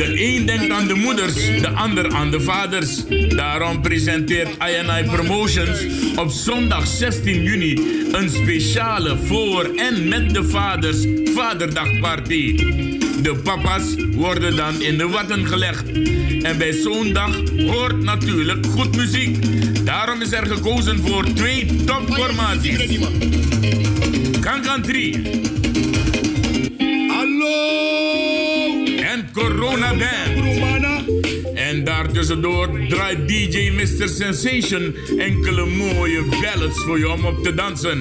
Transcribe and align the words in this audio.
De 0.00 0.22
een 0.22 0.46
denkt 0.46 0.70
aan 0.70 0.86
de 0.86 0.94
moeders, 0.94 1.34
de 1.34 1.68
ander 1.68 2.14
aan 2.14 2.30
de 2.30 2.40
vaders. 2.40 3.04
Daarom 3.28 3.80
presenteert 3.80 4.48
INI 4.48 5.04
Promotions 5.04 5.86
op 6.16 6.30
zondag 6.30 6.86
16 6.86 7.42
juni 7.42 7.74
een 8.12 8.30
speciale 8.30 9.16
voor 9.16 9.70
en 9.76 10.08
met 10.08 10.34
de 10.34 10.44
vaders 10.44 11.06
Vaderdagparty. 11.34 12.56
De 13.22 13.40
papa's 13.44 13.94
worden 14.10 14.56
dan 14.56 14.82
in 14.82 14.98
de 14.98 15.08
watten 15.08 15.46
gelegd. 15.46 15.92
En 16.42 16.58
bij 16.58 16.72
zo'n 16.72 17.12
dag 17.12 17.42
hoort 17.66 18.02
natuurlijk 18.02 18.66
goed 18.66 18.96
muziek. 18.96 19.36
Daarom 19.84 20.22
is 20.22 20.32
er 20.32 20.46
gekozen 20.46 20.98
voor 20.98 21.32
twee 21.32 21.84
topformaties. 21.84 22.98
Kankan 24.40 24.82
3. 24.82 25.40
Hallo! 27.08 28.19
En 29.10 29.28
Corona 29.32 29.94
Band. 29.94 31.08
En 31.54 31.84
daartussendoor 31.84 32.68
draait 32.88 33.28
DJ 33.28 33.70
Mr. 33.70 34.08
Sensation 34.08 34.94
enkele 35.18 35.66
mooie 35.66 36.24
ballads 36.24 36.84
voor 36.84 36.98
je 36.98 37.10
om 37.10 37.24
op 37.24 37.44
te 37.44 37.54
dansen. 37.54 37.98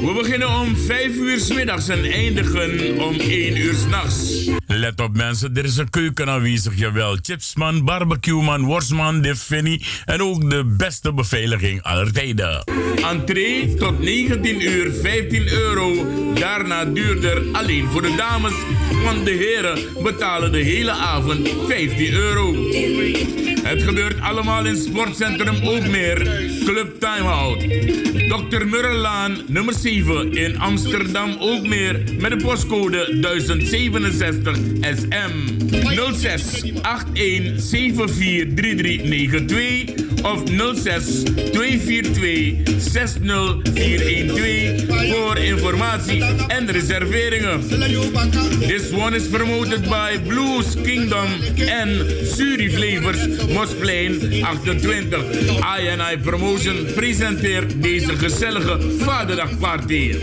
We 0.00 0.12
beginnen 0.20 0.48
om 0.48 0.76
5 0.76 1.14
uur 1.14 1.38
s 1.38 1.52
middags 1.52 1.88
en 1.88 2.04
eindigen 2.04 3.00
om 3.00 3.14
1 3.14 3.56
uur 3.56 3.74
s'nachts. 3.74 4.48
Let 4.66 5.00
op 5.00 5.16
mensen, 5.16 5.56
er 5.56 5.64
is 5.64 5.76
een 5.76 5.90
keuken 5.90 6.28
aanwezig, 6.28 6.78
jawel. 6.78 7.16
Chipsman, 7.22 7.84
barbecueman, 7.84 8.64
worstman, 8.64 9.20
de 9.20 9.36
Finny 9.36 9.82
en 10.04 10.22
ook 10.22 10.50
de 10.50 10.64
beste 10.64 11.12
beveiliging 11.14 11.82
aller 11.82 12.12
tijden. 12.12 12.64
Entree 13.10 13.74
tot 13.74 14.00
19 14.00 14.62
uur 14.62 14.92
15 14.92 15.48
euro. 15.48 16.06
Daarna 16.34 16.84
duurder 16.84 17.42
alleen 17.52 17.86
voor 17.86 18.02
de 18.02 18.14
dames, 18.16 18.52
want 19.02 19.24
de 19.24 19.30
heren 19.30 19.78
betalen 20.02 20.52
de 20.52 20.58
hele 20.58 20.90
avond 20.90 21.48
15 21.68 22.12
euro. 22.12 22.54
Het 23.62 23.82
gebeurt 23.82 24.20
allemaal 24.20 24.66
in 24.66 24.76
Sportcentrum 24.76 25.54
Oogmeer, 25.64 26.48
Club 26.64 27.00
Timeout. 27.00 27.60
Dr. 28.28 28.66
Murrelaan, 28.66 29.36
nummer 29.46 29.74
7 29.74 30.32
in 30.32 30.58
Amsterdam 30.58 31.36
Oogmeer 31.38 32.02
met 32.18 32.30
de 32.30 32.36
postcode 32.36 33.18
1067 33.20 34.56
SM 34.80 35.32
06 36.12 36.62
81 37.12 37.62
74 37.62 38.54
3392 38.54 40.09
of 40.22 40.42
06 40.74 41.22
242 41.52 42.62
60412 42.78 45.12
voor 45.12 45.38
informatie 45.38 46.24
en 46.46 46.70
reserveringen. 46.70 47.60
This 48.58 48.92
one 48.92 49.16
is 49.16 49.28
promoted 49.28 49.82
by 49.88 50.18
Blues 50.26 50.74
Kingdom 50.82 51.26
en 51.56 52.06
Suri 52.26 52.70
Flavors 52.70 53.26
Mosplein 53.52 54.44
28. 54.44 55.16
INI 55.78 56.18
Promotion 56.22 56.86
presenteert 56.94 57.82
deze 57.82 58.16
gezellige 58.16 58.78
Vaderdagparty. 58.98 60.14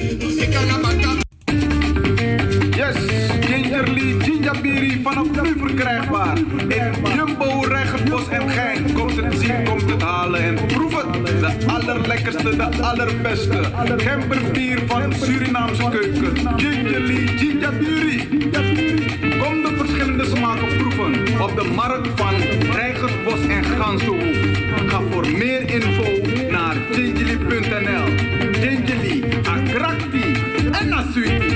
Ginjabiri 4.48 5.02
vanaf 5.04 5.42
nu 5.42 5.56
verkrijgbaar. 5.58 6.38
In 6.68 7.16
Jumbo, 7.16 7.62
Regenbos 7.62 8.28
en 8.30 8.50
Gein. 8.50 8.94
Komt 8.94 9.16
het 9.16 9.40
zien, 9.40 9.64
komt 9.64 9.92
het 9.92 10.02
halen 10.02 10.42
en 10.42 10.66
proef 10.66 10.96
het. 11.02 11.40
De 11.40 11.68
allerlekkerste, 11.68 12.56
de 12.56 12.82
allerbeste. 12.82 13.62
Gemberbier 13.98 14.80
van 14.88 15.14
Surinaamse 15.14 15.90
keuken. 15.90 16.60
Gingerly 16.60 17.28
Ginjabiri. 17.28 18.28
Kom 19.40 19.62
de 19.62 19.74
verschillende 19.78 20.26
smaken 20.26 20.78
proeven. 20.78 21.42
Op 21.42 21.56
de 21.56 21.72
markt 21.76 22.08
van 22.16 22.36
Rijgersbos 22.72 23.48
en 23.48 23.64
Gansenhoef. 23.64 24.38
Ga 24.88 25.02
voor 25.12 25.28
meer 25.28 25.74
info 25.74 26.04
naar 26.52 26.76
gingerly.nl. 26.92 28.06
Gingerly, 28.52 29.24
Akrakti 29.44 30.34
en 30.72 30.90
Nasuiti. 30.90 31.47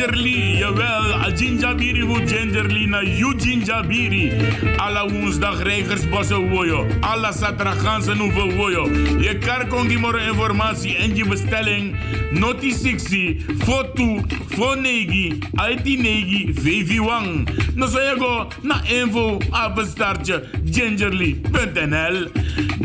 Gingerly, 0.00 0.56
jawel. 0.56 1.12
A 1.12 1.30
gingerbiri 1.30 2.00
hoe 2.00 2.24
gingerly 2.24 2.86
na 2.86 3.00
you 3.00 3.34
gingerbiri. 3.34 4.32
Alla 4.78 5.04
woensdag 5.04 5.62
Rijgersbossen 5.62 6.48
woyo. 6.48 6.86
Alla 7.00 7.32
satragansen 7.32 8.18
hoeven 8.18 8.56
woyo. 8.56 8.88
Je 9.20 9.66
kongi 9.68 9.98
more 9.98 10.20
informatie 10.26 10.96
en 10.96 11.16
je 11.16 11.24
bestelling. 11.24 11.96
Noti 12.30 12.72
60, 12.72 13.44
foto, 13.58 14.24
fonegi, 14.48 15.38
IT 15.70 15.84
negi, 15.84 16.52
VV 16.54 16.98
wang. 16.98 17.48
No 17.74 17.86
so 17.86 17.98
je 17.98 18.14
go 18.18 18.48
na 18.62 18.80
info 18.88 19.38
apenstaartje 19.50 20.42
gingerly.nl. 20.64 22.30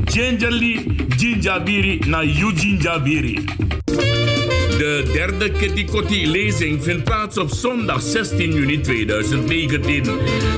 Gingerly, 0.06 1.08
gingerbiri 1.18 2.08
na 2.08 2.22
you 2.22 2.52
gingerbiri. 2.54 3.44
De 4.78 5.04
derde 5.14 5.52
Kitty 5.52 5.86
Kotti 5.86 6.28
lezing 6.28 6.84
vindt 6.84 7.04
plaats 7.04 7.38
op 7.38 7.50
zondag 7.50 8.02
16 8.02 8.54
juni 8.54 8.82
2019. 8.82 10.04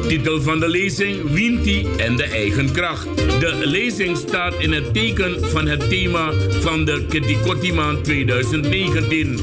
Titel 0.07 0.41
van 0.41 0.59
de 0.59 0.69
lezing 0.69 1.31
Winti 1.31 1.87
en 1.97 2.15
de 2.15 2.23
eigen 2.23 2.71
kracht. 2.71 3.07
De 3.39 3.61
lezing 3.63 4.17
staat 4.17 4.53
in 4.59 4.71
het 4.71 4.93
teken 4.93 5.49
van 5.49 5.67
het 5.67 5.89
thema 5.89 6.31
van 6.61 6.85
de 6.85 7.05
Kitty 7.09 7.37
Kotti 7.45 7.73
maand 7.73 8.03
2019. 8.03 9.39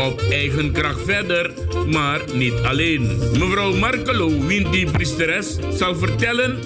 Op 0.00 0.22
eigen 0.30 0.72
kracht 0.72 1.00
verder, 1.04 1.50
maar 1.86 2.20
niet 2.34 2.54
alleen. 2.62 3.18
Mevrouw 3.38 3.74
Markelo, 3.74 4.46
Winti 4.46 4.86
priesteres, 4.90 5.56
zal 5.70 5.96
vertellen 5.96 6.58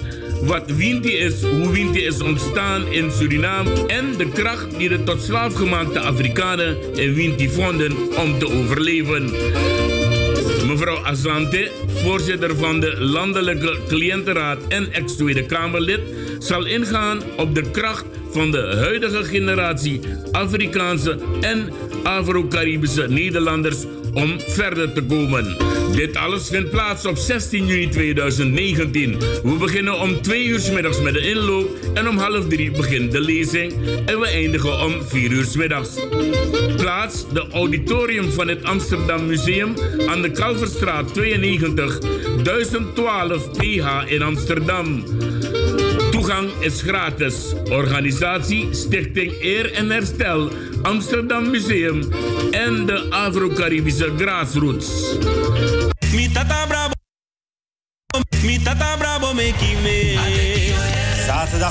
wat 0.43 0.71
Winti 0.71 1.17
is, 1.17 1.41
hoe 1.41 1.71
Winti 1.71 2.05
is 2.05 2.21
ontstaan 2.21 2.87
in 2.87 3.11
Suriname 3.11 3.85
en 3.87 4.17
de 4.17 4.29
kracht 4.29 4.77
die 4.77 4.89
de 4.89 5.03
tot 5.03 5.21
slaafgemaakte 5.21 5.99
Afrikanen 5.99 6.77
in 6.93 7.13
Winti 7.13 7.49
vonden 7.49 7.91
om 8.17 8.39
te 8.39 8.51
overleven. 8.51 9.31
Mevrouw 10.67 11.05
Azante, 11.05 11.71
voorzitter 11.87 12.55
van 12.55 12.79
de 12.79 12.95
Landelijke 12.99 13.77
Cliëntenraad 13.87 14.57
en 14.67 14.91
ex-Tweede 14.91 15.45
Kamerlid, 15.45 16.01
zal 16.39 16.65
ingaan 16.65 17.21
op 17.37 17.55
de 17.55 17.71
kracht 17.71 18.05
van 18.31 18.51
de 18.51 18.75
huidige 18.75 19.23
generatie 19.23 19.99
Afrikaanse 20.31 21.17
en 21.41 21.69
Afro-Caribische 22.03 23.07
Nederlanders 23.07 23.85
om 24.13 24.39
verder 24.39 24.93
te 24.93 25.03
komen. 25.03 25.57
Dit 25.95 26.15
alles 26.15 26.47
vindt 26.47 26.69
plaats 26.69 27.05
op 27.05 27.17
16 27.17 27.65
juni 27.65 27.89
2019. 27.89 29.17
We 29.43 29.55
beginnen 29.59 29.99
om 29.99 30.21
2 30.21 30.45
uur 30.45 30.61
middags 30.73 31.01
met 31.01 31.13
de 31.13 31.29
inloop 31.29 31.69
en 31.93 32.09
om 32.09 32.17
half 32.17 32.47
3 32.47 32.71
begint 32.71 33.11
de 33.11 33.21
lezing 33.21 33.73
en 34.05 34.19
we 34.19 34.27
eindigen 34.27 34.79
om 34.79 34.93
4 35.03 35.31
uur 35.31 35.47
middags. 35.57 35.89
Plaats 36.77 37.25
de 37.33 37.47
auditorium 37.51 38.31
van 38.31 38.47
het 38.47 38.63
Amsterdam 38.63 39.25
Museum 39.25 39.73
aan 40.07 40.21
de 40.21 40.31
Kalverstraat 40.31 41.13
92 41.13 41.99
1012 42.43 43.51
PH 43.51 44.11
in 44.11 44.21
Amsterdam. 44.21 45.03
Toegang 46.21 46.51
is 46.61 46.81
gratis. 46.81 47.53
Organisatie 47.73 48.67
Stichting 48.77 49.33
Eer 49.41 49.73
en 49.73 49.89
Herstel, 49.89 50.51
Amsterdam 50.81 51.49
Museum 51.49 52.03
en 52.51 52.85
de 52.85 53.07
Afro-Caribische 53.09 54.11
Grassroots. 54.17 55.17
Mi 56.13 56.29
tata 56.29 56.67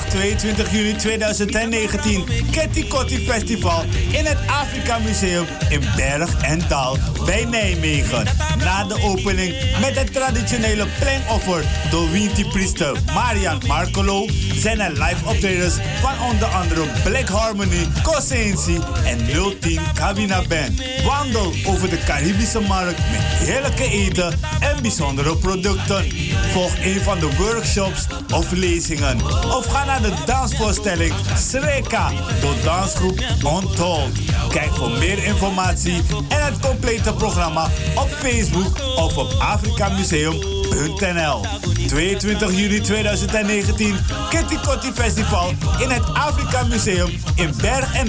Zaterdag 0.01 0.09
22 0.09 0.73
juni 0.73 0.97
2019, 0.97 2.25
Ketty 2.51 2.87
Kotti 2.89 3.19
Festival 3.19 3.85
in 4.11 4.25
het 4.27 4.39
Afrika 4.47 4.99
Museum 4.99 5.47
in 5.69 5.81
Berg 5.97 6.43
en 6.43 6.63
Dal 6.69 6.99
bij 7.25 7.45
Nijmegen. 7.45 8.27
Na 8.59 8.85
de 8.85 9.03
opening 9.03 9.55
met 9.81 9.99
het 9.99 10.13
traditionele 10.13 10.87
plengoffer 10.99 11.65
door 11.91 12.11
Winti 12.11 12.45
priester 12.45 12.97
Marian 13.15 13.63
Markolo 13.67 14.27
zijn 14.55 14.81
er 14.81 14.91
live 14.91 15.25
optredens 15.25 15.75
van 16.01 16.29
onder 16.31 16.49
andere 16.49 16.85
Black 17.05 17.29
Harmony, 17.29 17.87
Cosensi 18.03 18.79
en 19.05 19.19
010 19.61 19.81
Cabina 19.95 20.43
Band. 20.49 20.83
Wandel 21.05 21.53
over 21.67 21.91
de 21.91 21.99
Caribische 22.05 22.61
markt 22.61 22.99
met 22.99 23.21
heerlijke 23.21 23.91
eten 23.91 24.33
en 24.61 24.83
bijzondere 24.83 25.37
producten. 25.37 26.05
Volg 26.53 26.73
een 26.83 27.01
van 27.01 27.19
de 27.19 27.37
workshops 27.37 28.07
of 28.35 28.51
lezingen 28.51 29.25
of 29.57 29.67
ga 29.67 29.85
naar 29.91 30.03
de 30.03 30.13
dansvoorstelling 30.27 31.15
Sreka 31.37 32.11
door 32.41 32.55
dansgroep 32.65 33.21
Untold. 33.39 34.19
Kijk 34.49 34.71
voor 34.71 34.91
meer 34.91 35.25
informatie 35.25 36.03
en 36.29 36.45
het 36.45 36.59
complete 36.61 37.15
programma 37.15 37.65
op 37.95 38.09
Facebook 38.09 38.97
of 38.97 39.17
op 39.17 39.35
afrikamuseum.nl. 39.39 41.45
22 41.87 42.51
juli 42.51 42.81
2019 42.81 43.97
Kitty 44.29 44.57
Kotti 44.57 44.93
Festival 44.93 45.53
in 45.79 45.91
het 45.91 46.15
Afrika 46.15 46.63
Museum 46.63 47.11
in 47.35 47.55
Berg 47.61 47.95
en 47.95 48.09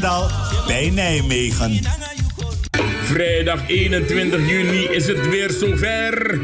bij 0.68 0.90
Nijmegen. 0.90 1.80
Vrijdag 3.12 3.68
21 3.68 4.50
juni 4.50 4.84
is 4.84 5.08
het 5.08 5.30
weer 5.30 5.50
zover. 5.50 6.40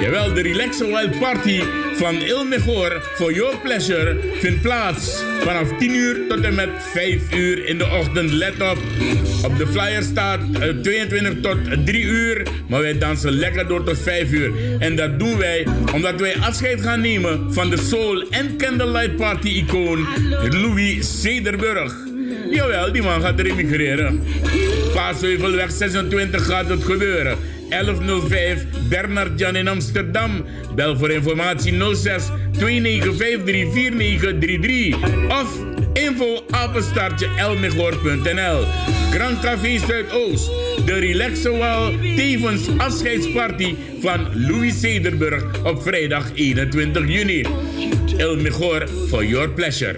Jawel, 0.00 0.32
de 0.32 0.42
Relaxer 0.42 0.86
Wild 0.86 1.18
Party 1.18 1.60
van 1.94 2.14
Ilmegor 2.14 3.02
voor 3.14 3.32
Your 3.32 3.58
Pleasure 3.58 4.16
vindt 4.40 4.62
plaats. 4.62 5.22
Vanaf 5.40 5.78
10 5.78 5.94
uur 5.94 6.20
tot 6.28 6.40
en 6.40 6.54
met 6.54 6.68
5 6.78 7.34
uur 7.34 7.66
in 7.66 7.78
de 7.78 7.84
ochtend. 7.84 8.30
Let 8.30 8.60
op, 8.60 8.78
op 9.44 9.58
de 9.58 9.66
flyer 9.66 10.02
staat 10.02 10.40
22 10.82 11.32
eh, 11.34 11.40
tot 11.40 11.86
3 11.86 12.02
uur. 12.02 12.46
Maar 12.68 12.80
wij 12.80 12.98
dansen 12.98 13.32
lekker 13.32 13.68
door 13.68 13.84
tot 13.84 13.98
5 13.98 14.30
uur. 14.30 14.52
En 14.78 14.96
dat 14.96 15.18
doen 15.18 15.38
wij 15.38 15.66
omdat 15.94 16.20
wij 16.20 16.36
afscheid 16.36 16.80
gaan 16.80 17.00
nemen 17.00 17.52
van 17.52 17.70
de 17.70 17.76
Soul 17.76 18.24
en 18.30 18.56
Candlelight 18.56 19.16
Party 19.16 19.48
icoon 19.48 20.06
Louis 20.50 21.20
Cederburg. 21.20 21.94
Jawel, 22.50 22.92
die 22.92 23.02
man 23.02 23.20
gaat 23.20 23.38
er. 23.38 24.12
Paasheuvelweg 24.94 25.70
26 25.70 26.46
gaat 26.46 26.68
het 26.68 26.84
gebeuren. 26.84 27.38
1105 27.68 28.64
Bernard 28.88 29.38
Jan 29.38 29.56
in 29.56 29.68
Amsterdam. 29.68 30.44
Bel 30.74 30.96
voor 30.96 31.10
informatie 31.10 31.94
06 31.94 32.22
2953 32.52 33.72
4933 33.72 34.96
of 35.28 35.58
info 35.92 36.44
apenstaartje. 36.50 37.28
Grand 39.10 39.40
Café 39.40 39.78
Zuidoost. 39.78 40.50
De 40.84 40.94
Relaxewal 40.94 41.92
tevens 42.16 42.68
afscheidsparty 42.76 43.74
van 44.00 44.46
Louis 44.46 44.80
Cederburg 44.80 45.64
op 45.64 45.82
vrijdag 45.82 46.30
21 46.34 47.08
juni. 47.08 47.44
Elmegor 48.16 48.88
for 49.08 49.24
your 49.24 49.50
pleasure. 49.50 49.96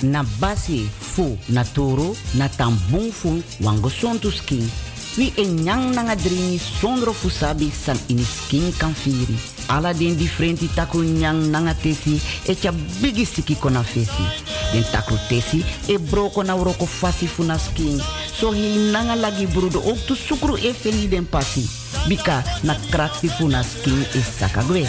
Na 0.00 0.24
basi 0.38 0.88
fu 1.20 1.36
na 1.52 1.64
toro 1.64 2.16
na 2.32 2.48
tambung 2.48 3.12
fu 3.12 3.42
wango 3.60 3.90
skin 3.90 4.64
wi 5.18 5.32
e 5.36 5.44
nyang 5.44 5.92
nanga 5.92 6.14
dringi 6.16 6.58
sondro 6.58 7.12
fusabi 7.12 7.70
san 7.70 7.98
ini 8.08 8.24
skin 8.24 8.72
kan 8.78 8.94
firi. 8.94 9.36
Ala 9.68 9.92
den 9.92 10.16
differenti 10.16 10.68
taku 10.74 11.02
nanga 11.02 11.74
tesi 11.74 12.20
e 12.46 12.54
tja 12.54 12.72
bigi 13.02 13.24
siki 13.26 13.54
kona 13.60 13.82
fesi. 13.82 14.24
Den 14.72 14.84
taku 14.92 15.18
tesi 15.28 15.64
e 15.88 15.98
broko 15.98 16.42
na 16.42 16.54
uroko 16.54 16.86
fasi 16.86 17.26
funa 17.26 17.58
skin. 17.58 18.00
So 18.32 18.52
hi 18.52 18.90
nanga 18.92 19.16
lagi 19.16 19.46
brudo 19.46 19.82
ook 19.84 20.16
sukru 20.16 20.56
e 20.56 20.72
feli 20.72 21.08
den 21.08 21.26
pasi. 21.26 21.68
Bika 22.08 22.42
na 22.62 22.74
krakti 22.90 23.28
e 23.28 24.20
sakagwe. 24.38 24.88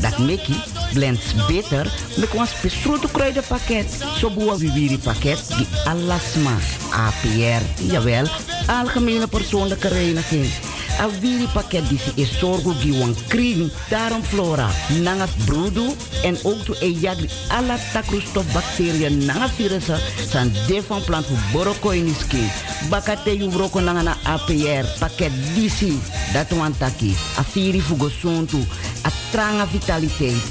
Dat 0.00 0.18
meki 0.18 0.54
blends 0.92 1.34
beter 1.46 1.92
een 2.16 2.46
spesroto 2.46 3.08
kruidenpakket. 3.12 4.04
Zo 4.18 4.30
boa 4.30 4.56
viviri 4.56 4.98
pakket 4.98 5.48
die 5.56 5.66
alasma. 5.84 6.56
APR, 6.90 7.62
jawel, 7.92 8.26
algemene 8.66 9.26
persoonlijke 9.26 9.88
reiniging. 9.88 10.75
A 10.98 11.08
pakket 11.52 11.88
die 11.88 12.00
is 12.14 12.38
zorgo 12.38 12.72
giwan 12.80 13.14
kring, 13.28 13.70
daarom 13.88 14.22
flora, 14.22 14.70
nanga 15.02 15.26
brudu 15.44 15.92
en 16.22 16.36
ook 16.42 16.64
to 16.64 16.74
e 16.80 16.88
jagri 17.00 17.28
alla 17.48 17.76
takrostof 17.92 18.52
bacteriën 18.52 19.24
nanga 19.26 19.48
virussen 19.48 20.00
san 20.30 20.52
de 20.66 20.82
van 20.82 21.04
plant 21.04 21.26
voor 21.26 21.38
boroko 21.52 21.90
in 21.90 22.14
skin. 22.18 22.48
Bakate 22.90 23.36
yu 23.36 23.48
broko 23.48 23.80
nanga 23.80 24.02
na 24.02 24.16
APR 24.24 24.86
pakket 24.98 25.32
disi, 25.54 26.00
dat 26.32 26.50
wan 26.50 26.76
taki, 26.78 27.14
a 27.38 27.42
firi 27.42 27.80
fugo 27.80 28.08
sontu, 28.08 28.64
a 29.04 29.10
tranga 29.30 29.66
vitaliteit. 29.66 30.42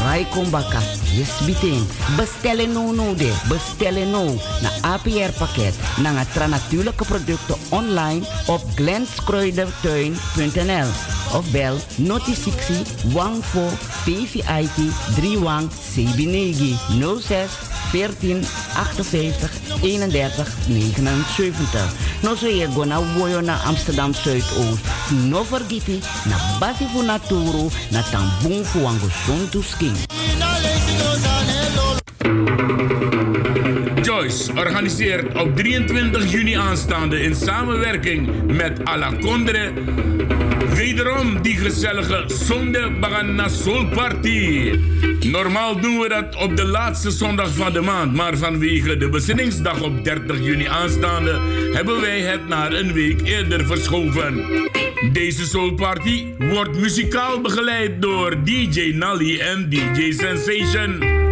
Rai 0.00 0.24
kombaka, 0.32 0.80
yes 1.12 1.44
biting. 1.44 1.84
Bestellen 2.16 2.72
no 2.72 2.92
no 2.92 3.14
de, 3.14 3.32
bestellen 3.48 4.10
no 4.10 4.24
na 4.62 4.70
APR 4.94 5.32
pakket, 5.38 5.74
nanga 6.00 6.24
tra 6.32 6.46
natuurlijke 6.46 7.04
producten 7.04 7.56
online 7.68 8.24
op 8.46 8.62
glenskruidertuin.nl 9.90 10.88
of 11.34 11.46
bel 11.52 11.78
noti 11.98 12.34
60 12.34 12.84
14 13.12 13.70
VVIT 14.04 14.78
31 15.16 15.68
Sebinegi 15.70 16.76
06 16.98 17.50
14 17.92 18.44
58 18.74 19.50
31 19.82 21.24
79. 21.36 21.90
No 22.22 22.36
so 22.36 22.46
je 22.46 22.66
go 22.74 22.84
na 22.84 23.00
woyo 23.18 23.40
na 23.42 23.58
Amsterdam 23.64 24.14
Zuidoost. 24.14 24.84
No 25.28 25.42
vergeti 25.44 26.00
na 26.26 26.36
basi 26.60 26.86
fu 26.92 27.02
naturu 27.02 27.70
na 27.90 28.02
tambung 28.02 28.64
fu 28.64 28.84
wango 28.84 29.10
suntu 29.26 29.62
skin. 29.62 29.94
Joyce 31.00 31.89
organiseert 34.56 35.40
op 35.40 35.56
23 35.56 36.30
juni 36.30 36.52
aanstaande 36.52 37.22
in 37.22 37.34
samenwerking 37.34 38.30
met 38.46 38.84
Alacondre 38.84 39.72
wederom 40.74 41.42
die 41.42 41.56
gezellige 41.56 42.24
Zonde 42.26 42.90
Bagana 43.00 43.48
Soul 43.48 43.86
Party. 43.86 44.72
Normaal 45.20 45.80
doen 45.80 45.98
we 45.98 46.08
dat 46.08 46.36
op 46.36 46.56
de 46.56 46.64
laatste 46.64 47.10
zondag 47.10 47.54
van 47.54 47.72
de 47.72 47.80
maand, 47.80 48.14
maar 48.14 48.36
vanwege 48.36 48.96
de 48.96 49.08
bezinningsdag 49.08 49.82
op 49.82 50.04
30 50.04 50.44
juni 50.44 50.66
aanstaande 50.66 51.40
hebben 51.72 52.00
wij 52.00 52.20
het 52.20 52.48
naar 52.48 52.72
een 52.72 52.92
week 52.92 53.20
eerder 53.24 53.66
verschoven. 53.66 54.44
Deze 55.12 55.46
Soul 55.46 55.74
Party 55.74 56.26
wordt 56.38 56.78
muzikaal 56.78 57.40
begeleid 57.40 58.02
door 58.02 58.44
DJ 58.44 58.92
Nally 58.94 59.40
en 59.40 59.68
DJ 59.68 60.12
Sensation. 60.12 61.29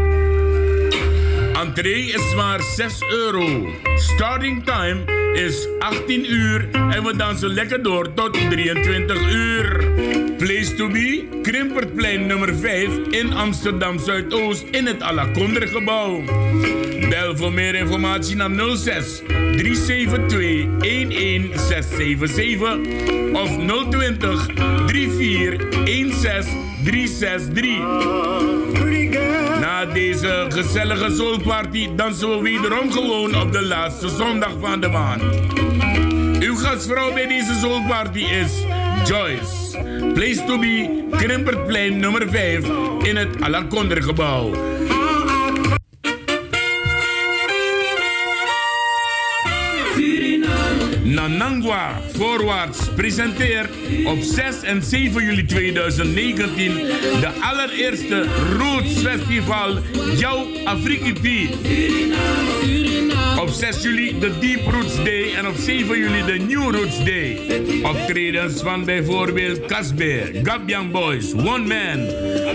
Entree 1.79 2.13
is 2.13 2.35
maar 2.35 2.63
6 2.63 3.03
euro. 3.11 3.69
Starting 3.97 4.65
time 4.65 5.05
is 5.33 5.69
18 5.79 6.33
uur 6.33 6.69
en 6.73 7.05
we 7.05 7.17
dansen 7.17 7.49
lekker 7.49 7.83
door 7.83 8.15
tot 8.15 8.33
23 8.51 9.33
uur. 9.33 9.93
Place 10.37 10.75
to 10.75 10.89
be, 10.89 11.29
Krimpertplein 11.43 12.27
nummer 12.27 12.57
5 12.57 12.89
in 13.11 13.33
Amsterdam 13.33 13.99
Zuidoost 13.99 14.65
in 14.71 14.87
het 14.87 15.03
Alakonder 15.03 15.69
gebouw. 15.69 16.23
Bel 17.09 17.37
voor 17.37 17.53
meer 17.53 17.75
informatie 17.75 18.37
naar 18.37 18.51
06 18.77 19.23
372 19.27 20.67
11677 20.79 22.79
of 23.33 23.57
020 23.91 24.47
34 24.87 26.19
16 26.19 26.67
363. 26.85 28.88
Na 29.79 29.85
deze 29.85 30.47
gezellige 30.49 31.11
soulparty 31.11 31.95
dansen 31.95 32.29
we 32.29 32.43
wederom 32.43 32.93
gewoon 32.93 33.41
op 33.41 33.53
de 33.53 33.63
laatste 33.63 34.09
zondag 34.09 34.53
van 34.61 34.81
de 34.81 34.89
maand. 34.89 35.23
Uw 36.41 36.57
gastvrouw 36.57 37.13
bij 37.13 37.27
deze 37.27 37.55
soulparty 37.55 38.19
is 38.19 38.65
Joyce. 39.05 39.79
Place 40.15 40.45
to 40.47 40.59
be, 40.59 41.05
Krimpertplein 41.11 41.99
nummer 41.99 42.29
5 42.29 42.69
in 43.03 43.17
het 43.17 43.43
Alakonder 43.43 44.03
gebouw. 44.03 44.51
Nanangwa 51.29 52.01
Voorwaarts 52.13 52.79
presenteert 52.97 53.70
op 54.05 54.19
6 54.20 54.63
en 54.63 54.82
7 54.82 55.25
juli 55.25 55.44
2019 55.44 56.75
de 57.20 57.31
allereerste 57.41 58.27
Roots 58.58 58.93
Festival 58.93 59.79
Jouw 60.17 60.47
Afrikiti. 60.65 61.51
Op 63.41 63.49
6 63.49 63.82
juli 63.82 64.19
de 64.19 64.39
Deep 64.39 64.67
Roots 64.70 64.97
Day 64.97 65.35
en 65.37 65.47
op 65.47 65.56
7 65.56 65.99
juli 65.99 66.25
de 66.25 66.44
New 66.49 66.75
Roots 66.75 67.05
Day. 67.05 67.39
Optredens 67.82 68.63
van 68.63 68.85
bijvoorbeeld 68.85 69.67
Casbe, 69.67 70.41
Gabian 70.43 70.91
Boys, 70.91 71.32
One 71.32 71.67
Man. 71.67 72.06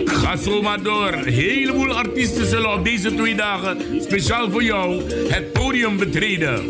Ga 0.06 0.36
zo 0.36 0.62
maar 0.62 0.82
door. 0.82 1.14
Een 1.14 1.34
heleboel 1.34 1.94
artiesten 1.94 2.46
zullen 2.46 2.74
op 2.74 2.84
deze 2.84 3.16
twee 3.16 3.36
dagen 3.36 3.78
speciaal 4.02 4.52
voor 4.52 4.64
jou 4.64 5.02
het 5.30 5.54
podium 5.54 5.98
betreden. 5.98 6.62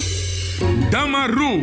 Damaru. 0.93 1.61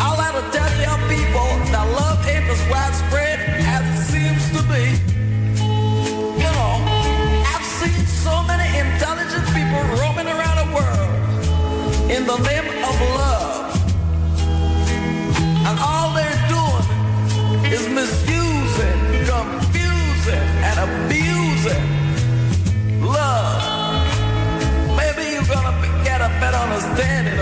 I'll 0.00 0.18
let 0.18 0.34
her 0.34 0.46
tell 0.52 0.70
young 0.80 1.02
people 1.08 1.48
that 1.72 1.86
love 1.98 2.26
ain't 2.28 2.44
as 2.50 2.60
widespread 2.70 3.40
as 3.74 3.82
it 3.92 4.00
seems 4.12 4.44
to 4.56 4.62
be. 4.68 4.84
You 6.42 6.50
know, 6.58 6.72
I've 7.52 7.64
seen 7.64 8.06
so 8.06 8.42
many 8.44 8.68
intelligent 8.78 9.44
people 9.56 9.80
roaming 10.00 10.28
around 10.28 10.56
the 10.62 10.68
world 10.74 12.10
in 12.10 12.26
the 12.26 12.36
name 12.48 12.77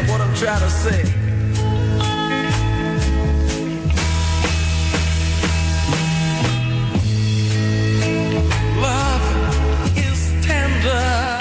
what 0.08 0.20
I'm 0.20 0.34
trying 0.34 0.60
to 0.60 0.70
say. 0.70 1.04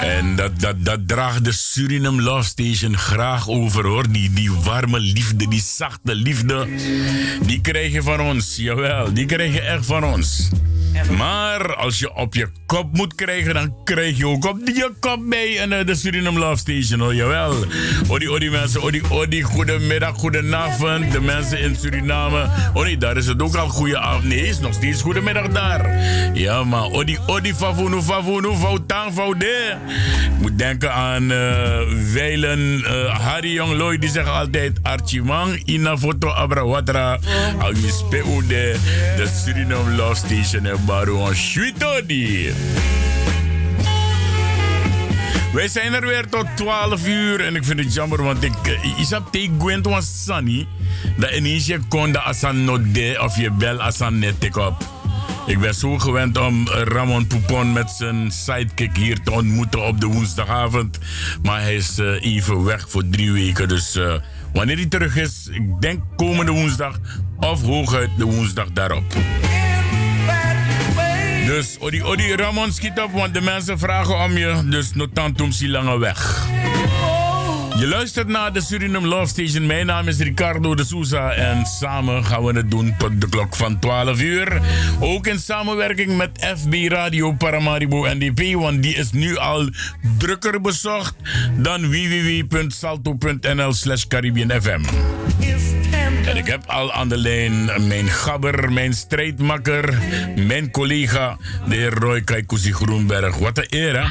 En 0.00 0.36
dat, 0.36 0.60
dat, 0.60 0.84
dat 0.84 1.08
draagt 1.08 1.44
de 1.44 1.52
Suriname 1.52 2.22
Love 2.22 2.44
Station 2.44 2.96
graag 2.96 3.48
over 3.48 3.86
hoor. 3.86 4.12
Die, 4.12 4.32
die 4.32 4.52
warme 4.52 5.00
liefde, 5.00 5.48
die 5.48 5.62
zachte 5.62 6.14
liefde. 6.14 6.68
Die 7.46 7.60
krijg 7.60 7.92
je 7.92 8.02
van 8.02 8.20
ons, 8.20 8.56
jawel. 8.56 9.12
Die 9.12 9.26
krijg 9.26 9.56
echt 9.56 9.86
van 9.86 10.04
ons. 10.04 10.48
Maar 11.16 11.74
als 11.74 11.98
je 11.98 12.14
op 12.14 12.34
je 12.34 12.48
kop 12.66 12.96
moet 12.96 13.14
krijgen, 13.14 13.54
dan 13.54 13.74
krijg 13.84 14.16
je 14.16 14.26
ook 14.26 14.44
op 14.44 14.58
je 14.64 14.92
kop 15.00 15.20
mee. 15.20 15.58
En 15.58 15.72
uh, 15.72 15.86
de 15.86 15.94
Suriname 15.94 16.38
Love 16.38 16.56
Station, 16.56 17.00
hoor, 17.00 17.14
jawel. 17.14 17.54
Odi, 18.08 18.28
odi 18.28 18.50
mensen, 18.50 18.82
odi, 18.82 19.02
odi, 19.10 19.42
goedemiddag, 19.42 20.14
goedenavond. 20.14 21.12
De 21.12 21.20
mensen 21.20 21.58
in 21.60 21.76
Suriname. 21.76 22.48
Oh 22.74 22.86
daar 22.98 23.16
is 23.16 23.26
het 23.26 23.42
ook 23.42 23.56
al 23.56 23.68
goede 23.68 23.98
avond. 23.98 24.24
Nee, 24.24 24.46
is 24.46 24.60
nog 24.60 24.74
steeds 24.74 25.02
goedemiddag 25.02 25.48
daar. 25.48 26.04
Ja, 26.34 26.64
maar 26.64 26.84
odi, 26.84 27.18
odi, 27.26 27.54
favunu, 27.54 28.02
favunu, 28.02 28.54
fautang, 28.54 29.12
faude. 29.12 29.76
Ik 30.34 30.40
moet 30.40 30.58
denken 30.58 30.92
aan 30.92 31.22
uh, 31.22 31.78
Weilen, 32.12 32.78
uh, 32.78 33.18
Harry 33.18 33.52
Jongloy, 33.52 33.98
die 33.98 34.10
zeggen 34.10 34.32
altijd 34.32 34.78
Archimang, 34.82 35.62
Ina 35.64 35.98
Foto 35.98 36.28
Abrawatra, 36.28 37.18
Awispeude, 37.58 38.76
de 39.16 39.26
Suriname 39.44 39.90
Love 39.90 40.14
Station 40.14 40.66
Baron 40.86 41.34
Shuitodi. 41.34 42.52
Wij 45.52 45.68
zijn 45.68 45.94
er 45.94 46.06
weer 46.06 46.28
tot 46.28 46.46
12 46.56 47.06
uur 47.06 47.40
en 47.40 47.56
ik 47.56 47.64
vind 47.64 47.78
het 47.78 47.94
jammer, 47.94 48.22
want 48.22 48.44
ik 48.44 48.78
is 48.98 49.12
op 49.12 49.32
te 49.32 49.50
Gwent 49.58 49.86
was 49.86 50.24
sunny. 50.24 50.66
Dat 51.16 51.30
ineens 51.30 51.66
je 51.66 51.80
kon 51.88 52.12
de 52.12 52.20
asan 52.20 52.70
of 53.20 53.36
je 53.36 53.50
bel 53.50 53.82
asan 53.82 54.18
net 54.18 54.56
op. 54.56 54.84
Ik 55.46 55.58
ben 55.58 55.74
zo 55.74 55.98
gewend 55.98 56.38
om 56.38 56.68
Ramon 56.68 57.26
Poupon 57.26 57.72
met 57.72 57.90
zijn 57.90 58.30
sidekick 58.30 58.96
hier 58.96 59.22
te 59.22 59.30
ontmoeten 59.30 59.86
op 59.86 60.00
de 60.00 60.06
woensdagavond. 60.06 60.98
Maar 61.42 61.60
hij 61.60 61.74
is 61.74 61.98
uh, 61.98 62.24
even 62.24 62.64
weg 62.64 62.90
voor 62.90 63.02
drie 63.10 63.32
weken. 63.32 63.68
Dus 63.68 63.96
uh, 63.96 64.14
wanneer 64.52 64.76
hij 64.76 64.86
terug 64.86 65.16
is, 65.16 65.48
ik 65.52 65.80
denk 65.80 66.02
komende 66.16 66.52
woensdag 66.52 66.98
of 67.38 67.62
hooguit 67.62 68.10
de 68.18 68.24
woensdag 68.24 68.66
daarop. 68.72 69.14
Dus 71.46 71.76
Odi 71.78 72.02
Odi 72.02 72.34
Ramon 72.34 72.72
schiet 72.72 73.00
op, 73.00 73.12
want 73.12 73.34
de 73.34 73.40
mensen 73.40 73.78
vragen 73.78 74.18
om 74.18 74.36
je. 74.36 74.62
Dus 74.64 74.94
notantum 74.94 75.52
si 75.52 75.68
lange 75.68 75.98
weg. 75.98 76.48
Je 77.78 77.86
luistert 77.86 78.28
naar 78.28 78.52
de 78.52 78.60
Suriname 78.60 79.06
Love 79.06 79.26
Station. 79.26 79.66
Mijn 79.66 79.86
naam 79.86 80.08
is 80.08 80.18
Ricardo 80.18 80.74
de 80.74 80.84
Souza 80.84 81.30
en 81.30 81.66
samen 81.66 82.24
gaan 82.24 82.44
we 82.44 82.52
het 82.52 82.70
doen 82.70 82.94
tot 82.98 83.20
de 83.20 83.28
klok 83.28 83.56
van 83.56 83.78
12 83.78 84.20
uur. 84.20 84.60
Ook 85.00 85.26
in 85.26 85.38
samenwerking 85.38 86.16
met 86.16 86.30
FB 86.56 86.74
Radio 86.88 87.32
Paramaribo 87.32 88.06
NDP, 88.14 88.54
want 88.54 88.82
die 88.82 88.94
is 88.94 89.12
nu 89.12 89.36
al 89.36 89.68
drukker 90.18 90.60
bezocht 90.60 91.14
dan 91.56 91.90
www.salto.nl 91.90 93.72
slash 93.72 94.04
FM. 94.60 94.80
En 96.26 96.36
ik 96.36 96.46
heb 96.46 96.62
al 96.66 96.92
aan 96.92 97.08
de 97.08 97.16
lijn 97.18 97.64
mijn 97.64 98.06
gabber, 98.06 98.72
mijn 98.72 98.92
strijdmakker, 98.92 99.98
mijn 100.36 100.70
collega, 100.70 101.36
de 101.68 101.74
heer 101.74 101.94
Roy 101.94 102.20
Kaikusi 102.20 102.72
Groenberg. 102.72 103.38
Wat 103.38 103.58
een 103.58 103.66
eer, 103.68 104.02
hè? 104.02 104.08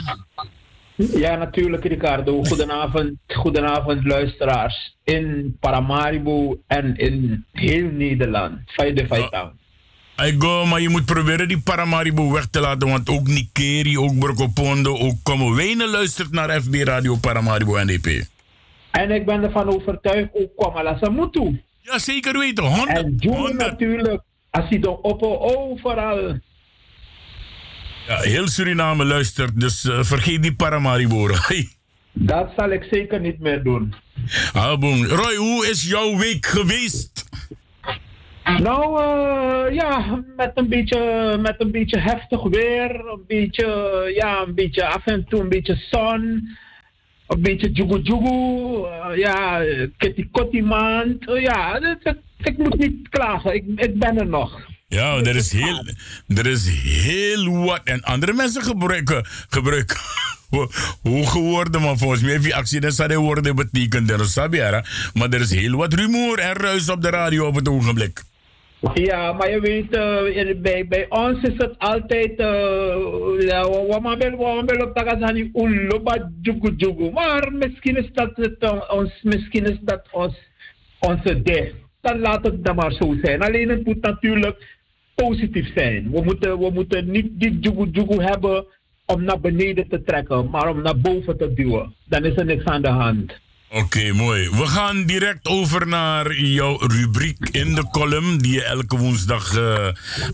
Ja, 0.95 1.35
natuurlijk, 1.35 1.85
Ricardo. 1.85 2.43
Goedenavond, 2.43 3.13
goedenavond, 3.27 4.05
luisteraars. 4.05 4.95
In 5.03 5.57
Paramaribo 5.59 6.57
en 6.67 6.97
in 6.97 7.45
heel 7.51 7.89
Nederland. 7.91 8.57
Fijde 8.65 9.05
Fijtang. 9.05 9.51
Ik 10.17 10.35
go, 10.37 10.65
maar 10.65 10.81
je 10.81 10.89
moet 10.89 11.05
proberen 11.05 11.47
die 11.47 11.59
Paramaribo 11.59 12.31
weg 12.31 12.45
te 12.45 12.59
laten, 12.59 12.87
want 12.87 13.09
ook 13.09 13.27
Nikeri, 13.27 13.97
ook 13.99 14.19
Brokopondo, 14.19 14.97
ook 14.97 15.15
Como 15.23 15.53
Wenen 15.53 15.89
luistert 15.89 16.31
naar 16.31 16.61
FB 16.61 16.73
Radio 16.73 17.15
Paramaribo 17.15 17.83
NDP. 17.83 18.25
En 18.91 19.11
ik 19.11 19.25
ben 19.25 19.43
ervan 19.43 19.67
overtuigd, 19.67 20.29
ook 20.33 20.55
Kwamala 20.55 20.97
Samutu. 21.01 21.63
Ja, 21.85 21.99
zeker 21.99 22.39
weten. 22.39 22.63
100. 22.63 22.97
En 22.97 23.15
June 23.17 23.53
natuurlijk. 23.53 24.21
Als 24.49 24.69
hij 24.69 24.79
dan 24.79 24.97
op 25.01 25.23
overal. 25.23 26.39
Ja, 28.07 28.19
heel 28.19 28.47
Suriname 28.47 29.05
luistert, 29.05 29.59
dus 29.59 29.83
uh, 29.83 30.03
vergeet 30.03 30.41
die 30.41 30.55
Paramaribo. 30.55 31.27
Dat 32.13 32.51
zal 32.57 32.69
ik 32.69 32.87
zeker 32.91 33.19
niet 33.19 33.39
meer 33.39 33.63
doen. 33.63 33.95
Ah, 34.53 34.79
boom. 34.79 35.05
Roy, 35.05 35.35
hoe 35.35 35.67
is 35.69 35.83
jouw 35.89 36.17
week 36.17 36.45
geweest? 36.45 37.23
Nou, 38.43 39.01
uh, 39.01 39.75
ja, 39.75 40.23
met 40.35 40.51
een, 40.53 40.67
beetje, 40.67 41.37
met 41.41 41.55
een 41.57 41.71
beetje 41.71 41.99
heftig 41.99 42.43
weer. 42.43 42.89
Een 42.89 43.23
beetje, 43.27 44.11
ja, 44.15 44.41
een 44.41 44.55
beetje 44.55 44.85
af 44.85 45.05
en 45.05 45.25
toe 45.29 45.41
een 45.41 45.49
beetje 45.49 45.75
zon. 45.91 46.49
Een 47.27 47.41
beetje 47.41 47.71
jugu 47.71 47.99
jugu. 48.01 48.85
Uh, 48.85 49.17
ja, 49.17 49.63
kitty 49.97 50.27
kotti 50.31 50.61
maand. 50.61 51.29
Uh, 51.29 51.41
ja, 51.41 51.79
ik 52.37 52.57
moet 52.57 52.77
niet 52.77 53.09
klagen. 53.09 53.53
Ik, 53.53 53.63
ik 53.75 53.99
ben 53.99 54.17
er 54.17 54.27
nog. 54.27 54.73
Ja, 54.87 55.17
er 55.17 55.35
is 55.35 55.51
heel, 55.51 55.85
er 56.27 56.45
is 56.45 56.67
heel 56.83 57.65
wat. 57.65 57.81
En 57.83 58.03
andere 58.03 58.33
mensen 58.33 58.61
gebruiken, 58.61 59.25
gebruiken 59.49 59.97
hoge 61.03 61.39
woorden, 61.39 61.81
maar 61.81 61.97
volgens 61.97 62.21
mij 62.21 62.31
heeft 62.31 62.43
die 62.43 62.55
accident 62.55 62.93
dat 62.93 63.19
woorden 63.19 63.43
sabiara. 64.27 64.85
Maar 65.13 65.29
er 65.29 65.41
is 65.41 65.51
heel 65.51 65.75
wat 65.75 65.93
rumoer 65.93 66.39
en 66.39 66.53
ruis 66.53 66.89
op 66.89 67.01
de 67.01 67.09
radio 67.09 67.47
op 67.47 67.55
het 67.55 67.69
ogenblik. 67.69 68.23
Ja, 68.93 69.33
maar 69.33 69.49
je 69.49 69.59
weet, 69.59 69.95
uh, 69.95 70.61
bij, 70.61 70.87
bij 70.87 71.05
ons 71.09 71.41
is 71.41 71.57
het 71.57 71.77
altijd, 71.77 72.33
ja, 73.39 73.63
we 73.69 74.63
willen 74.65 74.87
op 74.87 74.95
Tagazani 74.95 75.49
uloba 75.53 76.31
jugu 76.41 76.73
jugu. 76.77 77.11
Maar 77.11 77.53
misschien 77.53 77.97
is 77.97 78.09
dat 78.13 78.31
het, 78.35 78.55
uh, 78.59 78.89
ons, 78.89 79.19
misschien 79.21 79.63
is 79.63 79.77
dat 79.81 80.07
ons, 80.11 80.37
onze 80.99 81.41
ding. 81.41 81.73
Dan 82.01 82.19
laat 82.19 82.45
het 82.45 82.63
dan 82.63 82.75
maar 82.75 82.91
zo 82.91 83.15
zijn. 83.21 83.41
Alleen 83.41 83.69
het 83.69 83.85
moet 83.85 84.01
natuurlijk 84.01 84.77
positief 85.15 85.71
zijn. 85.75 86.11
We 86.11 86.21
moeten, 86.23 86.59
we 86.59 86.69
moeten 86.69 87.11
niet 87.11 87.29
die 87.39 87.59
jugu 87.59 87.89
jugu 87.91 88.21
hebben 88.23 88.65
om 89.05 89.23
naar 89.23 89.39
beneden 89.39 89.87
te 89.89 90.03
trekken, 90.03 90.49
maar 90.49 90.69
om 90.69 90.81
naar 90.81 90.99
boven 90.99 91.37
te 91.37 91.53
duwen. 91.53 91.93
Dan 92.07 92.25
is 92.25 92.35
er 92.35 92.45
niks 92.45 92.63
aan 92.63 92.81
de 92.81 92.89
hand. 92.89 93.43
Oké, 93.75 94.13
mooi. 94.13 94.49
We 94.49 94.65
gaan 94.65 95.05
direct 95.05 95.47
over 95.47 95.87
naar 95.87 96.33
jouw 96.33 96.77
rubriek 96.77 97.49
in 97.51 97.75
de 97.75 97.89
column, 97.91 98.37
die 98.37 98.53
je 98.53 98.63
elke 98.63 98.97
woensdag 98.97 99.57
uh, 99.57 99.87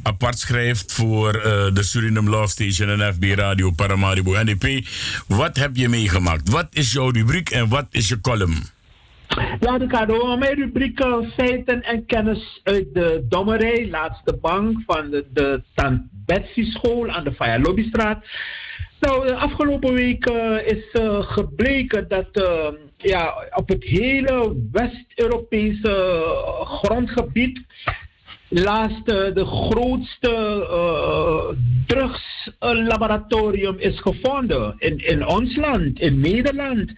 apart 0.04 0.40
schrijft 0.40 0.94
voor 0.94 1.36
uh, 1.36 1.44
de 1.44 1.84
Suriname 1.84 2.30
Love 2.30 2.48
Station 2.48 2.90
en 2.90 3.14
FB 3.14 3.24
Radio 3.36 3.72
Paramaribo 3.72 4.32
NDP. 4.32 4.88
Wat 5.28 5.56
heb 5.56 5.76
je 5.76 5.90
meegemaakt? 5.90 6.50
Wat 6.50 6.68
is 6.72 6.92
jouw 6.92 7.10
rubriek 7.10 7.50
en 7.50 7.70
wat 7.70 7.86
is 7.92 8.08
je 8.08 8.22
column? 8.22 8.58
Ja, 9.60 9.78
Ricardo, 9.78 10.38
mijn 10.38 10.56
rubriek 10.56 11.00
uh, 11.00 11.16
feiten 11.38 11.84
en 11.84 12.06
kennis 12.06 12.60
uit 12.64 12.94
de 12.94 13.26
Dommerij, 13.30 13.88
laatste 13.90 14.38
bank 14.42 14.80
van 14.86 15.10
de, 15.10 15.26
de 15.34 15.64
Tant 15.74 16.02
Betsy 16.26 16.64
School 16.64 17.10
aan 17.10 17.24
de 17.24 17.34
Faya 17.34 17.60
Lobbystraat. 17.60 18.26
Nou, 19.01 19.27
de 19.27 19.36
afgelopen 19.36 19.93
week 19.93 20.29
uh, 20.29 20.67
is 20.67 20.84
uh, 20.93 21.22
gebleken 21.22 22.08
dat 22.08 22.27
uh, 22.34 22.67
ja, 22.98 23.48
op 23.55 23.70
het 23.70 23.84
hele 23.84 24.55
West-Europese 24.72 26.24
grondgebied 26.63 27.62
laatst 28.50 29.05
de 29.05 29.46
grootste 29.46 30.34
drugslaboratorium 31.88 33.75
is 33.77 34.00
gevonden 34.00 34.75
in, 34.77 34.98
in 34.98 35.27
ons 35.27 35.55
land, 35.55 36.00
in 36.00 36.20
Nederland. 36.20 36.91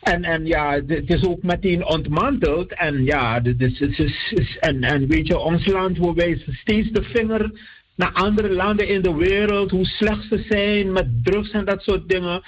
En, 0.00 0.24
en 0.24 0.46
ja, 0.46 0.80
het 0.86 1.10
is 1.10 1.24
ook 1.26 1.42
meteen 1.42 1.86
ontmanteld. 1.86 2.72
En 2.74 3.04
ja, 3.04 3.40
dit 3.40 3.60
is, 3.60 3.80
is, 3.80 3.98
is, 3.98 4.32
is- 4.32 4.58
en, 4.58 4.82
en 4.82 5.06
weet 5.06 5.26
je, 5.26 5.38
ons 5.38 5.66
land, 5.66 5.98
we 5.98 6.12
wijzen 6.14 6.52
steeds 6.54 6.90
de 6.90 7.02
vinger 7.02 7.50
naar 8.00 8.12
andere 8.12 8.50
landen 8.50 8.88
in 8.88 9.02
de 9.02 9.14
wereld, 9.14 9.70
hoe 9.70 9.84
slecht 9.84 10.26
ze 10.30 10.44
zijn 10.48 10.92
met 10.92 11.06
drugs 11.22 11.50
en 11.50 11.64
dat 11.64 11.82
soort 11.82 12.08
dingen. 12.08 12.42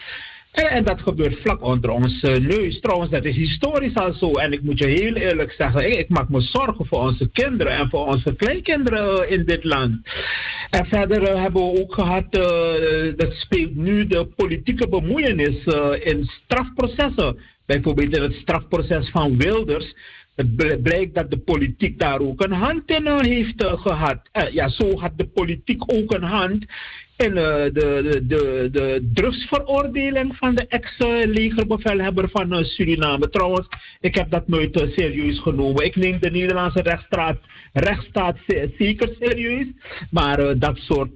En, 0.52 0.84
dat 0.84 1.00
gebeurt 1.00 1.40
vlak 1.40 1.62
onder 1.62 1.90
onze 1.90 2.30
neus. 2.30 2.80
Trouwens, 2.80 3.10
dat 3.10 3.24
is 3.24 3.36
historisch 3.36 3.94
al 3.94 4.12
zo. 4.12 4.32
En 4.32 4.52
ik 4.52 4.62
moet 4.62 4.78
je 4.78 4.86
heel 4.86 5.14
eerlijk 5.14 5.52
zeggen, 5.52 5.90
ik, 5.90 5.98
ik 5.98 6.08
maak 6.08 6.28
me 6.28 6.40
zorgen 6.40 6.86
voor 6.86 7.00
onze 7.00 7.30
kinderen 7.30 7.72
en 7.72 7.88
voor 7.88 8.06
onze 8.06 8.34
kleinkinderen 8.34 9.26
eh, 9.26 9.30
in 9.30 9.44
dit 9.44 9.64
land. 9.64 10.00
En 10.72 10.86
verder 10.86 11.22
eh, 11.22 11.42
hebben 11.42 11.62
we 11.62 11.80
ook 11.80 11.94
gehad, 11.94 12.24
eh, 12.30 13.12
dat 13.16 13.32
speelt 13.32 13.74
nu 13.74 14.06
de 14.06 14.26
politieke 14.36 14.88
bemoeienis 14.88 15.64
eh, 15.64 15.90
in 16.00 16.24
strafprocessen. 16.24 17.38
Bijvoorbeeld 17.66 18.16
in 18.16 18.22
het 18.22 18.34
strafproces 18.34 19.10
van 19.10 19.38
Wilders. 19.38 19.94
Het 20.36 20.56
bl- 20.56 20.80
blijkt 20.82 21.14
dat 21.14 21.30
de 21.30 21.38
politiek 21.38 21.98
daar 21.98 22.20
ook 22.20 22.44
een 22.44 22.52
hand 22.52 22.90
in 22.90 23.06
eh, 23.06 23.18
heeft 23.20 23.64
eh, 23.64 23.80
gehad. 23.80 24.18
Eh, 24.32 24.52
ja, 24.52 24.68
zo 24.68 24.98
had 24.98 25.12
de 25.16 25.26
politiek 25.26 25.82
ook 25.92 26.12
een 26.14 26.22
hand 26.22 26.64
in 27.16 27.34
de, 27.34 27.70
de, 27.72 28.22
de, 28.26 28.68
de 28.72 29.10
drugsveroordeling 29.14 30.36
van 30.36 30.54
de 30.54 30.66
ex-legerbevelhebber 30.66 32.28
van 32.30 32.64
Suriname. 32.64 33.28
Trouwens, 33.28 33.68
ik 34.00 34.14
heb 34.14 34.30
dat 34.30 34.48
nooit 34.48 34.86
serieus 34.96 35.38
genomen. 35.40 35.84
Ik 35.84 35.96
neem 35.96 36.18
de 36.20 36.30
Nederlandse 36.30 36.82
rechtsstaat, 36.82 37.38
rechtsstaat 37.72 38.36
ze- 38.46 38.74
zeker 38.78 39.10
serieus. 39.20 39.66
Maar 40.10 40.58
dat 40.58 40.76
soort 40.78 41.14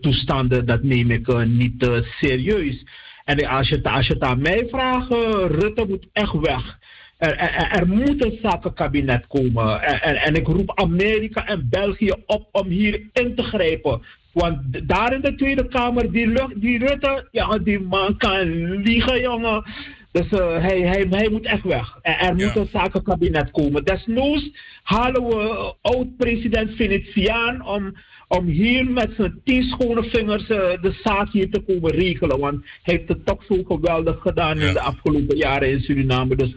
toestanden, 0.00 0.66
dat 0.66 0.82
neem 0.82 1.10
ik 1.10 1.44
niet 1.46 1.90
serieus. 2.20 2.84
En 3.24 3.46
als 3.46 3.68
je, 3.68 3.82
als 3.82 4.06
je 4.06 4.12
het 4.12 4.22
aan 4.22 4.40
mij 4.40 4.66
vraagt, 4.70 5.08
Rutte 5.50 5.84
moet 5.88 6.06
echt 6.12 6.32
weg. 6.40 6.78
Er, 7.18 7.36
er, 7.36 7.70
er 7.80 7.88
moet 7.88 8.24
een 8.24 8.38
zakenkabinet 8.42 9.26
komen. 9.26 9.82
En, 9.82 10.16
en, 10.16 10.34
ik 10.34 10.46
roep 10.46 10.72
Amerika 10.74 11.46
en 11.46 11.66
België 11.70 12.12
op 12.26 12.48
om 12.52 12.66
hier 12.66 13.02
in 13.12 13.34
te 13.34 13.42
grijpen. 13.42 14.02
Want 14.32 14.88
daar 14.88 15.12
in 15.12 15.20
de 15.20 15.34
Tweede 15.34 15.68
Kamer, 15.68 16.12
die, 16.12 16.26
lucht, 16.26 16.60
die 16.60 16.78
Rutte, 16.78 17.28
ja, 17.30 17.58
die 17.58 17.80
man 17.80 18.16
kan 18.16 18.42
liegen, 18.82 19.20
jongen. 19.20 19.64
Dus 20.12 20.28
eh, 20.28 20.62
hij, 20.62 20.80
hij, 20.80 21.06
hij 21.10 21.28
moet 21.28 21.46
echt 21.46 21.62
weg. 21.62 21.98
Er, 22.02 22.18
er 22.18 22.34
moet 22.34 22.56
een 22.56 22.68
zakenkabinet 22.72 23.50
komen. 23.50 23.84
Desnoods 23.84 24.50
halen 24.82 25.26
we 25.26 25.34
eh, 25.34 25.92
oud-president 25.92 26.74
Venetiaan 26.74 27.66
om, 27.66 27.96
om 28.28 28.46
hier 28.46 28.90
met 28.90 29.10
zijn 29.16 29.40
tien 29.44 29.62
schone 29.62 30.02
vingers 30.02 30.42
eh, 30.42 30.58
de 30.82 31.00
zaak 31.04 31.32
hier 31.32 31.50
te 31.50 31.60
komen 31.66 31.90
regelen. 31.90 32.38
Want 32.38 32.64
hij 32.82 32.94
heeft 32.94 33.08
het 33.08 33.26
toch 33.26 33.44
zo 33.48 33.62
geweldig 33.66 34.20
gedaan 34.20 34.58
in 34.58 34.72
de 34.72 34.80
afgelopen 34.80 35.36
jaren 35.36 35.70
in 35.70 35.80
Suriname. 35.80 36.36
Dus 36.36 36.54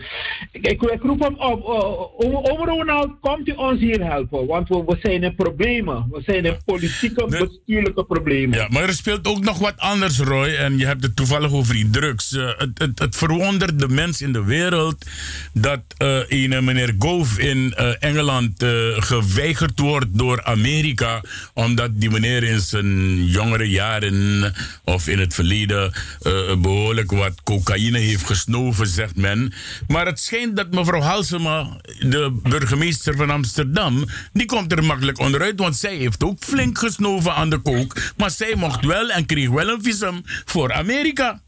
ik, 0.52 0.68
ik, 0.68 0.82
ik 0.82 1.02
roep 1.02 1.20
hem 1.20 1.36
op. 1.36 1.60
Uh, 1.60 2.52
om, 2.52 2.68
Ronald, 2.68 3.12
komt 3.22 3.48
u 3.48 3.52
ons 3.52 3.80
hier 3.80 4.04
helpen? 4.06 4.48
Want 4.48 4.68
we, 4.68 4.84
we 4.86 4.98
zijn 5.02 5.24
in 5.24 5.36
problemen. 5.36 6.08
We 6.12 6.22
zijn 6.26 6.46
in 6.46 6.58
politieke, 6.66 7.26
bestuurlijke 7.26 8.06
problemen. 8.06 8.58
Ja, 8.58 8.68
maar 8.70 8.84
er 8.84 8.94
speelt 8.94 9.28
ook 9.28 9.44
nog 9.44 9.60
wat 9.60 9.78
anders, 9.78 10.20
Roy. 10.20 10.48
En 10.48 10.78
je 10.78 10.86
hebt 10.86 11.04
het 11.04 11.16
toevallig 11.16 11.54
over 11.54 11.74
die 11.74 11.90
drugs. 11.90 12.36
Eh, 12.36 12.48
het, 12.58 12.72
het, 12.74 13.00
het 13.00 13.16
verwondert 13.16 13.80
de 13.80 13.88
mens 13.88 14.22
in 14.22 14.34
de 14.34 14.44
wereld 14.44 15.06
dat 15.54 15.82
eh 15.98 16.20
een 16.28 16.64
meneer 16.64 16.96
Gove 17.00 17.42
in 17.42 17.74
Engeland 18.00 18.64
geweigerd 18.96 19.80
wordt 19.80 20.18
door 20.18 20.44
Amerika. 20.44 21.22
Omdat 21.66 21.90
die 21.94 22.10
meneer 22.10 22.44
in 22.44 22.60
zijn 22.60 23.26
jongere 23.26 23.70
jaren 23.70 24.54
of 24.84 25.08
in 25.08 25.20
het 25.20 25.34
verleden 25.34 25.92
eh, 26.22 26.62
behoorlijk 26.62 27.12
wat 27.12 27.44
cocaïne 27.44 27.98
heeft 27.98 28.26
gesnoven, 28.26 28.88
zegt 28.88 29.16
men. 29.16 29.54
Maar 29.88 30.06
het 30.06 30.20
schijnt 30.20 30.56
dat 30.56 30.72
mevrouw 30.72 31.02
Halsema, 31.02 31.68
de 32.00 32.40
burgemeester 32.44 33.16
van 33.16 33.30
Amsterdam, 33.30 34.06
die 34.34 34.46
komt 34.46 34.72
er 34.72 34.84
makkelijk 34.84 35.20
onderuit. 35.20 35.60
Want 35.60 35.76
zij 35.76 35.96
heeft 35.96 36.24
ook 36.24 36.40
flink 36.40 36.78
gesnoven 36.78 37.34
aan 37.34 37.50
de 37.50 37.58
kook. 37.58 37.98
Maar 38.18 38.32
zij 38.32 38.54
mocht 38.56 38.86
wel 38.86 39.10
en 39.10 39.26
kreeg 39.26 39.50
wel 39.50 39.70
een 39.70 39.84
visum 39.84 40.22
voor 40.46 40.74
Amerika. 40.74 41.42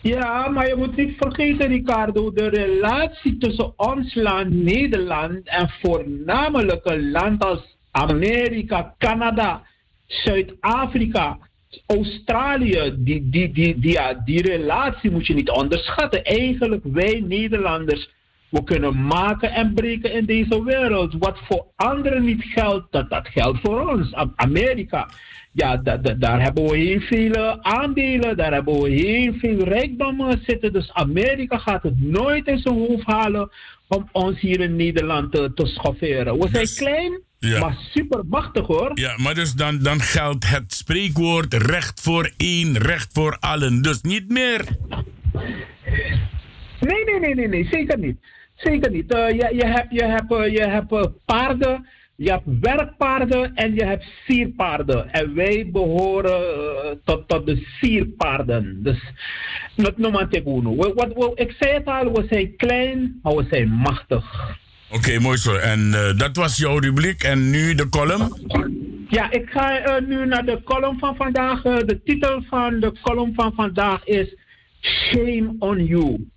Ja, 0.00 0.48
maar 0.48 0.68
je 0.68 0.76
moet 0.76 0.96
niet 0.96 1.14
vergeten, 1.18 1.68
Ricardo, 1.68 2.32
de 2.32 2.48
relatie 2.48 3.38
tussen 3.38 3.78
ons 3.78 4.14
land, 4.14 4.50
Nederland 4.50 5.40
en 5.48 5.70
voornamelijk 5.80 6.80
een 6.84 7.10
land 7.10 7.44
als 7.44 7.71
Amerika, 7.92 8.94
Canada, 8.98 9.62
Zuid-Afrika, 10.06 11.38
Australië, 11.86 12.94
die, 12.96 13.30
die, 13.30 13.52
die, 13.52 13.78
die, 13.78 13.92
ja, 13.92 14.14
die 14.24 14.42
relatie 14.42 15.10
moet 15.10 15.26
je 15.26 15.34
niet 15.34 15.50
onderschatten. 15.50 16.24
Eigenlijk, 16.24 16.84
wij 16.84 17.24
Nederlanders, 17.26 18.10
we 18.48 18.64
kunnen 18.64 19.06
maken 19.06 19.52
en 19.52 19.74
breken 19.74 20.12
in 20.12 20.24
deze 20.24 20.64
wereld. 20.64 21.14
Wat 21.18 21.38
voor 21.48 21.66
anderen 21.76 22.24
niet 22.24 22.42
geldt, 22.44 22.86
dat, 22.92 23.10
dat 23.10 23.28
geldt 23.28 23.58
voor 23.62 23.88
ons. 23.90 24.14
Amerika, 24.36 25.08
ja, 25.52 25.76
da- 25.76 25.96
da- 25.96 26.14
daar 26.14 26.42
hebben 26.42 26.64
we 26.64 26.76
heel 26.76 27.00
veel 27.00 27.32
eh, 27.32 27.56
aandelen, 27.60 28.36
daar 28.36 28.52
hebben 28.52 28.80
we 28.82 28.88
heel 28.90 29.32
veel 29.34 29.58
rijkdommen 29.64 30.40
zitten. 30.46 30.72
Dus 30.72 30.92
Amerika 30.92 31.58
gaat 31.58 31.82
het 31.82 32.00
nooit 32.00 32.46
in 32.46 32.58
zijn 32.58 32.74
hoofd 32.78 33.06
halen 33.06 33.50
om 33.88 34.08
ons 34.12 34.40
hier 34.40 34.60
in 34.60 34.76
Nederland 34.76 35.32
te, 35.32 35.52
te 35.54 35.66
schofferen. 35.66 36.38
We 36.38 36.48
zijn 36.52 36.66
klein, 36.76 37.20
Ja. 37.48 37.58
maar 37.60 37.76
supermachtig 37.90 38.66
hoor. 38.66 38.90
Ja, 38.94 39.14
maar 39.16 39.34
dus 39.34 39.52
dan, 39.52 39.78
dan 39.78 40.00
geldt 40.00 40.48
het 40.48 40.72
spreekwoord 40.72 41.54
recht 41.54 42.00
voor 42.00 42.30
één, 42.36 42.78
recht 42.78 43.08
voor 43.12 43.36
allen. 43.40 43.82
Dus 43.82 44.00
niet 44.00 44.28
meer. 44.28 44.64
Nee, 46.80 47.04
nee, 47.04 47.18
nee, 47.20 47.34
nee, 47.34 47.48
nee, 47.48 47.68
zeker 47.70 47.98
niet. 47.98 48.16
Zeker 48.54 48.90
niet. 48.90 49.12
Eh, 49.14 49.28
je, 49.28 49.50
je 49.54 49.66
hebt, 49.66 49.92
je 49.92 50.04
hebt, 50.04 50.32
eh, 50.32 50.52
je 50.52 50.66
hebt 50.66 50.92
eh, 50.92 51.02
paarden, 51.24 51.86
je 52.16 52.30
hebt 52.30 52.44
werkpaarden 52.60 53.54
en 53.54 53.74
je 53.74 53.84
hebt 53.84 54.04
sierpaarden. 54.26 55.12
En 55.12 55.34
wij 55.34 55.68
behoren 55.72 56.40
eh, 56.40 56.90
tot, 57.04 57.28
tot 57.28 57.46
de 57.46 57.66
sierpaarden. 57.80 58.82
Dus, 58.82 59.02
teguno. 60.30 60.76
We- 60.76 60.92
wat- 61.14 61.38
Ik 61.40 61.54
zei 61.58 61.72
het 61.72 61.86
al, 61.86 62.12
we 62.12 62.26
zijn 62.30 62.56
klein, 62.56 63.18
maar 63.22 63.34
we 63.34 63.46
zijn 63.50 63.68
machtig. 63.68 64.24
Oké, 64.92 65.18
mooi 65.18 65.36
zo. 65.36 65.54
En 65.54 65.94
eh, 65.94 66.18
dat 66.18 66.36
was 66.36 66.56
jouw 66.56 66.78
rubriek. 66.78 67.22
En 67.22 67.50
nu 67.50 67.74
de 67.74 67.88
column. 67.88 68.32
Ja, 69.08 69.30
ik 69.30 69.50
ga 69.50 69.78
eh, 69.78 70.06
nu 70.06 70.26
naar 70.26 70.44
de 70.44 70.62
column 70.64 70.98
van 70.98 71.16
vandaag. 71.16 71.64
Eh, 71.64 71.76
de 71.76 72.02
titel 72.04 72.42
van 72.48 72.80
de 72.80 72.92
column 73.02 73.34
van 73.34 73.52
vandaag 73.54 74.04
is 74.04 74.36
Shame 74.80 75.54
on 75.58 75.84
You. 75.84 76.30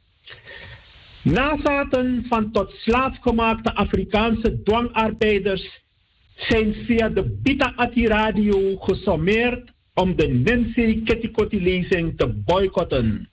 Nazaten 1.22 2.26
van 2.30 2.52
tot 2.52 2.72
slaafgemaakte 2.72 3.76
Afrikaanse 3.76 4.62
dwangarbeiders 4.64 5.84
zijn 6.36 6.74
via 6.86 7.10
de 7.10 7.40
Bita 7.42 7.74
Ati 7.76 8.08
Radio 8.08 8.78
gesommeerd 8.78 9.72
om 9.94 10.16
de 10.16 10.28
Nancy 10.28 11.04
Kettikoti 11.04 11.64
lezing 11.64 12.18
te 12.18 12.28
boycotten. 12.28 13.30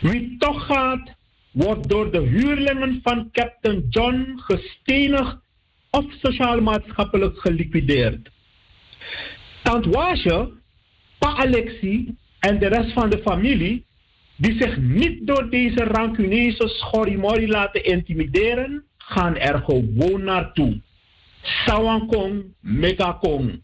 Wie 0.00 0.36
toch 0.38 0.66
gaat, 0.66 1.16
wordt 1.58 1.88
door 1.88 2.10
de 2.12 2.20
huurlingen 2.20 3.00
van 3.02 3.28
Captain 3.32 3.86
John 3.88 4.32
gestenigd 4.36 5.36
of 5.90 6.04
sociaal-maatschappelijk 6.22 7.38
geliquideerd. 7.38 8.30
Tant 9.62 9.86
Wasje, 9.86 10.50
Pa 11.18 11.36
Alexi 11.36 12.14
en 12.38 12.58
de 12.58 12.66
rest 12.66 12.92
van 12.92 13.10
de 13.10 13.18
familie, 13.18 13.84
die 14.36 14.62
zich 14.62 14.76
niet 14.76 15.26
door 15.26 15.50
deze 15.50 15.84
rancuneuze 15.84 16.68
schorrimorri 16.68 17.48
laten 17.48 17.84
intimideren, 17.84 18.84
gaan 18.96 19.36
er 19.36 19.62
gewoon 19.64 20.24
naartoe. 20.24 20.80
Sawankong, 21.42 22.44
Megakong. 22.60 23.62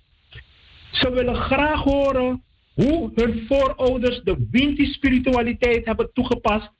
Ze 0.91 1.11
willen 1.11 1.37
graag 1.37 1.83
horen 1.83 2.43
hoe 2.75 3.11
hun 3.15 3.45
voorouders 3.49 4.21
de 4.23 4.47
Winti-spiritualiteit 4.51 5.85
hebben 5.85 6.11
toegepast 6.13 6.71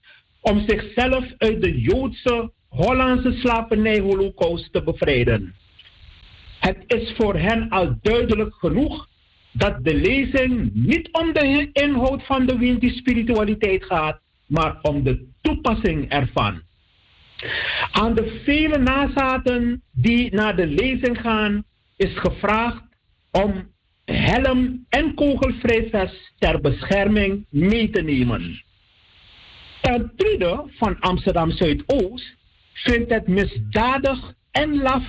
om 0.45 0.65
zichzelf 0.67 1.25
uit 1.39 1.63
de 1.63 1.81
Joodse, 1.81 2.53
Hollandse 2.69 3.33
slavernij-holocaust 3.33 4.73
te 4.73 4.83
bevrijden. 4.83 5.55
Het 6.61 6.85
is 6.87 7.13
voor 7.17 7.37
hen 7.37 7.69
al 7.69 7.99
duidelijk 8.03 8.55
genoeg 8.55 9.09
dat 9.53 9.85
de 9.85 9.95
lezing 9.95 10.71
niet 10.75 11.09
om 11.13 11.33
de 11.33 11.71
inhoud 11.73 12.23
van 12.27 12.47
de 12.47 12.59
Winti-spiritualiteit 12.59 13.85
gaat, 13.85 14.21
maar 14.47 14.79
om 14.83 15.03
de 15.03 15.27
toepassing 15.41 16.09
ervan. 16.09 16.63
Aan 17.91 18.15
de 18.15 18.41
vele 18.45 18.79
nazaten 18.79 19.83
die 19.93 20.35
naar 20.35 20.57
de 20.57 20.67
lezing 20.67 21.21
gaan, 21.21 21.65
is 21.97 22.19
gevraagd 22.19 22.83
om 23.31 23.73
helm 24.05 24.87
en 24.89 25.15
kogelvrijvest 25.15 26.33
ter 26.39 26.61
bescherming 26.61 27.47
mee 27.51 27.91
te 27.91 28.03
nemen. 28.03 28.63
Ten 29.85 30.71
van 30.79 31.01
Amsterdam 31.01 31.51
Zuidoost 31.51 32.35
vindt 32.73 33.11
het 33.11 33.27
misdadig 33.29 34.35
en 34.51 34.83
laf 34.83 35.03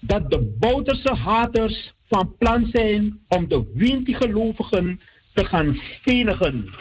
dat 0.00 0.30
de 0.30 0.56
Bouterse 0.58 1.14
haters 1.14 1.94
van 2.08 2.34
plan 2.38 2.68
zijn 2.72 3.20
om 3.28 3.48
de 3.48 3.72
Winti-gelovigen 3.74 5.00
te 5.34 5.44
gaan 5.44 5.80
stenigen. 6.00 6.74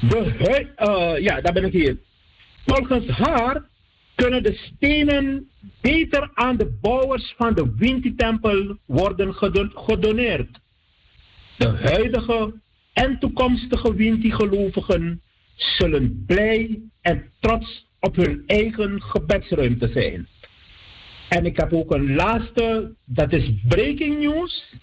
De 0.00 0.34
hui- 0.38 0.72
eh, 0.76 1.22
ja, 1.22 1.40
daar 1.40 1.52
ben 1.52 1.64
ik 1.64 1.72
hier. 1.72 1.98
Volgens 2.66 3.06
haar 3.06 3.68
kunnen 4.14 4.42
de 4.42 4.54
stenen 4.54 5.50
beter 5.80 6.30
aan 6.34 6.56
de 6.56 6.78
bouwers 6.80 7.34
van 7.36 7.54
de 7.54 7.74
Winti-tempel 7.76 8.76
worden 8.86 9.34
gedo- 9.34 9.72
gedoneerd. 9.74 10.60
De 11.56 11.68
huidige 11.68 12.52
en 12.98 13.18
toekomstige 13.18 13.94
Winti-gelovigen 13.94 15.22
zullen 15.56 16.24
blij 16.26 16.80
en 17.00 17.30
trots 17.40 17.86
op 18.00 18.16
hun 18.16 18.42
eigen 18.46 19.02
gebedsruimte 19.02 19.88
zijn. 19.88 20.28
En 21.28 21.46
ik 21.46 21.56
heb 21.56 21.72
ook 21.72 21.94
een 21.94 22.14
laatste, 22.14 22.94
dat 23.04 23.32
is 23.32 23.50
breaking 23.68 24.18
news. 24.18 24.74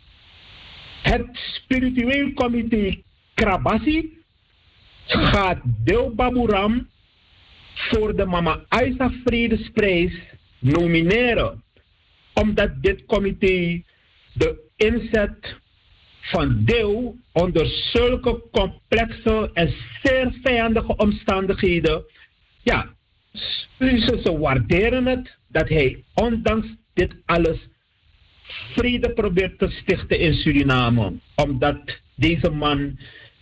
Het 1.01 1.25
spiritueel 1.31 2.33
comité 2.33 3.01
Krabasi 3.33 4.17
gaat 5.05 5.61
Deel 5.83 6.15
Baburam 6.15 6.89
voor 7.73 8.15
de 8.15 8.25
Mama 8.25 8.65
Aisa 8.67 9.11
Vredesprijs 9.25 10.13
nomineren. 10.59 11.63
Omdat 12.33 12.81
dit 12.81 13.05
comité 13.05 13.83
de 14.33 14.69
inzet 14.75 15.63
van 16.25 16.63
Deel 16.63 17.15
onder 17.31 17.65
zulke 17.93 18.41
complexe 18.51 19.49
en 19.53 19.73
zeer 20.03 20.33
vijandige 20.43 20.95
omstandigheden, 20.95 22.03
ja, 22.63 22.89
ze, 23.79 24.37
waarderen 24.39 25.05
het 25.05 25.37
dat 25.47 25.69
hij 25.69 26.03
ondanks 26.13 26.67
dit 26.93 27.15
alles 27.25 27.57
vrede 28.73 29.13
probeert 29.13 29.59
te 29.59 29.69
stichten 29.69 30.19
in 30.19 30.33
Suriname. 30.33 31.13
Omdat 31.35 32.01
deze 32.15 32.49
man, 32.49 32.97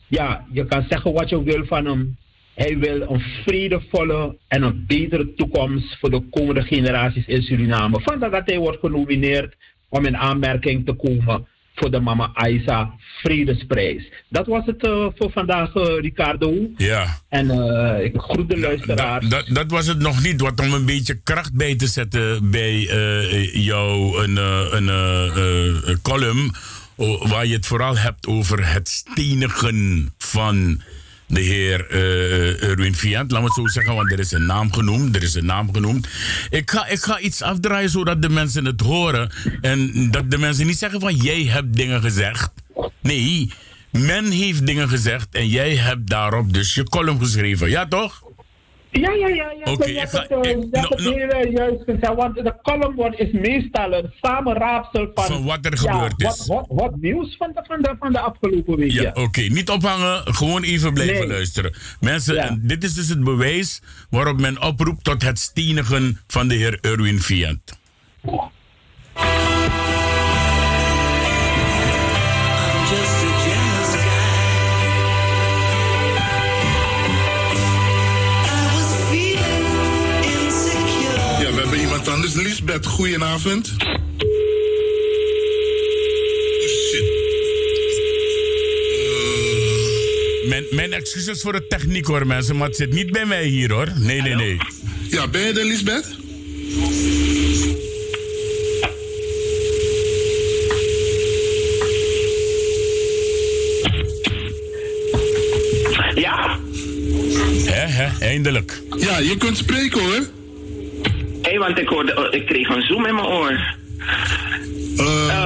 ja, 0.08 0.46
je 0.52 0.65
kan 0.65 0.86
zeggen 0.89 1.13
wat 1.13 1.30
je 1.30 1.43
wil 1.43 1.65
van 1.65 1.86
hem. 1.86 2.17
Hij 2.54 2.78
wil 2.78 3.02
een 3.02 3.19
vredevolle 3.19 4.38
en 4.48 4.62
een 4.63 4.86
betere 4.88 5.34
toekomst 5.34 6.00
voor 6.00 6.10
de 6.10 6.22
komende 6.30 6.62
generaties 6.62 7.26
in 7.26 7.41
Suriname. 7.41 8.02
Vandaar 8.02 8.32
dat 8.32 8.46
hij 8.46 8.58
wordt 8.58 8.80
genomineerd 8.80 9.56
om 9.89 10.06
in 10.06 10.17
aanmerking 10.17 10.86
te 10.86 10.93
komen 10.93 11.48
voor 11.75 11.91
de 11.91 11.99
Mama 11.99 12.31
Aisa 12.33 12.93
Vredesprijs. 13.21 14.12
Dat 14.29 14.47
was 14.47 14.65
het 14.65 14.86
eh, 14.86 15.07
voor 15.15 15.31
vandaag, 15.31 15.75
eh, 15.75 15.99
Ricardo. 15.99 16.53
Ja. 16.77 17.19
En 17.29 17.49
eh, 17.49 18.05
ik 18.05 18.13
groet 18.17 18.49
de 18.49 18.59
luisteraars. 18.59 19.27
Dat, 19.27 19.45
dat 19.47 19.71
was 19.71 19.88
het 19.88 19.99
nog 19.99 20.23
niet. 20.23 20.41
Wat 20.41 20.59
om 20.59 20.73
een 20.73 20.86
beetje 20.86 21.21
kracht 21.23 21.53
bij 21.53 21.75
te 21.75 21.88
zetten 21.88 22.51
bij 22.51 22.88
eh, 22.89 23.65
jou 23.65 24.17
een, 24.23 24.38
een 25.89 26.01
column. 26.01 26.51
Waar 27.19 27.45
je 27.45 27.55
het 27.55 27.65
vooral 27.65 27.97
hebt 27.97 28.27
over 28.27 28.73
het 28.73 28.89
stenigen 28.89 30.13
van 30.17 30.81
de 31.27 31.41
heer 31.41 31.88
eh 31.89 32.69
Erwin. 32.69 32.95
Laat 33.12 33.29
me 33.29 33.43
het 33.43 33.53
zo 33.53 33.67
zeggen, 33.67 33.95
want 33.95 34.12
er 34.12 34.19
is 34.19 34.31
een 34.31 34.45
naam 34.45 34.73
genoemd. 34.73 35.15
Er 35.15 35.23
is 35.23 35.33
een 35.33 35.45
naam 35.45 35.73
genoemd. 35.73 36.07
Ik 36.49 36.71
ga, 36.71 36.88
ik 36.88 36.99
ga 36.99 37.19
iets 37.19 37.41
afdraaien 37.41 37.89
zodat 37.89 38.21
de 38.21 38.29
mensen 38.29 38.65
het 38.65 38.81
horen. 38.81 39.31
En 39.62 40.12
dat 40.12 40.31
de 40.31 40.38
mensen 40.38 40.65
niet 40.65 40.77
zeggen 40.77 40.99
van 40.99 41.15
jij 41.15 41.43
hebt 41.43 41.75
dingen 41.75 42.01
gezegd. 42.01 42.51
Nee, 43.01 43.51
men 43.91 44.31
heeft 44.31 44.65
dingen 44.65 44.89
gezegd 44.89 45.27
en 45.31 45.47
jij 45.47 45.75
hebt 45.75 46.09
daarop 46.09 46.53
dus 46.53 46.73
je 46.73 46.83
column 46.83 47.19
geschreven. 47.19 47.69
Ja, 47.69 47.88
toch? 47.88 48.23
Ja, 49.01 49.12
ja, 49.12 49.27
ja. 49.27 49.53
ja. 49.65 49.71
Ik 49.71 49.97
hebt 49.97 50.10
ga- 50.10 50.21
het, 50.21 50.45
ik- 50.45 50.71
no- 50.71 51.10
no- 51.10 51.12
eh, 51.17 51.51
juist 51.51 51.84
gezegd. 51.84 52.13
Want 52.15 52.36
de 52.36 52.53
column 52.62 52.95
wordt, 52.95 53.19
is 53.19 53.32
meestal 53.32 53.93
een 53.93 54.12
samenraapsel 54.21 55.12
van... 55.13 55.23
Van 55.25 55.43
wat 55.45 55.65
er 55.65 55.71
ja, 55.84 55.91
gebeurd 55.91 56.21
is. 56.21 56.25
Wat, 56.47 56.47
wat, 56.47 56.65
wat 56.69 56.95
nieuws 57.01 57.36
van 57.38 57.51
de, 57.53 57.63
van, 57.67 57.82
de, 57.82 57.95
van 57.99 58.12
de 58.12 58.19
afgelopen 58.19 58.77
week. 58.77 58.91
Ja, 58.91 59.01
Ja. 59.01 59.12
oké. 59.23 59.41
Niet 59.41 59.69
ophangen, 59.69 60.34
gewoon 60.36 60.63
even 60.63 60.93
blijven 60.93 61.15
Nee. 61.19 61.27
luisteren. 61.27 61.73
Mensen, 61.99 62.36
Ja. 62.36 62.58
dit 62.62 62.84
is 62.84 62.93
dus 62.93 63.10
het 63.10 63.23
bewijs 63.23 63.82
waarop 64.10 64.39
men 64.39 64.62
oproept 64.63 65.03
tot 65.03 65.21
het 65.23 65.39
stenigen 65.39 66.19
van 66.27 66.47
de 66.47 66.56
heer 66.56 66.77
Erwin 66.82 67.19
Fiat. 67.21 67.77
Lisbeth, 82.36 82.86
goedenavond. 82.86 83.74
Oh, 83.78 83.93
shit. 86.89 87.04
Mijn, 90.48 90.65
mijn 90.72 90.93
excuses 90.93 91.41
voor 91.41 91.52
de 91.54 91.67
techniek 91.67 92.06
hoor 92.06 92.28
mensen, 92.28 92.58
maar 92.58 92.67
het 92.67 92.76
zit 92.76 92.91
niet 92.93 93.12
bij 93.12 93.26
mij 93.26 93.46
hier 93.46 93.72
hoor. 93.72 93.91
Nee, 93.96 94.22
nee, 94.22 94.36
nee. 94.36 94.58
Ja, 95.10 95.28
ben 95.28 95.41
je 95.41 95.60
er, 95.60 95.65
Lisbeth? 95.65 96.15
Ja, 106.15 106.60
Hè, 107.65 107.86
hè, 107.88 108.26
eindelijk. 108.26 108.82
Ja, 108.98 109.17
je 109.17 109.38
kunt 109.38 109.58
spreken 109.58 110.02
hoor. 110.02 110.33
Hé, 111.54 111.60
want 111.60 111.80
ik, 111.80 111.88
hoorde, 111.88 112.18
oh, 112.18 112.34
ik 112.34 112.46
kreeg 112.46 112.70
een 112.70 112.82
zoom 112.82 113.06
in 113.06 113.16
mijn 113.16 113.28
oor. 113.28 113.76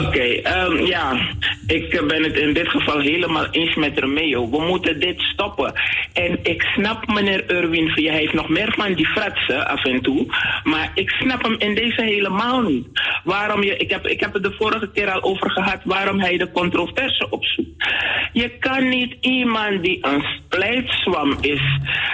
Oké, 0.05 0.19
ehm, 0.19 0.85
ja. 0.85 1.35
Ik 1.67 1.93
eh, 1.93 2.05
ben 2.05 2.23
het 2.23 2.35
in 2.35 2.53
dit 2.53 2.67
geval 2.67 2.99
helemaal 2.99 3.47
eens 3.51 3.75
met 3.75 3.99
Romeo. 3.99 4.49
We 4.49 4.61
moeten 4.61 4.99
dit 4.99 5.19
stoppen. 5.19 5.73
En 6.17 6.39
ik 6.43 6.61
snap 6.61 7.07
meneer 7.07 7.51
Urwin, 7.51 7.89
hij 7.89 8.17
heeft 8.17 8.33
nog 8.33 8.49
meer 8.49 8.73
van 8.77 8.93
die 8.93 9.05
fratsen 9.05 9.67
af 9.67 9.85
en 9.85 10.01
toe. 10.01 10.25
Maar 10.63 10.91
ik 10.93 11.09
snap 11.09 11.43
hem 11.43 11.55
in 11.59 11.75
deze 11.75 12.01
helemaal 12.01 12.61
niet. 12.61 12.87
Waarom 13.23 13.63
je, 13.63 13.77
ik, 13.77 13.89
heb, 13.89 14.07
ik 14.07 14.19
heb 14.19 14.33
het 14.33 14.43
de 14.43 14.55
vorige 14.57 14.91
keer 14.91 15.11
al 15.11 15.21
over 15.21 15.51
gehad, 15.51 15.81
waarom 15.83 16.19
hij 16.19 16.37
de 16.37 16.51
controverse 16.51 17.29
opzoekt. 17.29 17.93
Je 18.33 18.49
kan 18.59 18.89
niet 18.89 19.15
iemand 19.21 19.83
die 19.83 20.05
een 20.05 20.23
splijtswam 20.23 21.37
is 21.41 21.61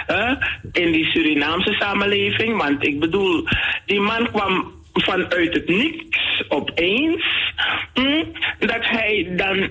hè, 0.06 0.34
in 0.72 0.92
die 0.92 1.04
Surinaamse 1.04 1.72
samenleving. 1.72 2.56
Want 2.56 2.86
ik 2.86 3.00
bedoel, 3.00 3.48
die 3.86 4.00
man 4.00 4.30
kwam 4.30 4.72
vanuit 4.92 5.54
het 5.54 5.68
niks 5.68 6.44
opeens. 6.48 7.52
hm, 7.94 8.24
dat 8.58 8.84
hij 8.84 9.32
dan 9.36 9.68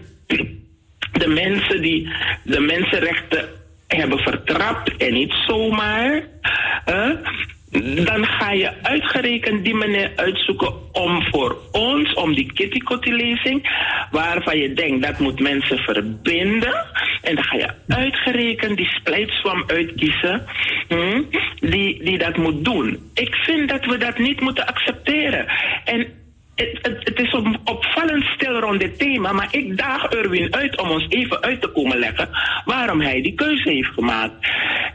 de 1.12 1.28
mensen 1.28 1.82
die 1.82 2.10
de 2.44 2.60
mensenrechten 2.60 3.62
hebben 3.88 4.20
vertrapt 4.20 4.98
en 4.98 5.14
niet 5.14 5.34
zomaar. 5.48 6.24
hè, 6.86 7.16
dan 7.82 8.26
ga 8.26 8.52
je 8.52 8.74
uitgerekend 8.82 9.64
die 9.64 9.76
meneer 9.76 10.12
uitzoeken 10.16 10.74
om 10.92 11.24
voor 11.32 11.58
ons, 11.72 12.14
om 12.14 12.34
die 12.34 12.54
kitty-kotty-lezing, 12.54 13.70
waarvan 14.12 14.58
je 14.58 14.74
denkt 14.74 15.06
dat 15.06 15.20
moet 15.20 15.40
mensen 15.40 15.78
verbinden. 15.78 16.86
En 17.22 17.36
dan 17.36 17.44
ga 17.44 17.58
je 17.58 17.74
uitgerekend 17.88 18.78
die 18.78 18.86
splijtswam 18.86 19.64
uitkiezen 19.68 20.46
hm, 20.88 21.22
die, 21.60 22.04
die 22.04 22.18
dat 22.18 22.38
moet 22.38 22.66
doen. 22.66 23.12
Ik 23.14 23.36
vind 23.36 23.70
dat 23.70 23.86
we 23.86 23.98
dat 23.98 24.18
niet 24.18 24.42
moeten 24.42 24.68
accepteren. 24.68 25.46
En 25.84 26.08
het, 26.56 26.80
het, 26.82 26.98
het 27.04 27.20
is 27.20 27.34
op, 27.34 27.60
opvallend 27.64 28.24
stil 28.24 28.60
rond 28.60 28.80
dit 28.80 29.00
thema, 29.00 29.32
maar 29.32 29.48
ik 29.52 29.78
daag 29.78 30.04
Erwin 30.04 30.56
uit 30.56 30.82
om 30.82 30.90
ons 30.90 31.06
even 31.10 31.42
uit 31.42 31.62
te 31.62 31.68
komen 31.68 31.98
leggen 31.98 32.30
waarom 32.66 33.02
hij 33.02 33.22
die 33.22 33.34
keuze 33.34 33.70
heeft 33.70 33.94
gemaakt. 33.94 34.48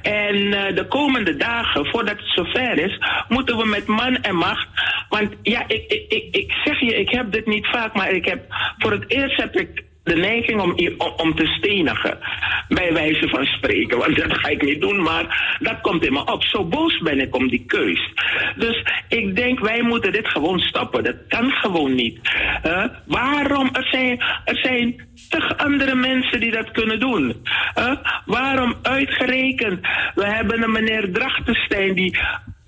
En 0.03 0.53
eh, 0.53 0.75
de 0.75 0.87
komende 0.89 1.37
dagen, 1.37 1.87
voordat 1.87 2.17
het 2.17 2.29
zover 2.29 2.79
is, 2.79 3.01
moeten 3.29 3.57
we 3.57 3.67
met 3.67 3.87
man 3.87 4.17
en 4.17 4.37
macht. 4.37 4.69
Want 5.09 5.35
ja, 5.43 5.65
ik, 5.67 6.05
ik, 6.09 6.29
ik 6.31 6.53
zeg 6.65 6.81
je, 6.81 6.95
ik 6.95 7.11
heb 7.11 7.33
dit 7.33 7.47
niet 7.47 7.67
vaak, 7.67 7.95
maar 7.95 8.11
ik 8.11 8.25
heb 8.25 8.45
voor 8.79 8.93
het 8.93 9.05
eerst 9.09 9.37
heb 9.37 9.57
ik 9.57 9.87
de 10.09 10.17
neiging 10.17 10.61
om, 10.61 10.75
om, 11.17 11.35
te 11.35 11.47
stenigen. 11.47 12.19
Bij 12.69 12.93
wijze 12.93 13.29
van 13.29 13.45
spreken. 13.45 13.99
Want 13.99 14.17
dat 14.17 14.39
ga 14.39 14.49
ik 14.49 14.63
niet 14.63 14.81
doen, 14.81 15.03
maar 15.03 15.57
dat 15.61 15.81
komt 15.81 16.07
in 16.07 16.13
me 16.13 16.25
op. 16.25 16.43
Zo 16.43 16.65
boos 16.65 16.99
ben 16.99 17.21
ik 17.21 17.35
om 17.35 17.49
die 17.49 17.65
keus. 17.67 18.13
Dus 18.57 18.85
ik 19.09 19.37
denk, 19.37 19.61
wij 19.61 19.83
moeten 19.83 20.13
dit 20.13 20.29
gewoon 20.29 20.59
stoppen. 20.59 21.05
Dat 21.05 21.17
kan 21.29 21.51
gewoon 21.51 21.95
niet. 21.95 22.19
Waarom? 23.07 23.69
Er 23.73 23.87
zijn, 23.91 24.19
er 24.45 24.59
zijn 24.63 25.07
tig 25.29 25.57
andere 25.57 25.95
mensen 25.95 26.41
die 26.41 26.51
dat 26.51 26.71
kunnen 26.71 27.01
doen. 27.01 27.43
Waarom 28.25 28.75
uitgerekend? 28.83 29.81
We 30.15 30.27
hebben 30.27 30.63
een 30.63 30.73
meneer 30.73 31.13
Drachtenstein 31.13 31.95
die 31.95 32.19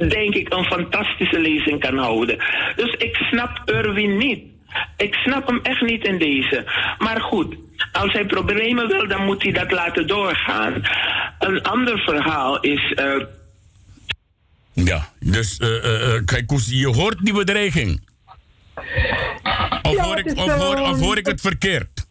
denk 0.08 0.34
ik 0.34 0.54
een 0.54 0.64
fantastische 0.64 1.38
lezing 1.38 1.80
kan 1.80 1.98
houden. 1.98 2.36
Dus 2.76 2.94
ik 2.98 3.16
snap 3.16 3.62
Erwin 3.64 4.16
niet. 4.16 4.44
Ik 4.96 5.14
snap 5.14 5.46
hem 5.46 5.60
echt 5.62 5.80
niet 5.80 6.04
in 6.04 6.18
deze. 6.18 6.64
Maar 6.98 7.20
goed, 7.20 7.56
als 7.92 8.12
hij 8.12 8.26
problemen 8.26 8.88
wil, 8.88 9.08
dan 9.08 9.24
moet 9.24 9.42
hij 9.42 9.52
dat 9.52 9.70
laten 9.72 10.06
doorgaan. 10.06 10.82
Een 11.38 11.62
ander 11.62 11.98
verhaal 11.98 12.60
is. 12.60 12.92
eh, 12.92 13.20
Ja, 14.72 15.08
dus 15.20 15.56
eh, 15.58 15.84
eh, 15.84 16.14
eh, 16.14 16.24
kijk, 16.24 16.50
je 16.64 16.86
hoort 16.88 17.18
die 17.24 17.34
bedreiging. 17.34 18.08
Of, 19.82 19.92
Ja, 19.96 20.02
hoor, 20.04 20.18
ik, 20.18 20.26
of, 20.38 20.52
hoor, 20.52 20.78
of 20.80 21.00
hoor 21.00 21.16
ik 21.18 21.26
het 21.26 21.40
verkeerd? 21.40 22.08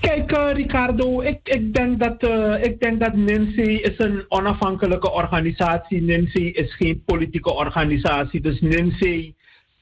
Kijk, 0.00 0.32
uh, 0.32 0.52
Ricardo, 0.52 1.20
ik, 1.20 1.38
ik, 1.42 1.74
denk 1.74 1.98
dat, 2.00 2.22
uh, 2.22 2.62
ik 2.62 2.80
denk 2.80 3.00
dat 3.00 3.14
NINSI 3.14 3.76
is 3.80 3.94
een 3.98 4.24
onafhankelijke 4.28 5.10
organisatie. 5.10 6.02
NINSI 6.02 6.50
is 6.50 6.74
geen 6.74 7.02
politieke 7.06 7.52
organisatie. 7.52 8.40
Dus 8.40 8.60
NINSI 8.60 9.34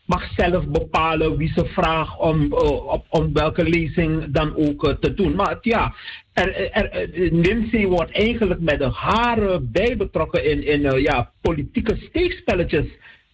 mag 0.09 0.33
zelf 0.37 0.68
bepalen 0.68 1.37
wie 1.37 1.53
ze 1.55 1.64
vraagt 1.66 2.18
om, 2.18 2.53
op, 2.53 3.07
om 3.09 3.33
welke 3.33 3.62
lezing 3.62 4.31
dan 4.31 4.57
ook 4.57 4.97
te 5.01 5.14
doen. 5.14 5.35
Maar 5.35 5.59
ja, 5.61 5.94
er, 6.33 6.71
er, 6.73 7.09
NINSI 7.33 7.87
wordt 7.87 8.12
eigenlijk 8.12 8.61
met 8.61 8.79
de 8.79 8.90
haren 8.90 9.73
bij 9.73 9.97
betrokken 9.97 10.44
in, 10.44 10.66
in 10.66 11.01
ja, 11.01 11.33
politieke 11.40 11.97
steekspelletjes. 11.97 12.87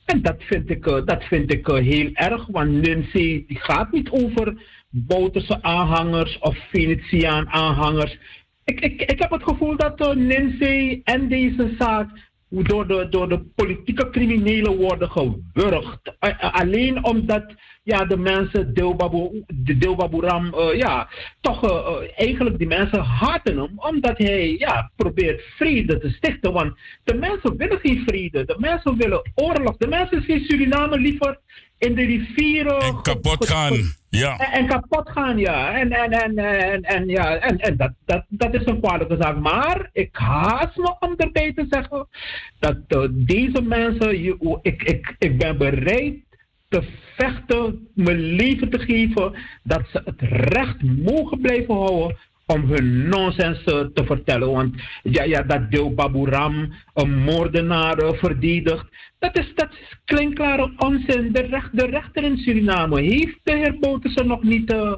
En 0.04 0.22
dat 0.22 0.36
vind 0.38 0.70
ik, 0.70 0.84
dat 0.84 1.24
vind 1.24 1.52
ik 1.52 1.66
heel 1.66 2.10
erg, 2.12 2.46
want 2.46 2.70
NINSI 2.70 3.44
gaat 3.48 3.92
niet 3.92 4.10
over 4.10 4.54
Bouterse 4.90 5.62
aanhangers 5.62 6.38
of 6.38 6.56
Venetiaan 6.70 7.48
aanhangers. 7.48 8.18
Ik, 8.64 8.80
ik, 8.80 9.02
ik 9.02 9.18
heb 9.18 9.30
het 9.30 9.42
gevoel 9.42 9.76
dat 9.76 10.14
Nancy 10.14 11.00
en 11.04 11.28
deze 11.28 11.74
zaak 11.78 12.08
door 12.62 12.86
de, 12.86 13.06
door 13.10 13.28
de 13.28 13.40
politieke 13.54 14.10
criminelen 14.10 14.76
worden 14.76 15.10
gewurgd. 15.10 16.12
alleen 16.38 17.04
omdat 17.04 17.54
ja, 17.82 18.04
de 18.04 18.16
mensen 18.16 18.74
Deelbabu, 18.74 19.44
de 19.46 19.76
Deelbaburam, 19.76 20.54
uh, 20.54 20.74
ja, 20.76 21.08
toch 21.40 21.64
uh, 21.64 21.96
eigenlijk 22.16 22.58
die 22.58 22.66
mensen 22.66 23.02
haten 23.02 23.56
hem, 23.56 23.72
omdat 23.76 24.18
hij 24.18 24.56
ja, 24.58 24.90
probeert 24.96 25.42
vrede 25.56 25.98
te 25.98 26.10
stichten. 26.10 26.52
Want 26.52 26.78
de 27.04 27.14
mensen 27.14 27.56
willen 27.56 27.78
geen 27.78 28.02
vrede, 28.06 28.44
de 28.44 28.56
mensen 28.58 28.96
willen 28.96 29.32
oorlog. 29.34 29.76
De 29.76 29.88
mensen 29.88 30.22
zien 30.22 30.44
Suriname 30.44 30.98
liever 30.98 31.38
in 31.84 31.94
de 31.94 32.04
rivieren. 32.04 32.80
En 32.80 33.02
kapot 33.02 33.48
gaan. 33.48 33.94
Ja. 34.08 34.38
En, 34.38 34.52
en, 34.52 34.66
kapot 34.66 35.10
gaan, 35.10 35.38
ja. 35.38 35.72
En, 35.72 35.92
en, 35.92 36.12
en, 36.12 36.38
en, 36.38 36.82
en, 36.82 37.08
ja. 37.08 37.36
en, 37.36 37.58
en 37.58 37.76
dat, 37.76 37.92
dat, 38.04 38.24
dat 38.28 38.54
is 38.54 38.66
een 38.66 38.80
kwalijke 38.80 39.16
zaak. 39.20 39.38
Maar 39.38 39.90
ik 39.92 40.08
haast 40.12 40.76
me 40.76 40.96
om 41.00 41.14
erbij 41.16 41.52
te 41.52 41.66
zeggen 41.70 42.08
dat 42.58 42.76
uh, 42.88 43.08
deze 43.10 43.62
mensen, 43.62 44.22
je, 44.22 44.58
ik, 44.62 44.82
ik, 44.82 45.14
ik 45.18 45.38
ben 45.38 45.58
bereid 45.58 46.14
te 46.68 46.82
vechten, 47.16 47.88
mijn 47.94 48.18
leven 48.18 48.70
te 48.70 48.78
geven, 48.78 49.34
dat 49.62 49.82
ze 49.92 50.02
het 50.04 50.20
recht 50.28 50.82
mogen 50.82 51.40
blijven 51.40 51.74
houden 51.74 52.16
om 52.46 52.60
hun 52.70 53.08
nonsens 53.08 53.58
uh, 53.58 53.80
te 53.94 54.04
vertellen. 54.04 54.52
Want 54.52 54.74
ja, 55.02 55.22
ja, 55.22 55.42
dat 55.42 55.70
Deel 55.70 55.94
Baburam 55.94 56.72
een 56.94 57.18
moordenaar 57.18 58.02
uh, 58.02 58.12
verdedigt, 58.12 58.84
dat 59.18 59.38
is, 59.38 59.52
dat 59.54 59.68
is 59.70 59.98
klinkklare 60.04 60.72
onzin. 60.76 61.32
De, 61.32 61.40
recht, 61.40 61.78
de 61.78 61.86
rechter 61.86 62.22
in 62.22 62.36
Suriname 62.36 63.00
heeft 63.00 63.38
de 63.42 63.56
heer 63.56 63.78
Boutersen 63.78 64.26
nog 64.26 64.42
niet 64.42 64.72
uh, 64.72 64.92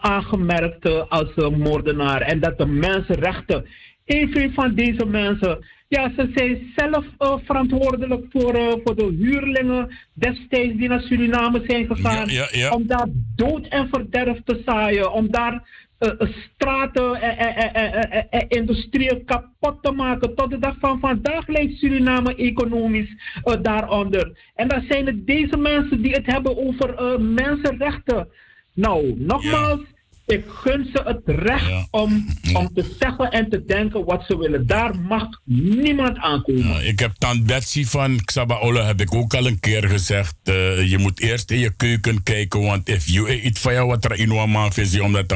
aangemerkt 0.00 1.08
als 1.08 1.34
moordenaar. 1.56 2.20
En 2.20 2.40
dat 2.40 2.58
de 2.58 2.66
mensenrechten, 2.66 3.66
een 4.04 4.32
veel 4.32 4.50
van 4.50 4.74
deze 4.74 5.06
mensen, 5.06 5.64
ja, 5.88 6.12
ze 6.16 6.30
zijn 6.34 6.72
zelf 6.76 7.04
verantwoordelijk 7.44 8.26
voor, 8.30 8.80
voor 8.84 8.96
de 8.96 9.16
huurlingen 9.18 9.90
destijds 10.12 10.76
die 10.76 10.88
naar 10.88 11.00
Suriname 11.00 11.62
zijn 11.66 11.86
gegaan. 11.86 12.28
Ja, 12.28 12.48
ja, 12.52 12.58
ja. 12.58 12.70
Om 12.70 12.86
daar 12.86 13.06
dood 13.36 13.66
en 13.66 13.88
verderf 13.88 14.38
te 14.44 14.62
zaaien, 14.66 15.12
om 15.12 15.30
daar 15.30 15.83
straten 15.98 17.20
en 17.20 18.24
uh, 18.30 18.40
industrieën 18.48 19.24
kapot 19.24 19.82
te 19.82 19.92
maken. 19.92 20.34
Tot 20.34 20.50
de 20.50 20.58
dag 20.58 20.76
van 20.78 21.00
vandaag 21.00 21.46
leeft 21.46 21.78
Suriname 21.78 22.34
economisch 22.34 23.40
daaronder. 23.62 24.38
En 24.54 24.68
dan 24.68 24.84
zijn 24.88 25.06
het 25.06 25.26
deze 25.26 25.56
mensen 25.56 26.02
die 26.02 26.12
het 26.12 26.26
hebben 26.26 26.56
over 26.56 27.20
mensenrechten. 27.20 28.28
Nou, 28.74 29.14
nogmaals, 29.18 29.80
ik 30.26 30.44
gun 30.48 30.90
ze 30.92 31.02
het 31.04 31.20
recht 31.24 31.86
om, 31.90 32.26
om 32.52 32.70
te 32.74 32.94
zeggen 32.98 33.30
en 33.30 33.50
te 33.50 33.64
denken 33.64 34.04
wat 34.04 34.24
ze 34.26 34.38
willen. 34.38 34.66
Daar 34.66 34.98
mag 35.00 35.28
niemand 35.44 36.16
aankomen. 36.16 36.68
Ja, 36.68 36.78
ik 36.78 36.98
heb 36.98 37.12
tant 37.18 37.46
Betsy 37.46 37.84
van 37.84 38.24
Xabaola 38.24 38.86
heb 38.86 39.00
ik 39.00 39.14
ook 39.14 39.34
al 39.34 39.46
een 39.46 39.60
keer 39.60 39.88
gezegd. 39.88 40.34
Uh, 40.44 40.90
je 40.90 40.98
moet 40.98 41.20
eerst 41.20 41.50
in 41.50 41.58
je 41.58 41.72
keuken 41.76 42.22
kijken. 42.22 42.60
Want 42.60 42.88
if 42.88 43.08
you 43.08 43.40
eat 43.40 43.58
van 43.58 43.72
jou 43.72 43.86
wat 43.86 44.04
er 44.04 44.18
in 44.18 44.30
een 44.30 44.50
man 44.50 44.72
visie 44.72 45.02
omdat 45.02 45.30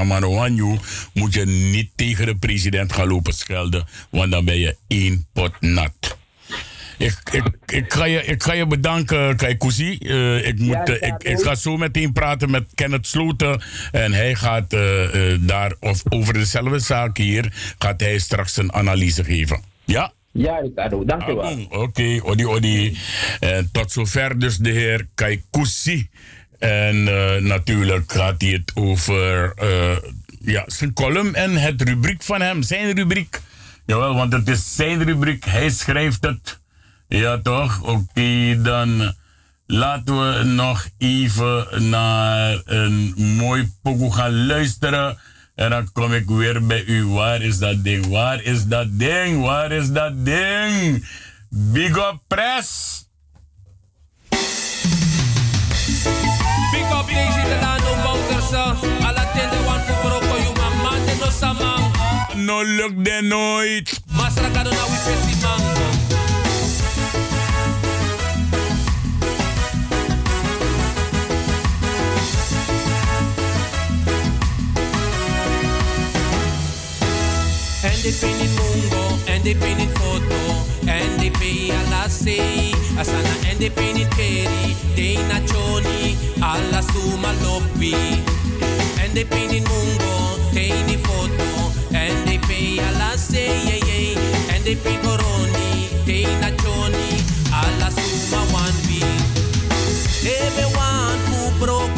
you, 0.55 0.79
moet 1.15 1.35
je 1.35 1.45
niet 1.47 1.91
tegen 1.95 2.27
de 2.27 2.37
president 2.37 2.93
gaan 2.93 3.09
lopen 3.09 3.33
schelden. 3.33 3.85
Want 4.11 4.31
dan 4.31 4.45
ben 4.45 4.59
je 4.59 4.77
één 4.87 5.27
pot 5.33 5.61
nat. 5.61 6.17
Ik, 6.99 7.19
ik, 7.33 7.45
ik, 7.67 7.93
ga 7.93 8.05
je, 8.05 8.25
ik 8.25 8.43
ga 8.43 8.53
je 8.53 8.67
bedanken, 8.67 9.37
Kaikousi. 9.37 9.99
Uh, 10.01 10.47
ik, 10.47 10.59
moet, 10.59 10.89
uh, 10.89 10.95
ik, 10.95 11.23
ik 11.23 11.39
ga 11.41 11.55
zo 11.55 11.77
meteen 11.77 12.13
praten 12.13 12.51
met 12.51 12.65
Kenneth 12.75 13.07
Sloten. 13.07 13.63
En 13.93 14.13
hij 14.13 14.35
gaat 14.35 14.73
uh, 14.73 15.37
daar 15.41 15.73
of, 15.81 16.03
over 16.09 16.33
dezelfde 16.35 16.79
zaak 16.79 17.17
hier... 17.17 17.75
gaat 17.79 18.01
hij 18.01 18.19
straks 18.19 18.57
een 18.57 18.73
analyse 18.73 19.25
geven. 19.25 19.63
Ja? 19.85 20.13
Ja, 20.33 20.59
Ricardo, 20.59 21.05
dank 21.05 21.27
je 21.27 21.35
wel. 21.35 21.45
Ah, 21.45 21.61
Oké, 21.61 21.77
okay, 21.77 22.21
odi 22.21 22.47
odi. 22.47 22.99
En 23.41 23.69
tot 23.73 23.93
zover 23.93 24.39
dus 24.39 24.57
de 24.57 24.71
heer 24.71 25.07
Kaikousi. 25.15 26.09
En 26.59 27.05
natuurlijk 27.47 28.13
gaat 28.13 28.41
hij 28.41 28.51
het 28.51 28.73
over 28.75 29.55
ja, 30.41 30.65
zijn 30.67 30.93
column 30.93 31.35
en 31.35 31.57
het 31.57 31.83
rubriek 31.83 32.23
van 32.23 32.41
hem. 32.41 32.63
Zijn 32.63 32.95
rubriek. 32.95 33.41
Jawel, 33.87 34.15
want 34.15 34.33
het 34.33 34.49
is 34.49 34.75
zijn 34.75 35.05
rubriek. 35.05 35.45
Hij 35.45 35.71
schrijft 35.71 36.25
het. 36.25 36.59
Ja, 37.09 37.39
toch? 37.43 37.81
Oké, 37.81 37.91
okay, 37.91 38.63
dan 38.63 39.15
laten 39.67 40.19
we 40.19 40.45
nog 40.45 40.89
even 40.99 41.89
naar 41.91 42.61
een 42.65 43.15
mooi 43.17 43.73
pokoe 43.83 44.13
gaan 44.13 44.47
luisteren. 44.47 45.19
En 45.55 45.71
dan 45.71 45.93
kom 45.93 46.13
ik 46.13 46.29
weer 46.29 46.67
bij 46.67 46.85
u. 46.85 47.07
Waar 47.07 47.43
is 47.43 47.59
dat 47.59 47.85
ding? 47.85 48.07
Waar 48.07 48.43
is 48.43 48.65
dat 48.65 48.87
ding? 48.99 49.43
Waar 49.43 49.73
is 49.73 49.91
dat 49.91 50.25
ding? 50.25 51.07
Big 51.49 51.97
up 51.97 52.19
press! 52.27 53.03
Big 56.71 56.91
up 56.91 57.07
deze 57.07 57.43
de 57.49 57.59
Lando 57.61 58.03
Bouterse. 58.03 58.87
Alla 59.07 59.33
tende 59.33 59.65
wan 59.65 59.81
voor 59.81 59.97
broko 59.97 60.37
you 60.43 60.55
mama 60.57 60.91
de 60.91 61.17
no 61.21 61.31
samang. 61.31 61.95
No 62.35 62.63
lukt 62.63 63.05
de 63.05 63.23
nooit. 63.23 64.01
Masra 64.07 64.49
kado 64.49 64.71
na 64.71 64.77
we 64.77 66.08
pesi 78.03 78.27
mango. 78.27 78.39
NDP 78.39 78.41
in 78.41 78.55
Mungo, 78.55 79.19
NDP 79.27 79.65
in 79.81 79.91
Foto, 79.91 80.67
NDP 80.87 81.71
alla 81.71 82.09
sei, 82.09 82.75
asana 82.97 83.29
NDP 83.55 83.79
in 83.95 84.09
Peri, 84.17 84.77
Teina 84.95 85.41
Choni, 85.47 86.17
alla 86.41 86.83
Suma 86.83 87.33
Loppi. 87.43 87.95
NDP 89.09 89.33
in 89.53 89.65
Mungo, 89.65 90.39
Teini 90.53 90.97
Foto, 90.99 91.73
NDP 91.91 92.81
alla 92.89 93.17
sei, 93.17 94.17
NDP 94.61 95.01
Coroni, 95.03 95.89
Teina 96.05 96.53
Choni, 96.63 97.25
alla 97.51 97.91
Suma 97.91 98.43
Wanbi. 98.53 99.03
Ebe 100.23 100.65
wan 100.77 101.19
fu 101.27 101.51
brokowi, 101.59 101.98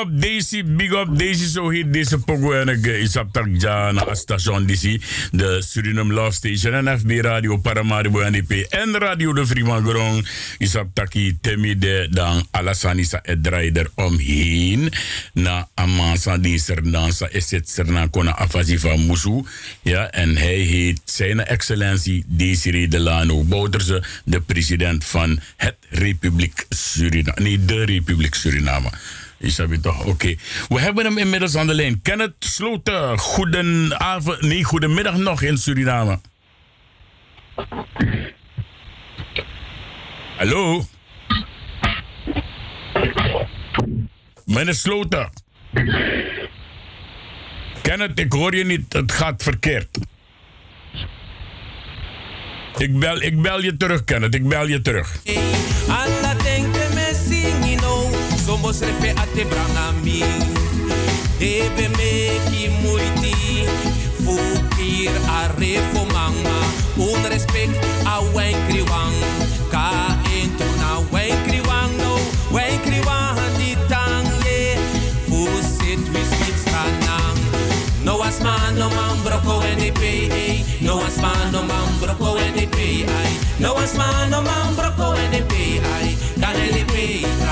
up 0.00 0.20
Daisy, 0.20 0.62
big 0.62 0.92
up 0.92 1.18
Daisy, 1.18 1.46
zo 1.46 1.68
heet 1.68 1.92
deze 1.92 2.18
pokoe. 2.18 2.54
En 2.54 2.68
ik 2.68 2.86
is 2.86 3.16
op 3.16 3.32
takja 3.32 3.92
na 3.92 4.14
station 4.14 4.66
DC, 4.66 5.00
de 5.30 5.62
Suriname 5.62 6.12
Love 6.12 6.32
Station 6.32 6.74
en 6.74 6.98
FB 6.98 7.10
Radio 7.20 7.56
Paramaribo 7.56 8.20
NDP 8.30 8.50
en 8.50 8.98
Radio 8.98 9.32
de 9.32 9.46
Vriman 9.46 9.84
Grong. 9.84 10.28
Is 10.58 10.76
op 10.76 10.88
taki 10.92 11.38
temi 11.40 11.78
de 11.78 12.08
dan 12.10 12.46
Alassani 12.50 13.04
sa 13.04 13.18
het 13.22 13.42
draai 13.42 13.70
er 13.72 13.90
omheen. 13.94 14.92
Na 15.32 15.68
Amasa 15.74 16.38
die 16.38 16.58
Serdansa 16.58 17.28
is 17.30 17.50
het 17.50 17.68
Serna 17.68 18.06
Kona 18.06 18.36
Afasi 18.36 18.78
van. 18.78 19.46
Ja, 19.82 20.10
en 20.10 20.36
hij 20.36 20.58
heet 20.58 21.00
zijn 21.04 21.44
excellentie 21.44 22.24
Desiree 22.26 22.88
Delano 22.88 23.44
Bouterse, 23.44 24.02
de 24.24 24.40
president 24.40 25.04
van 25.04 25.40
het 25.56 25.76
Republiek 25.88 26.66
Suriname. 26.68 27.40
Nee, 27.40 27.64
de 27.64 27.84
Republiek 27.84 28.34
Suriname. 28.34 28.90
Isabi 29.38 29.80
toch, 29.80 30.04
oké. 30.04 30.34
We 30.68 30.80
hebben 30.80 31.04
hem 31.04 31.18
inmiddels 31.18 31.56
aan 31.56 31.66
de 31.66 31.74
lijn. 31.74 32.02
Kenneth 32.02 32.34
Sloten, 32.38 33.18
goedenavond, 33.18 34.40
nee, 34.40 34.64
goedemiddag 34.64 35.16
nog 35.16 35.42
in 35.42 35.58
Suriname. 35.58 36.20
Hallo? 40.36 40.84
Meneer 44.44 44.74
Sloten. 44.74 45.30
Kenneth, 47.82 48.18
ik 48.18 48.32
hoor 48.32 48.56
je 48.56 48.64
niet, 48.64 48.92
het 48.92 49.12
gaat 49.12 49.42
verkeerd. 49.42 49.98
Ik 52.76 52.98
bel, 52.98 53.22
ik 53.22 53.42
bel 53.42 53.62
je 53.62 53.76
terug, 53.76 54.04
Kenneth, 54.04 54.34
ik 54.34 54.48
bel 54.48 54.66
je 54.66 54.82
terug. 54.82 55.22
Me 55.24 56.38
singino, 56.44 56.77
somos 58.48 58.80
refe 58.80 59.10
ate 59.10 59.44
brangami. 59.44 60.24
Debe 61.38 61.86
me 61.98 62.12
ki 62.48 62.64
muiti, 62.80 63.36
fukir 64.24 65.12
a 65.36 65.40
refo 65.60 66.02
mama. 66.14 66.58
Un 66.96 67.22
respect 67.28 67.76
a 68.06 68.16
wen 68.34 68.56
kriwang, 68.66 69.16
ka 69.70 70.16
entuna 70.32 70.90
wen 71.12 71.36
kriwang 71.44 71.92
no, 72.00 72.14
wen 72.50 72.72
kriwang 72.86 73.36
di 73.58 73.76
tang 73.92 74.24
ye. 74.44 74.80
Fu 75.28 75.44
sit. 75.60 76.00
No 78.04 78.22
as 78.22 78.40
man, 78.40 78.78
no 78.78 78.88
man 78.88 79.16
broko 79.24 79.60
en 79.62 79.78
de 79.78 79.92
pay, 79.92 80.64
no 80.80 81.04
as 81.04 81.20
man, 81.20 81.52
no 81.52 81.60
man 81.62 81.88
broko 82.00 82.38
en 82.40 82.54
de 82.56 82.66
pay, 82.66 83.04
no 83.60 83.76
as 83.76 83.94
man, 83.98 84.30
no 84.30 84.40
man 84.40 84.74
broko 84.74 85.12
en 85.22 85.30
de 85.30 85.42
pay, 85.50 86.16
kan 86.40 86.56
en 86.56 86.86
pay 86.86 87.47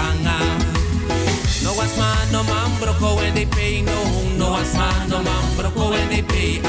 pay, 3.44 3.82
no, 3.82 3.92
no 4.38 4.50
man, 4.52 5.08
no 5.10 5.22
man 5.22 5.44
broko 5.56 5.92
en 5.94 6.08
de 6.08 6.22
pay, 6.22 6.62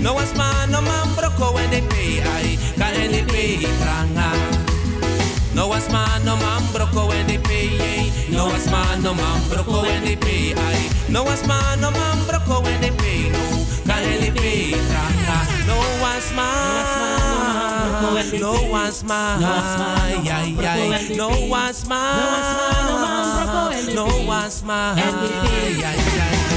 no 0.00 0.18
as 0.18 0.34
man, 0.34 0.70
no 0.70 0.82
man 0.82 1.08
broko 1.16 1.58
en 1.58 1.70
de 1.70 1.80
pay, 1.82 2.58
kan 2.76 2.94
en 2.94 3.12
de 3.12 3.22
pay. 3.24 3.66
No 5.54 5.72
as 5.72 5.90
man, 5.90 6.24
no 6.24 6.36
man 6.36 6.62
broko 6.72 7.12
en 7.12 7.26
de 7.26 7.38
pay, 7.38 8.12
no 8.30 8.50
as 8.50 8.66
man, 8.70 9.02
no 9.02 9.14
man 9.14 9.40
broko 9.48 9.84
en 9.84 10.04
de 10.04 10.16
pay, 10.16 10.54
no 11.08 11.24
as 11.28 11.46
man, 11.46 11.80
no 11.80 11.90
man 11.90 12.18
broko 12.26 12.66
en 12.66 12.80
de 12.80 12.92
pay, 12.92 13.30
no, 13.30 13.94
en 13.94 14.20
de 14.20 14.32
pay. 14.32 14.89
No 18.40 18.76
as 18.76 19.02
man, 19.04 19.40
no 19.40 19.46
as 19.46 19.78
man, 19.78 20.24
yeah, 20.24 20.44
yeah, 20.44 21.16
no 21.16 21.30
as 21.54 21.86
man, 21.88 22.16
no 23.94 24.32
as 24.32 24.62
man, 24.62 24.98
yeah, 24.98 25.94
yeah, 26.14 26.44
no 26.44 26.49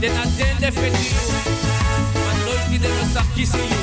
den 0.00 0.16
attende 0.16 0.72
feti 0.72 1.04
you 1.12 1.24
man 2.24 2.36
nooit 2.44 2.68
die 2.70 2.78
no 2.78 2.88
sakisi 3.14 3.58
you 3.58 3.78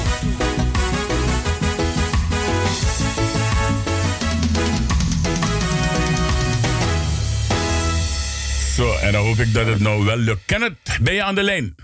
Zo, 8.78 8.98
en 8.98 9.12
dan 9.12 9.26
hoop 9.26 9.38
ik 9.38 9.54
dat 9.54 9.68
het 9.68 9.80
nou 9.80 10.06
wel 10.06 10.18
lukt. 10.18 10.46
Kenneth, 10.46 10.98
ben 11.02 11.14
je 11.14 11.24
aan 11.24 11.36
de 11.36 11.44
lijn? 11.44 11.76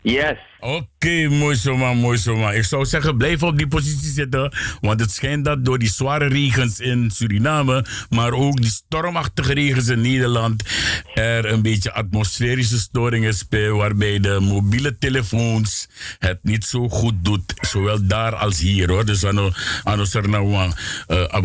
Yes. 0.00 0.49
Oké, 0.60 1.28
mooi 1.28 1.56
zo 1.56 1.76
man, 1.76 1.96
mooi 1.96 2.18
zo. 2.18 2.48
Ik 2.48 2.64
zou 2.64 2.84
zeggen, 2.84 3.16
blijf 3.16 3.42
op 3.42 3.58
die 3.58 3.68
positie 3.68 4.10
zitten. 4.10 4.52
Want 4.80 5.00
het 5.00 5.10
schijnt 5.10 5.44
dat 5.44 5.64
door 5.64 5.78
die 5.78 5.88
zware 5.88 6.26
regens 6.26 6.80
in 6.80 7.10
Suriname, 7.10 7.84
maar 8.10 8.32
ook 8.32 8.60
die 8.60 8.70
stormachtige 8.70 9.52
regens 9.52 9.88
in 9.88 10.00
Nederland, 10.00 10.62
er 11.14 11.44
een 11.52 11.62
beetje 11.62 11.92
atmosferische 11.92 12.78
storingen 12.78 13.34
spelen. 13.34 13.76
Waarbij 13.76 14.20
de 14.20 14.38
mobiele 14.40 14.98
telefoons 14.98 15.88
het 16.18 16.38
niet 16.42 16.64
zo 16.64 16.88
goed 16.88 17.14
doet. 17.22 17.54
Zowel 17.60 18.06
daar 18.06 18.34
als 18.34 18.58
hier 18.58 18.90
hoor. 18.90 19.04
Dus 19.06 19.24
aan 19.24 19.38
er 20.14 20.28
nou 20.28 20.52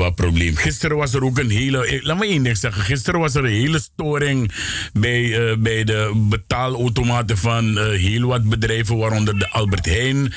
een 0.05 0.13
probleem. 0.13 0.55
Gisteren 0.55 0.97
was 0.97 1.13
er 1.13 1.23
ook 1.23 1.39
een 1.39 1.49
hele. 1.49 1.85
eh, 1.85 2.03
Laat 2.03 2.19
me 2.19 2.25
één 2.25 2.43
ding 2.43 2.57
zeggen. 2.57 2.83
Gisteren 2.83 3.19
was 3.19 3.35
er 3.35 3.43
een 3.45 3.51
hele 3.51 3.79
storing 3.79 4.51
bij, 4.93 5.21
uh, 5.21 5.57
bij 5.57 5.83
de 5.83 6.25
betaalautomaten 6.29 7.37
van 7.37 7.77
uh, 7.77 7.83
heel 7.89 8.27
wat 8.27 8.43
bedrijven 8.49 8.97
waaronder 9.05 9.39
de 9.39 9.49
Albert 9.49 9.85
Heijn. 9.85 10.33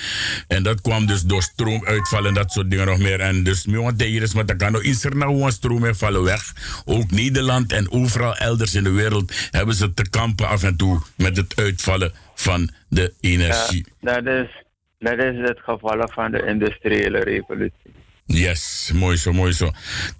En 0.46 0.62
dat 0.62 0.80
kwam 0.80 1.06
dus 1.06 1.22
door 1.22 1.42
stroomuitval 1.42 2.26
en 2.26 2.34
dat 2.34 2.52
soort 2.52 2.70
dingen 2.70 2.86
nog 2.86 2.98
meer. 2.98 3.20
En 3.20 3.42
dus 3.42 3.66
hier 3.96 4.22
is 4.22 4.34
met 4.34 4.56
kan 4.56 4.82
is 4.82 5.04
er 5.04 5.16
nou 5.16 5.42
een 5.42 5.52
stroomuitvallen 5.52 6.22
weg. 6.22 6.42
Ook 6.84 7.10
Nederland 7.10 7.72
en 7.72 7.90
overal 7.90 8.36
elders 8.36 8.74
in 8.74 8.84
de 8.84 8.90
wereld 8.90 9.48
hebben 9.50 9.74
ze 9.74 9.94
te 9.94 10.10
kampen 10.10 10.48
af 10.48 10.62
en 10.62 10.76
toe 10.76 11.00
met 11.16 11.36
het 11.36 11.56
uitvallen 11.56 12.12
van 12.34 12.70
de 12.88 13.12
energie. 13.20 13.86
Ja, 14.00 14.20
dat, 14.20 14.34
is, 14.34 14.64
dat 14.98 15.18
is 15.18 15.48
het 15.48 15.58
geval 15.58 16.08
van 16.12 16.30
de 16.30 16.46
industriële 16.46 17.18
revolutie. 17.18 17.94
Yes, 18.26 18.90
mooi 18.94 19.16
zo, 19.16 19.32
mooi 19.32 19.52
zo. 19.52 19.70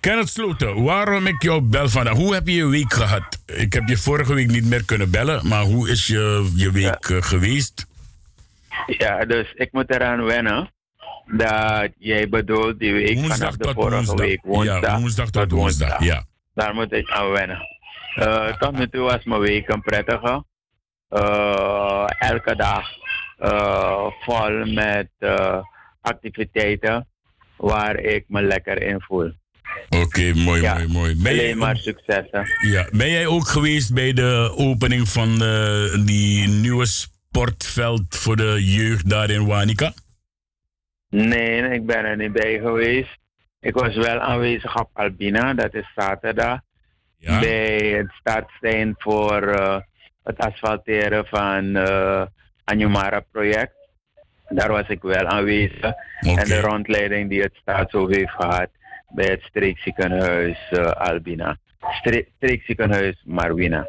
Kenneth 0.00 0.28
Sloten, 0.28 0.82
waarom 0.82 1.26
ik 1.26 1.42
jou 1.42 1.60
bel 1.60 1.88
vandaag? 1.88 2.14
Hoe 2.14 2.34
heb 2.34 2.46
je 2.46 2.54
je 2.54 2.66
week 2.66 2.92
gehad? 2.92 3.38
Ik 3.46 3.72
heb 3.72 3.88
je 3.88 3.96
vorige 3.96 4.34
week 4.34 4.50
niet 4.50 4.64
meer 4.64 4.84
kunnen 4.84 5.10
bellen, 5.10 5.48
maar 5.48 5.62
hoe 5.62 5.90
is 5.90 6.06
je, 6.06 6.50
je 6.54 6.70
week 6.70 7.08
ja. 7.08 7.20
geweest? 7.20 7.86
Ja, 8.86 9.24
dus 9.24 9.52
ik 9.54 9.72
moet 9.72 9.94
eraan 9.94 10.24
wennen 10.24 10.72
dat 11.36 11.90
jij 11.98 12.28
bedoelt 12.28 12.78
die 12.78 12.92
week 12.92 13.14
woensdag 13.14 13.38
vanaf 13.38 13.56
de 13.56 13.72
vorige 13.72 13.94
woensdag. 13.94 14.18
week. 14.18 14.40
Woensdag, 14.42 14.80
ja, 14.80 15.00
woensdag 15.00 15.30
tot 15.30 15.50
woensdag. 15.50 16.04
Ja. 16.04 16.24
Daar 16.54 16.74
moet 16.74 16.92
ik 16.92 17.10
aan 17.10 17.30
wennen. 17.30 17.66
Uh, 18.16 18.56
tot 18.56 18.78
nu 18.78 18.88
toe 18.88 19.00
was 19.00 19.24
mijn 19.24 19.40
week 19.40 19.68
een 19.68 19.82
prettige. 19.82 20.44
Uh, 21.10 22.04
elke 22.18 22.56
dag 22.56 22.88
uh, 23.38 24.06
vol 24.20 24.72
met 24.72 25.08
activiteiten 26.00 27.08
waar 27.56 27.98
ik 27.98 28.24
me 28.28 28.42
lekker 28.42 28.82
in 28.82 29.00
voel. 29.00 29.32
Oké, 29.88 30.02
okay, 30.02 30.32
mooi, 30.32 30.62
ja, 30.62 30.74
mooi, 30.74 30.88
mooi. 30.88 31.22
Ben 31.22 31.32
alleen 31.32 31.58
maar 31.58 31.76
successen. 31.76 32.46
Ja. 32.60 32.88
Ben 32.92 33.10
jij 33.10 33.26
ook 33.26 33.48
geweest 33.48 33.94
bij 33.94 34.12
de 34.12 34.52
opening 34.56 35.08
van 35.08 35.38
die 36.04 36.48
nieuwe 36.48 36.86
sportveld 37.30 38.16
voor 38.16 38.36
de 38.36 38.64
jeugd 38.64 39.10
daar 39.10 39.30
in 39.30 39.46
Wanika? 39.46 39.92
Nee, 41.10 41.62
ik 41.62 41.86
ben 41.86 42.04
er 42.04 42.16
niet 42.16 42.32
bij 42.32 42.58
geweest. 42.58 43.18
Ik 43.60 43.74
was 43.74 43.96
wel 43.96 44.18
aanwezig 44.18 44.80
op 44.80 44.90
Albina, 44.92 45.54
dat 45.54 45.74
is 45.74 45.90
zaterdag. 45.94 46.60
Ja. 47.16 47.40
Bij 47.40 47.78
het 47.78 48.10
startstein 48.20 48.94
voor 48.98 49.42
uh, 49.42 49.78
het 50.22 50.38
asfalteren 50.38 51.26
van 51.26 51.64
uh, 51.76 52.22
Anjumara-project. 52.64 53.74
Daar 54.48 54.70
was 54.70 54.88
ik 54.88 55.02
wel 55.02 55.26
aanwezig. 55.26 55.92
Okay. 56.20 56.34
En 56.36 56.48
de 56.48 56.60
rondleiding 56.60 57.28
die 57.28 57.42
het 57.42 57.54
staatshoofd 57.54 58.14
heeft 58.14 58.30
gehad 58.30 58.68
bij 59.08 59.26
het 59.26 59.42
streekziekenhuis 59.42 60.58
uh, 60.70 60.90
Albina. 60.90 61.58
Stre 61.80 62.26
streekziekenhuis 62.36 63.22
Marwina. 63.24 63.86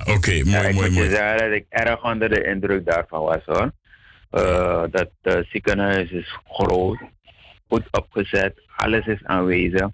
Oké, 0.00 0.10
okay, 0.10 0.42
mooi, 0.42 0.50
ja, 0.50 0.62
ik 0.62 0.74
mooi, 0.74 0.88
moet 0.88 0.96
mooi. 0.96 1.08
je 1.08 1.14
zeggen 1.14 1.38
dat 1.38 1.52
ik 1.52 1.66
erg 1.68 2.04
onder 2.04 2.28
de 2.28 2.44
indruk 2.44 2.84
daarvan 2.84 3.22
was 3.22 3.42
hoor. 3.44 3.72
Uh, 4.32 4.82
dat 4.90 5.10
uh, 5.22 5.34
ziekenhuis 5.50 6.10
is 6.10 6.38
groot, 6.48 6.98
goed 7.68 7.88
opgezet, 7.90 8.62
alles 8.76 9.06
is 9.06 9.24
aanwezig. 9.24 9.88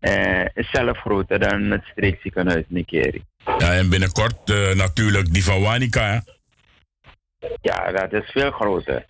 Uh, 0.00 0.44
is 0.54 0.70
zelf 0.70 0.98
groter 0.98 1.38
dan 1.38 1.70
het 1.70 1.84
streekziekenhuis 1.84 2.64
Nikeri. 2.68 3.24
Ja, 3.58 3.74
en 3.74 3.88
binnenkort 3.88 4.46
natuurlijk 4.74 5.32
die 5.32 5.44
van 5.44 5.60
Wanika, 5.60 6.06
hè? 6.12 6.18
Ja, 7.60 7.92
dat 7.92 8.12
is 8.12 8.30
veel 8.30 8.50
groter. 8.50 9.04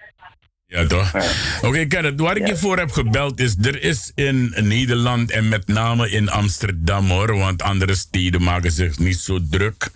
Ja, 0.70 0.86
toch? 0.86 1.14
Oké, 1.62 1.80
okay, 1.80 2.14
waar 2.16 2.36
ik 2.36 2.46
je 2.46 2.56
voor 2.56 2.78
heb 2.78 2.90
gebeld 2.90 3.40
is... 3.40 3.54
er 3.62 3.82
is 3.82 4.12
in 4.14 4.54
Nederland 4.56 5.30
en 5.30 5.48
met 5.48 5.66
name 5.66 6.10
in 6.10 6.28
Amsterdam, 6.28 7.10
hoor... 7.10 7.36
want 7.36 7.62
andere 7.62 7.94
steden 7.94 8.42
maken 8.42 8.72
zich 8.72 8.98
niet 8.98 9.18
zo 9.18 9.38
druk. 9.50 9.90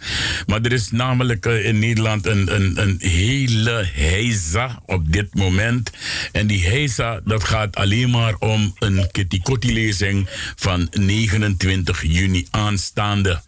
Maar 0.47 0.61
er 0.61 0.73
is 0.73 0.91
namelijk 0.91 1.47
eh, 1.47 1.64
in 1.64 1.79
Nederland 1.79 2.27
een, 2.27 2.55
een, 2.55 2.81
een 2.83 2.97
hele 2.99 3.85
heisa 3.93 4.83
op 4.87 5.12
dit 5.12 5.35
moment. 5.35 5.91
En 6.33 6.47
die 6.47 6.64
heisa, 6.64 7.20
dat 7.25 7.45
gaat 7.45 7.77
alleen 7.77 8.11
maar 8.11 8.35
om 8.39 8.75
een 8.79 9.11
Kitty 9.11 9.41
Kotti-lezing... 9.41 10.29
van 10.57 10.89
29 10.91 12.03
juni 12.03 12.47
aanstaande. 12.51 13.41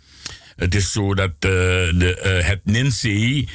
Het 0.57 0.75
is 0.75 0.93
zo 0.93 1.15
dat 1.15 1.31
uh, 1.31 1.41
de, 1.41 2.21
uh, 2.25 2.47
het 2.49 2.61
NINSEE, 2.65 3.41
uh, 3.41 3.47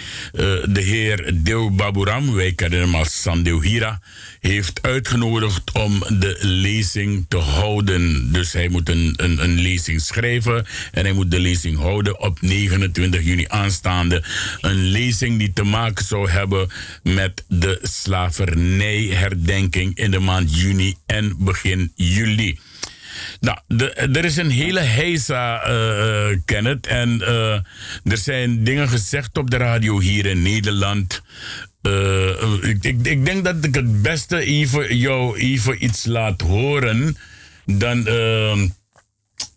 de 0.70 0.82
heer 0.82 1.32
Deo 1.43 1.72
Baburam, 1.72 2.34
wij 2.34 2.54
kennen 2.54 2.80
hem 2.80 2.95
als 2.95 3.22
Sandeo 3.22 3.62
Hira, 3.62 4.02
heeft 4.39 4.82
uitgenodigd 4.82 5.72
om 5.72 6.00
de 6.00 6.38
lezing 6.41 7.26
te 7.28 7.38
houden. 7.38 8.32
Dus 8.32 8.54
hij 8.54 8.70
moet 8.70 8.89
een, 8.89 9.14
een, 9.18 9.43
een 9.43 9.60
lezing 9.60 10.02
schrijven 10.02 10.66
en 10.91 11.04
hij 11.04 11.14
moet 11.14 11.32
de 11.32 11.39
lezing 11.39 11.78
houden 11.78 12.20
op 12.20 12.41
29 12.41 13.24
juni 13.24 13.45
aanstaande. 13.47 14.24
Een 14.62 14.91
lezing 14.91 15.39
die 15.39 15.54
te 15.54 15.64
maken 15.64 16.06
zou 16.06 16.30
hebben 16.30 16.70
met 17.04 17.43
de 17.47 17.80
slavernijherdenking 17.82 19.95
in 19.95 20.12
de 20.12 20.20
maand 20.20 20.60
juni 20.60 20.95
en 21.06 21.36
begin 21.38 21.91
juli. 21.95 22.60
Nou, 23.40 23.58
de, 23.68 23.92
er 23.94 24.26
is 24.26 24.38
een 24.38 24.50
hele 24.50 24.80
heisa, 24.80 25.70
uh, 25.70 26.38
Kenneth. 26.46 26.88
En 26.88 27.10
uh, 27.22 27.54
er 28.04 28.18
zijn 28.18 28.64
dingen 28.64 28.90
gezegd 28.90 29.38
op 29.38 29.50
de 29.50 29.58
radio 29.58 30.00
hier 30.00 30.26
in 30.26 30.42
Nederland. 30.42 31.22
Uh, 31.82 32.64
ik, 32.64 32.84
ik, 32.84 33.08
ik, 33.08 33.26
denk 33.26 33.44
dat 33.44 33.66
ik 33.66 33.76
het 33.76 34.02
beste 34.02 34.40
even 34.40 34.98
jou 34.98 35.38
even 35.38 35.84
iets 35.84 36.06
laat 36.06 36.42
horen. 36.42 37.18
Dan, 37.66 38.04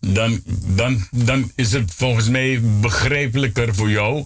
dan, 0.01 0.43
dan, 0.67 1.07
dan 1.11 1.53
is 1.57 1.73
het 1.73 1.95
volgens 1.95 2.29
mij 2.29 2.61
begrijpelijker 2.81 3.75
voor 3.75 3.91
jou. 3.91 4.25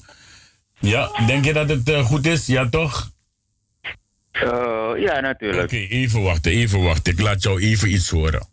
Ja, 0.81 1.11
denk 1.27 1.45
je 1.45 1.53
dat 1.53 1.69
het 1.69 1.91
goed 1.91 2.27
is? 2.27 2.47
Ja, 2.47 2.69
toch? 2.69 3.11
ja, 4.99 5.21
natuurlijk. 5.21 5.63
Oké, 5.63 5.75
okay, 5.75 5.87
even 5.87 6.23
wachten, 6.23 6.53
even 6.53 6.83
wachten. 6.83 7.13
Ik 7.13 7.21
laat 7.21 7.43
jou 7.43 7.61
even 7.61 7.91
iets 7.91 8.11
horen. 8.11 8.47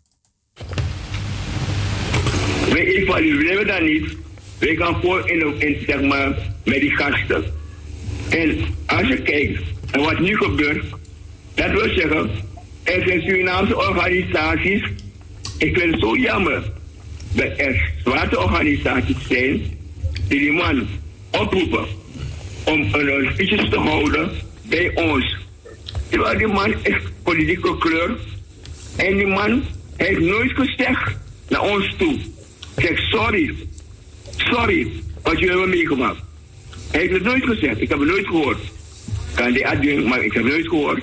We 2.70 2.96
evalueren 2.96 3.66
dat 3.66 3.80
niet. 3.80 4.16
We 4.58 4.76
gaan 4.76 5.00
voor 5.00 5.30
in, 5.30 5.60
in, 5.60 5.84
zeg 5.86 6.00
maar, 6.00 6.52
met 6.64 6.80
die 6.80 6.96
gasten. 6.96 7.44
En 8.28 8.58
als 8.86 9.08
je 9.08 9.22
kijkt 9.22 9.62
en 9.90 10.00
wat 10.00 10.18
nu 10.18 10.36
gebeurt, 10.36 10.84
dat 11.54 11.70
wil 11.70 11.94
zeggen, 11.94 12.30
er 12.82 13.02
zijn 13.06 13.20
Surinaamse 13.20 13.76
organisaties. 13.76 14.82
Ik 15.58 15.78
vind 15.78 15.90
het 15.90 16.00
zo 16.00 16.16
jammer 16.16 16.62
dat 17.32 17.52
er 17.56 17.92
zwarte 18.02 18.40
organisaties 18.40 19.16
zijn 19.28 19.78
die 20.28 20.38
die 20.38 20.52
man 20.52 20.86
oproepen 21.30 21.86
om 22.64 22.80
een 22.92 23.30
speeches 23.32 23.68
te 23.68 23.78
houden 23.78 24.30
bij 24.62 24.94
ons. 24.94 25.36
Terwijl 26.08 26.38
die 26.38 26.46
man 26.46 26.74
is 26.82 26.96
politieke 27.22 27.78
kleur 27.78 28.18
en 28.96 29.16
die 29.16 29.26
man 29.26 29.64
heeft 29.96 30.20
nooit 30.20 30.52
gezegd 30.52 31.16
naar 31.48 31.62
ons 31.62 31.94
toe. 31.98 32.16
Zeg, 32.76 32.98
sorry. 32.98 33.54
Sorry 34.36 34.92
wat 35.22 35.38
jullie 35.38 35.48
hebben 35.48 35.68
meegemaakt. 35.68 36.18
Hij 36.90 37.00
heeft 37.00 37.12
het 37.12 37.22
nooit 37.22 37.44
gezegd. 37.44 37.80
Ik 37.80 37.88
heb 37.88 37.98
het 37.98 38.08
nooit 38.08 38.26
gehoord. 38.26 38.58
Kan 39.34 39.52
die 39.52 39.66
adjunct, 39.68 40.06
maar 40.06 40.24
ik 40.24 40.32
heb 40.32 40.42
het 40.42 40.52
nooit 40.52 40.68
gehoord. 40.68 41.02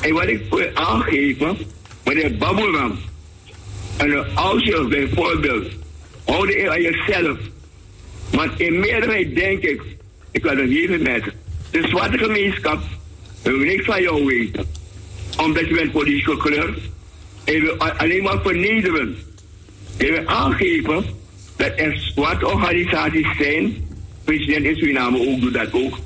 En 0.00 0.12
wat 0.12 0.26
ik 0.26 0.42
wil 0.50 0.70
aangeven, 0.74 1.56
meneer 2.04 2.36
Baburam. 2.36 2.98
En 3.96 4.34
als 4.34 4.64
je 4.64 4.86
bijvoorbeeld, 4.88 5.66
houd 6.24 6.52
je 6.52 6.70
aan 6.70 6.82
jezelf. 6.82 7.38
Want 8.30 8.60
in 8.60 8.80
meerderheid 8.80 9.34
denk 9.34 9.62
ik, 9.62 9.82
ik 10.30 10.42
wil 10.42 10.56
het 10.56 10.68
hier 10.68 11.00
met 11.00 11.24
de 11.70 11.88
zwarte 11.88 12.18
gemeenschap 12.18 12.82
wil 13.42 13.56
niks 13.56 13.84
van 13.84 14.02
jou 14.02 14.24
weten. 14.24 14.66
Omdat 15.36 15.68
je 15.68 15.74
bent 15.74 15.92
politieke 15.92 16.36
kleur. 16.36 16.74
En 17.48 17.62
we 17.62 17.78
alleen 17.78 18.22
maar 18.22 18.40
vernederen. 18.42 19.16
Ik 19.96 20.08
wil 20.10 20.26
aangeven 20.26 21.04
dat 21.56 21.72
er 21.76 22.12
wat 22.14 22.44
organisaties 22.44 23.26
zijn, 23.38 23.76
president 24.24 24.64
in 24.64 24.76
Suriname 24.76 25.28
ook 25.28 25.40
doet 25.40 25.54
dat 25.54 25.72
ook, 25.72 25.98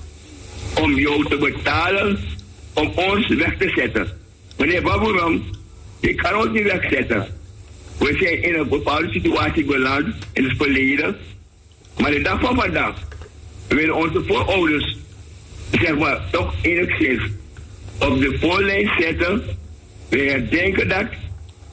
om 0.81 0.99
jou 0.99 1.29
te 1.29 1.37
betalen 1.37 2.19
om 2.73 2.93
ons 2.95 3.29
weg 3.29 3.57
te 3.57 3.73
zetten. 3.75 4.17
Meneer 4.57 4.83
Baburam, 4.83 5.43
ik 6.01 6.17
kan 6.17 6.37
ons 6.37 6.51
niet 6.53 6.63
wegzetten. 6.63 7.27
We 7.99 8.17
zijn 8.21 8.43
in 8.43 8.55
een 8.55 8.69
bepaalde 8.69 9.11
situatie 9.11 9.65
beland 9.65 10.15
in 10.33 10.45
het 10.45 10.57
verleden. 10.57 11.17
Maar 11.99 12.11
de 12.11 12.21
dag 12.21 12.41
van 12.41 12.57
vandaag 12.57 12.95
willen 13.69 13.95
onze 13.95 14.23
voorouders, 14.27 14.97
zeg 15.71 15.99
maar, 15.99 16.31
toch 16.31 16.55
enigszins 16.63 17.23
op 17.99 18.21
de 18.21 18.37
voorlijn 18.41 18.91
zetten. 18.99 19.43
We 20.09 20.19
herdenken 20.19 20.89
dat 20.89 21.07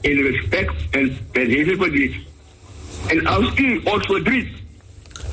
in 0.00 0.22
respect 0.22 0.72
en 0.90 1.16
met 1.32 1.76
verdriet. 1.76 2.14
En 3.06 3.26
als 3.26 3.58
u 3.58 3.80
ons 3.84 4.06
verdriet 4.06 4.48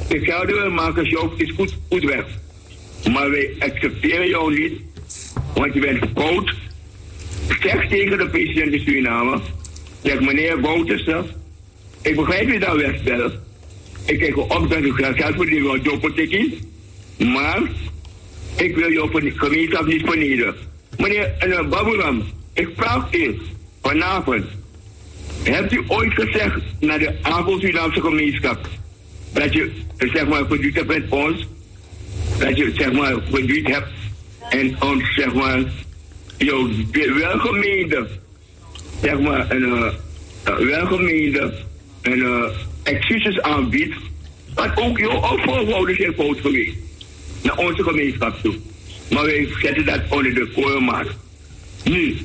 hetzelfde 0.08 0.54
wil 0.54 0.72
maken, 0.72 1.10
jou 1.10 1.32
is 1.38 1.52
goed, 1.52 1.78
goed 1.90 2.04
weg. 2.04 2.26
Maar 3.12 3.30
wij 3.30 3.56
accepteren 3.60 4.28
jou 4.28 4.60
niet, 4.60 4.82
want 5.54 5.74
je 5.74 5.80
bent 5.80 6.14
koud. 6.14 6.54
Zeg 7.62 7.88
tegen 7.90 8.18
de 8.18 8.30
president 8.30 8.74
in 8.74 8.80
Suriname, 8.80 9.40
zeg 10.04 10.20
meneer 10.20 10.60
Boutersen, 10.60 11.26
ik 12.02 12.16
begrijp 12.16 12.52
je 12.52 12.60
dan 12.60 12.78
wegstellen. 12.78 13.44
Ik 14.06 14.20
kijk 14.20 14.38
op 14.38 14.70
dat 14.70 14.82
u 14.82 14.94
graag 14.94 15.16
geld 15.16 15.36
verdienen 15.36 15.72
wil 15.72 15.82
dopotekkie, 15.82 16.60
maar 17.18 17.62
ik 18.56 18.76
wil 18.76 18.92
jou 18.92 19.10
gemeenschap 19.36 19.86
niet 19.86 20.02
vernederen. 20.06 20.56
Meneer 20.98 21.48
uh, 21.48 21.70
Baburam, 21.70 22.24
ik 22.54 22.70
vraag 22.76 23.14
u, 23.14 23.38
vanavond. 23.82 24.46
Hebt 25.44 25.74
u 25.74 25.84
ooit 25.88 26.14
gezegd 26.14 26.62
naar 26.80 27.00
de 27.00 27.14
Afro-Surinaamse 27.22 28.02
gemeenschap 28.02 28.68
dat 29.34 29.54
je 29.54 29.72
zeg 29.98 30.28
maar 30.28 30.46
verdriet 30.48 30.76
hebt 30.76 30.88
met 30.88 31.10
ons? 31.10 31.48
Dat 32.40 32.58
je 32.58 32.72
zeg 32.74 32.92
maar 32.92 33.16
verdriet 33.30 33.68
hebt 33.68 33.92
en 34.50 34.82
ons 34.82 35.14
zeg 35.16 35.34
maar 35.34 35.64
jouw 36.38 36.70
welgemeende 36.92 38.08
zeg 39.02 39.20
maar 39.20 39.52
een 39.52 39.62
uh, 39.64 40.58
welgemeende 40.58 41.54
en 42.02 42.18
uh, 42.18 42.44
excuses 42.84 43.42
aanbiedt. 43.42 43.96
wat 44.54 44.80
ook 44.82 44.98
jouw 44.98 45.38
voorwouders 45.38 45.98
zijn 45.98 46.14
fout 46.14 46.40
geweest 46.40 46.76
naar 47.44 47.58
onze 47.58 47.84
gemeenschap 47.84 48.40
toe. 48.42 48.56
Maar 49.10 49.24
wij 49.24 49.50
zetten 49.62 49.86
dat 49.86 50.02
onder 50.10 50.34
de 50.34 50.50
koolmaat. 50.56 51.08
Nu, 51.84 52.18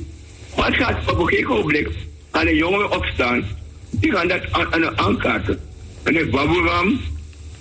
wat 0.55 0.75
gaat 0.75 1.11
op 1.11 1.19
een 1.19 1.27
gegeven 1.27 1.51
ogenblik 1.51 1.89
aan 2.33 2.47
een 2.47 2.55
jongen 2.55 2.91
opstaan, 2.91 3.45
die 3.89 4.11
gaan 4.11 4.27
dat 4.27 4.51
aan, 4.51 4.73
aan 4.73 4.97
aankaarten. 4.97 5.59
Meneer 6.03 6.29
Baburam, 6.29 6.99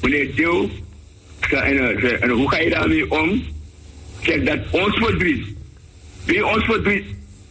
meneer 0.00 0.34
Theo, 0.34 0.70
en, 1.50 2.20
en 2.20 2.30
hoe 2.30 2.50
ga 2.50 2.58
je 2.58 2.70
daarmee 2.70 3.10
om? 3.10 3.44
Zeg 4.22 4.42
dat 4.42 4.58
ons 4.70 4.96
verdriet, 4.96 5.46
wie 6.24 6.46
ons 6.46 6.64
verdriet 6.64 7.04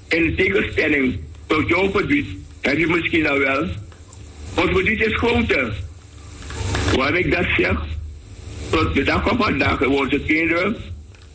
in 0.08 0.36
tegenstelling 0.36 1.20
tot 1.48 1.68
jouw 1.68 1.92
verdriet, 1.92 2.28
heb 2.62 2.78
je 2.78 2.88
misschien 2.88 3.28
al 3.28 3.40
wel. 3.40 3.62
Ons 4.56 4.72
verdriet 4.72 5.06
is 5.06 5.16
groter. 5.16 5.74
Waar 6.96 7.16
ik 7.16 7.32
dat 7.32 7.46
zeg, 7.58 7.78
tot 8.70 8.94
de 8.94 9.04
dag 9.04 9.28
van 9.28 9.38
vandaag, 9.38 9.86
onze 9.86 10.20
kinderen, 10.20 10.76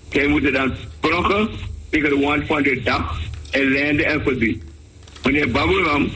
zij 0.08 0.26
moeten 0.26 0.52
dan 0.52 0.74
progen 1.00 1.48
tegen 1.90 2.10
de 2.10 2.18
wand 2.18 2.46
van 2.46 2.62
de 2.62 2.80
dag 2.82 3.20
ellende 3.50 4.04
en 4.04 4.22
verdriet. 4.22 4.62
Meneer 5.26 5.50
Baburam, 5.50 6.10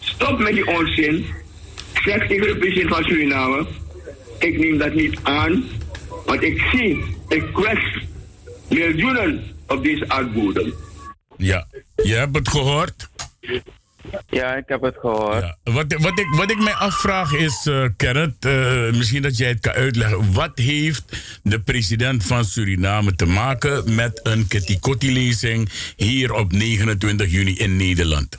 stop 0.00 0.38
met 0.38 0.52
die 0.52 0.66
onzin. 0.66 1.26
Zeg 2.04 2.28
tegen 2.28 2.46
de 2.46 2.56
president 2.58 2.94
van 2.94 3.04
Suriname, 3.04 3.66
ik 4.38 4.58
neem 4.58 4.78
dat 4.78 4.94
niet 4.94 5.18
aan, 5.22 5.64
want 6.26 6.42
ik 6.42 6.60
zie, 6.72 7.04
ik 7.28 7.44
kwets 7.52 7.98
miljoenen 8.68 9.44
op 9.66 9.82
deze 9.82 10.08
aardbodem. 10.08 10.74
Ja, 11.36 11.66
je 11.96 12.14
hebt 12.14 12.36
het 12.36 12.48
gehoord? 12.48 13.08
Ja, 14.28 14.54
ik 14.54 14.64
heb 14.66 14.82
het 14.82 14.96
gehoord. 14.98 15.40
Ja. 15.40 15.56
Wat, 15.72 15.92
wat, 15.98 16.18
ik, 16.18 16.26
wat 16.36 16.50
ik 16.50 16.58
mij 16.58 16.74
afvraag 16.74 17.32
is, 17.32 17.66
uh, 17.66 17.84
Kenneth, 17.96 18.44
uh, 18.44 18.92
misschien 18.92 19.22
dat 19.22 19.36
jij 19.36 19.48
het 19.48 19.60
kan 19.60 19.72
uitleggen. 19.72 20.32
Wat 20.32 20.58
heeft 20.58 21.16
de 21.42 21.60
president 21.60 22.24
van 22.24 22.44
Suriname 22.44 23.14
te 23.14 23.26
maken 23.26 23.94
met 23.94 24.20
een 24.22 24.48
Ketikotti-lezing 24.48 25.68
hier 25.96 26.32
op 26.32 26.52
29 26.52 27.30
juni 27.30 27.56
in 27.56 27.76
Nederland? 27.76 28.38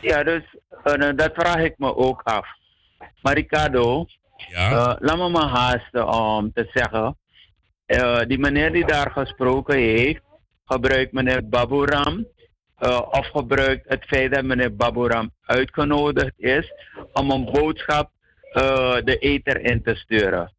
Ja, 0.00 0.22
dus 0.22 0.42
uh, 0.84 1.10
dat 1.16 1.30
vraag 1.34 1.58
ik 1.58 1.74
me 1.78 1.96
ook 1.96 2.20
af. 2.22 2.46
Maar 3.22 3.34
Ricardo, 3.34 4.06
ja? 4.36 4.96
laat 5.00 5.16
me 5.16 5.28
maar 5.28 5.48
haasten 5.48 6.08
om 6.08 6.52
te 6.52 6.70
zeggen. 6.72 7.16
die 8.28 8.38
meneer 8.38 8.72
die 8.72 8.86
daar 8.86 9.10
gesproken 9.10 9.76
heeft, 9.76 10.22
gebruikt 10.64 11.12
meneer 11.12 11.48
Baburam 11.48 12.26
of 13.10 13.26
gebruikt 13.26 13.88
het 13.88 14.04
feit 14.04 14.34
dat 14.34 14.44
meneer 14.44 14.76
Baburam 14.76 15.30
uitgenodigd 15.44 16.34
is 16.36 16.72
om 17.12 17.30
een 17.30 17.44
boodschap 17.44 18.10
de 19.04 19.16
ether 19.18 19.60
in 19.60 19.82
te 19.82 19.94
sturen. 19.94 20.52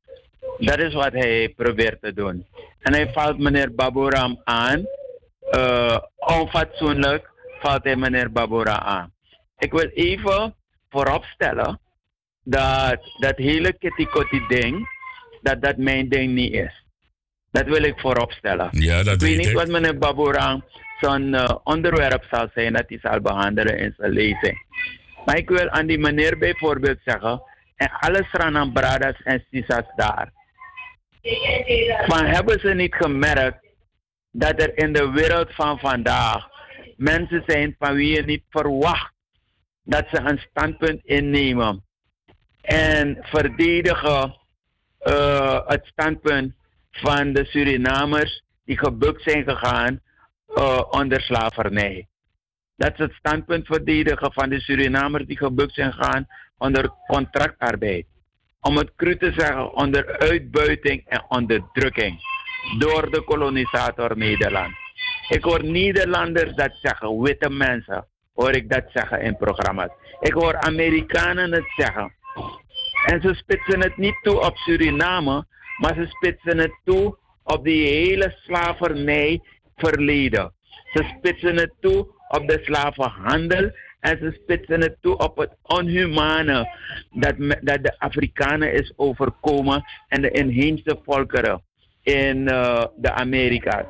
Dat 0.57 0.79
is 0.79 0.93
wat 0.93 1.13
hij 1.13 1.53
probeert 1.55 2.01
te 2.01 2.13
doen. 2.13 2.45
En 2.79 2.93
hij 2.93 3.11
valt 3.13 3.37
meneer 3.37 3.75
Baburam 3.75 4.41
aan. 4.43 4.85
Onfatsoenlijk 6.17 7.29
valt 7.59 7.83
hij 7.83 7.95
meneer 7.95 8.31
Baburam 8.31 8.77
aan. 8.77 9.13
Ik 9.59 9.71
wil 9.71 9.89
even 9.93 10.55
vooropstellen 10.89 11.79
dat 12.43 12.99
dat 13.19 13.37
hele 13.37 13.73
kitty 13.73 14.07
ding, 14.47 14.87
dat 15.41 15.61
dat 15.61 15.77
mijn 15.77 16.09
ding 16.09 16.33
niet 16.33 16.53
is. 16.53 16.83
Dat 17.51 17.65
wil 17.65 17.83
ik 17.83 17.99
vooropstellen. 17.99 18.67
Ja, 18.71 19.03
dat 19.03 19.13
ik 19.13 19.19
weet 19.21 19.37
niet 19.37 19.47
ik. 19.47 19.55
wat 19.55 19.67
meneer 19.67 19.97
Baburang 19.97 20.63
zo'n 20.99 21.33
uh, 21.33 21.49
onderwerp 21.63 22.25
zal 22.31 22.47
zijn 22.53 22.73
dat 22.73 22.83
hij 22.87 22.99
zal 23.01 23.21
behandelen 23.21 23.77
in 23.77 23.93
zijn 23.97 24.11
lezing. 24.11 24.65
Maar 25.25 25.37
ik 25.37 25.49
wil 25.49 25.69
aan 25.69 25.87
die 25.87 25.99
meneer 25.99 26.37
bijvoorbeeld 26.37 26.99
zeggen, 27.03 27.41
en 27.75 27.91
alles 27.99 28.31
aan 28.31 28.71
bradas 28.73 29.21
en 29.23 29.45
sisas 29.51 29.85
daar. 29.95 30.31
Maar 32.07 32.31
hebben 32.31 32.59
ze 32.59 32.73
niet 32.73 32.95
gemerkt 32.95 33.65
dat 34.31 34.61
er 34.61 34.77
in 34.77 34.93
de 34.93 35.11
wereld 35.11 35.53
van 35.55 35.79
vandaag 35.79 36.47
mensen 36.97 37.43
zijn 37.45 37.75
van 37.79 37.95
wie 37.95 38.15
je 38.15 38.23
niet 38.23 38.43
verwacht 38.49 39.13
dat 39.89 40.07
ze 40.11 40.19
een 40.19 40.37
standpunt 40.49 41.01
innemen 41.03 41.83
en 42.61 43.17
verdedigen 43.21 44.37
uh, 45.01 45.59
het 45.67 45.85
standpunt 45.85 46.53
van 46.91 47.33
de 47.33 47.45
Surinamers 47.45 48.43
die 48.65 48.77
gebukt 48.77 49.23
zijn 49.23 49.43
gegaan 49.43 49.99
uh, 50.55 50.81
onder 50.89 51.21
slavernij. 51.21 52.07
Dat 52.75 52.91
is 52.91 52.97
het 52.97 53.13
standpunt 53.13 53.65
verdedigen 53.65 54.33
van 54.33 54.49
de 54.49 54.59
Surinamers 54.59 55.25
die 55.25 55.37
gebukt 55.37 55.73
zijn 55.73 55.93
gegaan 55.93 56.27
onder 56.57 56.89
contractarbeid. 57.07 58.05
Om 58.61 58.77
het 58.77 58.95
cru 58.95 59.17
te 59.17 59.31
zeggen, 59.37 59.73
onder 59.73 60.19
uitbuiting 60.19 61.05
en 61.07 61.23
onderdrukking 61.27 62.19
door 62.77 63.11
de 63.11 63.23
kolonisator 63.23 64.17
Nederland. 64.17 64.73
Ik 65.29 65.43
hoor 65.43 65.63
Nederlanders 65.63 66.55
dat 66.55 66.71
zeggen, 66.81 67.21
witte 67.21 67.49
mensen, 67.49 68.07
hoor 68.39 68.55
ik 68.55 68.69
dat 68.69 68.83
zeggen 68.93 69.21
in 69.21 69.37
programma's. 69.37 69.89
Ik 70.19 70.33
hoor 70.33 70.59
Amerikanen 70.59 71.51
het 71.51 71.73
zeggen. 71.75 72.13
En 73.05 73.21
ze 73.21 73.33
spitsen 73.33 73.81
het 73.81 73.97
niet 73.97 74.19
toe 74.21 74.39
op 74.39 74.57
Suriname, 74.57 75.45
maar 75.77 75.95
ze 75.95 76.05
spitsen 76.07 76.57
het 76.57 76.79
toe 76.83 77.17
op 77.43 77.63
die 77.63 77.87
hele 77.87 78.35
slavernij 78.43 79.41
verleden. 79.75 80.53
Ze 80.93 81.13
spitsen 81.17 81.55
het 81.55 81.73
toe 81.79 82.07
op 82.27 82.47
de 82.47 82.59
slavenhandel 82.63 83.71
en 83.99 84.17
ze 84.17 84.39
spitsen 84.43 84.81
het 84.81 84.97
toe 85.01 85.17
op 85.17 85.37
het 85.37 85.55
onhumane 85.61 86.77
dat, 87.11 87.35
dat 87.39 87.83
de 87.83 87.99
Afrikanen 87.99 88.73
is 88.73 88.93
overkomen 88.95 89.83
en 90.07 90.21
de 90.21 90.31
inheemse 90.31 90.99
volkeren 91.03 91.63
in 92.01 92.37
uh, 92.37 92.83
de 92.95 93.11
Amerika's. 93.11 93.85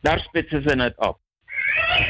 Daar 0.00 0.18
spitsen 0.18 0.62
ze 0.62 0.82
het 0.82 0.96
op. 0.96 1.18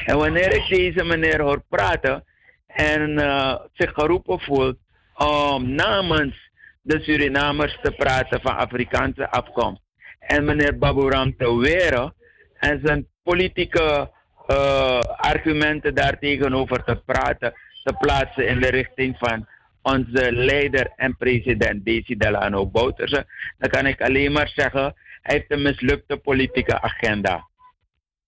En 0.05 0.17
wanneer 0.19 0.55
ik 0.55 0.69
deze 0.69 1.05
meneer 1.05 1.41
hoor 1.41 1.63
praten 1.69 2.25
en 2.67 3.11
uh, 3.11 3.55
zich 3.73 3.93
geroepen 3.93 4.41
voelt 4.41 4.79
om 5.15 5.75
namens 5.75 6.51
de 6.83 7.01
Surinamers 7.01 7.79
te 7.83 7.91
praten 7.91 8.41
van 8.41 8.57
Afrikaanse 8.57 9.31
afkomst. 9.31 9.83
En 10.19 10.45
meneer 10.45 10.79
Baburam 10.79 11.37
te 11.37 11.57
weren 11.57 12.15
en 12.59 12.81
zijn 12.85 13.07
politieke 13.23 14.11
uh, 14.51 15.01
argumenten 15.01 15.95
daartegenover 15.95 16.85
te 16.85 17.03
praten, 17.07 17.53
te 17.85 17.95
plaatsen 17.99 18.49
in 18.49 18.61
de 18.61 18.69
richting 18.69 19.17
van 19.19 19.47
onze 19.83 20.33
leider 20.33 20.93
en 20.97 21.17
president 21.17 21.85
Desi 21.85 22.17
Delano 22.17 22.67
Bouterse, 22.67 23.27
dan 23.59 23.71
kan 23.71 23.87
ik 23.87 24.01
alleen 24.01 24.33
maar 24.33 24.53
zeggen, 24.55 24.95
hij 25.23 25.37
heeft 25.37 25.51
een 25.51 25.63
mislukte 25.63 26.17
politieke 26.17 26.81
agenda. 26.81 27.49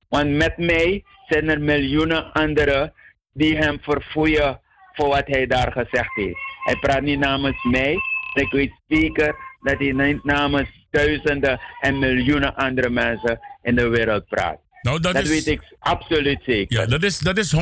Want 0.09 0.31
met 0.31 0.57
mij 0.57 1.05
zijn 1.31 1.49
er 1.49 1.61
miljoenen 1.61 2.33
anderen 2.33 2.93
die 3.33 3.57
hem 3.57 3.79
verfoeien 3.81 4.61
voor 4.93 5.09
wat 5.09 5.27
hij 5.27 5.47
daar 5.47 5.73
gezegd 5.73 6.15
heeft. 6.15 6.39
Hij 6.65 6.77
praat 6.81 7.03
niet 7.03 7.19
namens 7.19 7.65
mij, 7.65 7.97
ik 8.35 8.51
weet 8.51 8.73
zeker 8.89 9.35
dat 9.61 9.79
hij 9.79 9.93
niet 9.93 10.25
namens 10.25 10.69
duizenden 10.91 11.61
en 11.81 11.99
miljoenen 11.99 12.55
andere 12.55 12.91
mensen 12.91 13.41
in 13.63 13.75
de 13.75 13.89
wereld 13.89 14.29
praat. 14.29 14.59
Nou, 14.83 15.01
dat, 15.01 15.13
dat 15.13 15.23
is, 15.23 15.29
weet 15.29 15.47
ik 15.47 15.77
absoluut 15.79 16.41
zeker. 16.45 16.81
Ja, 16.81 16.87
dat 16.87 17.03
is, 17.03 17.19
dat 17.19 17.39
is 17.39 17.55
100%, 17.57 17.59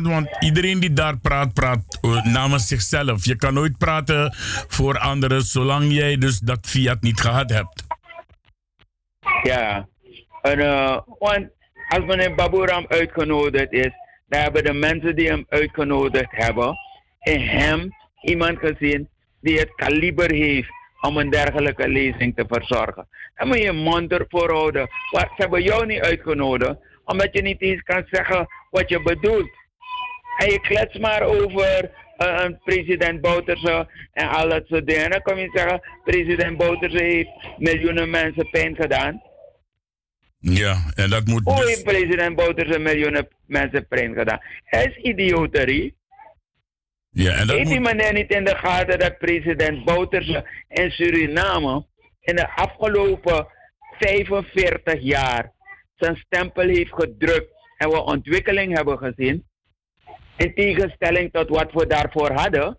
want 0.00 0.28
iedereen 0.40 0.80
die 0.80 0.92
daar 0.92 1.18
praat, 1.18 1.52
praat 1.52 1.98
uh, 2.02 2.24
namens 2.24 2.66
zichzelf. 2.66 3.24
Je 3.24 3.36
kan 3.36 3.54
nooit 3.54 3.78
praten 3.78 4.34
voor 4.68 4.98
anderen 4.98 5.42
zolang 5.42 5.92
jij 5.92 6.16
dus 6.16 6.38
dat 6.38 6.66
fiat 6.66 7.02
niet 7.02 7.20
gehad 7.20 7.50
hebt. 7.50 7.84
Ja, 9.42 9.88
en, 10.42 10.58
uh, 10.58 10.98
want 11.18 11.48
als 11.90 12.04
meneer 12.04 12.34
Baburam 12.34 12.84
uitgenodigd 12.88 13.72
is, 13.72 13.92
dan 14.28 14.40
hebben 14.40 14.64
de 14.64 14.72
mensen 14.72 15.16
die 15.16 15.28
hem 15.28 15.46
uitgenodigd 15.48 16.30
hebben, 16.30 16.76
in 17.20 17.40
hem 17.40 17.90
iemand 18.20 18.58
gezien 18.58 19.08
die 19.40 19.58
het 19.58 19.74
kaliber 19.74 20.32
heeft 20.32 20.70
om 21.00 21.16
een 21.16 21.30
dergelijke 21.30 21.88
lezing 21.88 22.36
te 22.36 22.44
verzorgen. 22.48 23.08
Dan 23.36 23.48
moet 23.48 23.56
je 23.56 23.62
je 23.62 23.72
mond 23.72 24.12
ervoor 24.12 24.50
houden. 24.50 24.88
Ze 25.10 25.28
hebben 25.36 25.62
jou 25.62 25.86
niet 25.86 26.00
uitgenodigd, 26.00 26.76
omdat 27.04 27.28
je 27.32 27.42
niet 27.42 27.60
eens 27.60 27.82
kan 27.82 28.04
zeggen 28.10 28.46
wat 28.70 28.88
je 28.88 29.02
bedoelt. 29.02 29.50
En 30.36 30.50
je 30.50 30.60
klets 30.60 30.98
maar 30.98 31.22
over 31.22 31.90
uh, 32.18 32.44
president 32.64 33.20
Bouterse 33.20 33.88
en 34.12 34.28
al 34.28 34.48
dat 34.48 34.66
soort 34.66 34.86
dingen. 34.86 35.10
Dan 35.10 35.22
kom 35.22 35.38
je 35.38 35.50
zeggen, 35.52 35.80
president 36.04 36.56
Bouterse 36.56 37.02
heeft 37.02 37.30
miljoenen 37.58 38.10
mensen 38.10 38.50
pijn 38.50 38.76
gedaan. 38.76 39.22
Ja, 40.40 40.92
en 40.94 41.10
dat 41.10 41.26
moet. 41.26 41.44
Hoe 41.44 41.56
Dus... 41.56 41.66
heeft 41.66 41.84
president 41.84 42.36
Bouterse 42.36 42.78
miljoenen 42.78 43.28
mensen 43.46 43.86
pijn 43.88 44.14
gedaan? 44.14 44.40
Hij 44.64 44.84
is 44.84 44.96
idioterie. 44.96 45.98
Ja, 47.10 47.32
en 47.32 47.46
dat 47.46 47.56
Heeft 47.56 47.68
moet... 47.68 47.72
die 47.72 47.94
meneer 47.94 48.12
niet 48.12 48.30
in 48.30 48.44
de 48.44 48.56
gaten 48.56 48.98
dat 48.98 49.18
president 49.18 49.84
Bouterse 49.84 50.46
in 50.68 50.90
Suriname 50.90 51.86
in 52.20 52.36
de 52.36 52.50
afgelopen 52.50 53.46
45 53.98 55.00
jaar 55.00 55.52
zijn 55.96 56.16
stempel 56.16 56.68
heeft 56.68 56.92
gedrukt 56.92 57.52
en 57.76 57.88
we 57.88 58.00
ontwikkeling 58.00 58.76
hebben 58.76 58.98
gezien? 58.98 59.48
In 60.36 60.54
tegenstelling 60.54 61.32
tot 61.32 61.48
wat 61.48 61.72
we 61.72 61.86
daarvoor 61.86 62.32
hadden, 62.32 62.78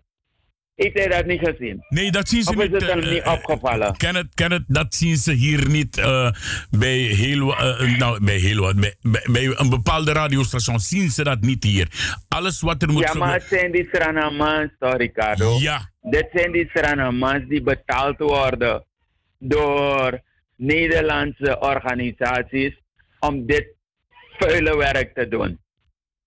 heeft 0.82 0.98
hij 0.98 1.08
dat 1.08 1.26
niet 1.26 1.40
gezien. 1.48 1.84
Nee, 1.88 2.10
dat 2.10 2.28
zien 2.28 2.42
ze 2.42 2.48
of 2.48 2.56
is 2.56 2.68
niet. 2.68 2.80
het 2.80 2.90
hem 2.90 2.98
uh, 2.98 3.10
niet 3.10 3.22
opgevallen? 3.22 3.96
Ken 3.96 4.14
het, 4.14 4.34
ken 4.34 4.52
het, 4.52 4.64
dat 4.66 4.94
zien 4.94 5.16
ze 5.16 5.32
hier 5.32 5.68
niet 5.68 5.98
uh, 5.98 6.30
bij, 6.70 6.96
heel, 6.96 7.48
uh, 7.48 7.98
nou, 7.98 8.24
bij 8.24 8.36
heel 8.36 8.60
wat. 8.60 8.80
Bij, 8.80 8.94
bij, 9.00 9.26
bij, 9.30 9.54
een 9.56 9.70
bepaalde 9.70 10.12
radiostation 10.12 10.78
zien 10.78 11.10
ze 11.10 11.24
dat 11.24 11.40
niet 11.40 11.64
hier. 11.64 11.88
Alles 12.28 12.60
wat 12.60 12.82
er 12.82 12.88
moet 12.88 13.02
Ja, 13.02 13.14
maar 13.14 13.32
het 13.32 13.46
zijn 13.48 13.72
die 13.72 13.88
Sranamans, 13.92 14.70
Ricardo? 14.78 15.56
Ja. 15.58 15.90
Dit 16.00 16.28
zijn 16.32 16.52
die 16.52 16.70
Sranamans 16.74 17.48
die 17.48 17.62
betaald 17.62 18.18
worden 18.18 18.84
door 19.38 20.20
Nederlandse 20.56 21.58
organisaties 21.60 22.80
om 23.20 23.46
dit 23.46 23.66
vuile 24.38 24.76
werk 24.76 25.14
te 25.14 25.28
doen. 25.28 25.60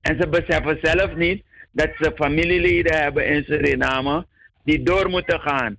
En 0.02 0.18
ze 0.20 0.28
beseffen 0.28 0.80
zelf 0.82 1.16
niet 1.16 1.44
dat 1.72 1.90
ze 2.00 2.12
familieleden 2.16 3.02
hebben 3.02 3.28
in 3.28 3.44
Suriname 3.44 4.26
die 4.66 4.84
door 4.84 5.10
moeten 5.10 5.40
gaan. 5.40 5.78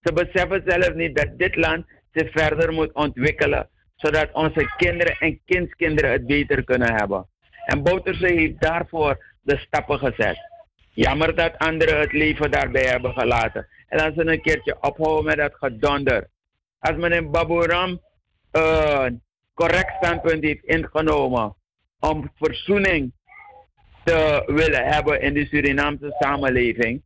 Ze 0.00 0.12
beseffen 0.12 0.62
zelf 0.66 0.94
niet 0.94 1.16
dat 1.16 1.38
dit 1.38 1.56
land 1.56 1.86
zich 2.12 2.30
verder 2.30 2.72
moet 2.72 2.92
ontwikkelen, 2.92 3.68
zodat 3.96 4.32
onze 4.32 4.74
kinderen 4.76 5.16
en 5.18 5.40
kindskinderen 5.44 6.10
het 6.10 6.26
beter 6.26 6.64
kunnen 6.64 6.94
hebben. 6.94 7.28
En 7.66 7.82
Bouterse 7.82 8.26
heeft 8.26 8.60
daarvoor 8.60 9.24
de 9.42 9.56
stappen 9.56 9.98
gezet. 9.98 10.38
Jammer 10.94 11.34
dat 11.34 11.58
anderen 11.58 12.00
het 12.00 12.12
leven 12.12 12.50
daarbij 12.50 12.84
hebben 12.84 13.12
gelaten. 13.12 13.68
En 13.88 14.00
als 14.00 14.14
ze 14.14 14.26
een 14.26 14.42
keertje 14.42 14.76
ophouden 14.80 15.24
met 15.24 15.36
dat 15.36 15.54
gedonder. 15.54 16.28
Als 16.78 16.96
meneer 16.96 17.30
Baburam 17.30 18.00
een 18.50 18.62
uh, 18.62 19.06
correct 19.54 19.94
standpunt 19.96 20.42
heeft 20.42 20.64
ingenomen 20.64 21.56
om 22.00 22.30
verzoening 22.34 23.12
te 24.04 24.42
willen 24.46 24.86
hebben 24.86 25.20
in 25.20 25.34
de 25.34 25.46
Surinaamse 25.46 26.16
samenleving. 26.18 27.02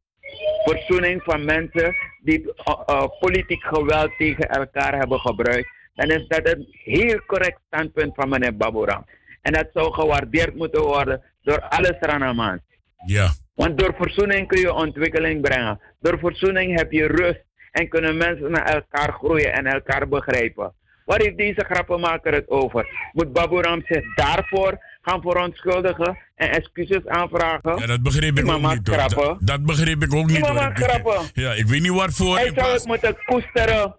Verzoening 0.65 1.23
van 1.23 1.45
mensen 1.45 1.95
die 2.23 2.41
uh, 2.41 2.53
uh, 2.87 3.05
politiek 3.21 3.63
geweld 3.63 4.11
tegen 4.19 4.49
elkaar 4.49 4.99
hebben 4.99 5.21
gebruikt. 5.21 5.69
Dan 5.95 6.11
is 6.11 6.27
dat 6.29 6.49
een 6.49 6.67
heel 6.71 7.21
correct 7.27 7.61
standpunt 7.67 8.15
van 8.15 8.29
meneer 8.29 8.57
Baburam. 8.57 9.07
En 9.43 9.53
dat 9.53 9.69
zou 9.73 9.93
gewaardeerd 9.93 10.55
moeten 10.55 10.83
worden 10.83 11.23
door 11.43 11.61
alle 11.61 11.97
Sranamans. 12.01 12.61
Ja. 13.07 13.29
Want 13.55 13.79
door 13.79 13.95
verzoening 13.99 14.49
kun 14.49 14.61
je 14.61 14.73
ontwikkeling 14.73 15.41
brengen. 15.41 15.81
Door 16.01 16.19
verzoening 16.19 16.79
heb 16.79 16.93
je 16.93 17.07
rust 17.07 17.45
en 17.71 17.89
kunnen 17.89 18.17
mensen 18.17 18.51
naar 18.51 18.75
elkaar 18.75 19.13
groeien 19.13 19.53
en 19.53 19.67
elkaar 19.67 20.09
begrijpen. 20.09 20.73
Waar 21.05 21.21
heeft 21.21 21.37
deze 21.37 21.65
grappenmaker 21.65 22.33
het 22.33 22.49
over? 22.49 23.11
Moet 23.13 23.33
Baburam 23.33 23.83
zich 23.87 24.15
daarvoor 24.15 24.79
gaan 25.03 25.21
verontschuldigen 25.21 26.19
en 26.35 26.51
excuses 26.51 27.07
aanvragen? 27.07 27.79
Ja, 27.79 27.87
dat 27.87 28.03
begreep 28.03 28.39
ik 28.39 28.49
ook 28.49 28.61
niet. 28.61 28.85
Dat, 28.85 29.37
dat 29.41 29.65
begreep 29.65 30.03
ik 30.03 30.15
ook 30.15 30.27
niet. 30.27 30.47
Grappen. 30.47 31.31
Ja, 31.33 31.53
ik 31.53 31.67
weet 31.67 31.81
niet 31.81 31.93
waarvoor. 31.93 32.37
Hij 32.37 32.53
zou 32.55 32.73
het 32.73 32.87
moeten 32.87 33.17
koesteren. 33.25 33.97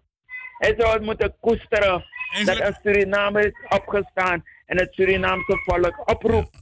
Hij 0.58 0.76
zou 0.78 0.94
het 0.94 1.02
moeten 1.02 1.36
koesteren. 1.40 2.06
Dat 2.46 2.60
een 2.60 2.78
Surinamer 2.84 3.46
is 3.46 3.54
opgestaan 3.70 4.44
en 4.66 4.78
het 4.78 4.94
Surinaamse 4.94 5.62
volk 5.64 6.10
oproept 6.10 6.58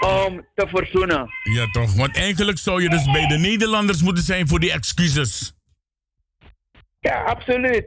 om 0.00 0.46
te 0.54 0.66
verzoenen. 0.68 1.28
Ja, 1.42 1.66
toch? 1.72 1.96
Want 1.96 2.16
eigenlijk 2.16 2.58
zou 2.58 2.82
je 2.82 2.88
dus 2.88 3.10
bij 3.10 3.26
de 3.26 3.38
Nederlanders 3.38 4.02
moeten 4.02 4.24
zijn 4.24 4.48
voor 4.48 4.60
die 4.60 4.72
excuses. 4.72 5.56
Ja, 7.00 7.22
absoluut. 7.22 7.86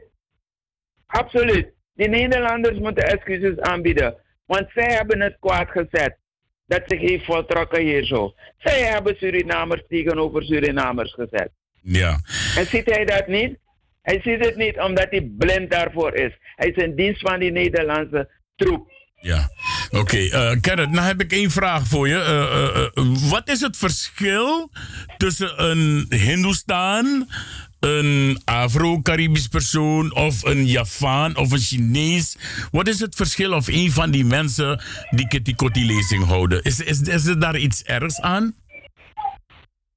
Absoluut. 1.06 1.68
Die 1.94 2.08
Nederlanders 2.08 2.78
moeten 2.78 3.04
excuses 3.04 3.58
aanbieden. 3.60 4.14
Want 4.54 4.70
zij 4.74 4.92
hebben 4.92 5.20
het 5.20 5.36
kwaad 5.40 5.70
gezet. 5.70 6.16
Dat 6.66 6.82
zich 6.86 7.00
heeft 7.00 7.24
voltrokken 7.24 7.82
hier 7.82 8.04
zo. 8.04 8.34
Zij 8.58 8.80
hebben 8.80 9.16
Surinamers 9.16 9.82
tegenover 9.88 10.42
Surinamers 10.42 11.14
gezet. 11.14 11.50
Ja. 11.82 12.20
En 12.56 12.66
ziet 12.66 12.94
hij 12.94 13.04
dat 13.04 13.26
niet? 13.26 13.58
Hij 14.02 14.20
ziet 14.22 14.44
het 14.44 14.56
niet 14.56 14.78
omdat 14.78 15.06
hij 15.10 15.30
blind 15.38 15.70
daarvoor 15.70 16.14
is. 16.14 16.32
Hij 16.56 16.68
is 16.68 16.84
in 16.84 16.94
dienst 16.94 17.20
van 17.20 17.38
die 17.38 17.52
Nederlandse 17.52 18.28
troep. 18.56 18.90
Ja. 19.14 19.48
Oké, 19.90 20.18
eh 20.18 20.60
Kenneth, 20.60 20.90
nou 20.90 21.06
heb 21.06 21.20
ik 21.20 21.32
één 21.32 21.50
vraag 21.50 21.86
voor 21.86 22.08
je. 22.08 22.18
Eh, 22.18 22.42
eh, 22.42 22.86
eh, 22.94 23.30
wat 23.30 23.48
is 23.48 23.60
het 23.60 23.76
verschil 23.76 24.70
tussen 25.16 25.64
een 25.64 26.06
Hindoestaan, 26.08 27.28
een 27.80 28.40
Afro-Caribisch 28.44 29.48
persoon 29.48 30.14
of 30.14 30.44
een 30.44 30.66
Javaan 30.66 31.36
of 31.36 31.52
een 31.52 31.58
Chinees? 31.58 32.38
Wat 32.70 32.88
is 32.88 33.00
het 33.00 33.14
verschil 33.14 33.52
of 33.52 33.68
een 33.68 33.90
van 33.90 34.10
die 34.10 34.24
mensen 34.24 34.82
die 35.10 35.28
Kitty 35.28 35.54
Kotti 35.54 35.86
lezing 35.86 36.24
houden? 36.24 36.62
Is, 36.62 36.80
is, 36.80 37.00
is 37.00 37.26
er 37.26 37.40
daar 37.40 37.56
iets 37.56 37.82
ergs 37.82 38.20
aan? 38.20 38.54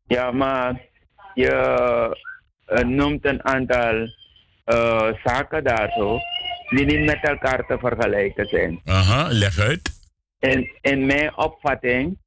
Ja, 0.03 0.31
maar 0.31 0.81
je 1.33 1.51
eh, 2.65 2.83
noemt 2.83 3.25
een 3.25 3.45
aantal 3.45 4.07
eh, 4.63 5.09
zaken 5.23 5.63
daar 5.63 5.91
zo 5.97 6.19
die 6.69 6.85
niet 6.85 7.05
met 7.05 7.19
elkaar 7.21 7.65
te 7.65 7.77
vergelijken 7.79 8.45
zijn. 8.45 8.81
Aha, 8.85 9.27
leg 9.31 9.59
uit. 9.59 9.91
In, 10.39 10.71
in 10.81 11.05
mijn 11.05 11.37
opvatting 11.37 12.17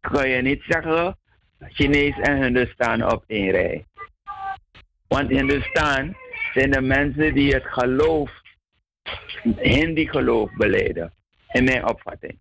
kun 0.00 0.28
je 0.28 0.42
niet 0.42 0.62
zeggen 0.68 1.18
Chinees 1.58 2.18
en 2.20 2.42
Hindustan 2.42 3.10
op 3.10 3.24
één 3.26 3.50
rij. 3.50 3.84
Want 5.08 5.30
Hindustan 5.30 6.16
zijn 6.52 6.70
de 6.70 6.80
mensen 6.80 7.34
die 7.34 7.54
het 7.54 7.66
geloof, 7.66 8.30
Hindi 9.56 10.08
geloof 10.08 10.50
beleiden. 10.56 11.12
In 11.52 11.64
mijn 11.64 11.88
opvatting. 11.88 12.38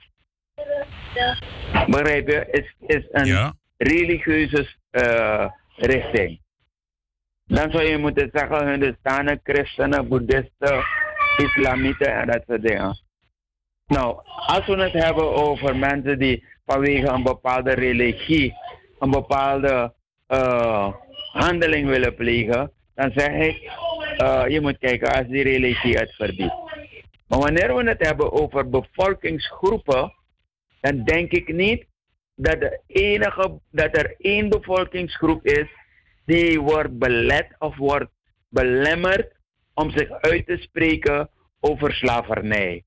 Begrijp 1.87 2.27
je? 2.27 2.47
Is, 2.51 2.75
is 2.97 3.07
een 3.11 3.53
religieuze 3.77 4.67
eh, 4.89 5.51
richting. 5.75 6.39
Dan 7.45 7.71
zou 7.71 7.83
je 7.83 7.97
moeten 7.97 8.29
zeggen 8.33 8.69
Hindustanen, 8.69 9.39
christenen, 9.43 10.07
boeddhisten, 10.07 10.83
islamieten 11.37 12.15
en 12.15 12.27
dat 12.27 12.43
soort 12.47 12.61
dingen. 12.61 13.03
Nou, 13.87 14.21
als 14.25 14.65
we 14.65 14.75
het 14.75 14.93
hebben 14.93 15.33
over 15.33 15.75
mensen 15.75 16.19
die 16.19 16.45
vanwege 16.65 17.07
een 17.07 17.23
bepaalde 17.23 17.73
religie 17.73 18.55
een 18.99 19.11
bepaalde 19.11 19.93
eh, 20.27 20.93
handeling 21.35 21.87
willen 21.87 22.15
plegen, 22.15 22.71
dan 22.95 23.11
zeg 23.15 23.29
ik, 23.47 23.71
eh, 24.17 24.43
je 24.47 24.61
moet 24.61 24.77
kijken 24.77 25.13
als 25.13 25.27
die 25.27 25.43
religie 25.43 25.97
het 25.97 26.13
verbiedt. 26.15 26.53
Maar 27.27 27.39
wanneer 27.39 27.75
we 27.75 27.89
het 27.89 28.05
hebben 28.05 28.31
over 28.31 28.69
bevolkingsgroepen, 28.69 30.13
dan 30.81 31.03
denk 31.03 31.31
ik 31.31 31.53
niet 31.53 31.85
dat, 32.35 32.59
de 32.59 32.79
enige, 32.87 33.59
dat 33.71 33.97
er 33.97 34.15
één 34.17 34.49
bevolkingsgroep 34.49 35.45
is 35.45 35.67
die 36.25 36.61
wordt 36.61 36.97
belet 36.97 37.47
of 37.59 37.75
wordt 37.75 38.11
belemmerd 38.49 39.31
om 39.73 39.91
zich 39.91 40.11
uit 40.11 40.45
te 40.45 40.57
spreken 40.57 41.29
over 41.59 41.93
slavernij. 41.93 42.83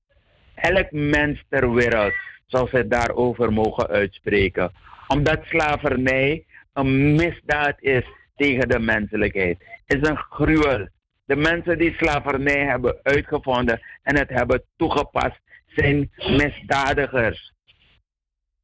Elk 0.55 0.91
mens 0.91 1.43
ter 1.49 1.73
wereld 1.73 2.13
zou 2.45 2.69
zich 2.69 2.87
daarover 2.87 3.53
mogen 3.53 3.87
uitspreken. 3.87 4.71
Omdat 5.07 5.39
slavernij 5.43 6.45
een 6.73 7.15
misdaad 7.15 7.75
is 7.79 8.05
tegen 8.39 8.69
de 8.69 8.79
menselijkheid. 8.79 9.57
is 9.85 10.07
een 10.07 10.17
gruwel. 10.17 10.87
De 11.25 11.35
mensen 11.35 11.77
die 11.77 11.95
slavernij 11.97 12.65
hebben 12.65 12.99
uitgevonden 13.03 13.81
en 14.03 14.17
het 14.17 14.29
hebben 14.29 14.63
toegepast, 14.77 15.39
zijn 15.67 16.11
misdadigers. 16.17 17.53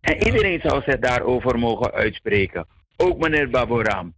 En 0.01 0.23
iedereen 0.23 0.59
zou 0.63 0.81
zich 0.85 0.99
daarover 0.99 1.59
mogen 1.59 1.91
uitspreken. 1.91 2.67
Ook 2.97 3.19
meneer 3.19 3.49
Baboram. 3.49 4.13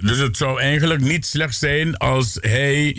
Dus 0.00 0.18
het 0.18 0.36
zou 0.36 0.60
eigenlijk 0.60 1.00
niet 1.00 1.26
slecht 1.26 1.56
zijn 1.56 1.96
als 1.96 2.38
hij 2.40 2.96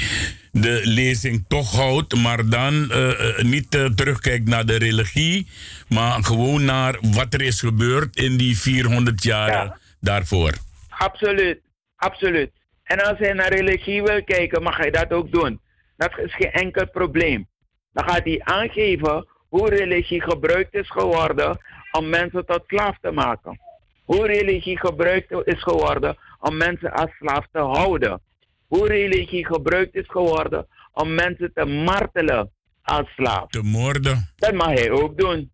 de 0.52 0.82
lezing 0.84 1.46
toch 1.48 1.72
houdt, 1.72 2.16
maar 2.16 2.50
dan 2.50 2.92
eh, 2.92 3.10
eh, 3.10 3.46
niet 3.46 3.76
eh, 3.76 3.86
terugkijkt 3.86 4.48
naar 4.48 4.66
de 4.66 4.76
religie, 4.76 5.48
maar 5.88 6.24
gewoon 6.24 6.66
naar 6.66 6.98
wat 7.02 7.34
er 7.34 7.42
is 7.42 7.60
gebeurd 7.60 8.16
in 8.16 8.38
die 8.38 8.58
400 8.58 9.24
jaar 9.24 9.78
daarvoor. 10.00 10.54
Absoluut, 11.02 11.62
absoluut. 11.96 12.52
En 12.84 13.00
als 13.00 13.18
hij 13.18 13.34
naar 13.34 13.54
religie 13.54 14.04
wil 14.04 14.24
kijken, 14.24 14.64
mag 14.64 14.78
hij 14.78 14.92
dat 14.92 15.12
ook 15.12 15.32
doen. 15.32 15.62
Dat 15.98 16.18
is 16.18 16.36
geen 16.36 16.52
enkel 16.52 16.90
probleem. 16.90 17.48
Dan 17.94 18.10
gaat 18.10 18.24
hij 18.24 18.42
aangeven 18.44 19.28
hoe 19.50 19.70
religie 19.70 20.22
gebruikt 20.22 20.74
is 20.74 20.90
geworden 20.90 21.60
om 21.92 22.10
mensen 22.10 22.46
tot 22.46 22.64
slaaf 22.68 22.98
te 23.02 23.12
maken. 23.12 23.60
Hoe 24.04 24.28
religie 24.28 24.80
gebruikt 24.80 25.48
is 25.48 25.62
geworden 25.64 26.18
om 26.40 26.58
mensen 26.58 26.92
als 26.92 27.12
slaaf 27.20 27.48
te 27.52 27.60
houden. 27.60 28.22
Hoe 28.68 28.88
religie 28.88 29.46
gebruikt 29.46 29.96
is 29.96 30.08
geworden 30.08 30.68
om 30.94 31.14
mensen 31.14 31.52
te 31.54 31.66
martelen 31.66 32.52
als 32.82 33.10
slaaf. 33.10 33.50
Te 33.50 33.64
moorden. 33.64 34.32
Dat 34.36 34.54
mag 34.54 34.68
hij 34.68 34.92
ook 34.92 35.18
doen. 35.18 35.52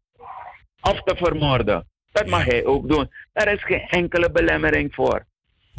Of 0.82 1.02
te 1.04 1.16
vermoorden. 1.16 1.88
Dat 2.12 2.26
mag 2.26 2.46
hij 2.46 2.66
ook 2.66 2.90
doen. 2.90 3.10
Daar 3.34 3.54
is 3.54 3.64
geen 3.64 3.88
enkele 3.90 4.32
belemmering 4.32 4.94
voor. 4.94 5.26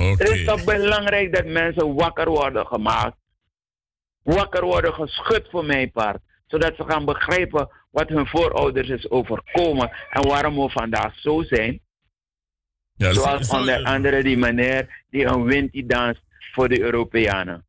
Het 0.02 0.28
is 0.28 0.44
toch 0.44 0.64
belangrijk 0.64 1.34
dat 1.34 1.44
mensen 1.46 1.94
wakker 1.94 2.28
worden 2.28 2.66
gemaakt. 2.66 3.16
Wakker 4.22 4.64
worden 4.64 4.92
geschud 4.94 5.48
voor 5.50 5.64
mijn 5.64 5.90
part. 5.92 6.18
Zodat 6.46 6.76
ze 6.76 6.84
gaan 6.86 7.04
begrijpen 7.04 7.68
wat 7.90 8.08
hun 8.08 8.26
voorouders 8.26 8.88
is 8.88 9.10
overkomen. 9.10 9.90
En 10.10 10.26
waarom 10.26 10.54
we 10.56 10.70
vandaag 10.70 11.18
zo 11.18 11.42
zijn. 11.42 11.80
Ja, 12.94 13.12
Zoals 13.12 13.48
zo- 13.48 13.56
onder 13.56 13.84
andere 13.84 14.22
die 14.22 14.36
meneer 14.38 15.04
die 15.10 15.24
een 15.24 15.44
wintie 15.44 15.86
danst 15.86 16.20
voor 16.52 16.68
de 16.68 16.80
Europeanen. 16.80 17.66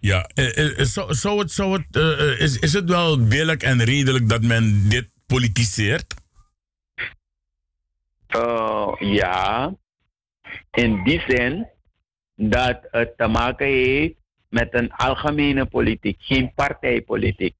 Ja, 0.00 0.30
eh, 0.34 0.78
eh, 0.78 0.86
zou, 0.86 1.14
zou 1.14 1.38
het, 1.38 1.52
zou 1.52 1.72
het, 1.72 1.96
eh, 1.96 2.32
eh, 2.32 2.40
is, 2.40 2.58
is 2.58 2.72
het 2.72 2.88
wel 2.90 3.24
billig 3.26 3.56
en 3.56 3.84
redelijk 3.84 4.28
dat 4.28 4.42
men 4.42 4.88
dit 4.88 5.08
politiseert? 5.26 6.14
Uh, 8.36 8.92
ja, 8.98 9.74
in 10.70 11.04
die 11.04 11.20
zin 11.26 11.68
dat 12.34 12.78
het 12.90 13.16
te 13.16 13.26
maken 13.26 13.66
heeft 13.66 14.14
met 14.48 14.74
een 14.74 14.92
algemene 14.92 15.66
politiek, 15.66 16.16
geen 16.20 16.54
partijpolitiek. 16.54 17.54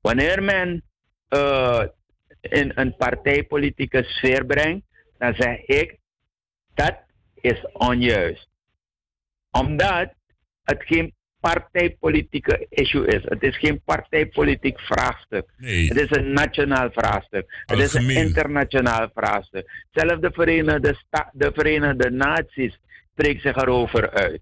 Wanneer 0.00 0.42
men 0.42 0.82
uh, 1.28 1.82
in 2.40 2.72
een 2.74 2.96
partijpolitieke 2.96 4.02
sfeer 4.02 4.46
brengt, 4.46 4.86
dan 5.18 5.34
zeg 5.34 5.64
ik 5.64 5.98
dat 6.74 6.98
is 7.34 7.66
onjuist. 7.72 8.48
Omdat 9.50 10.14
het 10.62 10.82
geen 10.84 11.14
partijpolitieke 11.42 12.66
issue 12.68 13.06
is. 13.06 13.22
Het 13.24 13.42
is 13.42 13.58
geen 13.58 13.82
partijpolitiek 13.84 14.80
vraagstuk. 14.80 15.44
Het 15.88 15.96
is 16.00 16.16
een 16.16 16.32
nationaal 16.32 16.90
vraagstuk. 16.92 17.62
Het 17.66 17.78
is 17.78 17.94
een 17.94 18.10
internationaal 18.10 19.10
vraagstuk. 19.14 19.70
Zelfs 19.90 20.20
de 20.20 20.30
Verenigde, 20.32 20.94
Sta- 21.06 21.30
de 21.32 21.50
Verenigde 21.54 22.10
Naties 22.10 22.78
spreekt 23.12 23.42
zich 23.42 23.56
erover 23.56 24.10
uit. 24.10 24.40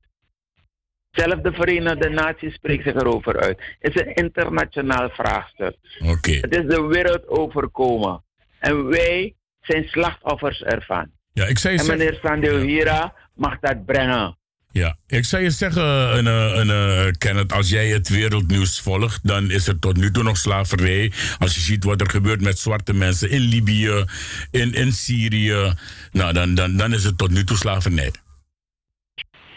Zelfs 1.11 1.43
de 1.43 1.53
Verenigde 1.53 2.09
Naties 2.09 2.55
spreekt 2.55 2.85
zich 2.85 2.95
erover 2.95 3.41
uit. 3.41 3.77
Het 3.79 3.95
is 3.95 4.01
een 4.01 4.15
internationaal 4.15 5.11
vraagstuk. 5.11 5.77
Oké. 6.07 6.31
Het 6.33 6.57
is 6.57 6.65
de 6.65 6.83
wereld 6.83 7.29
overkomen. 7.29 8.25
En 8.59 8.87
wij 8.89 9.35
zijn 9.61 9.85
slachtoffers 9.89 10.63
ervan. 10.63 11.11
Ja, 11.33 11.47
ik 11.47 11.59
je 11.59 11.69
en 11.69 11.87
meneer 11.87 12.19
Sandilhira 12.23 13.15
mag 13.35 13.59
dat 13.61 13.85
brengen. 13.85 14.39
Ja, 14.73 14.97
ik 15.07 15.25
zou 15.25 15.43
je 15.43 15.51
zeggen, 15.51 15.85
een, 16.17 16.27
een, 16.27 16.69
een, 16.69 17.19
Kenneth, 17.19 17.53
als 17.53 17.69
jij 17.69 17.89
het 17.89 18.09
wereldnieuws 18.09 18.81
volgt, 18.81 19.27
dan 19.27 19.51
is 19.51 19.67
er 19.67 19.79
tot 19.79 19.97
nu 19.97 20.11
toe 20.11 20.23
nog 20.23 20.37
slavernij. 20.37 21.13
Als 21.39 21.55
je 21.55 21.61
ziet 21.61 21.85
wat 21.85 22.01
er 22.01 22.11
gebeurt 22.11 22.41
met 22.41 22.59
zwarte 22.59 22.95
mensen 22.95 23.31
in 23.31 23.41
Libië, 23.41 24.05
in, 24.51 24.75
in 24.75 24.93
Syrië, 24.93 25.75
nou, 26.13 26.33
dan, 26.33 26.55
dan, 26.55 26.77
dan 26.77 26.93
is 26.93 27.05
het 27.05 27.19
tot 27.19 27.31
nu 27.31 27.45
toe 27.45 27.57
slavernij. 27.57 28.13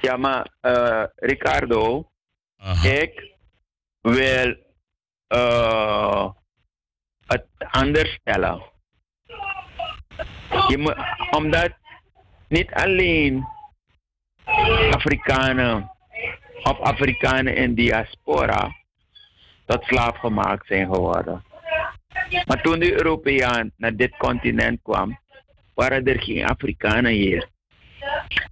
Ja, 0.02 0.18
maar 0.18 0.48
eh, 0.62 1.04
Ricardo, 1.16 2.10
ik 2.84 3.36
wil 4.02 4.56
uh, 5.30 6.30
het 7.26 7.46
anders 7.58 8.14
stellen. 8.22 8.62
Je 10.68 10.78
moet, 10.78 10.96
omdat 11.32 11.72
niet 12.48 12.72
alleen 12.72 13.46
Afrikanen 14.92 15.92
of 16.64 16.80
Afrikanen 16.80 17.56
in 17.56 17.74
diaspora 17.74 18.76
tot 19.66 19.84
slaaf 19.84 20.18
gemaakt 20.18 20.68
zijn 20.68 20.94
geworden. 20.94 21.44
Maar 22.46 22.62
toen 22.62 22.80
de 22.80 22.92
Europeaan 22.92 23.72
naar 23.78 23.96
dit 23.96 24.18
continent 24.18 24.80
kwam, 24.82 25.20
waren 25.74 26.06
er 26.06 26.22
geen 26.22 26.46
Afrikanen 26.46 27.12
hier. 27.12 27.48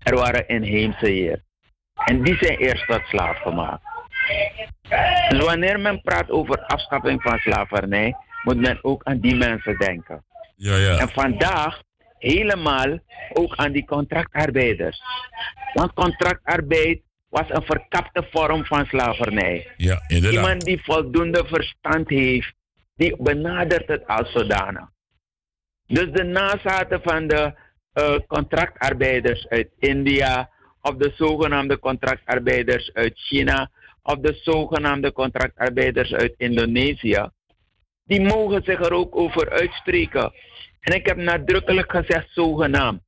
Er 0.04 0.16
waren 0.16 0.48
inheemse 0.48 1.10
hier. 1.10 1.44
En 2.06 2.24
die 2.24 2.38
zijn 2.40 2.58
eerst 2.58 2.88
tot 2.88 3.02
slaaf 3.06 3.42
gemaakt. 3.42 3.84
Dus 5.30 5.44
wanneer 5.44 5.80
men 5.80 6.02
praat 6.02 6.30
over 6.30 6.66
afschaffing 6.66 7.22
van 7.22 7.38
slavernij, 7.38 8.16
moet 8.44 8.60
men 8.60 8.80
ook 8.82 9.04
aan 9.04 9.20
die 9.20 9.36
mensen 9.36 9.78
denken. 9.78 10.24
Ja, 10.56 10.76
ja. 10.76 10.98
En 10.98 11.10
vandaag 11.10 11.82
helemaal 12.22 13.00
ook 13.34 13.56
aan 13.56 13.72
die 13.72 13.86
contractarbeiders. 13.86 15.02
Want 15.74 15.94
contractarbeid 15.94 17.02
was 17.30 17.50
een 17.50 17.64
verkapte 17.64 18.28
vorm 18.32 18.66
van 18.66 18.86
slavernij. 18.86 19.68
Ja, 19.78 20.04
inderdaad. 20.08 20.34
Iemand 20.34 20.62
die 20.62 20.84
voldoende 20.84 21.44
verstand 21.46 22.10
heeft, 22.10 22.54
die 22.96 23.16
benadert 23.22 23.88
het 23.88 24.08
als 24.08 24.32
zodanig. 24.32 24.90
Dus 25.88 26.12
de 26.12 26.24
nazaten 26.24 27.02
van 27.04 27.28
de 27.28 27.54
uh, 27.94 28.16
contractarbeiders 28.28 29.48
uit 29.48 29.70
India, 29.80 30.50
of 30.82 30.96
de 30.96 31.12
zogenaamde 31.16 31.80
contractarbeiders 31.80 32.94
uit 32.94 33.20
China, 33.20 33.72
of 34.04 34.16
de 34.16 34.40
zogenaamde 34.44 35.12
contractarbeiders 35.12 36.14
uit 36.14 36.34
Indonesië, 36.38 37.30
die 38.06 38.22
mogen 38.22 38.64
zich 38.64 38.80
er 38.80 38.94
ook 38.94 39.16
over 39.16 39.50
uitspreken. 39.50 40.34
En 40.82 40.96
ik 40.96 41.06
heb 41.06 41.18
nadrukkelijk 41.18 41.92
gezegd 41.92 42.28
zogenaamd. 42.30 43.02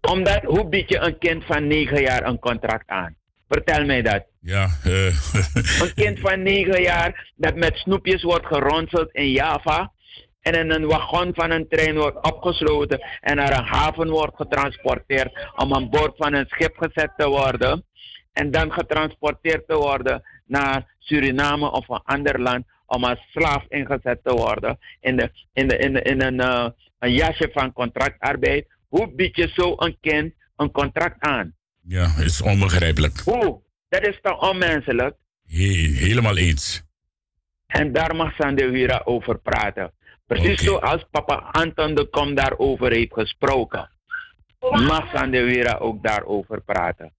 Omdat, 0.00 0.42
hoe 0.42 0.68
bied 0.68 0.88
je 0.88 0.98
een 0.98 1.18
kind 1.18 1.44
van 1.44 1.66
9 1.66 2.00
jaar 2.00 2.26
een 2.26 2.38
contract 2.38 2.88
aan? 2.88 3.16
Vertel 3.48 3.84
mij 3.84 4.02
dat. 4.02 4.24
Ja. 4.40 4.68
Uh. 4.86 5.06
een 5.82 5.94
kind 5.94 6.20
van 6.20 6.42
9 6.42 6.82
jaar 6.82 7.32
dat 7.36 7.54
met 7.54 7.76
snoepjes 7.76 8.22
wordt 8.22 8.46
geronseld 8.46 9.12
in 9.12 9.30
Java. 9.30 9.92
En 10.40 10.54
in 10.54 10.70
een 10.70 10.86
wagon 10.86 11.34
van 11.34 11.50
een 11.50 11.68
trein 11.68 11.96
wordt 11.96 12.26
opgesloten 12.26 13.04
en 13.20 13.36
naar 13.36 13.58
een 13.58 13.64
haven 13.64 14.10
wordt 14.10 14.36
getransporteerd 14.36 15.48
om 15.56 15.74
aan 15.74 15.90
boord 15.90 16.16
van 16.16 16.32
een 16.32 16.46
schip 16.48 16.76
gezet 16.76 17.10
te 17.16 17.28
worden. 17.28 17.84
En 18.32 18.50
dan 18.50 18.72
getransporteerd 18.72 19.68
te 19.68 19.74
worden 19.76 20.22
naar 20.46 20.94
Suriname 20.98 21.70
of 21.70 21.88
een 21.88 22.02
ander 22.04 22.40
land 22.40 22.64
om 22.86 23.04
als 23.04 23.18
slaaf 23.30 23.64
ingezet 23.68 24.20
te 24.24 24.34
worden 24.34 24.78
in, 25.00 25.16
de, 25.16 25.30
in, 25.52 25.68
de, 25.68 25.76
in, 25.76 25.92
de, 25.92 26.02
in 26.02 26.22
een, 26.22 26.40
uh, 26.40 26.68
een 26.98 27.12
jasje 27.12 27.50
van 27.52 27.72
contractarbeid. 27.72 28.66
Hoe 28.88 29.14
bied 29.14 29.36
je 29.36 29.48
zo 29.54 29.74
een 29.76 29.96
kind 30.00 30.34
een 30.56 30.70
contract 30.70 31.20
aan? 31.20 31.54
Ja, 31.82 32.14
is 32.18 32.42
onbegrijpelijk. 32.42 33.18
Hoe? 33.18 33.60
Dat 33.88 34.06
is 34.06 34.18
toch 34.22 34.50
onmenselijk? 34.50 35.16
He 35.46 35.92
helemaal 35.94 36.36
eens. 36.36 36.82
En 37.66 37.92
daar 37.92 38.16
mag 38.16 38.34
Sandewira 38.34 39.02
over 39.04 39.38
praten. 39.38 39.92
Precies 40.26 40.68
okay. 40.68 40.88
zoals 40.88 41.04
papa 41.10 41.34
Anton 41.34 41.94
de 41.94 42.08
Kom 42.08 42.34
daarover 42.34 42.92
heeft 42.92 43.12
gesproken. 43.12 43.90
Mag 44.60 45.10
Sandewira 45.12 45.76
ook 45.78 46.02
daarover 46.02 46.62
praten. 46.62 47.12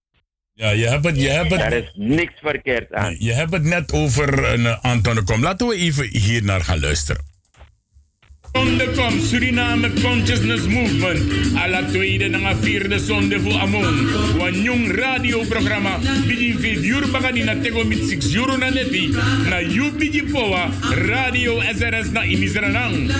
Ja, 0.58 0.70
je 0.70 0.86
hebt 0.86 1.04
het, 1.04 1.20
je 1.20 1.28
hebt 1.28 1.50
het. 1.50 1.60
Er 1.60 1.72
is 1.72 1.92
niks 1.94 2.32
verkeerd 2.40 2.92
aan. 2.92 3.16
Je 3.18 3.32
hebt 3.32 3.52
het 3.52 3.62
net 3.62 3.92
over 3.92 4.52
een 4.52 4.60
uh, 4.60 4.84
Anton 4.84 5.14
de 5.14 5.22
Kom. 5.22 5.42
Laten 5.42 5.66
we 5.66 5.74
even 5.74 6.06
hier 6.06 6.44
naar 6.44 6.60
gaan 6.60 6.80
luisteren. 6.80 7.24
Zonde 8.56 8.88
kom, 8.96 9.20
Suriname 9.20 9.90
Consciousness 10.02 10.66
Movement. 10.66 11.20
Alla 11.54 11.82
tweede 11.82 12.28
na 12.28 12.56
vierde 12.56 12.98
zonde 12.98 13.40
voor 13.40 13.58
Amon. 13.60 14.08
Wan 14.38 14.62
jong 14.62 14.96
radioprogramma. 14.96 15.98
Bidin 16.26 16.58
veel 16.58 16.82
uur 16.82 17.10
bagani 17.10 17.44
na 17.44 17.54
tego 17.62 17.84
mit 17.84 18.08
6 18.08 18.34
euro 18.34 18.56
na 18.56 18.70
neti. 18.70 19.12
Na 19.48 19.60
you. 19.60 19.86
Radio 21.06 21.60
SRS 21.60 22.10
na 22.12 22.24
imisranang. 22.24 23.10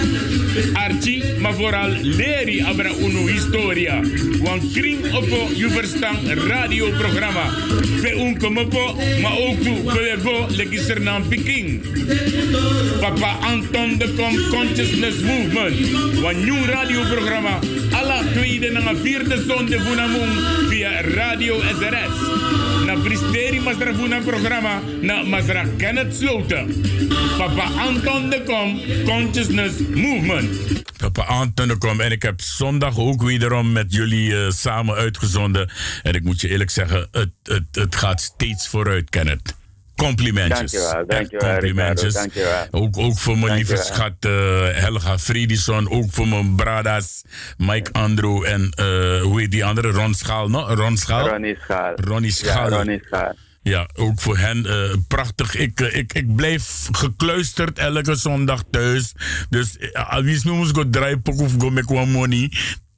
Archie, 0.73 1.23
maar 1.41 1.55
vooral 1.55 1.91
leri 2.03 2.61
abra 2.61 2.91
uno 3.01 3.27
historia. 3.27 4.01
Wan 4.43 4.61
kring 4.73 5.15
oppo 5.15 5.49
you 5.55 5.71
verstaan 5.71 6.17
radioprogramma. 6.49 7.55
Pe 8.01 8.15
oppo, 8.57 8.97
maar 9.23 9.39
ook 9.39 9.63
toe 9.63 9.81
pelego 9.85 10.47
legisernam. 10.49 11.23
Papa 13.01 13.37
Anton 13.41 13.99
de 13.99 14.15
Kom 14.17 14.37
Consciousness 14.51 15.21
Movement. 15.27 15.77
Een 16.25 16.45
nieuw 16.45 16.65
radioprogramma. 16.65 17.59
Alla 17.91 18.23
tweede 18.33 18.67
en 18.67 18.97
vierde 18.97 19.45
zonde 19.47 19.81
van 19.81 20.69
via 20.69 21.01
Radio 21.01 21.61
SRS. 21.61 22.15
Na 22.87 22.95
pristeri 22.95 23.61
masra 23.61 23.95
van 23.95 24.25
programma 24.25 24.81
na 25.01 25.23
masra 25.23 25.65
Kenneth 25.77 26.15
Sloten. 26.15 26.85
Papa 27.39 27.65
Anton 27.79 28.31
de 28.31 28.43
Kom 28.43 28.81
Consciousness 29.05 29.75
Movement. 29.95 30.85
Papa 30.97 31.23
Anton 31.23 31.69
de 31.69 31.77
Kom. 31.77 32.01
En 32.01 32.11
ik 32.11 32.23
heb 32.23 32.41
zondag 32.41 32.99
ook 32.99 33.23
wederom 33.23 33.73
met 33.73 33.95
jullie 33.95 34.31
uh, 34.31 34.51
samen 34.51 34.95
uitgezonden. 34.95 35.71
En 36.03 36.15
ik 36.15 36.25
moet 36.25 36.41
je 36.41 36.49
eerlijk 36.49 36.71
zeggen, 36.71 37.09
het, 37.11 37.31
het, 37.43 37.67
het 37.73 37.97
gaat 37.97 38.21
steeds 38.21 38.69
vooruit, 38.69 39.11
Kenneth. 39.11 39.55
Complimentjes. 39.97 40.73
Dankjewel, 40.73 41.07
dankjewel. 41.07 41.51
Complimentjes. 41.51 42.15
Ricardo, 42.15 42.41
dankjewel. 42.41 42.83
Ook, 42.83 42.99
ook 42.99 43.19
voor 43.19 43.39
mijn 43.39 43.55
lieve 43.55 43.77
schat 43.77 44.13
uh, 44.27 44.33
Helga 44.73 45.19
Fredison. 45.19 45.91
Ook 45.91 46.11
voor 46.11 46.29
mijn 46.29 46.55
bradas 46.55 47.23
Mike 47.57 47.93
Andrew 47.93 48.45
en 48.45 48.61
uh, 48.81 49.23
hoe 49.23 49.41
heet 49.41 49.51
die 49.51 49.65
andere? 49.65 49.91
Ron 49.91 50.15
Schaal, 50.15 50.49
no? 50.49 50.61
Ron 50.61 50.97
Schaal? 50.97 51.29
Ronnie 51.29 51.57
Schaal. 51.61 51.95
Ronnie 51.95 52.31
Schaal. 52.31 52.71
Ja, 52.71 52.77
Ronnie 52.77 53.01
Schaal. 53.07 53.35
Ja, 53.63 53.89
ook 53.95 54.21
voor 54.21 54.39
hen 54.39 54.67
uh, 54.67 54.95
prachtig. 55.09 55.55
Ik, 55.55 55.81
ik, 55.81 56.13
ik 56.13 56.37
blijf 56.37 56.89
gekluisterd 56.93 57.79
elke 57.79 58.15
zondag 58.15 58.63
thuis. 58.71 59.13
Dus 59.49 59.77
wie 60.21 60.35
is 60.35 60.45
moest 60.45 60.77
go 60.77 60.91
draaien 60.91 61.21
of 61.25 61.53
go 61.59 61.71
make 61.71 61.95
one 61.95 62.13
money 62.13 62.51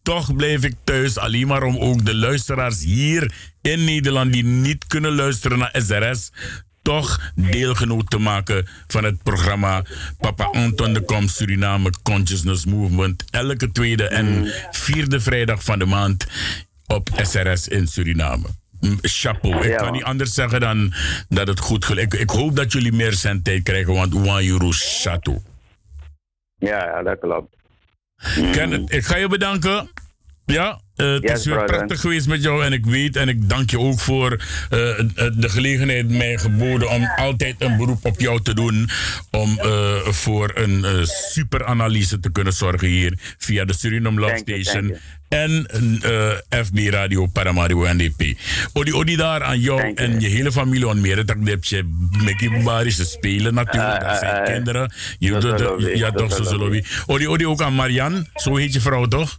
toch 0.02 0.36
blijf 0.36 0.64
ik 0.64 0.74
thuis. 0.84 1.18
Alleen 1.18 1.46
maar 1.46 1.62
om 1.62 1.76
ook 1.76 2.04
de 2.04 2.14
luisteraars 2.14 2.82
hier 2.82 3.32
in 3.62 3.84
Nederland 3.84 4.32
die 4.32 4.44
niet 4.44 4.86
kunnen 4.86 5.14
luisteren 5.14 5.58
naar 5.58 5.74
SRS 5.86 6.30
toch 6.82 7.32
deelgenoot 7.34 8.10
te 8.10 8.18
maken 8.18 8.68
van 8.86 9.04
het 9.04 9.22
programma 9.22 9.82
Papa 10.18 10.44
Anton 10.44 10.92
de 10.92 11.00
Kom 11.00 11.28
Suriname 11.28 11.90
Consciousness 12.02 12.66
Movement. 12.66 13.24
Elke 13.30 13.72
tweede 13.72 14.08
en 14.08 14.52
vierde 14.70 15.20
vrijdag 15.20 15.62
van 15.62 15.78
de 15.78 15.86
maand 15.86 16.26
op 16.86 17.08
SRS 17.16 17.68
in 17.68 17.86
Suriname. 17.86 18.46
Chapeau. 19.00 19.66
Ik 19.66 19.76
kan 19.76 19.92
niet 19.92 20.04
anders 20.04 20.34
zeggen 20.34 20.60
dan 20.60 20.94
dat 21.28 21.46
het 21.46 21.60
goed 21.60 21.84
gelukt 21.84 22.14
ik, 22.14 22.20
ik 22.20 22.30
hoop 22.30 22.56
dat 22.56 22.72
jullie 22.72 22.92
meer 22.92 23.12
zendtijd 23.12 23.62
krijgen, 23.62 23.94
want 23.94 24.14
One 24.14 24.48
Euro 24.48 24.68
Chateau. 24.70 25.40
Ja, 26.58 27.02
dat 27.02 27.18
klopt. 27.18 27.56
Ik 28.86 29.04
ga 29.04 29.16
je 29.16 29.28
bedanken. 29.28 29.90
Ja, 30.52 30.80
uh, 30.96 31.12
het 31.12 31.22
Yes, 31.22 31.32
is 31.32 31.44
weer 31.44 31.54
brother. 31.54 31.76
prachtig 31.76 32.00
geweest 32.00 32.26
met 32.26 32.42
jou 32.42 32.64
en 32.64 32.72
ik 32.72 32.86
weet 32.86 33.16
en 33.16 33.28
ik 33.28 33.48
dank 33.48 33.70
je 33.70 33.78
ook 33.78 34.00
voor 34.00 34.32
uh, 34.32 34.38
de 34.70 35.48
gelegenheid 35.48 36.08
mij 36.08 36.38
geboden 36.38 36.90
om 36.90 37.04
altijd 37.16 37.54
een 37.58 37.76
beroep 37.76 38.04
op 38.04 38.20
jou 38.20 38.42
te 38.42 38.54
doen. 38.54 38.88
Om 39.30 39.58
uh, 39.64 39.94
voor 39.96 40.50
een 40.54 40.78
uh, 40.78 41.04
super 41.04 41.64
analyse 41.64 42.20
te 42.20 42.32
kunnen 42.32 42.52
zorgen 42.52 42.88
hier 42.88 43.18
via 43.38 43.64
de 43.64 43.74
Suriname 43.74 44.20
Love 44.20 44.36
Station 44.36 44.96
en 45.28 45.66
FB 46.64 46.78
Radio 46.90 47.26
Paramaribo 47.26 47.86
NDP. 47.92 48.38
Odi, 48.72 48.92
odi 48.92 49.16
daar 49.16 49.42
aan 49.42 49.60
jou 49.60 49.92
en 49.94 50.20
je 50.20 50.28
hele 50.28 50.52
familie 50.52 50.88
on 50.88 51.00
meer. 51.00 51.26
Dat 51.26 51.36
heb 51.44 51.64
je 51.64 51.84
met 52.50 52.64
barische 52.64 53.04
spelen 53.04 53.54
natuurlijk. 53.54 54.02
Ah, 54.02 54.08
dat 54.08 54.18
zijn 54.18 54.34
ah, 54.34 54.38
ah. 54.38 54.44
kinderen. 54.44 54.92
Je, 55.18 55.40
zal 55.40 55.58
wel 55.58 55.88
ja, 55.88 56.10
toch, 56.10 56.32
zo 56.32 56.42
zullen 56.42 56.70
we. 56.70 56.84
Odi, 57.06 57.28
odi 57.28 57.46
ook 57.46 57.62
aan 57.62 57.74
Marianne. 57.74 58.26
Zo 58.34 58.56
heet 58.56 58.72
je 58.72 58.80
vrouw 58.80 59.06
toch? 59.06 59.38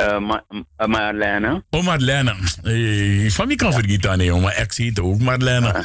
Uh, 0.00 0.18
Ma 0.18 0.44
Ma- 0.48 0.86
Marlene. 0.86 1.64
Oh, 1.70 1.84
Marlene. 1.84 2.34
Eh, 2.62 3.30
van 3.30 3.48
wie 3.48 3.56
kan 3.56 3.72
vergeten? 3.72 4.50
Ex 4.50 4.76
heet 4.76 5.00
ook 5.00 5.18
Marlene. 5.18 5.84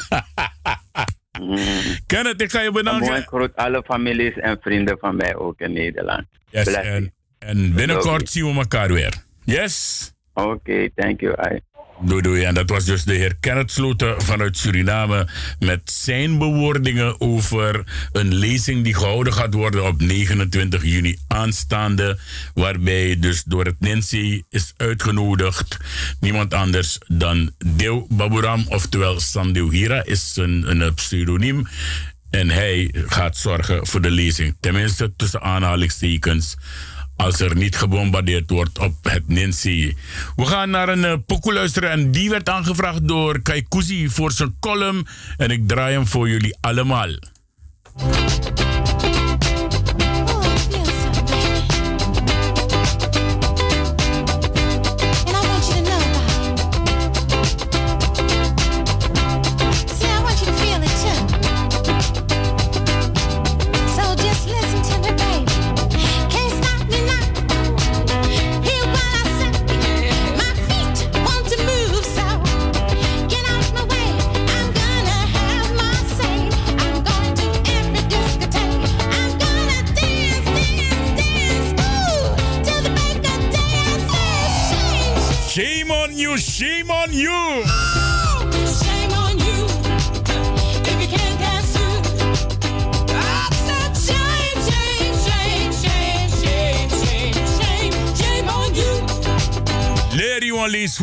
Kenneth, 2.06 2.40
ik 2.42 2.50
ga 2.50 2.60
je 2.60 2.70
bedanken. 2.72 3.22
groet 3.22 3.56
alle 3.56 3.82
families 3.86 4.34
en 4.34 4.58
vrienden 4.60 4.98
van 4.98 5.16
mij 5.16 5.36
ook 5.36 5.60
in 5.60 5.72
Nederland. 5.72 6.24
Yes, 6.50 6.66
en, 6.66 7.14
en 7.38 7.74
binnenkort 7.74 8.30
zien 8.30 8.52
we 8.52 8.58
elkaar 8.58 8.92
weer. 8.92 9.14
Yes? 9.44 10.10
Oké, 10.34 10.88
thank 10.94 11.20
you. 11.20 11.54
I. 11.54 11.60
Doei, 12.00 12.22
doei. 12.22 12.42
En 12.42 12.54
dat 12.54 12.70
was 12.70 12.84
dus 12.84 13.04
de 13.04 13.14
heer 13.14 13.34
Kenneth 13.40 13.80
vanuit 14.18 14.56
Suriname 14.56 15.28
met 15.58 15.80
zijn 15.84 16.38
bewoordingen 16.38 17.20
over 17.20 17.84
een 18.12 18.34
lezing 18.34 18.84
die 18.84 18.94
gehouden 18.94 19.32
gaat 19.32 19.54
worden 19.54 19.86
op 19.86 20.00
29 20.00 20.84
juni 20.84 21.18
aanstaande. 21.26 22.18
Waarbij 22.54 23.18
dus 23.18 23.44
door 23.44 23.64
het 23.64 23.80
Nancy 23.80 24.42
is 24.50 24.72
uitgenodigd 24.76 25.76
niemand 26.20 26.54
anders 26.54 26.98
dan 27.06 27.50
Deo 27.66 28.06
Baburam, 28.08 28.64
oftewel 28.68 29.20
Sandew 29.20 29.70
Hira, 29.70 30.04
is 30.04 30.32
een, 30.34 30.80
een 30.80 30.94
pseudoniem. 30.94 31.66
En 32.30 32.50
hij 32.50 32.94
gaat 33.06 33.36
zorgen 33.36 33.86
voor 33.86 34.00
de 34.00 34.10
lezing. 34.10 34.56
Tenminste, 34.60 35.12
tussen 35.16 35.42
aanhalingstekens 35.42 36.56
als 37.16 37.40
er 37.40 37.56
niet 37.56 37.76
gebombardeerd 37.76 38.50
wordt 38.50 38.78
op 38.78 38.94
het 39.02 39.28
Nancy. 39.28 39.94
We 40.36 40.46
gaan 40.46 40.70
naar 40.70 40.88
een 40.88 41.04
uh, 41.04 41.12
pokoe 41.26 41.52
luisteren 41.52 41.90
en 41.90 42.10
die 42.10 42.30
werd 42.30 42.48
aangevraagd 42.48 43.08
door 43.08 43.42
Kaikuzi 43.42 44.08
voor 44.08 44.32
zijn 44.32 44.56
column 44.60 45.06
en 45.36 45.50
ik 45.50 45.68
draai 45.68 45.94
hem 45.94 46.06
voor 46.06 46.28
jullie 46.28 46.56
allemaal. 46.60 47.08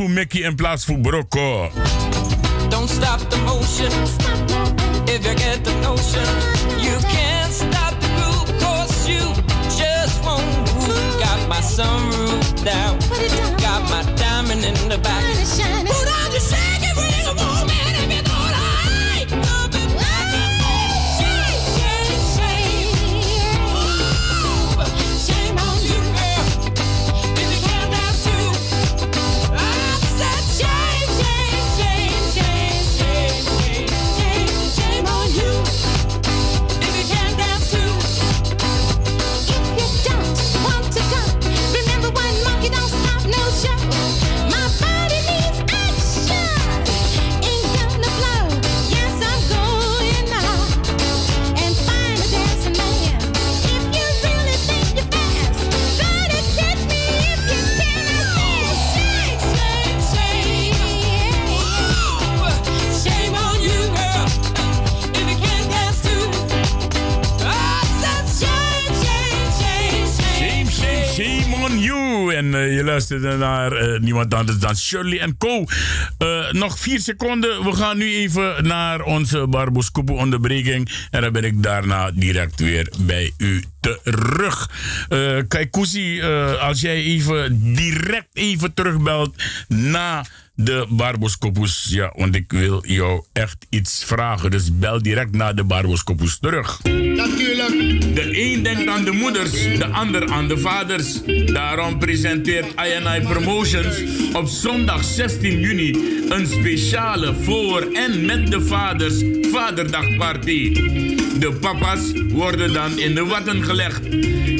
Hoe 0.04 0.12
Mickey 0.12 0.44
in 0.44 0.56
plaats 0.56 0.86
van 0.86 1.02
Brocco. 1.02 1.70
Don't 2.70 2.90
stop 2.90 3.20
the 3.30 3.38
motion. 3.38 3.92
If 5.06 5.26
you 5.26 5.36
get 5.36 5.64
the 5.64 5.74
notion, 5.82 6.28
you 6.80 6.98
can't 7.08 7.54
stop 7.54 7.94
the 8.02 8.08
groove, 8.16 8.60
cause 8.60 9.08
you 9.08 9.24
just 9.78 10.24
won't 10.24 10.46
move. 10.58 11.20
Got 11.20 11.48
my 11.48 11.62
sunroof 11.62 12.64
down. 12.64 12.98
Got 13.58 13.82
my 13.90 14.04
diamond 14.16 14.64
in 14.64 14.90
the 14.90 14.98
back. 14.98 16.23
Luisterde 72.94 73.38
naar 73.38 73.94
uh, 73.94 74.00
niemand 74.00 74.34
anders 74.34 74.58
dan 74.58 74.76
Shirley 74.76 75.20
en 75.20 75.38
Co. 75.38 75.66
Uh, 76.20 76.52
nog 76.52 76.80
vier 76.80 77.00
seconden. 77.00 77.64
We 77.64 77.76
gaan 77.76 77.98
nu 77.98 78.14
even 78.14 78.68
naar 78.68 79.02
onze 79.02 79.48
Barboskoepen 79.48 80.16
onderbreking. 80.16 80.90
En 81.12 81.22
dan 81.22 81.32
ben 81.32 81.44
ik 81.44 81.64
daarna 81.64 82.12
direct 82.12 82.60
weer 82.60 82.92
bij 83.00 83.32
u 83.38 83.64
terug. 83.80 84.70
Uh, 85.10 86.62
als 86.62 86.82
jij 86.82 86.96
even 86.96 87.74
direct 87.74 88.28
even 88.34 88.74
terugbelt 88.74 89.44
na 89.68 90.26
de 90.56 90.86
Barboskopus. 90.90 91.86
Ja, 91.90 92.14
want 92.16 92.36
ik 92.36 92.52
wil 92.52 92.86
jou 92.88 93.24
echt 93.34 93.66
iets 93.70 94.04
vragen. 94.06 94.52
Dus 94.52 94.78
bel 94.80 95.02
direct 95.02 95.36
naar 95.36 95.56
de 95.56 95.64
Barboskopus 95.64 96.38
terug. 96.40 96.84
Natuurlijk. 96.84 98.16
De 98.16 98.30
een 98.34 98.64
denkt 98.64 98.88
aan 98.88 99.04
de 99.04 99.12
moeders, 99.12 99.52
de 99.52 99.88
ander 99.88 100.32
aan 100.32 100.48
de 100.48 100.58
vaders. 100.58 101.22
Daarom 101.54 102.00
presenteert 102.00 102.66
INI 102.66 103.22
Promotions 103.22 104.04
op 104.34 104.48
zondag 104.48 105.04
16 105.04 105.60
juni 105.60 105.92
een 106.30 106.48
speciale 106.48 107.34
voor 107.42 107.88
en 107.94 108.26
met 108.26 108.52
de 108.52 108.62
vaders 108.62 109.24
Vaderdagparty. 109.52 110.74
De 111.40 111.58
papa's 111.62 112.12
worden 112.30 112.74
dan 112.74 113.00
in 113.00 113.16
de 113.16 113.26
watten 113.26 113.64
gelegd. 113.64 114.10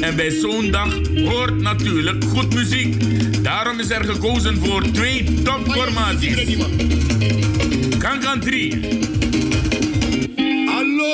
En 0.00 0.16
bij 0.16 0.30
zo'n 0.30 0.70
dag 0.70 0.98
hoort 1.14 1.60
natuurlijk 1.60 2.24
goed 2.24 2.54
muziek. 2.54 2.96
Daarom 3.42 3.80
is 3.80 3.90
er 3.90 4.04
gekozen 4.04 4.56
voor 4.56 4.90
twee 4.92 5.42
topformaties. 5.42 6.56
Kankan 7.98 8.40
3. 8.40 8.80
Hallo! 10.66 11.12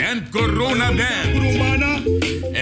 En 0.00 0.26
Corona 0.30 0.92
Band. 0.92 1.93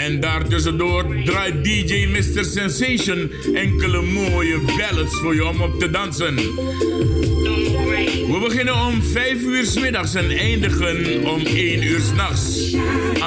En 0.03 0.21
daartussendoor 0.21 1.25
draait 1.25 1.65
DJ 1.65 2.07
Mr. 2.07 2.45
Sensation 2.45 3.31
enkele 3.55 4.03
mooie 4.03 4.61
ballads 4.61 5.15
voor 5.21 5.35
je 5.35 5.47
om 5.47 5.61
op 5.61 5.81
te 5.81 5.91
dansen. 5.91 6.35
We 8.27 8.39
beginnen 8.45 8.75
om 8.75 9.03
5 9.03 9.43
uur 9.43 9.65
s 9.65 9.79
middags 9.79 10.15
en 10.15 10.31
eindigen 10.31 11.27
om 11.27 11.41
1 11.41 11.83
uur 11.83 12.01
s'nachts. 12.01 12.75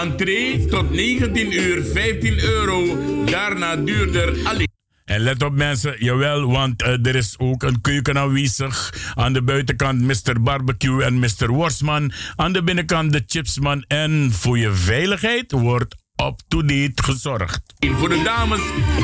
Entree 0.02 0.66
tot 0.66 0.92
19 0.92 1.54
uur 1.54 1.84
15 1.84 2.40
euro, 2.40 2.98
daarna 3.26 3.76
duurder 3.76 4.38
alleen. 4.44 4.68
En 5.06 5.20
let 5.22 5.44
op 5.44 5.54
mensen, 5.54 5.96
jawel, 6.00 6.52
want 6.52 6.82
uh, 6.82 7.06
er 7.06 7.16
is 7.16 7.36
ook 7.38 7.64
een 7.64 7.82
keuken 7.82 8.18
aanwezig. 8.18 8.94
Aan 9.14 9.34
de 9.34 9.44
buitenkant 9.44 10.02
Mr. 10.02 10.42
Barbecue 10.42 11.04
en 11.04 11.20
Mr. 11.20 11.48
Worstman. 11.48 12.12
Aan 12.36 12.54
de 12.54 12.64
binnenkant 12.64 13.12
de 13.12 13.24
Chipsman. 13.28 13.84
En 13.88 14.30
voor 14.32 14.58
je 14.58 14.72
veiligheid 14.72 15.52
wordt 15.52 15.96
up-to-date 16.24 17.04
gezorgd. 17.04 17.62
Voor 17.80 18.10
de 18.10 18.22
dames, 18.24 18.60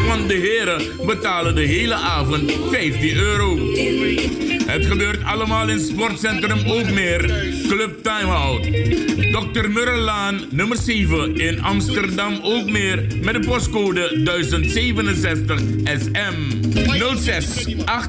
want 0.08 0.28
de 0.28 0.34
heren 0.34 1.06
betalen 1.06 1.56
de 1.56 1.62
hele 1.62 1.94
avond 1.94 2.52
15 2.70 3.16
euro. 3.16 3.58
Het 4.66 4.86
gebeurt 4.86 5.24
allemaal 5.24 5.70
in 5.70 5.80
Sportcentrum 5.80 6.60
Ookmeer, 6.68 7.20
Club 7.68 8.04
Timeout. 8.04 8.64
Dr. 9.32 9.70
Murrelaan, 9.70 10.40
nummer 10.52 10.78
7 10.78 11.36
in 11.36 11.62
Amsterdam 11.62 12.40
Ookmeer 12.44 13.06
met 13.22 13.34
de 13.34 13.40
postcode 13.40 14.22
1067 14.24 15.60
SM 15.84 16.62
06 17.16 17.66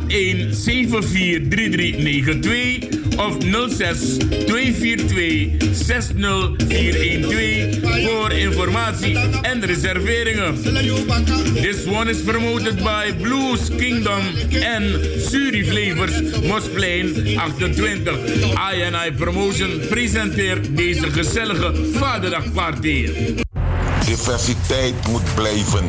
81 0.07 0.55
74 0.55 1.49
3392 1.49 3.02
of 3.17 3.37
06 3.69 4.17
242 4.47 5.57
60412 5.73 8.07
voor 8.07 8.33
informatie 8.33 9.19
en 9.43 9.67
reserveringen. 9.67 10.55
This 11.55 11.87
one 11.87 12.11
is 12.11 12.23
promoted 12.23 12.77
by 12.77 13.13
Blues 13.21 13.69
Kingdom 13.77 14.23
en 14.51 15.01
Suri 15.19 15.65
Flavors 15.65 16.21
Mosplein 16.47 17.39
28. 17.39 18.19
INI 18.75 19.13
Promotion 19.17 19.81
presenteert 19.89 20.77
deze 20.77 21.11
gezellige 21.11 21.73
Vaderdagparty. 21.93 23.09
Diversiteit 24.05 25.09
moet 25.09 25.35
blijven. 25.35 25.87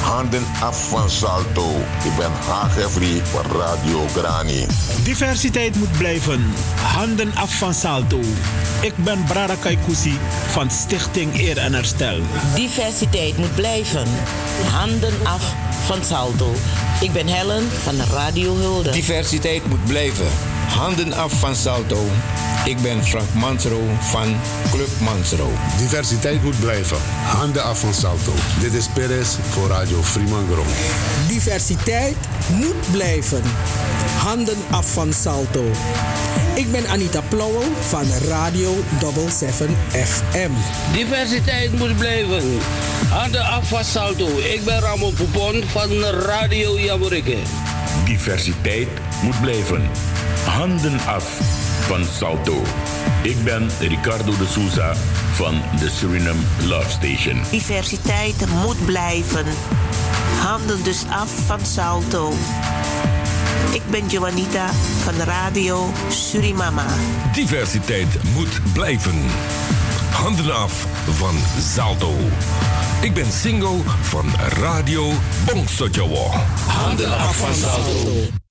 Handen 0.00 0.44
af 0.60 0.88
van 0.88 1.10
Salto. 1.10 1.70
Ik 2.04 2.16
ben 2.18 2.30
Hagevri 2.32 3.20
van 3.24 3.60
Radio 3.60 4.06
Grani. 4.16 4.66
Diversiteit 5.02 5.76
moet 5.76 5.98
blijven. 5.98 6.52
Handen 6.80 7.34
af 7.34 7.58
van 7.58 7.74
Salto. 7.74 8.20
Ik 8.80 8.96
ben 8.96 9.24
Brada 9.24 9.54
Kaikousi 9.54 10.18
van 10.50 10.70
Stichting 10.70 11.38
Eer 11.38 11.58
en 11.58 11.74
Herstel. 11.74 12.20
Diversiteit 12.54 13.36
moet 13.36 13.54
blijven. 13.54 14.08
Handen 14.70 15.14
af 15.22 15.54
van 15.86 16.04
Salto. 16.04 16.52
Ik 17.00 17.12
ben 17.12 17.26
Helen 17.26 17.68
van 17.82 17.94
Radio 18.12 18.56
Hulde. 18.56 18.90
Diversiteit 18.90 19.66
moet 19.66 19.84
blijven. 19.84 20.53
Handen 20.68 21.12
af 21.12 21.32
van 21.32 21.54
Salto. 21.54 22.06
Ik 22.64 22.80
ben 22.82 23.04
Frank 23.04 23.34
Mansro 23.34 23.80
van 24.00 24.36
Club 24.70 24.88
Mansro. 25.00 25.50
Diversiteit 25.78 26.42
moet 26.42 26.60
blijven. 26.60 26.96
Handen 27.24 27.62
af 27.62 27.80
van 27.80 27.94
Salto. 27.94 28.32
Dit 28.60 28.72
is 28.72 28.88
Perez 28.94 29.36
voor 29.50 29.68
Radio 29.68 30.02
Fremangrom. 30.02 30.66
Diversiteit 31.28 32.16
moet 32.50 32.90
blijven. 32.92 33.42
Handen 34.18 34.56
af 34.70 34.92
van 34.92 35.12
Salto. 35.12 35.64
Ik 36.54 36.72
ben 36.72 36.88
Anita 36.88 37.20
Plauwel 37.28 37.72
van 37.80 38.04
Radio 38.28 38.74
77 39.00 39.68
FM. 39.90 40.50
Diversiteit 40.92 41.78
moet 41.78 41.96
blijven. 41.96 42.58
Handen 43.08 43.44
af 43.44 43.68
van 43.68 43.84
Salto. 43.84 44.28
Ik 44.38 44.64
ben 44.64 44.80
Ramon 44.80 45.14
Poupon 45.14 45.62
van 45.66 46.04
Radio 46.04 46.78
Jaburike. 46.78 47.36
Diversiteit 48.04 48.88
moet 49.22 49.40
blijven. 49.40 49.90
Handen 50.46 51.00
af 51.06 51.24
van 51.86 52.04
Salto. 52.04 52.62
Ik 53.22 53.44
ben 53.44 53.70
Ricardo 53.80 54.36
de 54.36 54.46
Souza 54.46 54.94
van 55.32 55.54
de 55.78 55.90
Suriname 55.90 56.40
Love 56.66 56.90
Station. 56.90 57.42
Diversiteit 57.50 58.46
moet 58.62 58.84
blijven. 58.84 59.46
Handen 60.40 60.84
dus 60.84 61.04
af 61.10 61.30
van 61.46 61.60
Salto. 61.66 62.32
Ik 63.72 63.82
ben 63.90 64.06
Joanita 64.06 64.70
van 65.02 65.14
Radio 65.24 65.92
Surimama. 66.08 66.86
Diversiteit 67.32 68.22
moet 68.34 68.60
blijven. 68.72 69.22
Handen 70.10 70.54
af 70.54 70.86
van 71.10 71.34
Salto. 71.74 72.14
Ik 73.00 73.14
ben 73.14 73.32
single 73.32 73.78
van 74.00 74.26
Radio 74.60 75.12
Bongsojowo. 75.46 76.30
Handen 76.66 77.18
af 77.18 77.36
van 77.36 77.54
Salto. 77.54 78.42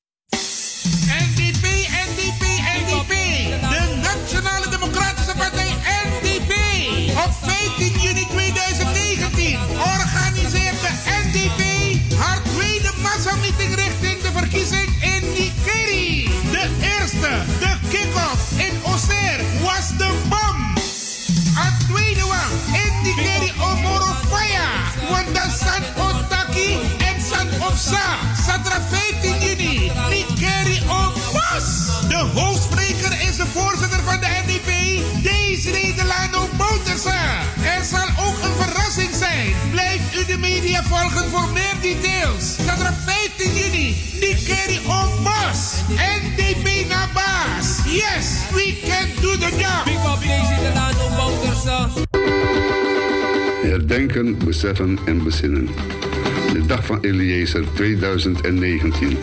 In 23.18 23.24
Nikeri 23.24 23.52
Omoro 23.60 24.14
Faya. 24.30 24.70
Want 25.10 25.36
dat 25.36 25.52
San 25.60 25.84
Otaki 26.06 26.78
en 26.98 27.22
San 27.22 27.48
Opsa. 27.68 28.18
Zaterdag 28.46 28.82
15 28.90 29.40
juni. 29.40 29.92
Nikeri 30.10 30.82
Omos. 30.88 31.66
De 32.08 32.30
hoofdspreker 32.34 33.12
is 33.28 33.36
de 33.36 33.46
voorzitter 33.46 34.04
van 34.04 34.20
de 34.20 34.28
NDP. 34.46 34.70
Deze 35.24 35.70
Nederlando 35.70 36.50
Bouterse. 36.58 37.20
Er 37.64 37.84
zal 37.84 38.08
ook 38.26 38.38
een 38.44 38.66
verrassing 38.66 39.16
zijn. 39.16 39.56
Blijf 39.72 40.02
u 40.16 40.26
de 40.26 40.38
media 40.38 40.84
volgen 40.84 41.30
voor 41.30 41.50
meer 41.54 41.76
details. 41.82 42.56
Zaterdag 42.66 42.96
15 43.06 43.54
juni. 43.54 43.96
Nikeri 44.20 44.80
Omos. 44.86 45.60
NDP 45.88 46.90
naar 46.90 47.10
baas. 47.14 47.68
Yes, 47.86 48.26
we 48.52 48.80
can 48.88 49.08
do 49.22 49.38
the 49.38 49.52
job. 49.58 49.84
Big 49.86 50.14
up 50.14 50.22
deze 50.22 50.54
Nederlando 50.54 51.10
Bouterse. 51.16 52.23
Herdenken, 53.68 54.38
beseffen 54.46 54.98
en 55.06 55.24
bezinnen. 55.24 55.70
De 56.54 56.66
dag 56.66 56.86
van 56.86 56.98
Eliezer 57.02 57.64
2019. 57.74 59.18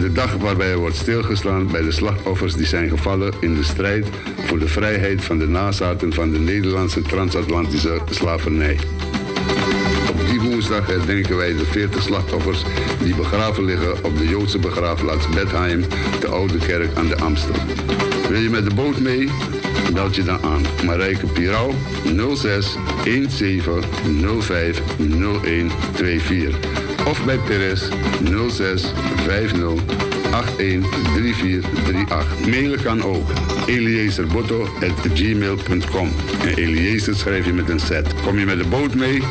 De 0.00 0.12
dag 0.12 0.36
waarbij 0.36 0.76
wordt 0.76 0.96
stilgestaan 0.96 1.70
bij 1.70 1.82
de 1.82 1.92
slachtoffers 1.92 2.54
die 2.54 2.66
zijn 2.66 2.88
gevallen 2.88 3.32
in 3.40 3.54
de 3.54 3.62
strijd 3.62 4.06
voor 4.44 4.58
de 4.58 4.68
vrijheid 4.68 5.24
van 5.24 5.38
de 5.38 5.48
nazaten 5.48 6.12
van 6.12 6.30
de 6.30 6.38
Nederlandse 6.38 7.02
transatlantische 7.02 8.00
slavernij. 8.10 8.76
Woensdag 10.58 10.86
herdenken 10.86 11.36
wij 11.36 11.56
de 11.56 11.64
40 11.64 12.02
slachtoffers 12.02 12.62
die 13.02 13.14
begraven 13.14 13.64
liggen 13.64 14.04
op 14.04 14.18
de 14.18 14.28
Joodse 14.28 14.58
begraafplaats 14.58 15.28
Bethlehem, 15.28 15.84
de 16.20 16.28
Oude 16.28 16.58
Kerk 16.58 16.96
aan 16.96 17.08
de 17.08 17.16
Amstel. 17.16 17.54
Wil 18.28 18.40
je 18.40 18.50
met 18.50 18.64
de 18.68 18.74
boot 18.74 18.98
mee? 18.98 19.28
Meld 19.92 20.14
je 20.14 20.22
dan 20.22 20.42
aan. 20.42 20.62
Marijke 20.84 21.26
Pirau 21.26 21.74
06 22.34 22.76
17 23.04 23.62
05 24.40 24.82
01 25.42 25.70
24. 25.94 26.58
Of 27.06 27.24
bij 27.24 27.38
Perez 27.38 27.88
06 28.48 28.92
50 29.26 30.07
81 30.56 31.12
3438. 31.14 32.46
Mailen 32.46 32.82
kan 32.82 33.02
ook. 33.02 33.30
eliezerbotto.gmail.com 33.66 36.08
En 36.42 36.54
Eliezer 36.54 37.16
schrijf 37.16 37.46
je 37.46 37.52
met 37.52 37.68
een 37.68 37.80
Z. 37.80 38.00
Kom 38.24 38.38
je 38.38 38.44
met 38.44 38.58
de 38.58 38.68
boot 38.68 38.94
mee? 38.94 39.22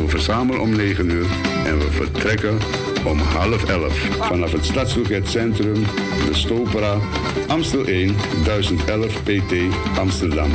We 0.00 0.08
verzamelen 0.08 0.60
om 0.60 0.76
9 0.76 1.10
uur 1.10 1.26
en 1.66 1.78
we 1.78 1.90
vertrekken 1.90 2.58
om 3.04 3.18
half 3.18 3.64
elf. 3.64 3.98
Vanaf 4.20 4.52
het 4.52 4.64
Stadsloket 4.64 5.28
Centrum, 5.28 5.84
de 6.26 6.34
Stopera, 6.34 6.98
Amstel 7.46 7.84
1, 7.84 8.16
1011 8.44 9.22
PT, 9.22 9.52
Amsterdam. 9.98 10.50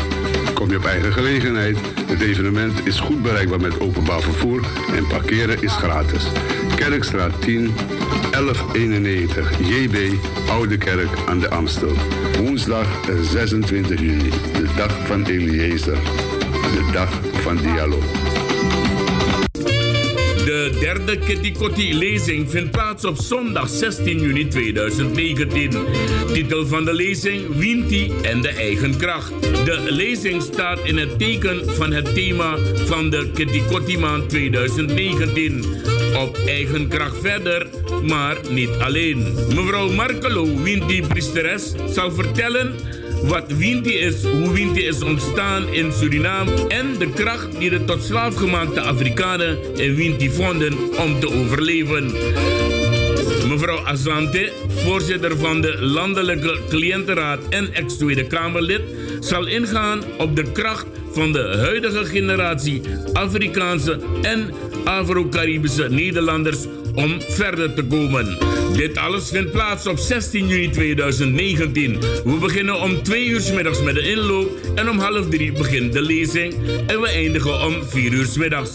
Kom 0.53 0.69
je 0.69 0.77
op 0.77 0.85
eigen 0.85 1.13
gelegenheid. 1.13 1.77
Het 2.05 2.21
evenement 2.21 2.85
is 2.85 2.99
goed 2.99 3.21
bereikbaar 3.21 3.61
met 3.61 3.79
openbaar 3.79 4.21
vervoer 4.21 4.65
en 4.95 5.07
parkeren 5.07 5.61
is 5.61 5.71
gratis. 5.71 6.23
Kerkstraat 6.79 7.41
10, 7.41 7.73
1191 8.31 9.51
JB, 9.59 10.13
Oude 10.49 10.77
Kerk 10.77 11.09
aan 11.27 11.39
de 11.39 11.49
Amstel. 11.49 11.93
Woensdag 12.37 12.87
26 13.21 13.99
juni, 13.99 14.29
de 14.53 14.67
dag 14.75 15.05
van 15.05 15.25
Eliezer. 15.25 15.97
De 16.73 16.89
dag 16.91 17.09
van 17.41 17.57
dialoog. 17.57 18.03
De 20.45 20.77
derde 20.79 21.19
Kitty 21.19 21.51
Kotti 21.51 21.97
lezing 21.97 22.49
vindt 22.49 22.71
plaats 22.71 23.05
op 23.05 23.17
zondag 23.17 23.69
16 23.69 24.19
juni 24.19 24.47
2019. 24.47 25.71
Titel 26.33 26.67
van 26.67 26.85
de 26.85 26.93
lezing 26.93 27.55
Winti 27.55 28.11
en 28.21 28.41
de 28.41 28.49
eigen 28.49 28.97
kracht. 28.97 29.41
De 29.41 29.85
lezing 29.89 30.41
staat 30.41 30.79
in 30.83 30.97
het 30.97 31.19
teken 31.19 31.75
van 31.75 31.91
het 31.91 32.13
thema 32.13 32.57
van 32.75 33.09
de 33.09 33.29
Kitty 33.33 33.61
Kotti 33.69 33.97
maand 33.97 34.29
2019. 34.29 35.88
Op 36.17 36.37
eigen 36.45 36.87
kracht 36.87 37.17
verder, 37.21 37.67
maar 38.03 38.37
niet 38.49 38.69
alleen. 38.79 39.33
Mevrouw 39.55 39.91
Markelo, 39.91 40.61
Winti 40.61 41.01
priesteres, 41.01 41.73
zal 41.89 42.11
vertellen 42.11 42.73
wat 43.23 43.51
Winti 43.57 43.97
is, 43.97 44.23
hoe 44.23 44.53
Winti 44.53 44.85
is 44.85 45.01
ontstaan 45.01 45.67
in 45.67 45.91
Suriname 45.91 46.67
en 46.67 46.97
de 46.97 47.09
kracht 47.09 47.59
die 47.59 47.69
de 47.69 47.85
tot 47.85 48.03
slaafgemaakte 48.03 48.81
Afrikanen 48.81 49.57
in 49.75 49.95
Winti 49.95 50.29
vonden 50.29 50.73
om 50.97 51.19
te 51.19 51.33
overleven. 51.33 52.11
Mevrouw 53.47 53.85
Azante, 53.85 54.51
voorzitter 54.67 55.37
van 55.37 55.61
de 55.61 55.77
Landelijke 55.81 56.59
Cliëntenraad 56.69 57.39
en 57.49 57.73
ex-Tweede 57.73 58.27
Kamerlid, 58.27 58.81
zal 59.19 59.47
ingaan 59.47 60.01
op 60.17 60.35
de 60.35 60.51
kracht 60.51 60.85
van 61.11 61.31
de 61.31 61.55
huidige 61.57 62.05
generatie 62.05 62.81
Afrikaanse 63.13 63.99
en 64.21 64.53
Afro-Caribische 64.83 65.89
Nederlanders 65.89 66.65
om 66.95 67.21
verder 67.21 67.73
te 67.73 67.83
komen. 67.83 68.37
Dit 68.75 68.97
alles 68.97 69.29
vindt 69.29 69.51
plaats 69.51 69.87
op 69.87 69.97
16 69.97 70.47
juni 70.47 70.69
2019. 70.69 71.99
We 72.23 72.37
beginnen 72.39 72.81
om 72.81 73.03
2 73.03 73.27
uur 73.27 73.41
s 73.41 73.51
middags 73.51 73.81
met 73.81 73.95
de 73.95 74.01
inloop 74.01 74.49
en 74.75 74.89
om 74.89 74.99
half 74.99 75.29
3 75.29 75.51
begint 75.51 75.93
de 75.93 76.01
lezing 76.01 76.53
en 76.87 77.01
we 77.01 77.07
eindigen 77.07 77.61
om 77.65 77.83
4 77.83 78.11
uur 78.11 78.25
s 78.25 78.37
middags. 78.37 78.71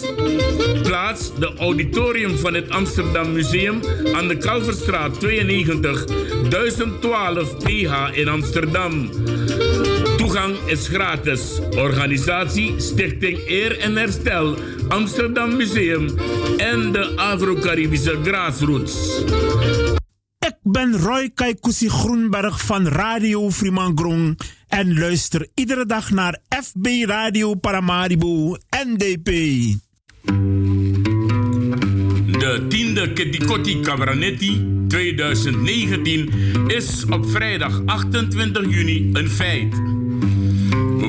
Plaats 0.82 1.30
de 1.38 1.52
auditorium 1.58 2.36
van 2.36 2.54
het 2.54 2.70
Amsterdam 2.70 3.32
Museum 3.32 3.80
aan 4.14 4.28
de 4.28 4.36
Kalverstraat 4.36 5.20
92 5.20 6.04
1012 6.48 7.56
PH 7.56 8.18
in 8.18 8.28
Amsterdam. 8.28 9.10
Toegang 10.34 10.66
is 10.66 10.88
gratis. 10.88 11.60
Organisatie 11.78 12.74
Stichting 12.80 13.38
Eer 13.46 13.78
en 13.78 13.96
Herstel, 13.96 14.56
Amsterdam 14.88 15.56
Museum 15.56 16.08
en 16.56 16.92
de 16.92 17.12
Afro-Caribische 17.16 18.18
Grassroots. 18.24 19.22
Ik 20.38 20.56
ben 20.62 20.98
Roy 20.98 21.30
Kaikousi 21.34 21.88
Groenberg 21.88 22.64
van 22.64 22.88
Radio 22.88 23.50
Frimangrong 23.50 24.38
en 24.68 24.98
luister 24.98 25.48
iedere 25.54 25.86
dag 25.86 26.10
naar 26.10 26.38
FB 26.48 26.86
Radio 27.06 27.54
Paramaribo 27.54 28.56
NDP. 28.86 29.26
De 32.38 32.66
tiende 32.68 33.12
Ketikoti 33.12 33.80
Cabranetti 33.80 34.66
2019 34.88 36.32
is 36.66 37.04
op 37.10 37.30
vrijdag 37.30 37.82
28 37.86 38.62
juni 38.70 39.10
een 39.12 39.30
feit. 39.30 40.02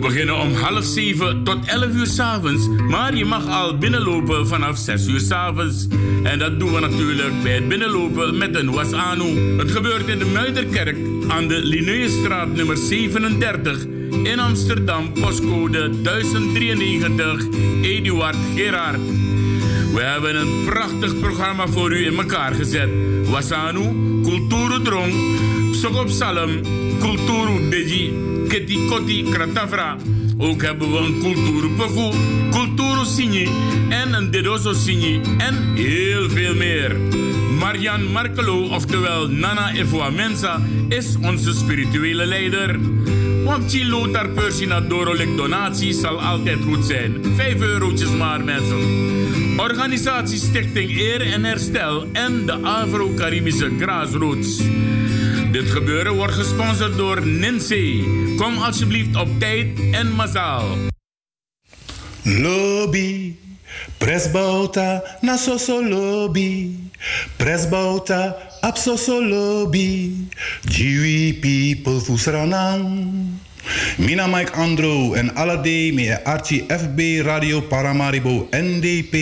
Beginnen 0.05 0.39
om 0.39 0.53
half 0.53 0.83
zeven 0.83 1.43
tot 1.43 1.65
11 1.65 1.93
uur 1.93 2.05
s'avonds, 2.05 2.67
maar 2.89 3.15
je 3.15 3.25
mag 3.25 3.47
al 3.47 3.77
binnenlopen 3.77 4.47
vanaf 4.47 4.77
6 4.77 5.07
uur 5.07 5.19
s'avonds. 5.19 5.87
En 6.23 6.39
dat 6.39 6.59
doen 6.59 6.73
we 6.73 6.79
natuurlijk 6.79 7.43
bij 7.43 7.51
het 7.51 7.67
binnenlopen 7.67 8.37
met 8.37 8.55
een 8.55 8.71
wasanu. 8.71 9.57
Het 9.57 9.71
gebeurt 9.71 10.07
in 10.07 10.19
de 10.19 10.25
Muiderkerk 10.25 10.97
aan 11.27 11.47
de 11.47 11.59
Linnaeusstraat 11.63 12.53
nummer 12.53 12.77
37 12.77 13.85
in 14.23 14.39
Amsterdam, 14.39 15.13
postcode 15.13 16.01
1093, 16.01 17.45
Eduard 17.81 18.37
Gerard. 18.55 18.99
We 19.95 20.01
hebben 20.01 20.35
een 20.35 20.65
prachtig 20.65 21.19
programma 21.19 21.67
voor 21.67 21.91
u 21.91 22.05
in 22.05 22.17
elkaar 22.17 22.53
gezet. 22.53 22.89
Wasanu, 23.29 23.81
Kulturu 24.23 24.83
Drong, 24.83 25.13
Sokop 25.75 26.09
Salem, 26.09 26.61
Kulturu 26.99 27.69
Deji, 27.69 28.13
Keti 28.47 29.23
Kratafra. 29.31 29.97
Ook 30.37 30.61
hebben 30.61 30.91
we 30.91 30.97
een 30.97 31.19
Kulturu 31.19 31.69
Poku, 31.69 32.17
Kulturu 32.51 33.05
Sinji 33.05 33.49
en 33.89 34.13
een 34.13 34.31
Dedoso 34.31 34.73
Sinji 34.73 35.21
en 35.37 35.73
heel 35.75 36.29
veel 36.29 36.55
meer. 36.55 36.95
Marian 37.59 38.11
Markelo, 38.11 38.67
oftewel 38.67 39.27
Nana 39.27 39.73
Evoa 39.73 40.09
Mensa, 40.09 40.61
is 40.89 41.15
onze 41.21 41.53
spirituele 41.53 42.25
leider. 42.25 42.79
Want 43.45 43.73
Lothar 43.83 44.29
Persina 44.29 44.81
Dorolek 44.81 45.37
donatie 45.37 45.93
zal 45.93 46.21
altijd 46.21 46.57
goed 46.63 46.85
zijn. 46.85 47.23
5 47.35 47.61
eurotjes 47.61 48.09
maar 48.09 48.43
mensen. 48.43 48.79
Organisatie 49.57 50.37
Stichting 50.37 50.89
Eer 50.89 51.33
en 51.33 51.43
Herstel 51.43 52.07
en 52.13 52.45
de 52.45 52.53
Afro-Caribische 52.53 53.71
Grassroots. 53.79 54.61
Dit 55.51 55.71
gebeuren 55.71 56.15
wordt 56.15 56.33
gesponsord 56.33 56.97
door 56.97 57.27
Ninse. 57.27 58.03
Kom 58.37 58.57
alsjeblieft 58.57 59.15
op 59.15 59.39
tijd 59.39 59.79
en 59.91 60.11
massaal. 60.11 60.77
Lobby, 62.23 63.35
presbouta 63.97 65.03
na 65.21 65.37
lobby. 65.89 66.69
Presbouta 67.37 68.37
apsoso 68.65 69.21
lobby. 69.21 70.27
Jiwi 70.65 71.37
people 71.39 71.99
fusranang. 72.01 73.37
Mina 73.97 74.27
Mike 74.27 74.53
Andro 74.53 75.13
en 75.13 75.35
Alade 75.35 75.91
me 75.93 76.23
Archie 76.23 76.65
FB 76.67 77.21
Radio 77.25 77.61
Paramaribo 77.61 78.47
NDP. 78.51 79.13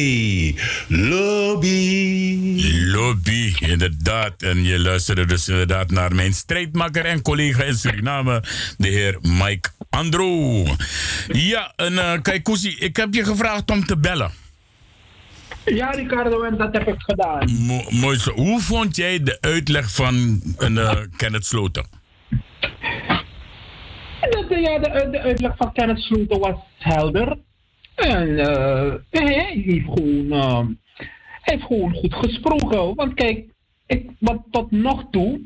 Lobby. 0.87 2.61
Lobby, 2.85 3.53
inderdaad. 3.59 4.41
En 4.41 4.63
je 4.63 4.79
luisterde 4.79 5.25
dus 5.25 5.47
inderdaad 5.47 5.91
naar 5.91 6.15
mijn 6.15 6.33
strijdmakker 6.33 7.05
en 7.05 7.21
collega 7.21 7.63
in 7.63 7.75
Suriname, 7.75 8.43
de 8.77 8.87
heer 8.87 9.17
Mike 9.21 9.69
Andro. 9.89 10.63
Ja, 11.27 11.73
en 11.75 11.93
uh, 11.93 12.13
ik 12.79 12.95
heb 12.95 13.13
je 13.13 13.23
gevraagd 13.23 13.71
om 13.71 13.85
te 13.85 13.97
bellen. 13.97 14.42
Ja, 15.65 15.89
Ricardo, 15.89 16.43
en 16.43 16.57
dat 16.57 16.73
heb 16.73 16.87
ik 16.87 17.01
gedaan. 17.01 17.51
Mo 17.51 17.81
mooi 17.89 18.17
zo. 18.17 18.31
Hoe 18.31 18.59
vond 18.59 18.95
jij 18.95 19.23
de 19.23 19.37
uitleg 19.41 19.91
van 19.91 20.41
uh, 20.59 21.01
Kenneth 21.17 21.45
Sloten? 21.45 21.85
De, 24.19 24.59
ja, 24.59 24.79
de, 24.79 25.09
de 25.11 25.19
uitleg 25.19 25.57
van 25.57 25.73
Kenneth 25.73 25.99
Sloten 25.99 26.39
was 26.39 26.55
helder. 26.77 27.37
En 27.95 28.27
uh, 28.27 28.93
hij, 29.09 29.61
heeft 29.65 29.85
gewoon, 29.85 30.25
uh, 30.25 30.59
hij 30.97 31.53
heeft 31.53 31.63
gewoon 31.63 31.93
goed 31.93 32.13
gesproken. 32.13 32.95
Want 32.95 33.13
kijk, 33.13 33.45
ik, 33.85 34.09
wat 34.19 34.41
tot 34.51 34.71
nog 34.71 35.03
toe 35.11 35.41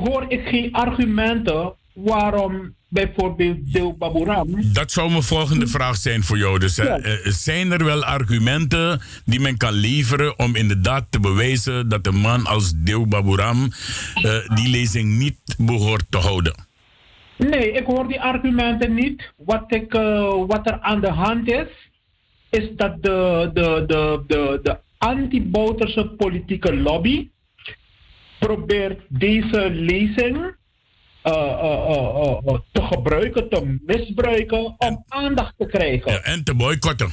hoor 0.00 0.24
ik 0.28 0.48
geen 0.48 0.72
argumenten 0.72 1.74
waarom 1.94 2.74
bijvoorbeeld 2.88 3.72
Deel 3.72 3.96
Baburam. 3.96 4.72
Dat 4.72 4.92
zou 4.92 5.10
mijn 5.10 5.22
volgende 5.22 5.66
vraag 5.66 5.96
zijn 5.96 6.22
voor 6.22 6.38
jou. 6.38 6.58
Dus 6.58 6.76
ja. 6.76 6.98
uh, 6.98 7.12
zijn 7.24 7.72
er 7.72 7.84
wel 7.84 8.04
argumenten 8.04 9.00
die 9.24 9.40
men 9.40 9.56
kan 9.56 9.72
leveren 9.72 10.38
om 10.38 10.56
inderdaad 10.56 11.06
te 11.10 11.20
bewijzen 11.20 11.88
dat 11.88 12.06
een 12.06 12.16
man 12.16 12.46
als 12.46 12.72
Deel 12.76 13.06
Baburam 13.06 13.62
uh, 13.62 14.48
die 14.54 14.68
lezing 14.68 15.18
niet 15.18 15.38
behoort 15.58 16.04
te 16.10 16.18
houden? 16.18 16.54
Nee, 17.36 17.72
ik 17.72 17.84
hoor 17.84 18.08
die 18.08 18.20
argumenten 18.20 18.94
niet. 18.94 19.32
Wat, 19.36 19.64
ik, 19.68 19.94
uh, 19.94 20.34
wat 20.46 20.66
er 20.66 20.80
aan 20.80 21.00
de 21.00 21.10
hand 21.10 21.50
is, 21.50 21.66
is 22.50 22.68
dat 22.76 23.02
de, 23.02 23.50
de, 23.54 23.84
de, 23.86 24.22
de, 24.26 24.60
de 24.62 24.78
anti-Bouterse 24.98 26.04
politieke 26.16 26.76
lobby 26.76 27.28
probeert 28.38 29.00
deze 29.08 29.70
lezing 29.70 30.54
te 31.22 32.82
gebruiken, 32.82 33.48
te 33.48 33.78
misbruiken 33.86 34.74
om 34.78 35.04
aandacht 35.08 35.54
te 35.58 35.66
krijgen. 35.66 36.12
Ja, 36.12 36.20
en 36.20 36.44
te 36.44 36.54
boycotten. 36.54 37.10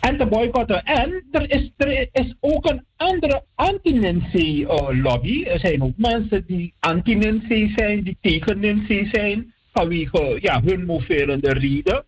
En 0.00 0.18
te 0.18 0.26
boycotten. 0.26 0.82
En 0.84 1.24
er 1.30 1.50
is, 1.50 1.70
er 1.76 2.08
is 2.12 2.34
ook 2.40 2.70
een 2.70 2.84
andere 2.96 3.42
anti-Nancy-lobby. 3.54 5.44
er 5.44 5.58
zijn 5.58 5.82
ook 5.82 5.96
mensen 5.96 6.44
die 6.46 6.74
anti-Nancy 6.80 7.72
zijn, 7.76 8.02
die 8.02 8.16
tegen 8.20 8.60
Nancy 8.60 9.08
zijn, 9.12 9.52
vanwege 9.72 10.38
ja, 10.40 10.62
hun 10.64 10.84
moverende 10.84 11.52
reden. 11.52 12.04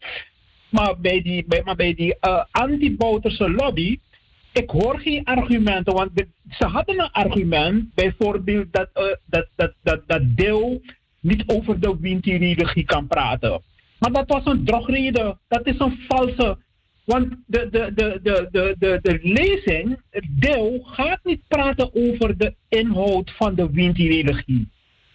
Maar 0.69 1.01
bij 1.01 1.23
die, 1.23 1.45
bij, 1.47 1.63
maar 1.65 1.77
bij 1.77 1.95
die 1.95 2.17
uh, 2.21 2.45
anti-Bouterse 2.51 3.51
lobby, 3.51 3.99
ik 4.53 4.71
hoor 4.71 5.01
geen 5.01 5.25
argumenten, 5.25 5.95
want 5.95 6.11
ze 6.51 6.65
hadden 6.65 7.01
een 7.01 7.11
argument, 7.11 7.95
bijvoorbeeld 7.95 8.67
dat, 8.71 8.89
uh, 8.95 9.05
dat, 9.27 9.47
dat, 9.57 9.73
dat, 9.83 10.01
dat 10.07 10.23
deel 10.23 10.83
niet 11.21 11.43
over 11.47 11.81
de 11.81 11.97
Winti-religie 12.01 12.85
kan 12.85 13.07
praten. 13.07 13.63
Maar 13.99 14.13
dat 14.13 14.29
was 14.29 14.45
een 14.45 14.65
drogreden, 14.65 15.39
dat 15.49 15.67
is 15.67 15.79
een 15.79 15.99
valse. 16.09 16.59
Want 17.05 17.35
de, 17.47 17.69
de, 17.71 17.93
de, 17.95 18.21
de, 18.23 18.49
de, 18.51 18.77
de, 18.79 18.99
de 19.03 19.19
lezing, 19.23 20.01
het 20.11 20.27
deel, 20.29 20.81
gaat 20.83 21.21
niet 21.23 21.41
praten 21.49 21.95
over 21.95 22.37
de 22.37 22.55
inhoud 22.69 23.31
van 23.37 23.55
de 23.55 23.71
Winti-religie. 23.71 24.69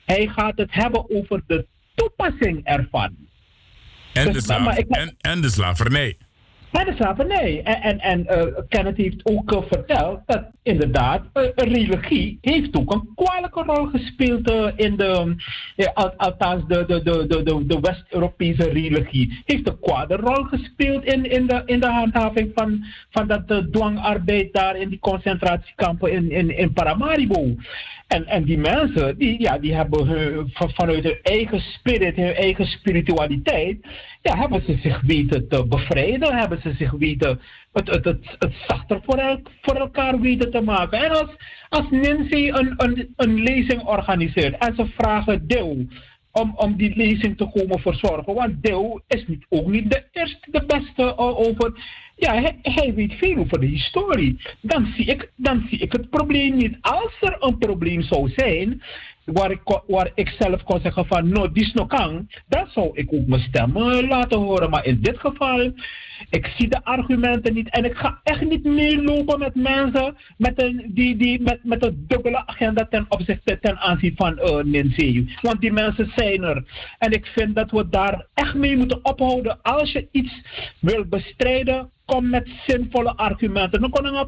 Hij 0.05 0.27
gaat 0.27 0.57
het 0.57 0.73
hebben 0.73 1.09
over 1.09 1.43
de 1.47 1.67
toepassing 1.95 2.63
ervan. 2.63 3.15
En, 4.13 4.33
dus, 4.33 4.43
de, 4.43 4.73
ik, 4.75 4.87
en, 4.87 5.15
en 5.17 5.41
de 5.41 5.49
slavernij. 5.49 6.17
En 6.75 6.85
de 6.85 6.93
slavernij. 6.95 7.61
En, 7.63 7.81
en, 7.81 7.99
en 7.99 8.19
uh, 8.19 8.57
Kenneth 8.69 8.97
heeft 8.97 9.25
ook 9.25 9.51
uh, 9.51 9.59
verteld 9.69 10.19
dat 10.25 10.43
inderdaad 10.63 11.21
uh, 11.33 11.43
religie 11.55 12.37
heeft 12.41 12.77
ook 12.77 12.93
een 12.93 13.09
kwalijke 13.15 13.63
rol 13.63 13.85
gespeeld 13.85 14.51
in 14.75 14.95
de, 14.95 15.35
althans 16.17 16.67
de, 16.67 16.85
de, 16.87 17.03
de, 17.03 17.43
de, 17.43 17.65
de 17.65 17.79
West-Europese 17.79 18.69
religie. 18.69 19.41
Heeft 19.45 19.67
een 19.67 19.79
kwade 19.79 20.15
rol 20.15 20.43
gespeeld 20.43 21.03
in, 21.03 21.31
in, 21.31 21.47
de, 21.47 21.61
in 21.65 21.79
de 21.79 21.89
handhaving 21.89 22.51
van, 22.55 22.85
van 23.09 23.27
dat 23.27 23.63
dwangarbeid 23.71 24.53
daar 24.53 24.75
in 24.75 24.89
die 24.89 24.99
concentratiekampen 24.99 26.11
in, 26.11 26.57
in 26.57 26.73
Paramaribo. 26.73 27.55
En, 28.15 28.25
en 28.25 28.43
die 28.43 28.57
mensen, 28.57 29.17
die, 29.17 29.41
ja, 29.41 29.57
die 29.57 29.75
hebben 29.75 30.07
hun, 30.07 30.49
vanuit 30.53 31.03
hun 31.03 31.19
eigen 31.21 31.59
spirit, 31.59 32.15
hun 32.15 32.35
eigen 32.35 32.65
spiritualiteit, 32.65 33.77
ja, 34.21 34.37
hebben 34.37 34.63
ze 34.65 34.77
zich 34.81 35.01
weten 35.01 35.47
te 35.47 35.65
bevrijden, 35.67 36.37
hebben 36.37 36.61
ze 36.61 36.73
zich 36.73 36.91
weten 36.91 37.39
het, 37.73 37.87
het, 37.87 38.05
het, 38.39 38.53
zachter 38.67 39.01
voor, 39.05 39.41
voor 39.61 39.75
elkaar 39.75 40.19
weten 40.19 40.51
te 40.51 40.61
maken. 40.61 41.03
En 41.03 41.09
als, 41.09 41.35
als 41.69 41.89
Nancy 41.89 42.49
een, 42.49 42.73
een, 42.77 43.13
een 43.15 43.33
lezing 43.43 43.83
organiseert 43.83 44.57
en 44.57 44.75
ze 44.75 44.85
vragen 44.97 45.47
deel 45.47 45.85
om, 46.31 46.53
om 46.55 46.75
die 46.75 46.95
lezing 46.95 47.37
te 47.37 47.49
komen 47.53 47.79
verzorgen, 47.79 48.33
want 48.33 48.63
deel 48.63 49.01
is 49.07 49.27
niet, 49.27 49.45
ook 49.49 49.67
niet 49.67 49.91
de 49.91 50.03
eerste, 50.11 50.51
de 50.51 50.65
beste 50.65 51.17
over 51.17 51.73
ja, 52.15 52.55
hij, 52.61 52.93
weet 52.93 53.13
veel 53.13 53.37
over 53.37 53.59
de 53.59 53.65
historie. 53.65 54.41
Dan 54.61 54.93
zie, 54.95 55.05
ik, 55.05 55.31
dan 55.35 55.65
zie 55.69 55.79
ik 55.79 55.91
het 55.91 56.09
probleem 56.09 56.55
niet. 56.55 56.77
Als 56.81 57.13
er 57.19 57.37
een 57.39 57.57
probleem 57.57 58.01
zou 58.01 58.29
zijn, 58.35 58.81
waar 59.25 59.51
ik, 59.51 59.81
waar 59.87 60.11
ik 60.15 60.35
zelf 60.39 60.63
kon 60.63 60.79
zeggen 60.81 61.05
van, 61.05 61.29
no, 61.29 61.49
is 61.53 61.73
no 61.73 61.85
kan, 61.85 62.29
dan 62.47 62.67
zou 62.69 62.89
ik 62.93 63.13
ook 63.13 63.27
mijn 63.27 63.41
stem 63.41 63.77
laten 64.07 64.37
horen. 64.37 64.69
Maar 64.69 64.85
in 64.85 65.01
dit 65.01 65.19
geval, 65.19 65.71
ik 66.29 66.53
zie 66.57 66.67
de 66.67 66.83
argumenten 66.83 67.53
niet. 67.53 67.69
En 67.69 67.85
ik 67.85 67.95
ga 67.95 68.19
echt 68.23 68.41
niet 68.41 68.63
meelopen 68.63 69.39
met 69.39 69.55
mensen 69.55 70.17
met 70.37 70.61
een, 70.61 70.91
die, 70.93 71.17
die, 71.17 71.41
met, 71.41 71.63
met 71.63 71.85
een 71.85 72.05
dubbele 72.07 72.47
agenda 72.47 72.87
ten 72.89 73.05
opzichte 73.09 73.59
ten 73.61 73.77
aanzien 73.77 74.13
van 74.15 74.39
uh. 74.39 75.27
Want 75.41 75.61
die 75.61 75.71
mensen 75.71 76.11
zijn 76.15 76.43
er. 76.43 76.63
En 76.97 77.11
ik 77.11 77.25
vind 77.25 77.55
dat 77.55 77.71
we 77.71 77.89
daar 77.89 78.25
echt 78.33 78.55
mee 78.55 78.77
moeten 78.77 78.99
ophouden. 79.05 79.61
Als 79.61 79.91
je 79.91 80.07
iets 80.11 80.41
wil 80.79 81.05
bestrijden, 81.05 81.89
kom 82.05 82.29
met 82.29 82.49
zinvolle 82.67 83.15
argumenten. 83.15 83.81
Dan 83.81 83.89
kon 83.89 84.03
je 84.13 84.27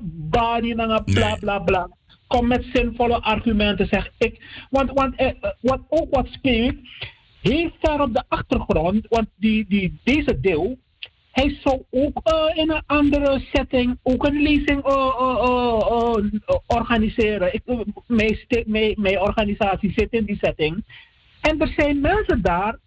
bla 1.06 1.36
bla 1.40 1.60
bla 1.60 1.90
kom 2.28 2.48
met 2.48 2.66
zinvolle 2.74 3.22
argumenten, 3.22 3.88
zeg 3.88 4.12
ik. 4.18 4.66
Want, 4.70 4.92
want 4.94 5.16
eh, 5.16 5.32
wat 5.62 5.82
ook 5.90 6.16
wat 6.16 6.28
speelt, 6.28 6.76
heel 7.42 7.72
ver 7.82 8.02
op 8.02 8.14
de 8.14 8.24
achtergrond, 8.28 9.08
want 9.10 9.28
die, 9.36 9.66
die, 9.68 10.00
deze 10.04 10.40
deel, 10.40 10.78
hij 11.32 11.58
zou 11.64 11.84
ook 11.90 12.20
eh, 12.24 12.64
in 12.64 12.72
een 12.72 12.84
andere 12.86 13.40
setting 13.54 13.98
ook 14.04 14.26
een 14.26 14.42
lezing 14.42 14.84
eh, 14.84 16.22
organiseren. 16.68 17.54
Ik, 17.54 17.62
mijn, 18.08 18.38
mijn, 18.66 18.94
mijn 18.98 19.20
organisatie 19.20 19.92
zit 19.96 20.12
in 20.12 20.26
die 20.26 20.38
setting. 20.42 20.84
En 21.42 21.60
er 21.60 21.74
zijn 21.78 22.02
mensen 22.02 22.42
daar 22.42 22.78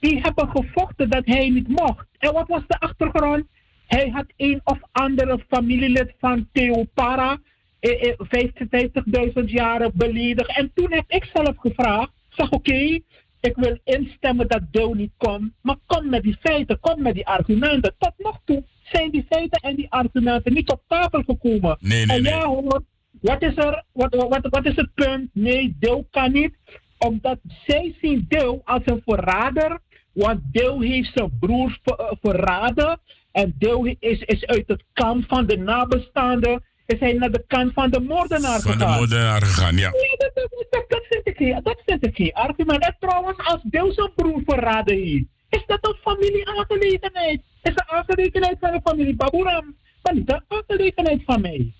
die 0.00 0.20
hebben 0.20 0.48
gevochten 0.48 1.10
dat 1.10 1.26
hij 1.26 1.48
niet 1.48 1.68
mocht. 1.68 2.06
En 2.18 2.32
wat 2.32 2.48
was 2.48 2.62
de 2.66 2.78
achtergrond? 2.78 3.44
Hij 3.86 4.08
had 4.08 4.26
een 4.36 4.60
of 4.64 4.78
andere 4.92 5.44
familielid 5.48 6.14
van 6.18 6.48
Theo 6.52 6.84
para. 6.94 7.38
Eh, 7.80 8.08
eh, 8.08 8.14
55.000 8.18 9.50
jaren 9.50 9.92
beledigd. 9.94 10.56
En 10.56 10.70
toen 10.74 10.92
heb 10.92 11.04
ik 11.08 11.30
zelf 11.34 11.56
gevraagd, 11.56 12.12
zeg 12.28 12.50
oké, 12.50 13.00
ik 13.40 13.56
wil 13.56 13.78
instemmen 13.84 14.48
dat 14.48 14.62
Deo 14.70 14.94
niet 14.94 15.12
komt, 15.16 15.52
maar 15.62 15.76
kom 15.86 16.08
met 16.08 16.22
die 16.22 16.36
feiten, 16.40 16.80
kom 16.80 17.02
met 17.02 17.14
die 17.14 17.26
argumenten. 17.26 17.94
Tot 17.98 18.12
nog 18.18 18.40
toe 18.44 18.64
zijn 18.82 19.10
die 19.10 19.26
feiten 19.28 19.60
en 19.60 19.76
die 19.76 19.86
argumenten 19.90 20.52
niet 20.52 20.70
op 20.70 20.82
tafel 20.88 21.22
gekomen. 21.22 21.76
Nee, 21.80 22.06
nee, 22.06 22.16
en 22.16 22.22
ja 22.22 22.46
hoor, 22.46 22.82
wat 23.20 23.42
is, 23.42 23.56
er, 23.56 23.84
wat, 23.92 24.14
wat, 24.14 24.46
wat 24.50 24.64
is 24.66 24.76
het 24.76 24.94
punt? 24.94 25.30
Nee, 25.32 25.76
Deo 25.78 26.06
kan 26.10 26.32
niet, 26.32 26.54
omdat 26.98 27.38
zij 27.66 27.94
zien 28.00 28.24
Dew 28.28 28.58
als 28.64 28.82
een 28.84 29.02
verrader, 29.04 29.78
want 30.12 30.40
Deo 30.52 30.80
heeft 30.80 31.10
zijn 31.14 31.38
broer 31.40 31.78
eh, 31.84 32.12
verraden 32.22 33.00
en 33.32 33.54
Deo 33.58 33.82
is, 33.98 34.20
is 34.20 34.46
uit 34.46 34.64
het 34.66 34.84
kamp 34.92 35.24
van 35.28 35.46
de 35.46 35.56
nabestaanden 35.56 36.64
is 36.86 37.00
hij 37.00 37.12
naar 37.12 37.30
de 37.30 37.44
kant 37.46 37.72
van 37.72 37.90
de 37.90 38.00
moordenaar 38.00 38.60
Van 38.60 38.72
de 38.72 38.78
gegaan. 38.78 38.98
moordenaar 38.98 39.42
gegaan, 39.42 39.76
ja. 39.76 39.90
Nee, 39.90 40.16
dat, 40.16 40.30
dat, 40.34 40.66
dat, 40.70 40.84
dat 40.88 41.04
vind 41.08 41.26
ik 41.26 41.36
geen, 41.36 41.60
dat 41.62 41.82
vind 41.86 42.06
ik 42.06 42.16
geen 42.16 42.32
argument. 42.32 42.84
En 42.84 42.96
trouwens, 43.00 43.38
als 43.38 43.60
Deel 43.62 43.92
zijn 43.92 44.12
broer 44.14 44.42
verraden 44.46 44.96
heeft, 44.96 45.24
is 45.48 45.62
dat 45.66 45.78
een 45.80 45.96
familieaangelegenheid. 46.02 47.40
Is 47.62 47.72
een 47.74 47.88
aangelegenheid 47.96 48.56
van 48.60 48.72
de 48.72 48.80
familie 48.84 49.16
Baburam, 49.16 49.76
maar 50.02 50.14
niet 50.14 50.30
een 50.32 50.42
aangelegenheid 50.48 51.22
van 51.24 51.40
mij. 51.40 51.72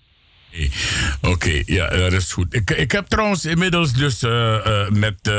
Oké, 1.21 1.61
ja, 1.65 1.87
dat 1.89 2.13
is 2.13 2.31
goed. 2.31 2.53
Ik, 2.53 2.91
heb 2.91 3.07
trouwens 3.07 3.45
inmiddels 3.45 3.93
dus 3.93 4.23
eh, 4.23 4.55
eh, 4.55 4.89
met 4.89 5.13
eh, 5.21 5.33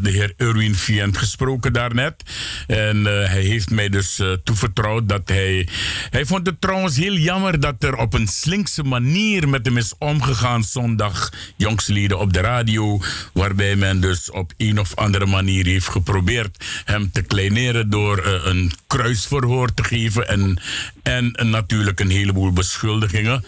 de 0.00 0.10
heer 0.10 0.32
Erwin 0.36 0.74
Vient 0.74 1.16
gesproken 1.16 1.72
daarnet. 1.72 2.22
En 2.66 3.06
eh, 3.06 3.28
hij 3.30 3.42
heeft 3.42 3.70
mij 3.70 3.88
dus 3.88 4.18
eh, 4.18 4.32
toevertrouwd 4.44 5.08
dat 5.08 5.28
hij... 5.28 5.68
Hij 6.10 6.24
vond 6.26 6.46
het 6.46 6.60
trouwens 6.60 6.96
heel 6.96 7.16
jammer 7.16 7.60
dat 7.60 7.82
er 7.82 7.96
op 7.96 8.14
een 8.14 8.26
slinkse 8.26 8.82
manier 8.82 9.48
met 9.48 9.66
hem 9.66 9.76
is 9.76 9.94
omgegaan 9.98 10.64
zondag, 10.64 11.32
jongsleden 11.56 12.18
op 12.18 12.32
de 12.32 12.40
radio. 12.40 13.00
Waarbij 13.32 13.76
men 13.76 14.00
dus 14.00 14.30
op 14.30 14.52
een 14.56 14.78
of 14.78 14.96
andere 14.96 15.26
manier 15.26 15.66
heeft 15.66 15.88
geprobeerd 15.88 16.64
hem 16.84 17.10
te 17.12 17.22
kleineren 17.22 17.90
door 17.90 18.18
eh, 18.18 18.46
een 18.46 18.72
kruisverhoor 18.86 19.74
te 19.74 19.84
geven. 19.84 20.28
En, 20.28 20.60
en 21.02 21.32
eh, 21.32 21.46
natuurlijk 21.46 22.00
een 22.00 22.10
heleboel 22.10 22.52
beschuldigingen. 22.52 23.44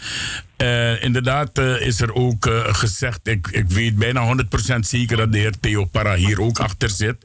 Eh, 0.57 1.03
inderdaad 1.03 1.59
eh, 1.59 1.81
is 1.81 2.01
er 2.01 2.15
ook 2.15 2.47
eh, 2.47 2.75
gezegd, 2.75 3.29
ik, 3.29 3.49
ik 3.51 3.69
weet 3.69 3.97
bijna 3.97 4.37
100% 4.77 4.79
zeker 4.81 5.17
dat 5.17 5.33
de 5.33 5.39
heer 5.39 5.61
Theo 5.61 5.85
Parra 5.85 6.15
hier 6.15 6.41
ook 6.41 6.59
achter 6.59 6.91
zit. 6.91 7.17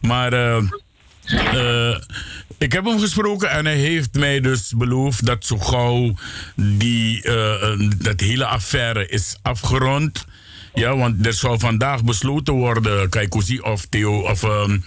Maar 0.00 0.62
ik 2.58 2.72
heb 2.72 2.84
hem 2.84 3.00
gesproken 3.00 3.50
en 3.50 3.64
hij 3.64 3.76
heeft 3.76 4.14
mij 4.14 4.40
dus 4.40 4.72
beloofd 4.76 5.26
dat 5.26 5.44
zo 5.44 5.58
gauw 5.58 6.14
die, 6.56 7.22
dat 7.98 8.20
hele 8.20 8.44
affaire 8.44 9.08
is 9.08 9.36
afgerond. 9.42 10.26
Ja, 10.80 10.96
want 10.96 11.26
er 11.26 11.32
zou 11.32 11.58
vandaag 11.58 12.04
besloten 12.04 12.54
worden, 12.54 13.08
Kaikuzi 13.08 13.58
of 13.58 13.86
Theo 13.86 14.20
of 14.20 14.42
um, 14.42 14.84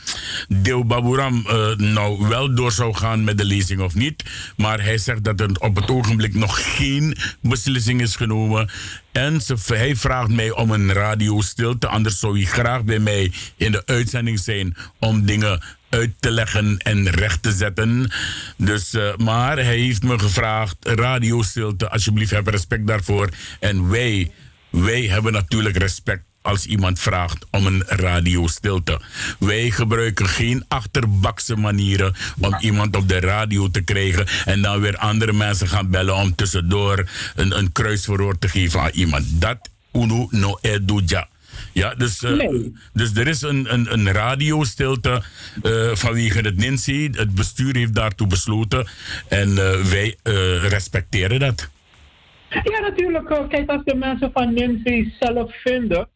Deo 0.47 0.85
Baburam 0.85 1.45
eh, 1.47 1.75
nou 1.75 2.27
wel 2.27 2.55
door 2.55 2.71
zou 2.71 2.93
gaan 2.93 3.23
met 3.23 3.37
de 3.37 3.45
lezing 3.45 3.81
of 3.81 3.95
niet. 3.95 4.23
Maar 4.57 4.83
hij 4.83 4.97
zegt 4.97 5.23
dat 5.23 5.39
er 5.39 5.49
op 5.59 5.75
het 5.75 5.89
ogenblik 5.89 6.33
nog 6.33 6.75
geen 6.75 7.17
beslissing 7.41 8.01
is 8.01 8.15
genomen. 8.15 8.69
En 9.11 9.41
ze, 9.41 9.55
hij 9.65 9.95
vraagt 9.95 10.29
mij 10.29 10.51
om 10.51 10.71
een 10.71 10.93
radiostilte, 10.93 11.87
anders 11.87 12.19
zou 12.19 12.37
hij 12.37 12.45
graag 12.45 12.83
bij 12.83 12.99
mij 12.99 13.31
in 13.55 13.71
de 13.71 13.85
uitzending 13.85 14.39
zijn 14.39 14.75
om 14.99 15.25
dingen 15.25 15.63
uit 15.89 16.11
te 16.19 16.31
leggen 16.31 16.77
en 16.77 17.09
recht 17.09 17.43
te 17.43 17.51
zetten. 17.51 18.11
Dus, 18.57 18.93
eh, 18.93 19.15
maar 19.17 19.55
hij 19.57 19.77
heeft 19.77 20.03
me 20.03 20.19
gevraagd, 20.19 20.75
radiostilte, 20.81 21.89
alsjeblieft 21.89 22.31
heb 22.31 22.47
respect 22.47 22.87
daarvoor. 22.87 23.29
En 23.59 23.89
wij, 23.89 24.31
wij 24.81 25.01
hebben 25.01 25.33
natuurlijk 25.33 25.77
respect 25.77 26.23
als 26.41 26.65
iemand 26.65 26.99
vraagt 26.99 27.45
om 27.51 27.65
een 27.65 27.83
radiostilte. 27.87 29.01
Wij 29.39 29.71
gebruiken 29.71 30.27
geen 30.27 30.65
achterbakse 30.67 31.55
manieren 31.55 32.15
om 32.39 32.55
iemand 32.59 32.95
op 32.95 33.07
de 33.07 33.19
radio 33.19 33.71
te 33.71 33.81
krijgen 33.81 34.27
en 34.45 34.61
dan 34.61 34.79
weer 34.79 34.97
andere 34.97 35.33
mensen 35.33 35.67
gaan 35.67 35.89
bellen 35.89 36.15
om 36.15 36.35
tussendoor 36.35 37.09
een, 37.35 37.57
een 37.57 37.71
kruisverhoor 37.71 38.39
te 38.39 38.49
geven 38.49 38.81
aan 38.81 38.89
iemand. 38.93 39.25
Dat 39.41 39.57
uno 39.93 40.27
no 40.31 40.57
eduja. 40.61 41.27
Ja, 41.71 41.95
dus, 41.95 42.23
eh, 42.23 42.49
dus 42.93 43.15
er 43.15 43.27
is 43.27 43.41
een, 43.41 43.73
een, 43.73 43.93
een 43.93 44.11
radiostilte 44.11 45.23
eh, 45.63 45.89
vanwege 45.93 46.39
het 46.39 46.57
NINSI. 46.57 47.09
Het 47.11 47.35
bestuur 47.35 47.75
heeft 47.75 47.95
daartoe 47.95 48.27
besloten 48.27 48.87
en 49.27 49.49
eh, 49.49 49.81
wij 49.81 50.17
respecteren 50.61 51.39
dat. 51.39 51.69
Ja, 52.63 52.79
natuurlijk. 52.79 53.47
Kijk, 53.49 53.69
als 53.69 53.83
de 53.83 53.95
mensen 53.95 54.31
van 54.31 54.53
Nancy 54.53 55.11
zelf 55.19 55.55
vinden 55.55 56.07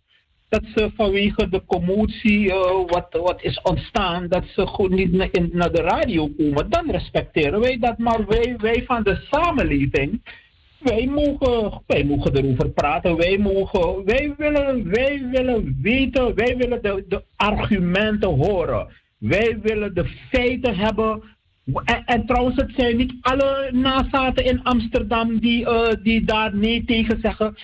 dat 0.49 0.64
ze 0.76 0.91
vanwege 0.95 1.49
de 1.49 1.65
commotie 1.65 2.51
eh, 2.51 2.85
wat, 2.85 3.07
wat 3.11 3.43
is 3.43 3.61
ontstaan, 3.61 4.27
dat 4.27 4.43
ze 4.45 4.68
goed 4.68 4.89
niet 4.89 5.30
in, 5.31 5.49
naar 5.53 5.72
de 5.72 5.81
radio 5.81 6.30
komen, 6.38 6.69
dan 6.69 6.91
respecteren 6.91 7.59
wij 7.59 7.77
dat. 7.80 7.97
Maar 7.97 8.26
wij, 8.26 8.55
wij 8.57 8.84
van 8.85 9.03
de 9.03 9.26
samenleving, 9.31 10.22
wij 10.80 11.07
mogen, 11.07 11.81
wij 11.88 12.03
mogen 12.03 12.38
erover 12.38 12.69
praten. 12.69 13.15
Wij, 13.15 13.38
mogen, 13.38 14.05
wij, 14.05 14.34
willen, 14.38 14.89
wij 14.89 15.27
willen 15.31 15.77
weten, 15.81 16.35
wij 16.35 16.57
willen 16.57 16.81
de 16.81 17.23
argumenten 17.35 18.30
horen. 18.30 18.88
Wij 19.18 19.59
willen 19.61 19.93
de 19.93 20.05
feiten 20.30 20.76
hebben. 20.76 21.23
En, 21.73 22.06
en 22.06 22.26
trouwens, 22.26 22.56
het 22.56 22.72
zijn 22.76 22.98
niet 22.98 23.14
alle 23.22 23.69
nazaten 23.72 24.45
in 24.45 24.64
Amsterdam 24.64 25.39
die, 25.39 25.65
eh, 25.65 25.95
die 26.03 26.26
daar 26.26 26.56
nee 26.56 26.85
tegen 26.85 27.19
zeggen. 27.22 27.56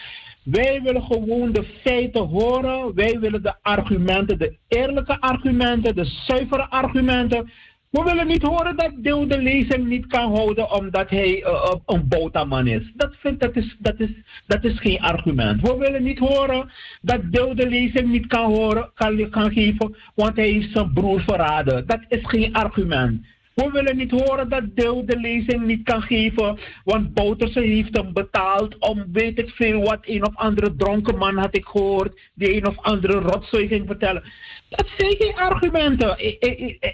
Wij 0.43 0.81
willen 0.83 1.03
gewoon 1.03 1.51
de 1.51 1.63
feiten 1.81 2.21
horen. 2.21 2.95
Wij 2.95 3.19
willen 3.19 3.43
de 3.43 3.55
argumenten, 3.61 4.37
de 4.37 4.57
eerlijke 4.67 5.21
argumenten, 5.21 5.95
de 5.95 6.05
zuivere 6.05 6.69
argumenten. 6.69 7.51
We 7.89 8.03
willen 8.03 8.27
niet 8.27 8.41
horen 8.41 8.75
dat 8.75 8.91
Deel 8.95 9.27
de 9.27 9.37
lezing 9.37 9.87
niet 9.87 10.07
kan 10.07 10.35
houden 10.35 10.71
omdat 10.71 11.09
hij 11.09 11.43
eh, 11.43 11.51
eh, 11.51 11.75
een 11.85 12.07
boterman 12.07 12.67
is. 12.67 12.91
Dat, 12.95 13.15
vind, 13.19 13.39
dat, 13.39 13.55
is, 13.55 13.75
dat, 13.79 13.99
is, 13.99 14.09
dat 14.47 14.63
is 14.63 14.79
geen 14.79 14.99
argument. 14.99 15.61
We 15.61 15.77
willen 15.77 16.03
niet 16.03 16.19
horen 16.19 16.71
dat 17.01 17.31
Deel 17.31 17.55
de 17.55 17.69
lezing 17.69 18.09
niet 18.09 18.27
kan, 18.27 18.53
horen, 18.53 18.91
kan, 18.93 19.29
kan 19.29 19.51
geven 19.51 19.95
want 20.15 20.35
hij 20.35 20.49
heeft 20.49 20.71
zijn 20.71 20.93
broer 20.93 21.21
verraden. 21.21 21.87
Dat 21.87 21.99
is 22.07 22.19
geen 22.21 22.53
argument. 22.53 23.25
We 23.53 23.69
willen 23.71 23.97
niet 23.97 24.11
horen 24.11 24.49
dat 24.49 24.63
Deel 24.75 25.05
de 25.05 25.17
lezing 25.17 25.65
niet 25.65 25.83
kan 25.83 26.01
geven, 26.01 26.59
want 26.83 27.13
Bouterse 27.13 27.59
heeft 27.59 27.97
hem 27.97 28.13
betaald 28.13 28.77
om 28.79 29.05
weet 29.11 29.39
ik 29.39 29.49
veel 29.49 29.81
wat 29.81 29.99
een 30.01 30.25
of 30.25 30.35
andere 30.35 30.75
dronken 30.75 31.17
man 31.17 31.37
had 31.37 31.55
ik 31.55 31.65
gehoord, 31.65 32.19
die 32.33 32.55
een 32.55 32.67
of 32.67 32.77
andere 32.77 33.19
rotzooi 33.19 33.67
ging 33.67 33.87
vertellen. 33.87 34.23
Dat 34.69 34.87
zijn 34.97 35.15
geen 35.15 35.35
argumenten. 35.35 36.17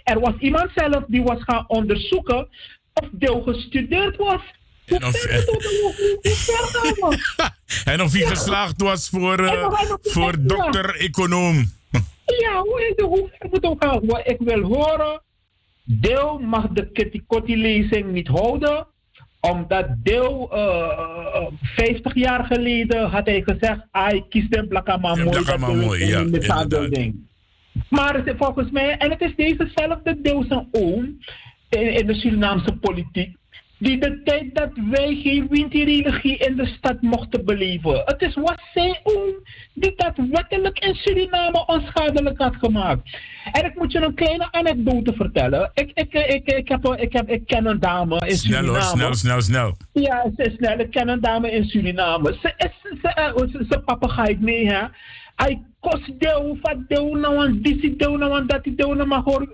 Er 0.04 0.20
was 0.20 0.34
iemand 0.40 0.72
zelf 0.76 1.04
die 1.08 1.24
was 1.24 1.44
gaan 1.44 1.66
onderzoeken 1.68 2.48
of 2.94 3.08
Deel 3.12 3.42
gestudeerd 3.42 4.16
was. 4.16 4.42
En 4.86 5.06
of, 5.06 5.24
en 7.94 8.02
of 8.02 8.14
hij 8.14 8.26
geslaagd 8.26 8.82
was 8.82 9.10
voor, 9.10 9.40
eh, 9.40 9.72
voor 10.02 10.36
dokter-econoom. 10.40 11.56
Ja, 12.26 12.62
hoe, 12.62 13.30
hoe 14.04 14.22
ik 14.24 14.38
wil 14.40 14.62
horen, 14.62 15.22
deel 15.92 16.40
mag 16.40 16.68
de 16.68 16.92
Kitty-Kotti-lezing 16.92 18.12
niet 18.12 18.28
houden, 18.28 18.88
omdat 19.40 19.88
deel 20.04 20.50
eh, 20.52 21.46
50 21.62 22.16
jaar 22.16 22.46
geleden 22.46 23.10
had 23.10 23.26
hij 23.26 23.42
gezegd, 23.42 23.80
ik 24.12 24.24
kies 24.30 24.50
de 24.50 24.68
mooi, 25.58 26.02
in 26.02 26.08
ja, 26.08 26.24
de 26.24 26.26
inderdaad. 26.26 27.26
Maar 27.90 28.16
het 28.16 28.28
is 28.28 28.34
volgens 28.38 28.72
mij, 28.72 28.98
en 28.98 29.10
het 29.10 29.22
is 29.22 29.36
dezezelfde 29.36 30.22
deel 30.22 30.44
zijn 30.48 30.68
oom 30.72 31.18
in, 31.70 31.94
in 31.94 32.08
de 32.08 32.14
Surinaamse 32.14 32.74
politiek, 32.74 33.38
die 33.80 34.00
de 34.00 34.22
tijd 34.24 34.56
dat 34.56 34.70
wij 34.90 35.20
geen 35.24 35.48
winterreligie 35.50 36.38
in 36.38 36.56
de 36.56 36.66
stad 36.66 37.02
mochten 37.02 37.46
beleven. 37.46 38.02
Het 38.06 38.22
is 38.22 38.36
wat 38.36 38.62
zijn 38.74 38.98
oom 39.04 39.34
die 39.74 39.94
dat 39.96 40.14
wettelijk 40.32 40.80
in 40.80 40.96
Suriname 40.96 41.66
onschadelijk 41.66 42.38
had 42.38 42.56
gemaakt. 42.56 43.18
En 43.52 43.66
ik 43.66 43.76
moet 43.76 43.92
je 43.92 44.02
een 44.02 44.14
kleine 44.14 44.52
anekdote 44.52 45.14
vertellen. 45.14 45.72
Ik, 45.74 45.92
ik, 45.94 46.14
ik, 46.14 46.48
ik, 46.48 46.68
heb, 46.68 46.86
ik, 46.86 47.14
heb, 47.14 47.30
ik 47.30 47.46
ken 47.46 47.66
een 47.66 47.80
dame 47.80 48.16
in 48.28 48.38
Snel 48.38 48.58
Suriname. 48.58 48.80
hoor, 48.80 48.82
snel, 48.82 49.14
snel, 49.14 49.42
snel. 49.42 49.78
Ja, 49.92 50.26
ze 50.38 50.44
is 50.44 50.54
snel. 50.54 50.80
Ik 50.80 50.92
ken 50.92 51.10
een 51.10 51.22
dame 51.22 51.52
in 51.52 51.66
Suriname. 51.66 52.38
Ze 52.42 52.54
is, 52.58 53.00
ze, 53.02 53.08
eh, 53.08 53.38
ze, 53.38 53.66
ze 53.70 53.80
papa 53.80 54.08
gaat 54.08 54.40
mee, 54.40 54.68
hè. 54.70 54.84
Hij 55.36 55.62
kost 55.80 56.20
deel 56.20 56.58
van 56.62 56.86
deel 56.88 57.16
nou 57.16 57.62
dit 57.62 58.00
deel 58.00 58.18
nou 58.18 58.46
dat 58.46 58.62
deel 58.76 58.94
nou 58.94 59.08
maar 59.08 59.22
hoor. 59.22 59.48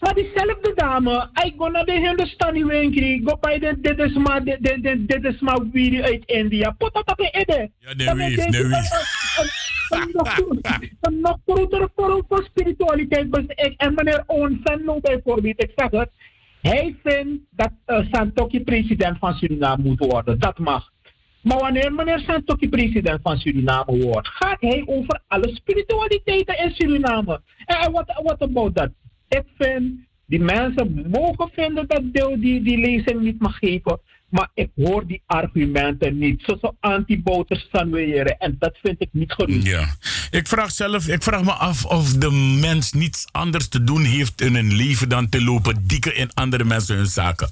Maar 0.00 0.14
diezelfde 0.14 0.72
dame, 0.74 1.30
ik 1.44 1.54
ga 1.58 1.68
naar 1.68 1.84
de 1.84 1.92
Hindustani 1.92 2.64
winkel, 2.64 3.20
go 3.24 3.38
bij 3.40 3.58
de, 3.58 3.80
dit 3.80 3.98
is 3.98 4.12
maar, 4.12 4.44
dit, 4.44 5.24
is 5.24 5.40
maar 5.40 5.70
wie 5.72 6.04
uit 6.04 6.24
India. 6.24 6.70
Potatape 6.70 7.30
ede. 7.30 7.70
Ja, 7.78 7.94
de 7.94 8.14
wief, 8.14 8.44
de 8.44 8.68
wief. 8.68 8.90
Een 11.00 11.20
nog 11.20 11.38
grotere 11.46 11.90
vorm 11.96 12.24
van 12.28 12.42
spiritualiteit. 12.42 13.32
Dus 13.32 13.44
ik, 13.46 13.74
en 13.76 13.94
meneer 13.94 14.22
Owen 14.26 14.60
Venlo 14.64 15.00
bijvoorbeeld, 15.00 15.62
ik 15.62 15.72
zeg 15.76 15.90
het, 15.90 16.10
hij 16.60 16.96
vindt 17.02 17.42
dat 17.50 17.72
uh, 17.86 18.00
Santoki 18.10 18.60
president 18.60 19.18
van 19.18 19.34
Suriname 19.34 19.82
moet 19.82 19.98
worden. 19.98 20.38
Dat 20.38 20.58
mag. 20.58 20.90
Maar 21.42 21.58
wanneer 21.58 21.92
meneer 21.92 22.18
Santoki 22.18 22.68
president 22.68 23.20
van 23.22 23.38
Suriname 23.38 24.04
wordt, 24.04 24.28
gaat 24.28 24.60
hij 24.60 24.82
over 24.86 25.20
alle 25.28 25.54
spiritualiteiten 25.54 26.58
in 26.58 26.70
Suriname. 26.70 27.40
En 27.64 27.92
what, 27.92 28.20
what 28.22 28.42
about 28.42 28.74
that? 28.74 28.90
Ik 29.28 29.44
vind, 29.58 29.94
die 30.26 30.40
mensen 30.40 31.06
mogen 31.10 31.50
vinden 31.52 31.88
dat 31.88 32.02
deel 32.12 32.40
die, 32.40 32.62
die 32.62 32.78
lezing 32.78 33.20
niet 33.20 33.40
mag 33.40 33.58
geven. 33.58 34.00
Maar 34.28 34.48
ik 34.54 34.70
hoor 34.74 35.06
die 35.06 35.22
argumenten 35.26 36.18
niet. 36.18 36.42
Zo 36.46 36.56
zo 36.60 36.76
anti-boters 36.80 37.68
salueren. 37.72 38.38
En 38.38 38.56
dat 38.58 38.78
vind 38.82 38.96
ik 38.98 39.08
niet 39.12 39.32
goed. 39.32 39.66
Ja. 39.66 39.86
Ik 40.30 40.46
vraag 40.46 40.70
zelf, 40.70 41.08
ik 41.08 41.22
vraag 41.22 41.44
me 41.44 41.52
af 41.52 41.84
of 41.84 42.12
de 42.12 42.30
mens 42.60 42.92
niets 42.92 43.26
anders 43.32 43.68
te 43.68 43.84
doen 43.84 44.04
heeft 44.04 44.40
in 44.40 44.54
een 44.54 44.74
leven 44.74 45.08
dan 45.08 45.28
te 45.28 45.44
lopen 45.44 45.86
dikken 45.86 46.16
in 46.16 46.30
andere 46.34 46.64
mensen 46.64 46.96
hun 46.96 47.06
zaken. 47.06 47.50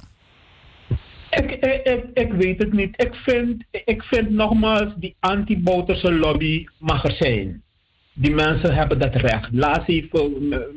Ik, 1.31 1.51
ik, 1.51 1.85
ik, 1.85 2.05
ik 2.15 2.33
weet 2.33 2.59
het 2.59 2.73
niet. 2.73 3.03
Ik 3.03 3.15
vind, 3.15 3.65
ik 3.85 4.03
vind 4.03 4.31
nogmaals, 4.31 4.93
die 4.97 5.17
anti-boterse 5.21 6.13
lobby 6.13 6.67
mag 6.79 7.05
er 7.05 7.17
zijn. 7.19 7.63
Die 8.19 8.35
mensen 8.35 8.75
hebben 8.75 8.99
dat 8.99 9.15
recht. 9.15 9.49
Laatst 9.53 9.87
heeft 9.87 10.15
eh, 10.15 10.23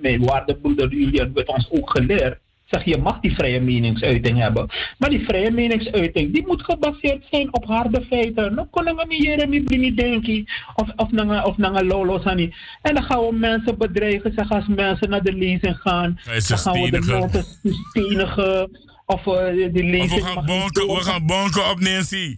mijn 0.01 0.25
waardebroeder 0.25 0.93
Julian 0.93 1.31
met 1.33 1.47
ons 1.47 1.69
ook 1.71 1.89
geleerd. 1.89 2.37
Zeg, 2.65 2.85
je 2.85 2.97
mag 2.97 3.19
die 3.19 3.33
vrije 3.33 3.61
meningsuiting 3.61 4.37
hebben. 4.37 4.69
Maar 4.97 5.09
die 5.09 5.25
vrije 5.25 5.51
meningsuiting, 5.51 6.33
die 6.33 6.47
moet 6.47 6.63
gebaseerd 6.63 7.25
zijn 7.31 7.53
op 7.53 7.65
harde 7.65 8.05
feiten. 8.09 8.53
Nou 8.53 8.67
kunnen 8.71 8.95
we 8.95 9.05
niet 9.07 9.23
hier 9.23 9.77
niet 9.77 9.97
denken. 9.97 10.49
Of, 10.75 10.87
of 10.95 11.11
naar 11.11 11.45
of 11.45 11.57
naar 11.57 11.83
lolo 11.83 12.19
sani. 12.19 12.53
En 12.81 12.93
dan 12.93 13.03
gaan 13.03 13.19
we 13.19 13.33
mensen 13.33 13.77
bedreigen. 13.77 14.33
Zeg, 14.35 14.51
als 14.51 14.67
mensen 14.67 15.09
naar 15.09 15.23
de 15.23 15.33
lezing 15.33 15.77
gaan. 15.77 16.19
Dan 16.23 16.57
gaan 16.57 16.81
we 16.81 16.91
de 16.91 17.05
mensen 17.05 17.43
stenigen. 17.89 18.69
Of 19.05 19.25
uh, 19.25 19.73
die 19.73 19.83
lezing... 19.83 20.11
Of 20.11 20.17
we 20.17 20.21
gaan 20.21 20.45
bonken, 20.45 20.87
we 20.87 21.01
gaan 21.01 21.25
bonken 21.25 21.69
op 21.69 21.79
Nancy. 21.79 22.37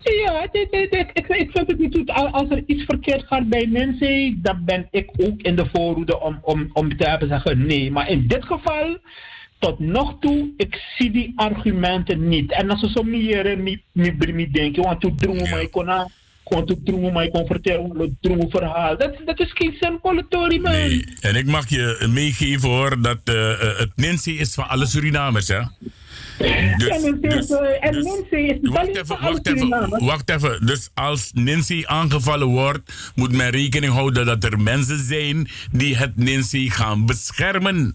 Ja, 0.00 0.48
dit, 0.52 0.70
dit, 0.70 0.90
dit, 0.90 1.10
ik, 1.12 1.26
ik 1.28 1.50
vind 1.50 1.66
het 1.66 1.78
niet 1.78 1.94
goed. 1.94 2.10
Als 2.10 2.50
er 2.50 2.62
iets 2.66 2.84
verkeerd 2.84 3.26
gaat 3.26 3.48
bij 3.48 3.66
Nancy, 3.66 4.34
dan 4.42 4.64
ben 4.64 4.88
ik 4.90 5.10
ook 5.16 5.40
in 5.40 5.56
de 5.56 5.66
voorhoede 5.72 6.20
om, 6.20 6.38
om, 6.42 6.70
om 6.72 6.96
te 6.96 7.08
hebben 7.08 7.28
zeggen 7.28 7.66
nee. 7.66 7.90
Maar 7.90 8.10
in 8.10 8.26
dit 8.26 8.44
geval, 8.44 8.98
tot 9.58 9.78
nog 9.78 10.16
toe, 10.20 10.50
ik 10.56 10.82
zie 10.96 11.10
die 11.10 11.32
argumenten 11.36 12.28
niet. 12.28 12.52
En 12.52 12.70
als 12.70 12.80
ze 12.80 12.90
zo 12.90 13.02
meer 13.02 13.58
niet 14.32 14.54
denken, 14.54 14.82
want 14.82 15.00
toen 15.00 15.16
droegen 15.16 15.50
mij 15.50 15.68
kon 15.68 15.88
gewoon 16.48 16.66
te 16.66 16.82
droegen 16.84 17.12
mij 17.12 17.28
kon 17.28 17.46
vertellen 17.46 17.98
het 17.98 18.10
droegen 18.20 18.50
verhaal. 18.50 18.98
Dat, 18.98 19.14
dat 19.24 19.40
is 19.40 19.50
geen 19.54 19.76
simpele 19.80 20.26
man. 20.30 20.72
Nee, 20.72 21.04
en 21.20 21.34
ik 21.34 21.46
mag 21.46 21.68
je 21.68 22.06
meegeven 22.12 22.68
hoor, 22.68 23.02
dat 23.02 23.18
uh, 23.24 23.58
het 23.58 23.90
Nancy 23.94 24.30
is 24.30 24.54
van 24.54 24.68
alle 24.68 24.86
Surinamers 24.86 25.48
hè. 25.48 25.60
Dus, 26.38 26.88
en 26.88 27.20
dus, 27.20 27.46
dus, 27.46 27.58
en 27.80 27.92
dus, 27.92 28.04
is 28.30 28.58
wacht 28.62 28.96
even, 28.96 29.20
wacht 29.20 29.46
even, 29.46 30.04
wacht 30.04 30.30
even. 30.30 30.66
Dus 30.66 30.90
als 30.94 31.30
Nancy 31.34 31.82
aangevallen 31.86 32.46
wordt, 32.46 33.12
moet 33.14 33.32
men 33.32 33.50
rekening 33.50 33.92
houden 33.92 34.26
dat 34.26 34.44
er 34.44 34.60
mensen 34.60 34.98
zijn 34.98 35.48
die 35.72 35.96
het 35.96 36.16
Nancy 36.16 36.68
gaan 36.68 37.06
beschermen. 37.06 37.94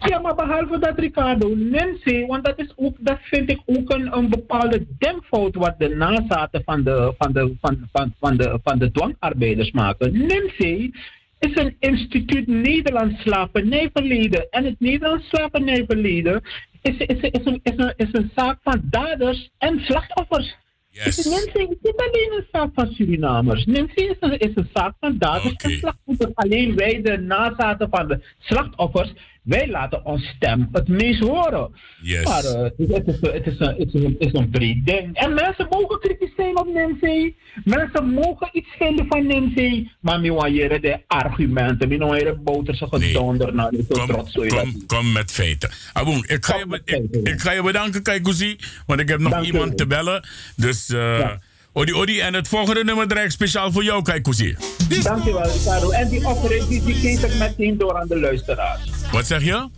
Ja, 0.00 0.18
maar 0.18 0.34
behalve 0.34 0.78
dat 0.78 0.98
Ricardo, 0.98 1.54
Nancy, 1.56 2.26
want 2.26 2.44
dat, 2.44 2.58
is 2.58 2.72
ook, 2.76 2.96
dat 2.98 3.18
vind 3.20 3.50
ik 3.50 3.60
ook 3.66 3.92
een, 3.92 4.16
een 4.16 4.28
bepaalde 4.28 4.86
denkfout 4.98 5.54
wat 5.54 5.74
de 5.78 5.88
nazaten 5.88 6.62
van 6.64 6.82
de, 6.82 7.14
van 7.18 7.32
de, 7.32 7.54
van, 7.60 7.88
van, 7.92 8.14
van 8.20 8.36
de, 8.36 8.58
van 8.62 8.78
de 8.78 8.90
dwangarbeiders 8.90 9.70
maken. 9.70 10.26
Nancy 10.26 10.90
is 11.38 11.56
een 11.56 11.76
instituut 11.78 12.46
Nederlands 12.46 13.20
slavernijverleden. 13.20 14.46
En 14.50 14.64
het 14.64 14.80
Nederlands 14.80 15.28
slavernijverleden 15.28 16.42
is, 16.82 16.96
is, 16.96 17.20
is, 17.20 17.44
een, 17.44 17.60
is, 17.62 17.72
een, 17.76 17.92
is 17.96 18.08
een 18.12 18.30
zaak 18.34 18.58
van 18.62 18.80
daders 18.84 19.50
en 19.58 19.80
slachtoffers. 19.80 20.56
Yes. 20.90 21.16
Dus 21.16 21.24
Nancy 21.24 21.58
is 21.58 21.76
niet 21.82 21.96
alleen 21.96 22.32
een 22.36 22.46
zaak 22.52 22.70
van 22.74 22.92
Surinamers. 22.92 23.64
Nancy 23.64 24.00
is 24.00 24.16
een, 24.20 24.38
is 24.38 24.50
een 24.54 24.68
zaak 24.74 24.94
van 25.00 25.18
daders 25.18 25.52
okay. 25.52 25.72
en 25.72 25.78
slachtoffers. 25.78 26.34
Alleen 26.34 26.76
wij, 26.76 27.02
de 27.02 27.18
nazaten 27.18 27.88
van 27.90 28.08
de 28.08 28.20
slachtoffers, 28.38 29.12
wij 29.48 29.68
laten 29.68 30.04
ons 30.04 30.26
stem 30.36 30.68
het 30.72 30.88
meest 30.88 31.20
horen. 31.20 31.70
Yes. 32.00 32.24
Maar 32.24 32.44
uh, 32.44 32.62
het, 32.62 32.74
is, 32.76 32.88
het, 32.88 33.06
is, 33.06 33.20
het, 33.20 33.46
is 33.46 33.58
een, 33.58 33.74
het, 33.78 33.94
is 33.94 34.02
een, 34.02 34.16
het 34.18 34.32
is 34.32 34.32
een 34.32 34.50
breed 34.50 34.86
ding. 34.86 35.16
En 35.16 35.34
mensen 35.34 35.66
mogen 35.70 36.00
kritisch 36.00 36.32
zijn 36.36 36.58
op 36.58 36.68
Nancy. 36.74 37.34
Mensen 37.64 38.08
mogen 38.08 38.48
iets 38.52 38.68
vinden 38.78 39.06
van 39.08 39.26
Nancy. 39.26 39.88
Maar 40.00 40.20
we 40.20 40.50
willen 40.50 40.82
de 40.82 41.00
argumenten. 41.06 41.88
We 41.88 41.98
willen 41.98 42.42
boterse 42.42 42.86
gedonder. 42.90 43.54
naar 43.54 43.70
de 43.70 43.86
trots. 43.86 44.32
Kom, 44.32 44.86
kom 44.86 45.12
met 45.12 45.30
feiten. 45.30 45.70
Aboom, 45.92 46.24
ik, 46.26 46.44
ga 46.44 46.56
je, 46.56 46.80
ik, 46.84 47.26
ik, 47.26 47.40
ga 47.40 47.52
je 47.52 47.62
bedanken, 47.62 48.02
Kaikuzi. 48.02 48.56
Want 48.86 49.00
ik 49.00 49.08
heb 49.08 49.20
nog 49.20 49.32
Dank 49.32 49.44
iemand 49.44 49.76
te 49.76 49.86
bellen. 49.86 50.28
Dus... 50.56 50.90
Uh, 50.90 51.18
ja. 51.18 51.40
Odi 51.78 51.94
Odi. 51.94 52.20
En 52.20 52.34
het 52.34 52.48
volgende 52.48 52.84
nummer 52.84 53.08
draai 53.08 53.30
speciaal 53.30 53.72
voor 53.72 53.84
jou, 53.84 54.02
Kaikuzi. 54.02 54.56
Dankjewel, 55.02 55.42
Ricardo. 55.42 55.90
En 55.90 56.08
die 56.08 56.26
offering 56.26 56.66
die, 56.66 56.82
die 56.84 56.94
geef 56.94 57.24
ik 57.24 57.38
meteen 57.38 57.78
door 57.78 57.98
aan 57.98 58.08
de 58.08 58.20
luisteraars. 58.20 59.10
Wat 59.12 59.26
zeg 59.26 59.44
je? 59.44 59.68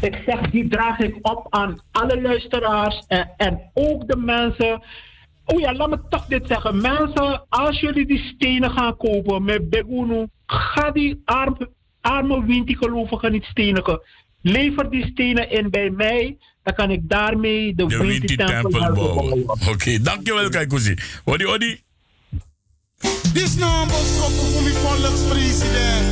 Ik 0.00 0.22
zeg, 0.26 0.50
die 0.50 0.68
draag 0.68 0.98
ik 0.98 1.18
op 1.22 1.46
aan 1.50 1.82
alle 1.92 2.20
luisteraars 2.20 3.04
en, 3.06 3.30
en 3.36 3.70
ook 3.74 4.08
de 4.08 4.16
mensen. 4.16 4.82
Oh 5.44 5.60
ja, 5.60 5.74
laat 5.74 5.88
me 5.88 6.00
toch 6.08 6.26
dit 6.26 6.46
zeggen. 6.46 6.80
Mensen, 6.80 7.46
als 7.48 7.80
jullie 7.80 8.06
die 8.06 8.32
stenen 8.34 8.70
gaan 8.70 8.96
kopen 8.96 9.44
met 9.44 9.70
Begunu, 9.70 10.26
ga 10.46 10.90
die 10.90 11.22
arme, 11.24 11.70
arme 12.00 12.44
Winti-gelovigen 12.44 13.32
niet 13.32 13.44
stenigen. 13.44 14.00
Lever 14.40 14.90
die 14.90 15.06
stenen 15.06 15.50
in 15.50 15.70
bij 15.70 15.90
mij. 15.90 16.36
Dan 16.64 16.74
kan 16.74 16.90
ik 16.90 17.00
daarmee 17.08 17.74
de, 17.74 17.86
de 17.86 17.96
Winti-tempel 17.96 18.70
bouwen. 18.70 19.42
Oké, 19.48 19.68
okay, 19.70 20.00
dankjewel 20.02 20.48
Kaikuzi. 20.48 20.94
Odi, 21.24 21.46
odi. 21.46 21.80
Dit 23.32 23.42
is 23.42 23.54
nou 23.54 23.82
een 23.82 23.88
boodschap 23.88 24.30
voor 24.30 24.62
mijn 24.62 24.74
volkspresident. 24.74 26.04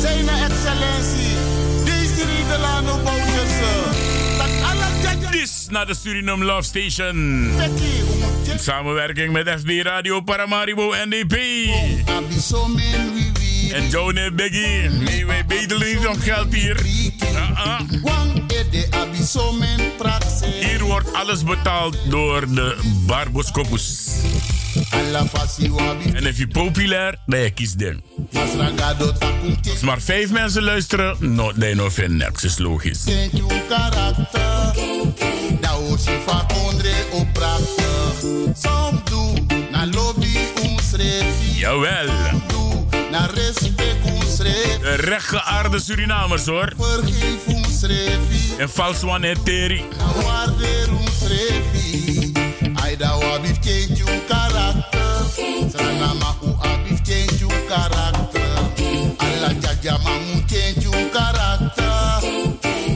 Zijn 0.00 0.28
excellentie. 0.28 1.36
Desiree 1.84 2.46
Delano 2.48 3.02
Bouterse. 3.02 4.10
Dit 5.30 5.40
is 5.40 5.66
naar 5.70 5.86
de 5.86 5.94
Suriname 5.94 6.44
Love 6.44 6.62
Station. 6.62 7.50
In 8.50 8.58
samenwerking 8.58 9.32
met 9.32 9.48
FB 9.48 9.80
Radio 9.82 10.20
Paramaribo 10.20 10.92
NDP. 11.06 11.34
En 13.72 13.88
Johnny 13.88 14.34
Biggie. 14.34 14.88
Nee, 14.90 15.26
wij 15.26 15.46
bedelen 15.46 15.86
niet 15.86 16.06
om 16.06 16.20
geld 16.20 16.54
hier. 16.54 16.82
Hier 20.60 20.82
wordt 20.82 21.12
alles 21.12 21.44
betaald 21.44 21.96
door 22.08 22.54
de 22.54 22.76
Barboscopus. 23.06 24.08
En 26.12 26.26
als 26.26 26.36
je 26.36 26.48
populair, 26.52 27.18
dan 27.26 27.38
je 27.38 27.50
kiest 27.50 27.78
den. 27.78 28.02
Als 28.32 29.80
maar 29.80 30.00
vijf 30.00 30.30
mensen 30.30 30.62
luisteren, 30.62 31.16
no, 31.34 31.52
nee, 31.54 31.74
no 31.74 31.90
vind 31.90 32.12
niks, 32.12 32.44
is 32.44 32.58
logisch. 32.58 33.04
Jawel. 41.56 42.51
De 44.80 44.94
rechtgeaarde 44.96 45.80
Surinamers 45.80 46.46
hoor. 46.46 46.72
En 48.58 48.68
vals 48.70 49.02
wanneer 49.02 49.42
teri. 49.42 49.84
Aida 52.74 53.18
wabif 53.18 53.58
change 53.60 53.96
your 53.96 54.20
karakter. 54.28 55.24
Sana 55.76 56.14
ma 56.14 56.36
u 56.42 56.56
abif 56.60 57.00
change 57.02 57.38
your 57.38 57.66
karakter. 57.68 58.40
Alla 59.16 59.52
jaja 59.60 59.98
ma 60.02 60.10
mu 60.10 60.42
change 60.46 60.80
your 60.80 61.10
karakter. 61.12 62.20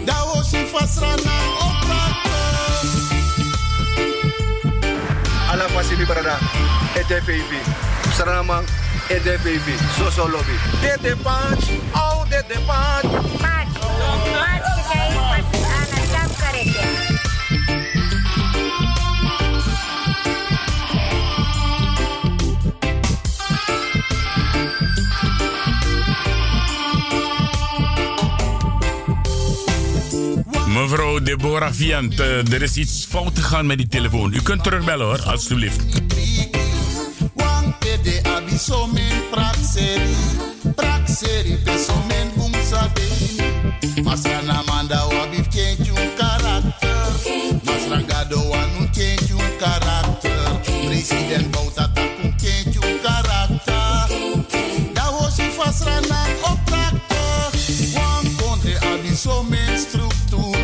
Da 0.04 0.24
wo 0.24 0.42
si 0.42 0.66
fasrana 0.72 1.36
oprakter. 1.60 2.86
Alla 5.50 5.64
pasibi 5.74 6.04
parada. 6.06 6.38
EDPV, 9.08 9.68
Soso 9.96 10.26
Lobby. 10.26 10.52
Dede 10.80 11.16
Punch, 11.16 11.70
oh 11.94 12.24
Dede 12.28 12.58
Punch. 12.66 13.12
Punch, 13.38 13.78
punch, 13.78 14.26
kaya 14.90 15.20
pas 15.30 15.46
anak 15.78 16.04
jam 16.10 16.30
karete. 16.40 16.84
Mevrouw 30.66 31.22
Deborah 31.22 31.72
Viant, 31.72 32.20
uh, 32.20 32.52
er 32.52 32.62
is 32.62 32.76
iets 32.76 33.06
fout 33.08 33.38
gegaan 33.38 33.66
met 33.66 33.78
die 33.78 33.88
telefoon. 33.88 34.34
U 34.34 34.42
kunt 34.42 34.62
terugbellen 34.62 35.06
hoor, 35.06 35.20
alstublieft. 38.56 39.06
Pede 39.06 39.16
abisomen 39.16 39.30
praxeri, 39.30 40.16
praxeri 40.74 41.56
besomen 41.64 42.28
bungsabe. 42.36 43.02
Masrana 44.02 44.62
manda 44.66 45.06
wabif 45.12 45.48
change 45.50 45.86
your 45.88 46.06
karakter. 46.16 46.96
Masrangado 47.64 48.38
wanu 48.50 48.88
change 48.94 49.28
your 49.28 49.50
karakter. 49.60 50.60
President 50.86 51.52
Bouta 51.52 51.88
taku 51.94 52.28
change 52.40 52.74
your 52.74 52.98
karakter. 53.04 54.08
Da 54.94 55.10
was 55.12 55.38
if 55.38 55.58
asrana 55.58 56.20
op 56.44 56.58
tractor. 56.66 57.52
One 57.94 58.28
country 58.38 58.74
abisomen 58.90 59.76
structuur. 59.76 60.56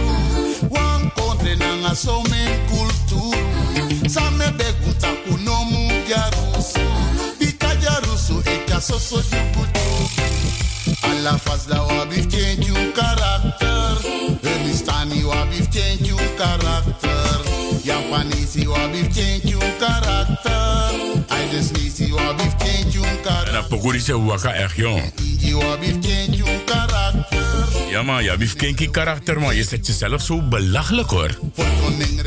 One 0.71 1.11
country 1.11 1.57
nanga 1.57 1.95
somen 1.95 2.59
cultuur. 2.69 3.37
Same 4.09 4.49
begunta 4.57 5.09
jarusu 8.83 8.95
eka 8.95 8.99
soso 8.99 9.23
jukutu. 9.23 9.81
Alla 11.03 11.39
fazla 11.39 11.83
wabif 11.83 12.27
change 12.29 12.67
your 12.67 12.93
karakter. 12.93 13.97
Remistani 14.43 15.23
wabif 15.25 15.69
change 15.71 16.09
your 16.09 16.37
karakter. 16.37 17.41
Japanese 17.85 18.67
wabif 18.67 19.15
change 19.15 19.51
your 19.51 19.79
karakter. 19.79 20.91
Aides 21.29 21.73
nisi 21.73 22.13
wabif 22.13 22.55
change 22.59 22.95
your 22.95 23.21
karakter. 23.23 23.47
En 23.47 23.53
dan 23.53 23.67
pokori 23.69 24.01
se 24.01 24.19
waka 24.19 24.53
echt 24.53 24.77
jong. 24.77 25.13
Indi 25.17 25.55
wabif 25.55 25.97
change 26.01 26.37
your 26.37 26.65
karakter. 26.65 27.41
Ja 27.91 28.03
man, 28.03 28.25
ja, 28.25 28.37
wie 28.37 28.55
kenki 28.55 28.91
karakter 28.91 29.41
man. 29.41 29.57
Je 29.57 29.65
zet 29.65 29.87
jezelf 29.87 30.23
zo 30.23 30.43
belachelijk 30.49 31.11
hoor. 31.11 31.39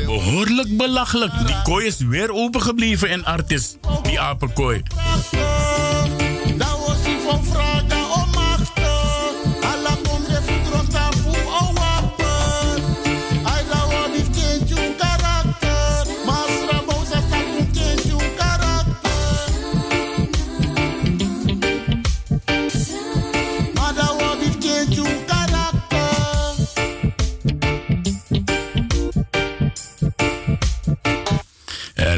Behoorlijk 0.06 0.77
belachelijk. 0.77 1.32
Die 1.45 1.61
kooi 1.64 1.86
is 1.86 1.98
weer 1.98 2.32
open 2.32 2.61
gebleven 2.61 3.10
in 3.10 3.26
artist. 3.26 3.77
Die 4.03 4.19
apenkooi. 4.19 4.84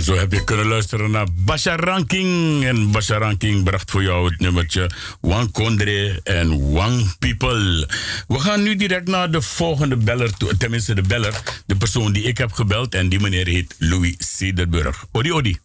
Zo 0.07 0.15
heb 0.15 0.31
je 0.31 0.43
kunnen 0.43 0.67
luisteren 0.67 1.11
naar 1.11 1.27
Basha 1.45 1.75
Ranking. 1.75 2.63
En 2.65 2.91
Basha 2.91 3.17
Ranking 3.17 3.63
bracht 3.63 3.91
voor 3.91 4.03
jou 4.03 4.29
het 4.29 4.39
nummertje 4.39 4.89
One 5.21 5.51
Kondre 5.51 6.19
en 6.23 6.51
One 6.51 7.03
People. 7.19 7.88
We 8.27 8.39
gaan 8.39 8.63
nu 8.63 8.75
direct 8.75 9.07
naar 9.07 9.31
de 9.31 9.41
volgende 9.41 9.97
beller 9.97 10.38
toe. 10.38 10.57
Tenminste, 10.57 10.95
de 10.95 11.01
beller. 11.01 11.34
De 11.65 11.75
persoon 11.75 12.11
die 12.13 12.23
ik 12.23 12.38
heb 12.38 12.51
gebeld. 12.51 12.95
En 12.95 13.09
die 13.09 13.19
meneer 13.19 13.47
heet 13.47 13.75
Louis 13.79 14.15
Cederburg. 14.17 15.05
Odi, 15.11 15.34
Odi. 15.34 15.57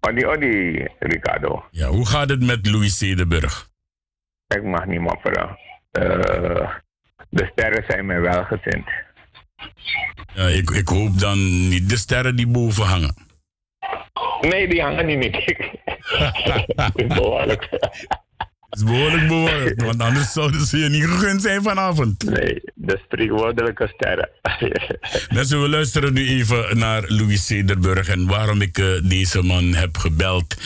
Odi, 0.00 0.26
odi, 0.26 0.86
Ricardo. 0.98 1.64
Ja, 1.70 1.88
hoe 1.88 2.06
gaat 2.06 2.28
het 2.28 2.42
met 2.42 2.66
Louis 2.66 2.96
Cederburg? 2.96 3.68
Ik 4.46 4.62
mag 4.62 4.86
niet 4.86 5.00
mopperen. 5.00 5.58
Eh, 5.90 6.70
de 7.28 7.48
sterren 7.52 7.84
zijn 7.88 8.06
mij 8.06 8.20
wel 8.20 8.44
gezind. 8.44 8.88
Ja, 10.34 10.46
ik, 10.46 10.70
ik 10.70 10.88
hoop 10.88 11.18
dan 11.18 11.68
niet 11.68 11.88
de 11.88 11.96
sterren 11.96 12.36
die 12.36 12.46
boven 12.46 12.84
hangen. 12.84 13.24
Nee, 14.40 14.68
die 14.68 14.82
hangen 14.82 15.18
niet. 15.18 15.36
Het 16.74 16.92
is 17.02 17.06
behoorlijk. 17.06 17.68
Het 18.74 18.82
is 18.82 18.90
behoorlijk 18.92 19.28
behoorlijk, 19.28 19.82
want 19.82 20.00
anders 20.00 20.32
zouden 20.32 20.60
ze 20.60 20.78
je 20.78 20.88
niet 20.88 21.04
gegund 21.04 21.42
zijn 21.42 21.62
vanavond. 21.62 22.24
Nee, 22.24 22.62
de 22.74 23.00
spreekwoordelijke 23.04 23.92
sterren. 23.94 24.28
Mensen, 25.34 25.62
we 25.62 25.68
luisteren 25.68 26.12
nu 26.12 26.28
even 26.28 26.78
naar 26.78 27.04
Louis 27.06 27.46
Cederburg 27.46 28.08
en 28.08 28.26
waarom 28.26 28.60
ik 28.60 28.78
eh, 28.78 28.86
deze 29.02 29.42
man 29.42 29.74
heb 29.74 29.96
gebeld. 29.96 30.56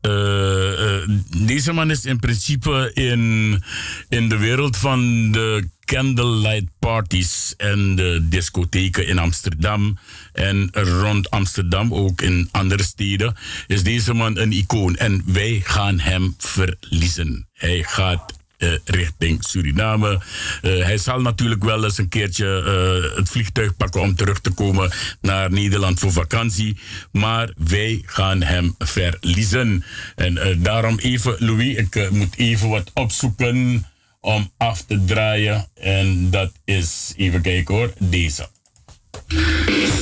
Eh, 0.00 1.00
eh, 1.02 1.08
deze 1.46 1.72
man 1.72 1.90
is 1.90 2.04
in 2.04 2.18
principe 2.18 2.90
in, 2.94 3.62
in 4.08 4.28
de 4.28 4.38
wereld 4.38 4.76
van 4.76 5.32
de 5.32 5.68
candlelight 5.84 6.68
parties 6.78 7.54
en 7.56 7.94
de 7.94 8.28
discotheken 8.28 9.06
in 9.06 9.18
Amsterdam 9.18 9.98
en 10.32 10.70
rond 10.72 11.30
Amsterdam, 11.30 11.94
ook 11.94 12.20
in 12.20 12.48
andere 12.50 12.82
steden, 12.82 13.36
is 13.66 13.82
deze 13.82 14.14
man 14.14 14.38
een 14.38 14.52
icoon. 14.52 14.96
En 14.96 15.22
wij 15.26 15.60
gaan 15.64 15.98
hem 15.98 16.34
verliezen. 16.38 17.48
Hij 17.52 17.82
gaat 17.82 18.40
eh, 18.62 18.72
richting 18.84 19.44
Suriname. 19.44 20.20
Eh, 20.62 20.84
hij 20.84 20.98
zal 20.98 21.20
natuurlijk 21.20 21.64
wel 21.64 21.84
eens 21.84 21.98
een 21.98 22.08
keertje 22.08 22.62
eh, 22.62 23.16
het 23.16 23.28
vliegtuig 23.28 23.76
pakken 23.76 24.00
om 24.00 24.14
terug 24.14 24.40
te 24.40 24.50
komen 24.50 24.90
naar 25.20 25.52
Nederland 25.52 25.98
voor 25.98 26.12
vakantie. 26.12 26.78
Maar 27.12 27.52
wij 27.56 28.02
gaan 28.06 28.42
hem 28.42 28.74
verliezen. 28.78 29.84
En 30.16 30.58
daarom 30.62 30.98
even, 30.98 31.36
Louis, 31.38 31.76
ik 31.76 32.10
moet 32.10 32.36
even 32.36 32.68
wat 32.68 32.90
opzoeken 32.94 33.86
om 34.20 34.50
af 34.56 34.82
te 34.82 35.04
draaien. 35.04 35.68
En 35.74 36.30
dat 36.30 36.52
is, 36.64 37.12
even 37.16 37.42
kijken 37.42 37.74
hoor, 37.74 37.92
deze. 37.98 38.48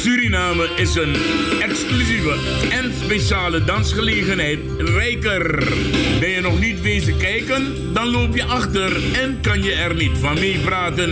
Suriname 0.01 0.69
is 0.77 0.95
een 0.95 1.15
exclusieve 1.61 2.35
en 2.70 2.93
speciale 3.05 3.65
dansgelegenheid 3.65 4.59
rijker. 4.78 5.65
Ben 6.20 6.28
je 6.28 6.41
nog 6.41 6.61
niet 6.61 6.81
wezen 6.81 7.16
kijken? 7.16 7.93
Dan 7.93 8.11
loop 8.11 8.37
je 8.37 8.45
achter 8.45 9.15
en 9.15 9.41
kan 9.41 9.62
je 9.62 9.73
er 9.73 9.95
niet 9.95 10.19
van 10.19 10.35
meepraten. 10.35 11.11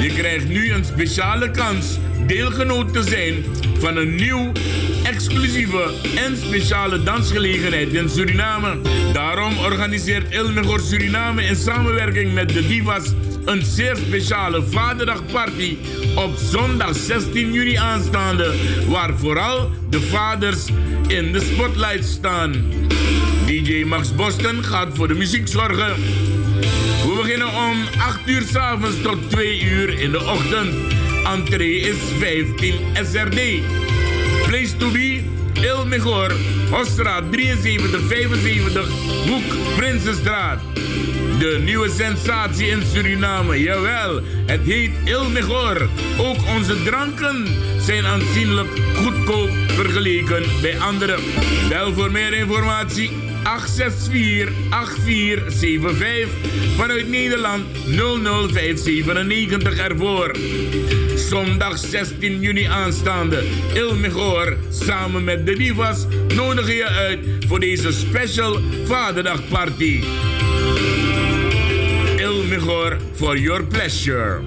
Je 0.00 0.12
krijgt 0.16 0.48
nu 0.48 0.72
een 0.72 0.84
speciale 0.84 1.50
kans 1.50 1.98
deelgenoot 2.26 2.92
te 2.92 3.02
zijn 3.02 3.44
van 3.78 3.96
een 3.96 4.14
nieuw, 4.14 4.52
exclusieve 5.02 5.90
en 6.16 6.36
speciale 6.36 7.02
dansgelegenheid 7.02 7.92
in 7.92 8.08
Suriname. 8.08 8.76
Daarom 9.12 9.58
organiseert 9.58 10.32
Ilmegor 10.32 10.80
Suriname 10.80 11.44
in 11.44 11.56
samenwerking 11.56 12.34
met 12.34 12.48
de 12.48 12.66
Divas 12.66 13.12
een 13.44 13.62
zeer 13.62 13.96
speciale 13.96 14.62
Vaderdagparty 14.62 15.76
op 16.14 16.36
zondag 16.36 16.94
16 17.24 17.52
juni 17.52 17.76
aanstaande, 17.76 18.54
waar 18.88 19.18
vooral 19.18 19.70
de 19.90 20.00
vaders 20.00 20.66
in 21.06 21.32
de 21.32 21.40
spotlight 21.40 22.04
staan. 22.04 22.52
DJ 23.46 23.84
Max 23.84 24.14
Boston 24.14 24.64
gaat 24.64 24.88
voor 24.96 25.08
de 25.08 25.14
muziek 25.14 25.48
zorgen. 25.48 25.94
We 27.02 27.14
beginnen 27.22 27.46
om 27.46 27.76
8 27.98 28.20
uur 28.26 28.42
s 28.42 28.56
avonds 28.56 29.02
tot 29.02 29.30
2 29.30 29.60
uur 29.62 30.00
in 30.00 30.10
de 30.10 30.20
ochtend. 30.20 30.74
Entree 31.24 31.80
is 31.80 31.96
15 32.18 32.74
SRD. 32.94 33.40
Place 34.46 34.76
to 34.76 34.90
be, 34.90 35.22
Il 35.60 35.86
Mejor, 35.86 36.32
Hosstraat 36.70 37.24
7375, 37.30 38.88
Hoek 39.26 39.76
Prinsenstraat. 39.76 40.60
De 41.38 41.60
nieuwe 41.64 41.88
sensatie 41.88 42.66
in 42.66 42.82
Suriname, 42.92 43.60
jawel, 43.62 44.20
het 44.46 44.60
heet 44.64 44.90
Il 45.04 45.30
Mejor. 45.30 45.88
Ook 46.18 46.36
onze 46.56 46.82
dranken 46.82 47.46
zijn 47.80 48.04
aanzienlijk 48.06 48.68
goedkoop 48.94 49.50
vergeleken 49.66 50.42
bij 50.60 50.78
anderen. 50.78 51.20
Bel 51.68 51.92
voor 51.92 52.10
meer 52.10 52.34
informatie 52.34 53.10
864-8475 53.44 53.48
vanuit 56.76 57.08
Nederland 57.08 57.64
00597 57.86 59.78
ervoor. 59.78 60.36
Zondag 61.28 61.78
16 61.78 62.40
juni 62.40 62.64
aanstaande 62.64 63.44
Il 63.74 63.96
Mejor 63.96 64.56
samen 64.70 65.24
met 65.24 65.46
de 65.46 65.56
Divas 65.56 66.06
nodigen 66.34 66.74
je 66.74 66.86
uit 66.86 67.20
voor 67.46 67.60
deze 67.60 67.92
special 67.92 68.60
Vaderdagparty. 68.86 70.02
Il 72.16 72.44
Mejor 72.44 73.00
for 73.14 73.38
your 73.38 73.64
pleasure. 73.64 74.40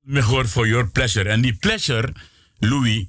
Mejor 0.00 0.46
for 0.46 0.66
your 0.66 0.88
pleasure. 0.88 1.28
En 1.28 1.40
die 1.40 1.54
pleasure, 1.54 2.12
Louis, 2.58 3.06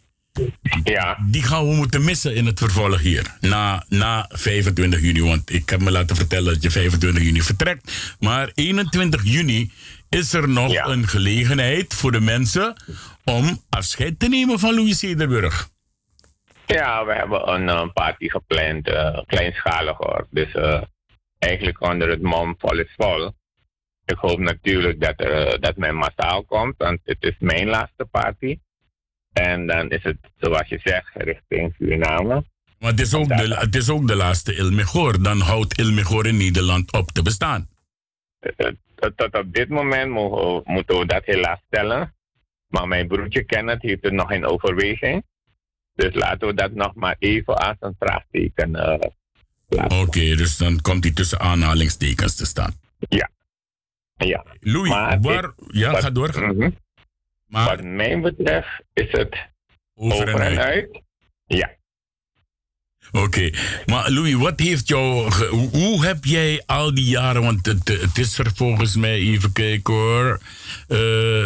ja. 0.83 1.17
die 1.29 1.43
gaan 1.43 1.67
we 1.67 1.75
moeten 1.75 2.03
missen 2.03 2.35
in 2.35 2.45
het 2.45 2.59
vervolg 2.59 3.01
hier. 3.01 3.35
Na, 3.39 3.85
na 3.89 4.29
25 4.31 5.01
juni. 5.01 5.21
Want 5.21 5.53
ik 5.53 5.69
heb 5.69 5.81
me 5.81 5.91
laten 5.91 6.15
vertellen 6.15 6.53
dat 6.53 6.63
je 6.63 6.71
25 6.71 7.23
juni 7.23 7.41
vertrekt. 7.41 7.91
Maar 8.19 8.51
21 8.53 9.21
juni 9.23 9.71
is 10.13 10.33
er 10.33 10.49
nog 10.49 10.87
een 10.87 11.07
gelegenheid 11.07 11.93
voor 11.93 12.11
de 12.11 12.19
mensen 12.19 12.75
om 13.23 13.61
afscheid 13.69 14.19
te 14.19 14.29
nemen 14.29 14.59
van 14.59 14.75
Louis 14.75 14.99
Cederburg. 14.99 15.69
Ja, 16.65 17.05
we 17.05 17.13
hebben 17.13 17.53
een 17.53 17.67
uh, 17.67 17.87
party 17.93 18.29
gepland, 18.29 18.87
uh, 18.87 19.19
kleinschalig 19.25 19.97
hoor. 19.97 20.27
Dus 20.29 20.53
uh, 20.53 20.81
eigenlijk 21.39 21.81
onder 21.81 22.09
het 22.09 22.21
mom 22.21 22.55
vol 22.57 22.79
is 22.79 22.93
vol. 22.97 23.31
ik 24.05 24.17
hoop 24.17 24.39
natuurlijk 24.39 25.01
dat, 25.01 25.13
er, 25.17 25.59
dat 25.59 25.77
men 25.77 25.95
massaal 25.95 26.43
komt, 26.43 26.73
want 26.77 26.99
het 27.03 27.17
is 27.19 27.35
mijn 27.39 27.67
laatste 27.67 28.05
party. 28.11 28.59
En 29.33 29.67
dan 29.67 29.89
is 29.89 30.03
het, 30.03 30.17
zoals 30.37 30.67
je 30.67 30.79
zegt, 30.83 31.09
richting 31.13 31.73
Suriname. 31.77 32.43
Maar 32.79 32.91
het 32.91 32.99
is 32.99 33.13
ook, 33.13 33.27
de, 33.27 33.55
het 33.55 33.75
is 33.75 33.89
ook 33.89 34.07
de 34.07 34.15
laatste 34.15 34.55
Ilmegor. 34.55 35.23
Dan 35.23 35.39
houdt 35.39 35.77
Ilmegor 35.77 36.27
in 36.27 36.37
Nederland 36.37 36.93
op 36.93 37.11
te 37.11 37.21
bestaan. 37.21 37.67
Tot, 39.15 39.33
op 39.35 39.53
dit 39.53 39.69
moment 39.69 40.09
moeten 40.65 40.99
we 40.99 41.05
dat 41.05 41.25
helaas 41.25 41.59
stellen. 41.67 42.15
Maar 42.67 42.87
mijn 42.87 43.07
broertje 43.07 43.43
Kenneth 43.43 43.81
heeft 43.81 44.03
het 44.03 44.13
nog 44.13 44.31
in 44.31 44.45
overweging. 44.45 45.23
Dus 45.93 46.13
laten 46.13 46.47
we 46.47 46.53
dat 46.53 46.71
nog 46.73 46.95
maar 46.95 47.15
even 47.19 47.55
als 47.57 47.75
een 47.79 47.95
vraagteken 47.99 48.75
eh, 48.75 49.09
Oké, 50.01 50.35
dus 50.35 50.57
dan 50.57 50.81
komt 50.81 51.03
hij 51.03 51.13
tussen 51.13 51.39
aanhalingstekens 51.39 52.35
te 52.35 52.45
staan. 52.45 52.73
Ja. 52.99 53.29
Ja. 54.13 54.45
Louis, 54.59 54.89
Maar 54.89 55.19
waar... 55.21 55.43
ik- 55.43 55.53
ja, 55.71 55.91
wat- 55.91 56.01
ga 56.03 56.09
door. 56.09 56.53
Mhm. 56.53 56.69
Wat 57.47 57.83
mij 57.83 58.19
betreft 58.19 58.81
is 58.93 59.11
het 59.11 59.49
Over 59.95 60.27
en 60.27 60.35
uit. 60.39 60.57
uit. 60.59 61.01
Ja. 61.45 61.71
Oké, 63.15 63.49
maar 63.85 64.11
Louis, 64.11 64.33
wat 64.33 64.59
heeft 64.59 64.87
jou. 64.87 65.33
hoe, 65.49 66.05
heb 66.05 66.25
jij 66.25 66.63
al 66.65 66.93
die 66.93 67.05
jaren, 67.05 67.41
want 67.41 67.65
het, 67.65 67.87
het 67.87 68.17
is 68.17 68.37
er 68.37 68.51
volgens 68.55 68.95
mij, 68.95 69.15
even 69.15 69.51
kijken 69.51 69.93
hoor, 69.93 70.39
eh, 70.87 70.97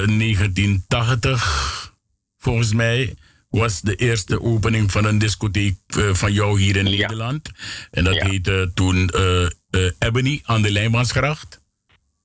1980, 0.08 1.94
volgens 2.38 2.74
mij, 2.74 3.14
was 3.50 3.82
de 3.82 3.96
eerste 3.96 4.42
opening 4.42 4.92
van 4.92 5.06
een 5.06 5.18
discotheek 5.18 5.76
eh, 5.88 6.14
van 6.14 6.34
jou 6.34 6.60
hier 6.62 6.76
in 6.76 6.84
Nederland. 6.84 7.52
En 7.92 8.04
dat 8.04 8.18
heette 8.18 8.72
toen 8.74 9.10
eh, 9.10 9.44
eh, 9.44 9.92
Ebony 10.00 10.42
aan 10.44 10.62
de 10.62 10.72
Lijnbaansgracht. 10.72 11.62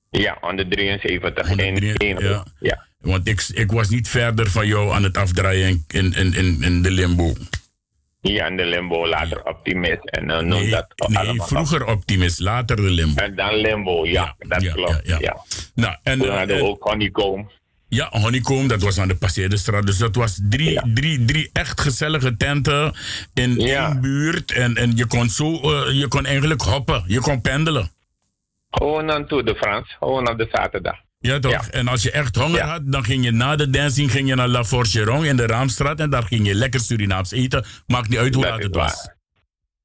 Ja, 0.09 0.37
aan 0.41 0.55
de 0.55 0.67
73 0.67 1.49
in 1.49 1.59
één 1.59 2.19
ja. 2.19 2.45
ja. 2.59 2.85
Want 2.99 3.27
ik, 3.27 3.45
ik 3.53 3.71
was 3.71 3.89
niet 3.89 4.07
verder 4.07 4.49
van 4.49 4.67
jou 4.67 4.93
aan 4.93 5.03
het 5.03 5.17
afdraaien 5.17 5.85
in, 5.87 6.13
in, 6.13 6.33
in, 6.33 6.63
in 6.63 6.81
de 6.81 6.91
limbo. 6.91 7.33
Ja, 8.31 8.45
en 8.45 8.57
de 8.57 8.65
limbo, 8.65 9.07
later 9.07 9.45
optimist. 9.45 10.05
En 10.05 10.23
uh, 10.29 10.37
noem 10.37 10.47
Nee, 10.47 10.69
dat 10.69 10.93
nee 11.07 11.41
vroeger 11.41 11.85
Optimist, 11.85 12.39
later 12.39 12.75
de 12.75 12.89
limbo. 12.89 13.21
En 13.21 13.35
dan 13.35 13.55
limbo, 13.55 14.05
ja, 14.05 14.35
dat 14.39 14.71
klopt. 14.71 15.01
Ja, 15.03 15.43
Nou, 15.75 15.95
en, 16.03 16.19
Toen 16.19 16.29
hadden 16.29 16.55
we 16.55 16.61
eh, 16.61 16.67
ook 16.67 16.83
honeycomb. 16.83 17.51
Ja, 17.87 18.07
Honeycomb, 18.11 18.69
dat 18.69 18.81
was 18.81 18.99
aan 18.99 19.07
de 19.07 19.15
Passeerdestraat. 19.15 19.85
Dus 19.85 19.97
dat 19.97 20.15
was 20.15 20.39
drie, 20.49 20.81
drie, 20.93 21.25
drie 21.25 21.49
echt 21.53 21.81
gezellige 21.81 22.37
tenten 22.37 22.93
in 23.33 23.59
één 23.59 24.01
buurt. 24.01 24.51
En, 24.51 24.75
en 24.75 24.95
je 24.95 25.05
kon 25.05 25.29
zo, 25.29 25.53
eh, 25.53 25.99
je 25.99 26.07
kon 26.07 26.25
eigenlijk 26.25 26.61
hoppen. 26.61 27.03
Je 27.07 27.19
kon 27.19 27.41
pendelen. 27.41 27.91
Gewoon 28.69 29.11
aan 29.11 29.27
Tour 29.27 29.45
de 29.45 29.55
France, 29.55 29.95
gewoon 29.99 30.29
op 30.29 30.37
de 30.37 30.47
zaterdag. 30.51 30.97
Ja, 31.23 31.39
toch? 31.39 31.51
Ja. 31.51 31.71
En 31.71 31.87
als 31.87 32.03
je 32.03 32.11
echt 32.11 32.35
honger 32.35 32.61
had, 32.61 32.81
dan 32.85 33.03
ging 33.03 33.23
je 33.23 33.31
na 33.31 33.55
de 33.55 33.69
dancing 33.69 34.11
ging 34.11 34.27
je 34.27 34.35
naar 34.35 34.47
La 34.47 34.63
Forgeron 34.63 35.25
in 35.25 35.35
de 35.35 35.45
Raamstraat. 35.45 35.99
En 35.99 36.09
daar 36.09 36.23
ging 36.23 36.47
je 36.47 36.55
lekker 36.55 36.79
Surinaams 36.79 37.31
eten. 37.31 37.65
Maakt 37.87 38.09
niet 38.09 38.17
uit 38.19 38.33
hoe 38.33 38.43
Dat 38.43 38.51
laat 38.51 38.63
het 38.63 38.75
was. 38.75 39.09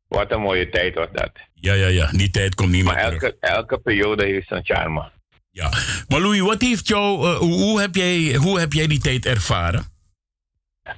Wat 0.08 0.32
een 0.32 0.40
mooie 0.40 0.68
tijd 0.68 0.94
was 0.94 1.08
dat. 1.12 1.30
Ja, 1.54 1.74
ja, 1.74 1.86
ja. 1.86 2.10
Die 2.10 2.30
tijd 2.30 2.54
komt 2.54 2.70
niet 2.70 2.84
meer 2.84 2.94
Maar 2.94 3.04
terug. 3.04 3.22
elke, 3.22 3.36
elke 3.40 3.78
periode 3.78 4.24
heeft 4.24 4.48
zijn 4.48 4.64
charme. 4.64 5.10
Ja. 5.50 5.70
Maar 6.08 6.20
Louis, 6.20 6.40
wat 6.40 6.60
heeft 6.60 6.88
jou, 6.88 7.26
eh, 7.28 7.36
hoe, 7.36 7.80
heb 7.80 7.94
jij, 7.94 8.34
hoe 8.34 8.58
heb 8.60 8.72
jij 8.72 8.86
die 8.86 9.00
tijd 9.00 9.26
ervaren? 9.26 9.84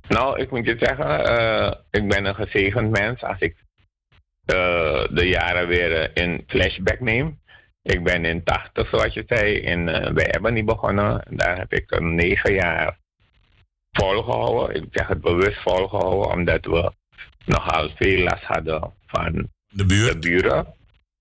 Nou, 0.09 0.41
ik 0.41 0.51
moet 0.51 0.67
je 0.67 0.77
zeggen, 0.79 1.25
eh, 1.25 1.73
ik 1.91 2.09
ben 2.09 2.25
een 2.25 2.35
gezegend 2.35 2.91
mens 2.91 3.23
als 3.23 3.39
ik 3.39 3.57
eh, 4.45 5.05
de 5.11 5.27
jaren 5.29 5.69
weer 5.69 6.17
in 6.17 6.45
flashback 6.47 7.01
neem. 7.01 7.39
Ik 7.83 8.03
ben 8.05 8.25
in 8.25 8.45
80, 8.45 8.89
zoals 8.89 9.15
je 9.15 9.25
zei, 9.27 9.55
in, 9.55 9.89
eh, 9.89 10.13
bij 10.13 10.35
Ebony 10.35 10.65
begonnen. 10.65 11.23
Daar 11.31 11.59
heb 11.59 11.73
ik 11.73 11.91
een 11.91 12.15
negen 12.15 12.53
jaar 12.55 12.99
volgehouden. 13.91 14.77
Ik 14.83 14.89
zeg 14.91 15.07
het 15.07 15.21
bewust 15.21 15.61
volgehouden, 15.63 16.31
omdat 16.31 16.65
we 16.65 16.93
nogal 17.45 17.91
veel 17.97 18.23
last 18.23 18.43
hadden 18.43 18.93
van 19.07 19.49
de, 19.69 19.85
buren. 20.21 20.75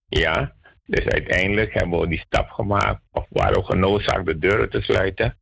Ja, 0.05 0.53
dus 0.85 1.05
uiteindelijk 1.05 1.73
hebben 1.73 1.99
we 1.99 2.07
die 2.07 2.19
stap 2.25 2.49
gemaakt, 2.49 3.01
of 3.11 3.25
waren 3.29 3.59
we 3.59 3.65
genoodzaakt 3.65 4.25
de 4.25 4.39
deuren 4.39 4.69
te 4.69 4.81
sluiten. 4.81 5.37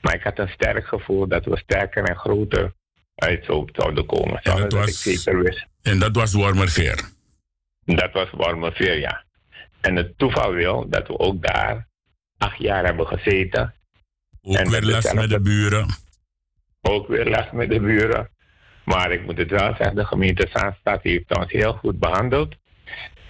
Maar 0.00 0.14
ik 0.14 0.22
had 0.22 0.38
een 0.38 0.48
sterk 0.48 0.86
gevoel 0.86 1.28
dat 1.28 1.44
we 1.44 1.56
sterker 1.56 2.04
en 2.04 2.16
groter 2.16 2.72
uit 3.14 3.44
zo- 3.44 3.64
zouden 3.72 4.06
komen. 4.06 4.40
Zonder 4.42 4.68
dat, 4.68 4.72
was- 4.78 4.88
ik 5.06 5.14
zeker 5.22 5.42
wist. 5.42 5.66
En 5.82 5.98
dat 5.98 6.14
was 6.14 6.32
Wormerveer. 6.32 7.00
Dat 7.84 8.12
was 8.12 8.30
Wormerveer, 8.30 8.98
ja. 8.98 9.24
En 9.80 9.96
het 9.96 10.18
toeval 10.18 10.52
wil 10.52 10.88
dat 10.88 11.06
we 11.06 11.18
ook 11.18 11.42
daar 11.42 11.88
acht 12.38 12.58
jaar 12.58 12.84
hebben 12.84 13.06
gezeten. 13.06 13.74
Ook 14.42 14.56
En 14.56 14.70
weer 14.70 14.96
is 14.96 15.12
met 15.12 15.30
de 15.30 15.40
buren. 15.40 15.86
Ook 16.82 17.08
weer 17.08 17.24
les 17.24 17.50
met 17.52 17.70
de 17.70 17.80
buren. 17.80 18.30
Maar 18.84 19.10
ik 19.10 19.24
moet 19.24 19.38
het 19.38 19.50
wel 19.50 19.74
zeggen, 19.74 19.94
de 19.94 20.04
gemeente 20.04 20.48
Zaanstad 20.52 21.02
heeft 21.02 21.36
ons 21.36 21.52
heel 21.52 21.72
goed 21.72 21.98
behandeld. 21.98 22.54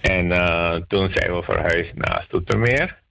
En 0.01 0.31
eh, 0.31 0.75
toen 0.87 1.11
zijn 1.13 1.35
we 1.35 1.43
verhuisd 1.43 1.93
naar 1.93 2.23
Stoetermeer. 2.27 3.01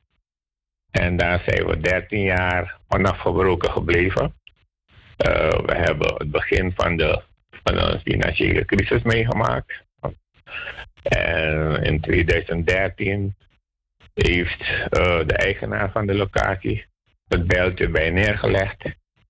En 0.90 1.16
daar 1.16 1.43
zijn 1.47 1.66
we 1.66 1.81
13 1.81 2.23
jaar 2.23 2.78
onafgebroken 2.89 3.70
gebleven. 3.70 4.35
Eh, 5.16 5.48
we 5.48 5.74
hebben 5.74 6.15
het 6.16 6.31
begin 6.31 6.73
van 6.74 6.97
de, 6.97 7.23
van 7.65 7.74
de 7.74 8.01
financiële 8.05 8.65
crisis 8.65 9.02
meegemaakt. 9.02 9.86
En 11.03 11.83
in 11.83 12.01
2013 12.01 13.37
heeft 14.15 14.61
eh, 14.61 15.27
de 15.27 15.37
eigenaar 15.37 15.91
van 15.91 16.07
de 16.07 16.15
locatie 16.15 16.87
het 17.29 17.47
bijltje 17.47 17.89
bij 17.89 18.11
neergelegd. 18.11 18.85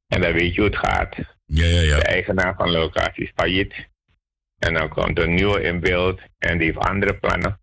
En 0.07 0.21
dan 0.21 0.33
weet 0.33 0.55
je 0.55 0.61
hoe 0.61 0.71
het 0.71 0.79
gaat. 0.79 1.17
Ja, 1.45 1.65
ja, 1.65 1.81
ja. 1.81 1.97
De 1.97 2.03
eigenaar 2.03 2.55
van 2.55 2.67
de 2.67 2.79
locatie 2.79 3.25
is 3.25 3.33
failliet. 3.35 3.75
En 4.59 4.75
dan 4.75 4.89
komt 4.89 5.19
een 5.19 5.35
nieuwe 5.35 5.63
in 5.63 5.81
beeld 5.81 6.21
en 6.39 6.59
die 6.59 6.67
heeft 6.67 6.87
andere 6.87 7.15
plannen. 7.15 7.61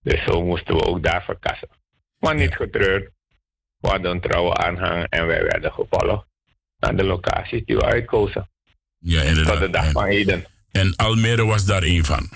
Dus 0.00 0.24
zo 0.24 0.44
moesten 0.44 0.76
we 0.76 0.84
ook 0.84 1.02
daar 1.02 1.24
verkassen. 1.24 1.68
Maar 2.18 2.34
niet 2.34 2.54
getreurd. 2.54 3.10
We 3.76 3.88
hadden 3.88 4.10
een 4.10 4.20
trouwe 4.20 4.56
aanhang 4.56 5.06
en 5.08 5.26
wij 5.26 5.42
werden 5.42 5.72
gevolgd 5.72 6.26
naar 6.78 6.96
de 6.96 7.04
locaties 7.04 7.64
die 7.64 7.76
we 7.76 7.84
uitkozen. 7.84 8.50
Ja, 8.98 9.22
inderdaad. 9.22 9.52
Tot 9.52 9.60
de 9.60 9.70
dag 9.70 9.90
van 9.90 10.04
heden. 10.04 10.44
En 10.70 10.96
Almere 10.96 11.44
was 11.44 11.64
daar 11.64 11.82
één 11.82 12.04
van. 12.04 12.28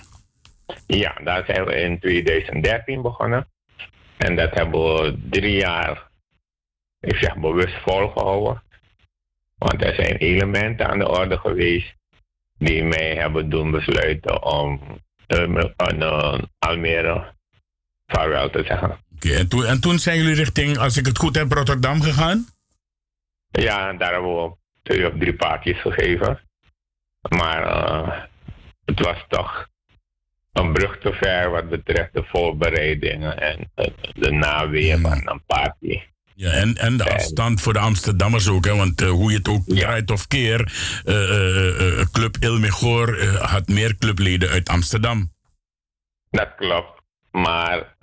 Ja, 0.86 1.20
daar 1.24 1.45
zijn 1.45 1.65
we 1.65 1.74
in 1.74 1.99
2013 1.99 3.03
begonnen. 3.03 3.49
En 4.16 4.36
dat 4.36 4.55
hebben 4.55 4.81
we 4.81 5.19
drie 5.31 5.57
jaar, 5.57 6.11
ik 7.01 7.16
zeg 7.16 7.36
bewust 7.36 7.74
volgehouden. 7.82 8.62
Want 9.59 9.85
er 9.85 9.95
zijn 9.95 10.16
elementen 10.16 10.89
aan 10.89 10.99
de 10.99 11.09
orde 11.09 11.39
geweest 11.39 11.95
die 12.59 12.85
mij 12.85 13.15
hebben 13.15 13.49
doen 13.49 13.70
besluiten 13.70 14.45
om 14.45 14.81
eh, 15.27 15.65
aan 15.77 16.03
eh, 16.03 16.39
Almere 16.59 17.35
vaarwel 18.07 18.51
te 18.51 18.65
zeggen. 18.65 18.99
Oké, 19.15 19.35
en, 19.35 19.49
toen, 19.49 19.65
en 19.65 19.81
toen 19.81 19.99
zijn 19.99 20.16
jullie 20.16 20.35
richting, 20.35 20.78
als 20.78 20.97
ik 20.97 21.07
het 21.07 21.19
goed 21.19 21.36
heb, 21.36 21.53
Rotterdam 21.53 22.03
gegaan? 22.03 22.47
Ja, 23.51 23.93
daar 23.93 24.12
hebben 24.12 24.43
we 24.43 24.57
twee 24.82 25.07
of 25.07 25.19
drie 25.19 25.35
paardjes 25.35 25.81
gegeven. 25.81 26.40
Maar 27.28 27.62
eh, 27.62 28.23
het 28.85 29.01
was 29.01 29.24
toch 29.28 29.69
een 30.59 30.73
brug 30.73 30.99
te 30.99 31.13
ver 31.13 31.51
wat 31.51 31.69
betreft 31.69 32.13
de 32.13 32.25
voorbereidingen 32.25 33.39
en 33.39 33.71
de 34.15 34.31
naweer 34.31 34.99
van 34.99 35.21
een 35.25 35.43
party. 35.47 36.01
Ja, 36.35 36.51
en, 36.51 36.75
en 36.75 36.97
de 36.97 37.15
afstand 37.15 37.61
voor 37.61 37.73
de 37.73 37.79
Amsterdammers 37.79 38.49
ook, 38.49 38.65
hè? 38.65 38.77
want 38.77 39.03
eh, 39.03 39.09
hoe 39.09 39.31
je 39.31 39.37
het 39.37 39.49
ook 39.49 39.63
draait 39.67 40.11
of 40.11 40.27
keer, 40.27 40.73
eh, 41.05 42.01
eh, 42.01 42.07
Club 42.13 42.37
Ilmegor 42.41 43.27
had 43.39 43.69
meer 43.69 43.97
clubleden 43.97 44.49
uit 44.49 44.69
Amsterdam. 44.69 45.33
Dat 46.31 46.55
klopt. 46.57 47.03
Maar 47.31 47.97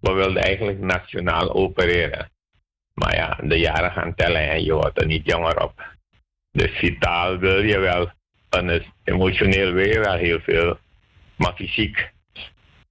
we 0.00 0.12
wilden 0.12 0.42
eigenlijk 0.42 0.78
nationaal 0.78 1.54
opereren. 1.54 2.30
Maar 2.94 3.14
ja, 3.14 3.38
de 3.42 3.58
jaren 3.58 3.92
gaan 3.92 4.14
tellen 4.14 4.50
en 4.50 4.64
je 4.64 4.72
wordt 4.72 5.00
er 5.00 5.06
niet 5.06 5.26
jonger 5.26 5.62
op. 5.62 5.82
Dus 6.52 6.70
vitaal 6.70 7.38
wil 7.38 7.62
je 7.62 7.78
wel. 7.78 8.10
En 8.50 8.66
dus 8.66 8.90
emotioneel 9.04 9.72
wil 9.72 9.86
je 9.86 9.98
wel 9.98 10.16
heel 10.16 10.40
veel. 10.40 10.78
Maar 11.36 11.52
fysiek 11.54 12.12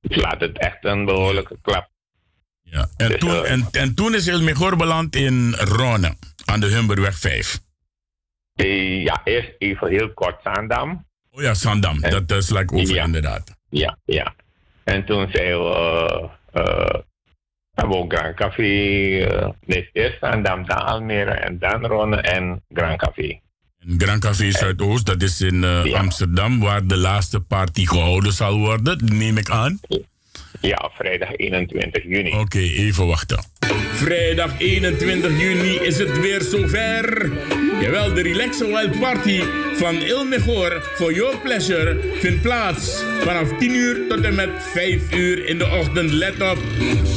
slaat 0.02 0.40
het 0.40 0.58
echt 0.58 0.78
een 0.82 1.06
behoorlijke 1.06 1.58
klap. 1.62 1.90
Ja. 2.62 2.88
En, 2.98 3.20
toen, 3.20 3.46
en, 3.46 3.68
en 3.72 3.96
toen 3.96 4.16
is 4.16 4.28
Ilmegor 4.28 4.76
beland 4.78 5.16
in 5.16 5.54
Ronne, 5.54 6.16
aan 6.46 6.60
de 6.60 6.68
Humberweg 6.68 7.18
5. 7.20 7.60
Eh, 8.56 9.04
Ja, 9.04 9.22
eerst 9.24 9.52
even 9.58 9.90
heel 9.90 10.14
kort 10.14 10.42
Zaandam. 10.44 11.06
Oh 11.32 11.42
ja, 11.42 11.54
Zandam, 11.54 12.02
dat 12.02 12.32
is 12.32 12.50
like 12.50 12.76
over 12.76 12.96
Ja. 12.96 13.04
inderdaad. 13.04 13.56
Ja, 13.70 13.98
ja. 14.06 14.36
En 14.84 15.06
toen 15.06 15.28
zijn 15.32 15.58
we, 15.64 16.30
eh, 16.52 16.62
eh, 16.62 17.00
hebben 17.74 17.96
we 17.98 18.04
ook 18.04 18.14
Grand 18.14 18.36
Café, 18.36 18.64
eh, 19.26 19.50
nee, 19.66 19.90
eerst 19.94 20.20
Zaandam, 20.20 20.66
dan 20.68 20.78
Almere 20.86 21.32
en 21.32 21.60
dan 21.60 21.86
Ronne 21.86 22.18
en 22.22 22.64
Grand 22.74 22.98
Café. 23.00 23.40
Grand 23.88 24.22
Café 24.22 24.52
Zuidoost, 24.52 25.06
dat 25.06 25.22
is 25.22 25.42
in 25.42 25.64
eh, 25.64 25.94
Amsterdam, 25.94 26.60
waar 26.60 26.88
de 26.88 26.98
laatste 26.98 27.40
party 27.40 27.86
gehouden 27.86 28.34
zal 28.34 28.58
worden, 28.58 29.00
neem 29.06 29.38
ik 29.38 29.50
aan. 29.50 29.80
Ja, 30.62 30.92
vrijdag 30.94 31.36
21 31.36 32.04
juni. 32.04 32.32
Oké, 32.32 32.60
even 32.60 33.08
wachten. 33.08 33.40
Vrijdag 33.94 34.52
21 34.58 35.40
juni 35.40 35.76
is 35.76 35.98
het 35.98 36.20
weer 36.20 36.42
zover. 36.42 37.32
Jawel, 37.82 38.14
de 38.14 38.22
Relaxer 38.22 38.68
Wild 38.68 39.00
Party 39.00 39.42
van 39.76 39.96
Il 39.96 40.26
Mejor 40.26 40.82
for 40.96 41.14
Your 41.14 41.38
Pleasure 41.38 41.98
vindt 42.20 42.42
plaats 42.42 43.04
vanaf 43.20 43.58
10 43.60 43.76
uur 43.76 43.98
tot 44.10 44.22
en 44.22 44.36
met 44.36 44.50
5 44.60 45.14
uur 45.14 45.46
in 45.46 45.58
de 45.58 45.66
ochtend. 45.66 46.12
Let 46.12 46.42
op, 46.42 46.58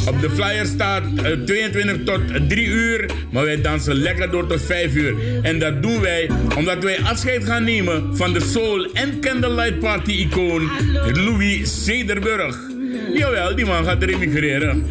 op 0.09 0.21
de 0.21 0.31
flyer 0.31 0.67
staat 0.67 1.03
eh, 1.23 1.33
22 1.33 2.05
tot 2.05 2.21
3 2.49 2.67
uur, 2.67 3.11
maar 3.31 3.45
wij 3.45 3.61
dansen 3.61 3.95
lekker 3.95 4.31
door 4.31 4.47
tot 4.47 4.63
5 4.63 4.95
uur. 4.95 5.15
En 5.43 5.59
dat 5.59 5.83
doen 5.83 6.01
wij 6.01 6.31
omdat 6.57 6.83
wij 6.83 7.01
afscheid 7.01 7.45
gaan 7.45 7.65
nemen 7.65 8.17
van 8.17 8.33
de 8.33 8.41
Soul 8.41 8.93
en 8.93 9.21
Candlelight 9.21 9.79
Party 9.79 10.13
icoon 10.13 10.71
Louis 11.13 11.85
Cederburg. 11.85 12.68
Jawel, 13.21 13.55
die 13.55 13.65
man 13.65 13.85
gaat 13.85 14.03
remigreren. 14.03 14.87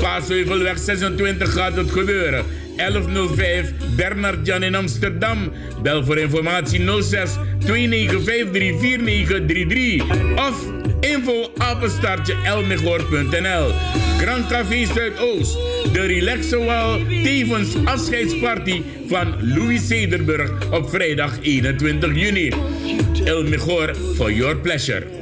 Paasheuvelweg 0.00 0.78
26 0.78 1.52
gaat 1.52 1.76
het 1.76 1.90
gebeuren. 1.90 2.44
1105 2.76 3.72
Bernard 3.96 4.46
Jan 4.46 4.62
in 4.62 4.74
Amsterdam. 4.74 5.52
Bel 5.82 6.04
voor 6.04 6.18
informatie 6.18 7.02
06 7.02 7.30
2953 7.58 8.80
4933 8.80 10.02
of 10.48 10.66
info 11.00 11.50
apenstaartje. 11.56 12.34
Grand 14.18 14.46
Café 14.46 14.86
Zuidoost. 14.94 15.58
De 15.92 16.00
Relaxowal 16.00 16.98
tevens 17.06 17.74
afscheidsparty 17.84 18.82
van 19.08 19.54
Louis 19.54 19.86
Cederburg 19.86 20.70
op 20.70 20.90
vrijdag 20.90 21.38
21 21.42 22.14
juni. 22.14 22.52
Elmegor 23.24 23.94
for 24.16 24.32
your 24.32 24.56
pleasure. 24.56 25.21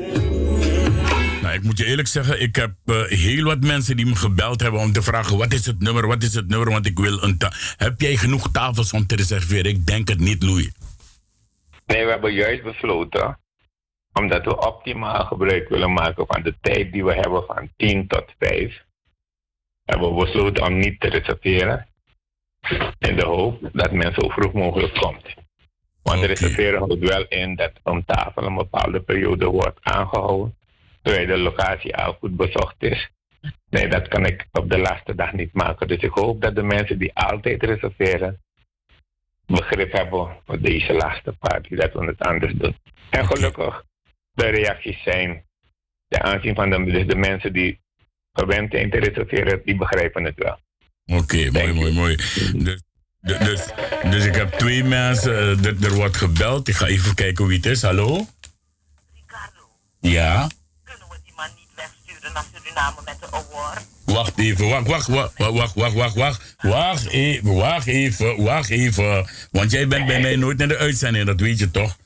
Ik 1.61 1.66
moet 1.66 1.78
je 1.78 1.87
eerlijk 1.87 2.09
zeggen, 2.09 2.41
ik 2.41 2.57
heb 2.57 2.73
eh, 2.85 3.03
heel 3.03 3.45
wat 3.45 3.61
mensen 3.61 3.97
die 3.97 4.07
me 4.07 4.16
gebeld 4.16 4.61
hebben 4.61 4.81
om 4.81 4.93
te 4.93 5.03
vragen: 5.03 5.39
wat 5.39 5.53
is 5.53 5.66
het 5.66 5.81
nummer, 5.81 6.07
wat 6.07 6.23
is 6.23 6.35
het 6.35 6.49
nummer? 6.49 6.70
Want 6.70 6.87
ik 6.87 6.99
wil 6.99 7.23
een. 7.23 7.39
Heb 7.77 8.01
jij 8.01 8.16
genoeg 8.16 8.51
tafels 8.51 8.93
om 8.93 9.07
te 9.07 9.16
reserveren? 9.16 9.70
Ik 9.70 9.87
denk 9.87 10.09
het 10.09 10.19
niet, 10.19 10.43
Louis. 10.43 10.73
Nee, 11.87 12.05
we 12.05 12.11
hebben 12.11 12.32
juist 12.32 12.62
besloten, 12.62 13.39
omdat 14.12 14.45
we 14.45 14.66
optimaal 14.66 15.24
gebruik 15.24 15.69
willen 15.69 15.93
maken 15.93 16.27
van 16.27 16.43
de 16.43 16.55
tijd 16.61 16.93
die 16.93 17.05
we 17.05 17.15
hebben 17.15 17.45
van 17.47 17.70
10 17.77 18.07
tot 18.07 18.24
5, 18.39 18.85
hebben 19.85 20.15
we 20.15 20.24
besloten 20.24 20.66
om 20.66 20.78
niet 20.78 21.01
te 21.01 21.09
reserveren. 21.09 21.87
In 22.99 23.16
de 23.16 23.24
hoop 23.24 23.69
dat 23.73 23.93
men 23.93 24.15
zo 24.15 24.28
vroeg 24.28 24.53
mogelijk 24.53 24.95
komt. 24.95 25.35
Want 26.03 26.24
reserveren 26.24 26.78
houdt 26.78 26.99
wel 26.99 27.24
in 27.28 27.57
dat 27.57 27.73
een 27.82 28.05
tafel 28.05 28.43
een 28.43 28.55
bepaalde 28.55 29.01
periode 29.01 29.47
wordt 29.47 29.78
aangehouden, 29.82 30.59
terwijl 31.02 31.27
de 31.27 31.36
locatie 31.39 31.97
al 31.97 32.12
goed 32.12 32.36
bezocht 32.36 32.74
is. 32.78 33.10
Nee, 33.70 33.89
dat 33.89 34.09
kan 34.09 34.27
ik 34.27 34.47
op 34.52 34.70
de 34.70 34.78
laatste 34.78 35.14
dag 35.14 35.32
niet 35.32 35.52
maken. 35.55 35.89
Dus 35.89 35.98
ik 36.02 36.10
hoop 36.12 36.40
dat 36.43 36.55
de 36.55 36.62
mensen 36.62 36.98
die 36.98 37.14
altijd 37.14 37.62
reserveren, 37.62 38.40
begrip 39.47 39.93
hebben 39.93 40.36
voor 40.47 40.60
deze 40.60 40.93
laatste 40.93 41.32
party, 41.39 41.74
dat 41.74 41.93
we 41.93 42.05
het 42.06 42.20
anders 42.20 42.52
doen. 42.55 42.77
En 43.10 43.27
gelukkig, 43.27 43.85
de 44.32 44.47
reacties 44.47 45.02
zijn 45.02 45.44
ten 46.09 46.22
aanzien 46.22 46.55
van 46.55 46.70
de, 46.70 46.85
dus 46.85 47.06
de 47.06 47.16
mensen 47.16 47.52
die 47.52 47.81
gewend 48.32 48.72
zijn 48.72 48.90
te 48.90 48.98
reserveren, 48.98 49.60
die 49.64 49.77
begrijpen 49.77 50.24
het 50.24 50.39
wel. 50.39 50.59
Oké, 51.18 51.51
mooi, 51.51 51.72
mooi, 51.72 51.93
mooi. 51.93 52.16
Dus, 52.16 52.82
de- 53.20 53.39
dus, 53.39 53.72
dus 54.10 54.27
ik 54.27 54.35
heb 54.35 54.51
twee 54.52 54.85
mensen, 54.85 55.32
eh, 55.35 55.64
er, 55.64 55.85
er 55.85 55.94
wordt 55.94 56.16
gebeld. 56.16 56.68
Ik 56.68 56.74
ga 56.74 56.86
even 56.86 57.14
kijken 57.14 57.47
wie 57.47 57.56
het 57.56 57.66
is. 57.66 57.82
Hallo? 57.82 58.24
Ja? 60.01 60.48
Wacht 64.05 64.38
even, 64.38 64.68
wacht, 64.68 64.86
wacht, 64.86 65.06
wacht, 65.06 65.32
wacht, 65.36 65.74
wacht, 65.74 65.94
wacht, 65.94 66.14
wacht. 66.14 66.56
Wacht 66.60 67.06
even, 67.09 67.55
wacht 67.55 67.86
even, 67.86 68.42
wacht 68.42 68.70
even. 68.70 69.30
Want 69.51 69.70
jij 69.70 69.88
bent 69.88 70.06
bij 70.06 70.20
mij 70.20 70.36
nooit 70.36 70.59
naar 70.59 70.68
de 70.68 70.76
uitzending, 70.76 71.26
dat 71.26 71.40
weet 71.40 71.59
je 71.59 71.70
toch? 71.70 71.97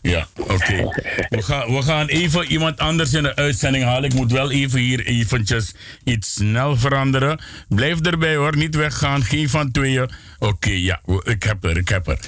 Ja, 0.00 0.28
oké. 0.36 0.88
We, 1.28 1.42
gaan, 1.42 1.74
we 1.74 1.82
gaan 1.82 2.06
even 2.06 2.44
iemand 2.44 2.78
anders 2.78 3.12
in 3.12 3.22
de 3.22 3.36
uitzending 3.36 3.84
halen. 3.84 4.10
Ik 4.10 4.14
moet 4.14 4.32
wel 4.32 4.50
even 4.50 4.80
hier 4.80 5.06
eventjes 5.06 5.74
iets 6.04 6.34
snel 6.34 6.76
veranderen. 6.76 7.40
Blijf 7.68 8.00
erbij 8.00 8.36
hoor, 8.36 8.56
niet 8.56 8.74
weggaan, 8.74 9.22
geen 9.22 9.48
van 9.48 9.70
tweeën. 9.70 10.10
Oké, 10.38 10.70
ja, 10.70 11.00
ik 11.22 11.42
heb 11.42 11.64
er, 11.64 11.76
ik 11.76 11.88
heb 11.88 12.06
er. 12.06 12.18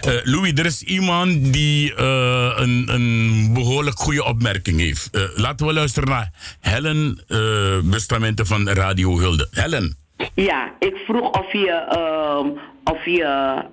Eh, 0.00 0.12
Louis, 0.24 0.52
er 0.52 0.66
is 0.66 0.82
iemand 0.82 1.52
die 1.52 1.94
eh, 1.94 2.52
een, 2.56 2.94
een 2.94 3.52
behoorlijk 3.52 3.98
goede 3.98 4.24
opmerking 4.24 4.80
heeft. 4.80 5.08
Eh, 5.10 5.22
laten 5.34 5.66
we 5.66 5.72
luisteren 5.72 6.08
naar 6.08 6.30
Helen 6.60 7.20
Bustamante 7.90 8.44
van 8.44 8.68
Radio 8.68 9.18
Hulde. 9.18 9.48
Helen. 9.50 10.03
Ja, 10.34 10.72
ik 10.78 10.96
vroeg 11.06 11.30
of 11.30 11.52
je, 11.52 11.70
ehm, 11.70 12.48
of 12.84 13.04
je 13.04 13.22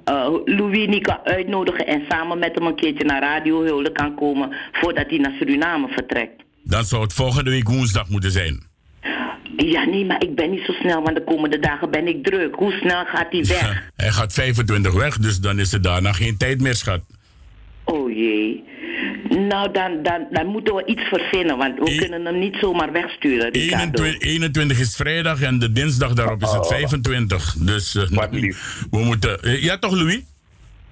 eh, 0.03 0.29
Louis 0.45 0.87
niet 0.87 1.03
kan 1.03 1.19
uitnodigen 1.23 1.87
en 1.87 2.03
samen 2.09 2.39
met 2.39 2.55
hem 2.55 2.67
een 2.67 2.75
keertje 2.75 3.05
naar 3.05 3.21
Radio 3.21 3.63
Hulde 3.63 3.91
kan 3.91 4.15
komen 4.15 4.55
voordat 4.71 5.09
hij 5.09 5.17
naar 5.17 5.33
Suriname 5.39 5.87
vertrekt. 5.87 6.43
Dan 6.63 6.83
zou 6.83 7.01
het 7.01 7.13
volgende 7.13 7.49
week 7.49 7.69
woensdag 7.69 8.09
moeten 8.09 8.31
zijn. 8.31 8.69
Ja, 9.57 9.85
nee, 9.85 10.05
maar 10.05 10.23
ik 10.23 10.35
ben 10.35 10.49
niet 10.49 10.65
zo 10.65 10.71
snel, 10.71 11.01
want 11.01 11.15
de 11.15 11.23
komende 11.23 11.59
dagen 11.59 11.91
ben 11.91 12.07
ik 12.07 12.23
druk. 12.23 12.55
Hoe 12.55 12.71
snel 12.71 13.05
gaat 13.05 13.31
hij 13.31 13.45
weg? 13.45 13.89
Hij 13.95 14.11
gaat 14.11 14.33
25 14.33 14.93
weg, 14.93 15.17
dus 15.17 15.39
dan 15.39 15.59
is 15.59 15.73
er 15.73 15.81
daarna 15.81 16.11
geen 16.11 16.37
tijd 16.37 16.61
meer, 16.61 16.75
schat. 16.75 17.01
Oh 17.83 18.11
jee. 18.11 18.63
Nou, 19.37 19.71
dan, 19.71 20.03
dan, 20.03 20.27
dan 20.31 20.45
moeten 20.45 20.75
we 20.75 20.85
iets 20.85 21.01
verzinnen, 21.01 21.57
want 21.57 21.79
we 21.79 21.95
kunnen 21.95 22.25
hem 22.25 22.39
niet 22.39 22.55
zomaar 22.55 22.91
wegsturen, 22.91 23.51
Ricardo. 23.51 24.03
21, 24.03 24.21
21 24.29 24.79
is 24.79 24.95
vrijdag 24.95 25.41
en 25.41 25.59
de 25.59 25.71
dinsdag 25.71 26.13
daarop 26.13 26.41
is 26.43 26.51
het 26.51 26.67
25. 26.67 27.53
Dus 27.59 27.95
eh, 27.95 28.07
we 28.91 28.99
moeten... 29.03 29.39
eh, 29.43 29.63
ja 29.63 29.77
toch, 29.77 29.91
Louis? 29.93 30.23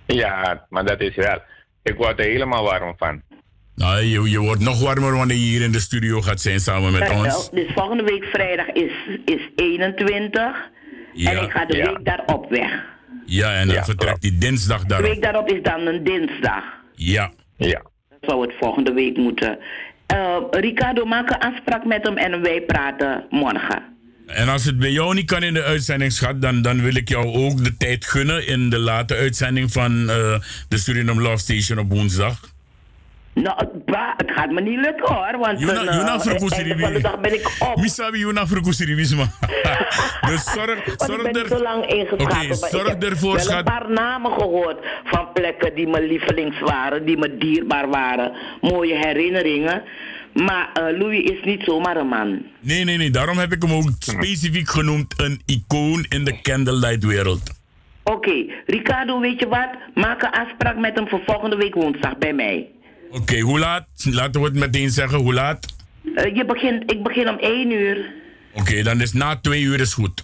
Ja, 0.05 0.65
maar 0.69 0.85
dat 0.85 1.01
is 1.01 1.15
wel. 1.15 1.37
Ik 1.83 1.95
word 1.95 2.19
er 2.19 2.25
helemaal 2.25 2.63
warm 2.63 2.93
van. 2.97 3.21
Nou, 3.75 4.01
je, 4.03 4.29
je 4.29 4.39
wordt 4.39 4.61
nog 4.61 4.81
warmer 4.81 5.15
wanneer 5.15 5.37
je 5.37 5.43
hier 5.43 5.61
in 5.61 5.71
de 5.71 5.79
studio 5.79 6.21
gaat 6.21 6.41
zijn 6.41 6.59
samen 6.59 6.91
met 6.91 7.09
ons. 7.09 7.49
dus 7.51 7.71
volgende 7.75 8.03
week 8.03 8.23
vrijdag 8.23 8.67
is, 8.67 8.91
is 9.25 9.41
21 9.55 10.55
Ja. 11.13 11.31
en 11.31 11.43
ik 11.43 11.51
ga 11.51 11.65
de 11.65 11.77
Ja. 11.77 11.85
week 11.85 12.05
daarop 12.05 12.49
weg. 12.49 12.71
Ja, 13.25 13.53
en 13.53 13.67
dan 13.67 13.83
vertrekt 13.83 14.21
die 14.21 14.37
dinsdag 14.37 14.81
De 14.81 14.87
daarop. 14.87 15.07
week 15.11 15.21
daarop 15.21 15.49
is 15.51 15.61
dan 15.63 15.85
een 15.85 16.03
dinsdag. 16.03 16.63
Ja. 16.93 17.31
Ja. 17.57 17.81
Zou 18.21 18.41
het 18.41 18.53
volgende 18.59 18.93
week 18.93 19.17
moeten. 19.17 19.57
Eh, 20.05 20.37
Ricardo, 20.51 21.05
maak 21.05 21.29
een 21.29 21.39
afspraak 21.39 21.85
met 21.85 22.03
hem 22.03 22.17
en 22.17 22.41
wij 22.41 22.61
praten 22.61 23.25
morgen. 23.29 23.83
En 24.25 24.49
als 24.49 24.65
het 24.65 24.79
bij 24.79 24.91
jou 24.91 25.13
niet 25.13 25.25
kan 25.25 25.43
in 25.43 25.53
de 25.53 25.63
uitzending, 25.63 26.11
schat, 26.11 26.41
dan, 26.41 26.61
dan 26.61 26.81
wil 26.81 26.95
ik 26.95 27.09
jou 27.09 27.25
ook 27.25 27.63
de 27.63 27.77
tijd 27.77 28.05
gunnen 28.05 28.47
in 28.47 28.69
de 28.69 28.79
late 28.79 29.15
uitzending 29.15 29.71
van 29.71 30.09
eh, 30.09 30.39
de 30.67 30.77
Suriname 30.77 31.21
Love 31.21 31.37
Station 31.37 31.79
op 31.79 31.89
woensdag. 31.89 32.48
Nou, 33.41 33.67
het 34.17 34.31
gaat 34.31 34.51
me 34.51 34.61
niet 34.61 34.79
lukken 34.79 35.13
hoor, 35.15 35.37
want 35.37 35.59
Juna, 35.59 35.73
een, 35.73 35.97
Juna 35.97 36.19
van 36.19 36.93
de 36.93 36.99
dag 37.01 37.19
ben 37.19 37.33
ik 37.33 37.51
op. 37.59 37.75
Misabi 37.75 38.17
Juna 38.17 38.45
dus 40.29 40.43
zorg, 40.53 40.85
ik 40.85 40.97
ben 40.97 41.19
er... 41.19 41.33
niet 41.33 41.47
zo 41.47 41.61
lang 41.61 41.85
ingeschakeld. 41.85 42.61
Maar 42.61 42.69
zorg 42.69 42.83
ik 42.83 43.01
heb 43.01 43.03
ervoor, 43.03 43.33
wel 43.33 43.43
schat. 43.43 43.57
een 43.57 43.63
paar 43.63 43.91
namen 43.91 44.31
gehoord 44.31 44.77
van 45.03 45.31
plekken 45.33 45.75
die 45.75 45.87
me 45.87 46.07
lievelings 46.07 46.59
waren, 46.59 47.05
die 47.05 47.17
me 47.17 47.37
dierbaar 47.37 47.89
waren. 47.89 48.31
Mooie 48.61 48.95
herinneringen. 48.95 49.83
Maar 50.33 50.69
eh, 50.73 50.97
Louis 50.97 51.29
is 51.29 51.43
niet 51.43 51.63
zomaar 51.63 51.97
een 51.97 52.07
man. 52.07 52.45
Nee, 52.59 52.83
nee, 52.83 52.97
nee. 52.97 53.09
Daarom 53.09 53.37
heb 53.37 53.51
ik 53.51 53.61
hem 53.61 53.73
ook 53.73 53.89
specifiek 53.99 54.69
genoemd 54.69 55.13
een 55.17 55.41
icoon 55.45 56.05
in 56.09 56.23
de 56.23 56.41
candlelight-wereld. 56.41 57.57
Oké, 58.03 58.45
Ricardo, 58.65 59.19
weet 59.19 59.39
je 59.39 59.47
wat? 59.47 59.69
Maak 59.93 60.21
een 60.21 60.31
afspraak 60.31 60.77
met 60.77 60.95
hem 60.95 61.07
voor 61.07 61.21
volgende 61.25 61.55
week 61.55 61.73
woensdag 61.73 62.17
bij 62.17 62.33
mij. 62.33 62.67
Oké, 63.11 63.39
hoe 63.39 63.59
laat? 63.59 63.87
Laten 64.03 64.41
we 64.41 64.47
het 64.47 64.55
meteen 64.55 64.89
zeggen. 64.89 65.19
Hoe 65.19 65.33
laat? 65.33 65.65
Eh, 66.15 66.35
je 66.35 66.45
begint, 66.45 66.91
ik 66.91 67.03
begin 67.03 67.29
om 67.29 67.37
1 67.39 67.71
uur. 67.71 68.13
Oké, 68.53 68.81
dan 68.83 69.01
is 69.01 69.13
na 69.13 69.35
twee 69.35 69.61
uur 69.61 69.79
is 69.79 69.93
goed. 69.93 70.23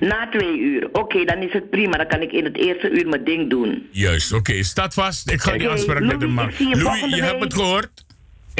Na 0.00 0.28
2 0.30 0.58
uur. 0.58 0.88
Oké, 0.92 1.24
dan 1.24 1.42
is 1.42 1.52
het 1.52 1.70
prima. 1.70 1.96
Dan 1.96 2.06
kan 2.06 2.20
ik 2.22 2.32
in 2.32 2.44
het 2.44 2.56
eerste 2.56 2.90
uur 2.90 3.08
mijn 3.08 3.24
ding 3.24 3.50
doen. 3.50 3.86
Juist, 3.90 4.32
oké. 4.32 4.62
Staat 4.62 4.94
vast. 4.94 5.30
Ik 5.30 5.40
ga 5.40 5.56
die 5.58 5.68
afspraak 5.68 6.00
met 6.00 6.10
hem 6.10 6.18
Louis, 6.20 6.34
maken. 6.34 6.56
zie 6.56 6.68
je 6.68 6.82
Louis, 6.82 7.14
je 7.14 7.22
hebt 7.22 7.42
het 7.42 7.54
gehoord? 7.54 8.04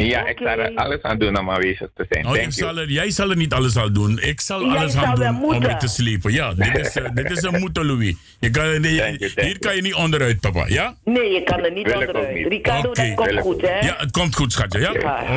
Ja, 0.05 0.27
ik 0.27 0.39
zal 0.39 0.47
er 0.59 0.75
alles 0.75 1.03
aan 1.03 1.19
doen 1.19 1.39
om 1.39 1.51
aanwezig 1.51 1.89
te 1.95 2.07
zijn. 2.09 2.27
Oh, 2.27 2.33
Thank 2.33 2.47
ik 2.47 2.53
you. 2.53 2.67
zal 2.75 2.79
er, 2.83 2.89
jij 2.91 3.11
zal 3.11 3.31
er 3.31 3.37
niet 3.37 3.53
alles 3.53 3.77
aan 3.77 3.93
doen. 3.93 4.19
Ik 4.19 4.41
zal 4.41 4.65
Jij 4.65 4.77
alles 4.77 4.93
zal 4.93 5.05
aan 5.05 5.15
doen 5.15 5.55
om 5.55 5.63
je 5.63 5.77
te 5.77 5.89
slepen. 5.89 6.33
Ja, 6.33 6.55
dit 6.55 6.79
is, 6.79 6.97
eh, 6.97 7.11
dit 7.15 7.31
is 7.31 7.43
een 7.43 7.59
moeten, 7.65 7.87
Louis. 7.87 8.17
Je 8.41 8.51
kan, 8.51 8.83
je- 8.83 9.33
hier 9.37 9.59
kan 9.59 9.77
je 9.77 9.83
niet 9.83 9.95
onderuit, 9.95 10.41
papa. 10.41 10.67
Ja? 10.69 10.97
Nee, 11.05 11.31
je 11.33 11.43
kan 11.43 11.65
er 11.65 11.73
niet 11.73 11.87
Wil 11.87 11.99
onderuit. 12.01 12.35
niet. 12.35 12.47
Ricardo, 12.47 12.93
dat 12.93 13.15
komt 13.15 13.41
goed, 13.41 13.63
hè? 13.63 13.79
Ja, 13.79 13.95
het 13.99 14.11
komt 14.11 14.35
goed, 14.35 14.53
schatje. 14.53 14.79
Ja? 14.81 14.91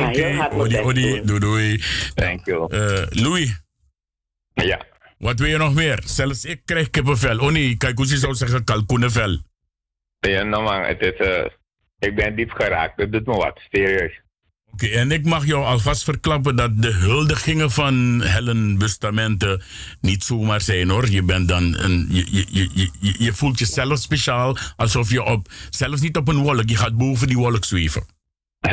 Oké, 0.08 0.32
mijn 0.32 0.82
Odi, 0.84 1.20
doei, 1.24 1.38
doei. 1.40 1.82
Thank 2.14 2.46
you. 2.46 2.74
Eh, 2.74 3.02
Louis. 3.10 3.60
Ja. 4.54 4.80
Wat 5.18 5.38
wil 5.38 5.48
je 5.48 5.56
nog 5.56 5.74
meer? 5.74 6.02
Zelfs 6.04 6.44
ik 6.44 6.60
krijg 6.64 6.90
kippenvel. 6.90 7.38
Oh 7.38 7.50
nee, 7.50 7.76
kijk 7.76 7.96
hoe 7.96 8.06
ze 8.06 8.16
zou 8.16 8.34
zeggen 8.34 8.64
kalkoenenvel. 8.64 9.38
Ja, 10.18 10.42
nou 10.42 10.62
man, 10.62 10.82
het 10.82 11.00
is, 11.00 11.14
eh, 11.16 11.44
ik 11.98 12.14
ben 12.14 12.36
diep 12.36 12.50
geraakt. 12.50 12.98
Dat 12.98 13.12
doet 13.12 13.26
me 13.26 13.36
wat, 13.36 13.60
serieus. 13.70 14.20
Oké, 14.72 14.86
en 14.86 15.12
ik 15.12 15.24
mag 15.24 15.46
jou 15.46 15.64
alvast 15.64 16.04
verklappen 16.04 16.56
dat 16.56 16.82
de 16.82 16.92
huldigingen 16.92 17.70
van 17.70 18.22
Helen 18.22 18.78
Bustamante 18.78 19.60
niet 20.00 20.24
zomaar 20.24 20.60
zijn 20.60 20.88
hoor. 20.88 21.10
Je 21.10 21.22
bent 21.22 21.48
dan 21.48 21.78
een. 21.78 22.06
Je, 22.10 22.26
je, 22.30 22.68
je, 22.74 23.14
je, 23.18 23.32
voelt 23.32 23.58
jezelf 23.58 23.98
speciaal 23.98 24.56
alsof 24.76 25.10
je 25.10 25.24
op. 25.24 25.48
Zelfs 25.70 26.00
niet 26.00 26.16
op 26.16 26.28
een 26.28 26.42
wolk, 26.42 26.68
je 26.68 26.76
gaat 26.76 26.96
boven 26.96 27.26
die 27.26 27.36
wolk 27.36 27.64
zweven. 27.64 28.02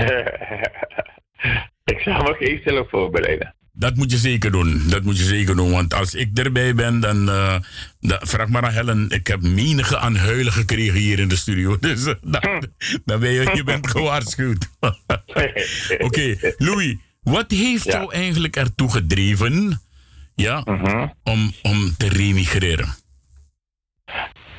ik 1.94 2.00
zal 2.00 2.24
me 2.24 2.36
geen 2.40 2.62
zelf 2.66 2.90
voorbereiden. 2.90 3.56
Dat 3.80 3.96
moet 3.96 4.12
je 4.12 4.18
zeker 4.18 4.52
doen. 4.52 4.82
Dat 4.90 5.04
moet 5.04 5.18
je 5.18 5.24
zeker 5.24 5.56
doen. 5.56 5.72
Want 5.72 5.94
als 5.94 6.16
ik 6.16 6.38
erbij 6.38 6.76
ben, 6.76 7.00
dan, 7.00 7.30
eh, 7.30 7.56
vraag 8.00 8.48
maar 8.48 8.64
aan 8.64 8.72
Helen. 8.72 9.10
Ik 9.10 9.28
heb 9.28 9.42
menige 9.42 9.98
aan 9.98 10.16
huilen 10.16 10.52
gekregen 10.52 11.00
hier 11.00 11.20
in 11.20 11.28
de 11.28 11.36
studio. 11.36 11.78
Dus 11.88 12.06
eh, 12.06 12.14
dan, 12.22 12.64
dan 13.06 13.20
ben 13.20 13.32
je, 13.32 13.52
je 13.54 13.64
bent 13.64 13.88
gewaarschuwd. 13.98 14.70
Oké, 16.08 16.36
Louis. 16.58 16.96
Wat 17.22 17.52
heeft 17.52 17.84
jou 17.84 18.14
eigenlijk 18.14 18.56
ertoe 18.56 18.92
gedreven 18.92 19.82
ja, 20.36 20.64
om, 21.24 21.52
om 21.62 21.96
te 21.98 22.10
remigreren? 22.10 22.88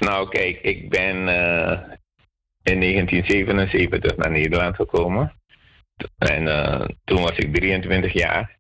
Nou, 0.00 0.28
kijk, 0.28 0.58
ik 0.62 0.88
ben 0.88 1.28
eh, 1.28 1.78
in 2.62 2.80
1977 2.80 4.16
naar 4.16 4.30
Nederland 4.30 4.76
gekomen. 4.76 5.32
En 6.18 6.44
toen 7.04 7.22
was 7.22 7.36
ik 7.36 7.54
23 7.54 8.12
jaar. 8.12 8.57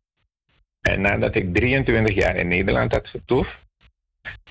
En 0.80 1.00
nadat 1.00 1.34
ik 1.34 1.54
23 1.54 2.14
jaar 2.14 2.36
in 2.36 2.48
Nederland 2.48 2.92
had 2.92 3.08
vertoefd, 3.08 3.56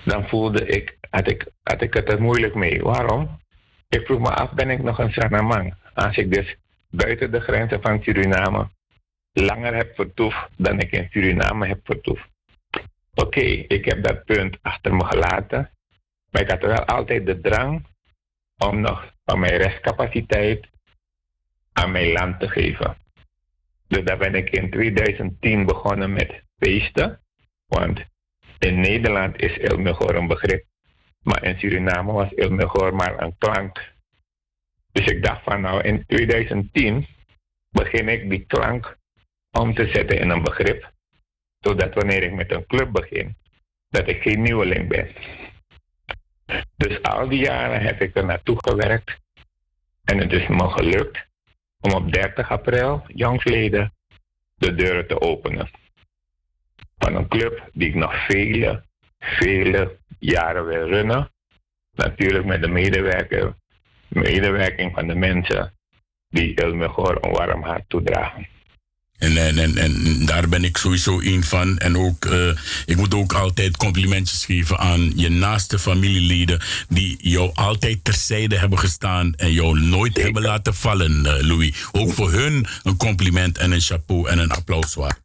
dan 0.04 0.28
voelde 0.28 0.66
ik, 0.66 0.98
had 1.10 1.28
ik, 1.30 1.46
had 1.62 1.82
ik 1.82 1.94
het 1.94 2.12
er 2.12 2.22
moeilijk 2.22 2.54
mee. 2.54 2.82
Waarom? 2.82 3.40
Ik 3.88 4.06
vroeg 4.06 4.20
me 4.20 4.34
af, 4.34 4.52
ben 4.52 4.70
ik 4.70 4.82
nog 4.82 4.98
een 4.98 5.12
Sanamang? 5.12 5.74
Als 5.94 6.16
ik 6.16 6.32
dus 6.32 6.56
buiten 6.90 7.30
de 7.30 7.40
grenzen 7.40 7.82
van 7.82 8.02
Suriname 8.02 8.68
langer 9.32 9.74
heb 9.74 9.94
vertoefd 9.94 10.48
dan 10.56 10.80
ik 10.80 10.92
in 10.92 11.08
Suriname 11.10 11.66
heb 11.66 11.80
vertoefd. 11.84 12.28
Oké, 13.14 13.40
ik 13.68 13.84
heb 13.84 14.02
dat 14.02 14.24
punt 14.24 14.58
achter 14.62 14.94
me 14.94 15.04
gelaten. 15.04 15.70
Maar 16.30 16.42
ik 16.42 16.50
had 16.50 16.60
wel 16.60 16.84
altijd 16.84 17.26
de 17.26 17.40
drang 17.40 17.86
om 18.58 18.80
nog 18.80 19.12
van 19.24 19.38
mijn 19.38 19.56
restcapaciteit 19.56 20.66
aan 21.72 21.90
mijn 21.90 22.12
land 22.12 22.40
te 22.40 22.48
geven. 22.48 22.96
Dus 23.88 24.04
daar 24.04 24.18
ben 24.18 24.34
ik 24.34 24.50
in 24.50 24.70
2010 24.70 25.66
begonnen 25.66 26.12
met 26.12 26.42
feesten. 26.58 27.20
Want 27.66 28.04
in 28.58 28.80
Nederland 28.80 29.40
is 29.42 29.56
Ilmegor 29.56 30.14
een 30.14 30.26
begrip. 30.26 30.64
Maar 31.22 31.44
in 31.44 31.58
Suriname 31.58 32.12
was 32.12 32.32
Ilmegor 32.32 32.94
maar 32.94 33.22
een 33.22 33.34
klank. 33.38 33.92
Dus 34.92 35.06
ik 35.06 35.24
dacht 35.24 35.42
van 35.42 35.60
nou 35.60 35.82
in 35.82 36.04
2010 36.06 37.06
begin 37.70 38.08
ik 38.08 38.30
die 38.30 38.44
klank 38.46 38.98
om 39.50 39.74
te 39.74 39.88
zetten 39.88 40.18
in 40.18 40.30
een 40.30 40.42
begrip. 40.42 40.92
Zodat 41.58 41.94
wanneer 41.94 42.22
ik 42.22 42.32
met 42.32 42.52
een 42.52 42.66
club 42.66 42.92
begin, 42.92 43.36
dat 43.88 44.08
ik 44.08 44.22
geen 44.22 44.42
nieuweling 44.42 44.88
ben. 44.88 45.08
Dus 46.76 47.02
al 47.02 47.28
die 47.28 47.38
jaren 47.38 47.80
heb 47.80 48.00
ik 48.00 48.16
er 48.16 48.24
naartoe 48.24 48.56
gewerkt. 48.58 49.18
En 50.04 50.18
het 50.18 50.32
is 50.32 50.46
me 50.46 50.70
gelukt 50.70 51.27
om 51.80 51.92
op 51.92 52.12
30 52.12 52.50
april, 52.50 53.04
jongsleden, 53.06 53.92
de 54.54 54.74
deuren 54.74 55.06
te 55.06 55.20
openen. 55.20 55.70
Van 56.98 57.14
een 57.14 57.28
club 57.28 57.70
die 57.72 57.88
ik 57.88 57.94
nog 57.94 58.24
vele, 58.26 58.84
vele 59.18 59.98
jaren 60.18 60.66
wil 60.66 60.88
runnen. 60.88 61.30
Natuurlijk 61.94 62.44
met 62.44 62.62
de 62.62 62.68
medewerking 64.08 64.94
van 64.94 65.06
de 65.06 65.14
mensen 65.14 65.74
die 66.28 66.54
Ilmegor 66.54 67.24
een 67.24 67.32
warm 67.32 67.62
hart 67.62 67.88
toedragen. 67.88 68.46
En, 69.18 69.36
en, 69.36 69.58
en, 69.58 69.76
en 69.76 70.26
daar 70.26 70.48
ben 70.48 70.64
ik 70.64 70.76
sowieso 70.76 71.20
een 71.20 71.44
van. 71.44 71.78
En 71.78 71.98
ook, 71.98 72.24
uh, 72.24 72.50
ik 72.86 72.96
moet 72.96 73.14
ook 73.14 73.32
altijd 73.32 73.76
complimentjes 73.76 74.44
geven 74.44 74.78
aan 74.78 75.12
je 75.16 75.28
naaste 75.28 75.78
familieleden. 75.78 76.60
die 76.88 77.18
jou 77.20 77.50
altijd 77.54 78.04
terzijde 78.04 78.58
hebben 78.58 78.78
gestaan. 78.78 79.34
en 79.36 79.52
jou 79.52 79.80
nooit 79.80 80.22
hebben 80.22 80.42
laten 80.42 80.74
vallen, 80.74 81.24
uh, 81.26 81.32
Louis. 81.40 81.72
Ook 81.92 82.12
voor 82.12 82.32
hun 82.32 82.66
een 82.82 82.96
compliment 82.96 83.58
en 83.58 83.70
een 83.70 83.80
chapeau 83.80 84.28
en 84.28 84.38
een 84.38 84.50
applaus 84.50 84.94
waard. 84.94 85.18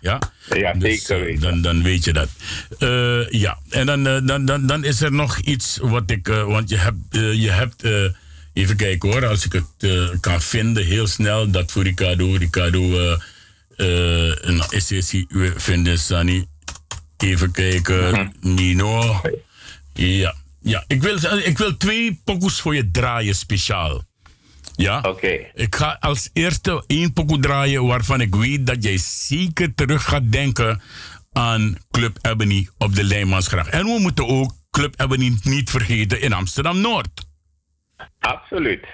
Ja, 0.00 0.18
ja 0.48 0.72
dus, 0.72 1.04
zeker. 1.04 1.40
dan, 1.40 1.62
dan 1.62 1.82
weet 1.82 2.04
je 2.04 2.12
dat. 2.12 2.28
Uh, 2.78 3.30
ja, 3.30 3.58
en 3.70 3.86
dan, 3.86 4.02
dan, 4.02 4.44
dan, 4.44 4.66
dan 4.66 4.84
is 4.84 5.00
er 5.00 5.12
nog 5.12 5.38
iets 5.38 5.78
wat 5.80 6.10
ik. 6.10 6.26
want 6.26 6.68
je 6.68 6.76
hebt. 6.76 6.96
je 7.10 7.50
hebt 7.50 7.86
Even 8.54 8.76
kijken 8.76 9.10
hoor, 9.10 9.26
als 9.26 9.44
ik 9.44 9.52
het 9.52 10.20
kan 10.20 10.42
vinden, 10.42 10.84
heel 10.84 11.06
snel, 11.06 11.50
dat 11.50 11.72
voor 11.72 11.82
Ricardo. 11.82 12.34
Ricardo, 12.34 13.16
uh, 13.76 15.52
vinden, 15.56 15.98
Sani. 15.98 16.46
Even 17.16 17.52
kijken, 17.52 18.14
-huh. 18.14 18.28
Nino. 18.40 19.20
Ja, 19.92 20.34
ja. 20.60 20.84
Ik, 20.86 21.02
wil, 21.02 21.16
ik 21.44 21.58
wil 21.58 21.76
twee 21.76 22.20
pokoes 22.24 22.60
voor 22.60 22.74
je 22.74 22.90
draaien, 22.90 23.34
speciaal. 23.34 24.02
Ja? 24.76 24.98
Oké. 24.98 25.08
Okay. 25.08 25.50
Ik 25.54 25.74
ga 25.74 25.96
als 26.00 26.30
eerste 26.32 26.84
één 26.86 27.12
pokoe 27.12 27.38
draaien 27.38 27.86
waarvan 27.86 28.20
ik 28.20 28.34
weet 28.34 28.66
dat 28.66 28.82
jij 28.82 28.98
zeker 28.98 29.74
terug 29.74 30.04
gaat 30.04 30.32
denken 30.32 30.80
aan 31.32 31.76
Club 31.90 32.18
Ebony 32.22 32.68
op 32.78 32.94
de 32.94 33.04
Leijmansgracht. 33.04 33.70
En 33.70 33.84
we 33.84 33.98
moeten 34.00 34.26
ook 34.26 34.52
Club 34.70 35.00
Ebony 35.00 35.36
niet 35.42 35.70
vergeten 35.70 36.20
in 36.20 36.32
Amsterdam 36.32 36.80
Noord. 36.80 37.26
Absoluut. 38.18 38.86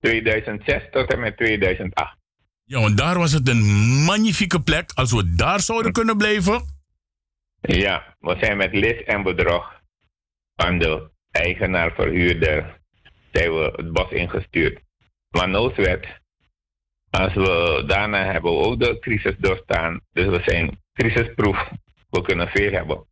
2006 0.00 0.82
tot 0.90 1.12
en 1.12 1.20
met 1.20 1.36
2008. 1.36 2.19
Ja, 2.70 2.80
want 2.80 2.96
daar 2.96 3.18
was 3.18 3.32
het 3.32 3.48
een 3.48 3.64
magnifieke 4.04 4.60
plek. 4.62 4.90
Als 4.94 5.12
we 5.12 5.34
daar 5.34 5.60
zouden 5.60 5.92
kunnen 5.92 6.16
blijven. 6.16 6.62
Ja, 7.60 8.16
we 8.18 8.36
zijn 8.40 8.56
met 8.56 8.72
Lis 8.72 9.02
en 9.04 9.22
Bedrog 9.22 9.80
van 10.56 10.78
de 10.78 11.10
eigenaar-verhuurder 11.30 12.80
zijn 13.32 13.50
we 13.52 13.72
het 13.76 13.92
bos 13.92 14.10
ingestuurd. 14.10 14.80
Maar 15.28 15.48
noodwet, 15.48 16.06
als 17.10 17.34
we 17.34 17.84
daarna 17.86 18.24
hebben 18.24 18.52
we 18.52 18.58
ook 18.58 18.80
de 18.80 18.98
crisis 18.98 19.34
doorstaan. 19.38 20.00
Dus 20.12 20.26
we 20.26 20.42
zijn 20.44 20.80
crisisproef. 20.92 21.70
We 22.10 22.22
kunnen 22.22 22.48
veel 22.48 22.72
hebben. 22.72 23.06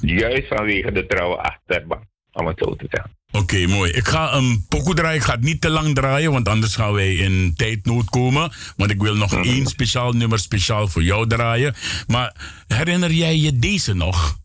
Juist 0.00 0.48
vanwege 0.48 0.92
de 0.92 1.06
trouwe 1.06 1.36
achterban, 1.36 2.08
om 2.32 2.46
het 2.46 2.58
zo 2.58 2.74
te 2.74 2.86
zeggen. 2.90 3.15
Oké, 3.30 3.38
okay, 3.38 3.64
mooi. 3.64 3.90
Ik 3.90 4.08
ga 4.08 4.32
een 4.32 4.64
pokoe 4.68 4.94
draaien. 4.94 5.16
Ik 5.16 5.22
ga 5.22 5.32
het 5.32 5.42
niet 5.42 5.60
te 5.60 5.70
lang 5.70 5.94
draaien, 5.94 6.32
want 6.32 6.48
anders 6.48 6.74
gaan 6.74 6.92
wij 6.92 7.14
in 7.14 7.54
tijdnood 7.56 8.10
komen. 8.10 8.52
Want 8.76 8.90
ik 8.90 9.00
wil 9.00 9.14
nog 9.14 9.30
-hmm. 9.30 9.42
één 9.42 9.66
speciaal 9.66 10.12
nummer 10.12 10.38
speciaal 10.38 10.88
voor 10.88 11.02
jou 11.02 11.26
draaien. 11.26 11.74
Maar 12.06 12.34
herinner 12.66 13.12
jij 13.12 13.38
je 13.38 13.58
deze 13.58 13.94
nog? 13.94 14.38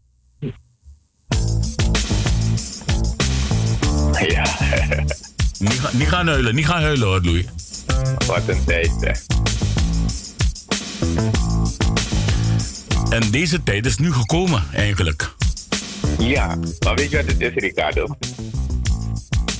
Ja. 4.28 4.58
niet, 5.60 5.80
ga, 5.80 5.90
niet 5.94 6.08
gaan 6.08 6.28
huilen, 6.28 6.56
niet 6.56 6.66
gaan 6.66 6.82
huilen 6.82 7.08
hoor, 7.08 7.22
Louis. 7.22 7.46
Wat 8.28 8.48
een 8.48 8.64
tijd, 8.64 8.92
hè. 9.00 9.12
En 13.10 13.32
deze 13.32 13.64
tijd 13.64 13.86
is 13.86 13.98
nu 13.98 14.14
gekomen, 14.14 14.64
eigenlijk. 14.74 15.36
Ja, 16.20 16.58
maar 16.86 16.96
weet 16.96 17.12
je 17.12 17.18
wat 17.18 17.26
het 17.26 17.42
is, 17.42 17.54
Ricardo? 17.54 18.18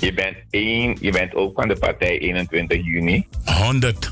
Je 0.02 0.14
bent 0.14 0.38
één, 0.50 0.98
je 1.00 1.12
bent 1.12 1.36
ook 1.36 1.56
van 1.56 1.68
de 1.68 1.76
partij 1.76 2.20
21 2.20 2.86
juni. 2.86 3.28
100. 3.46 4.12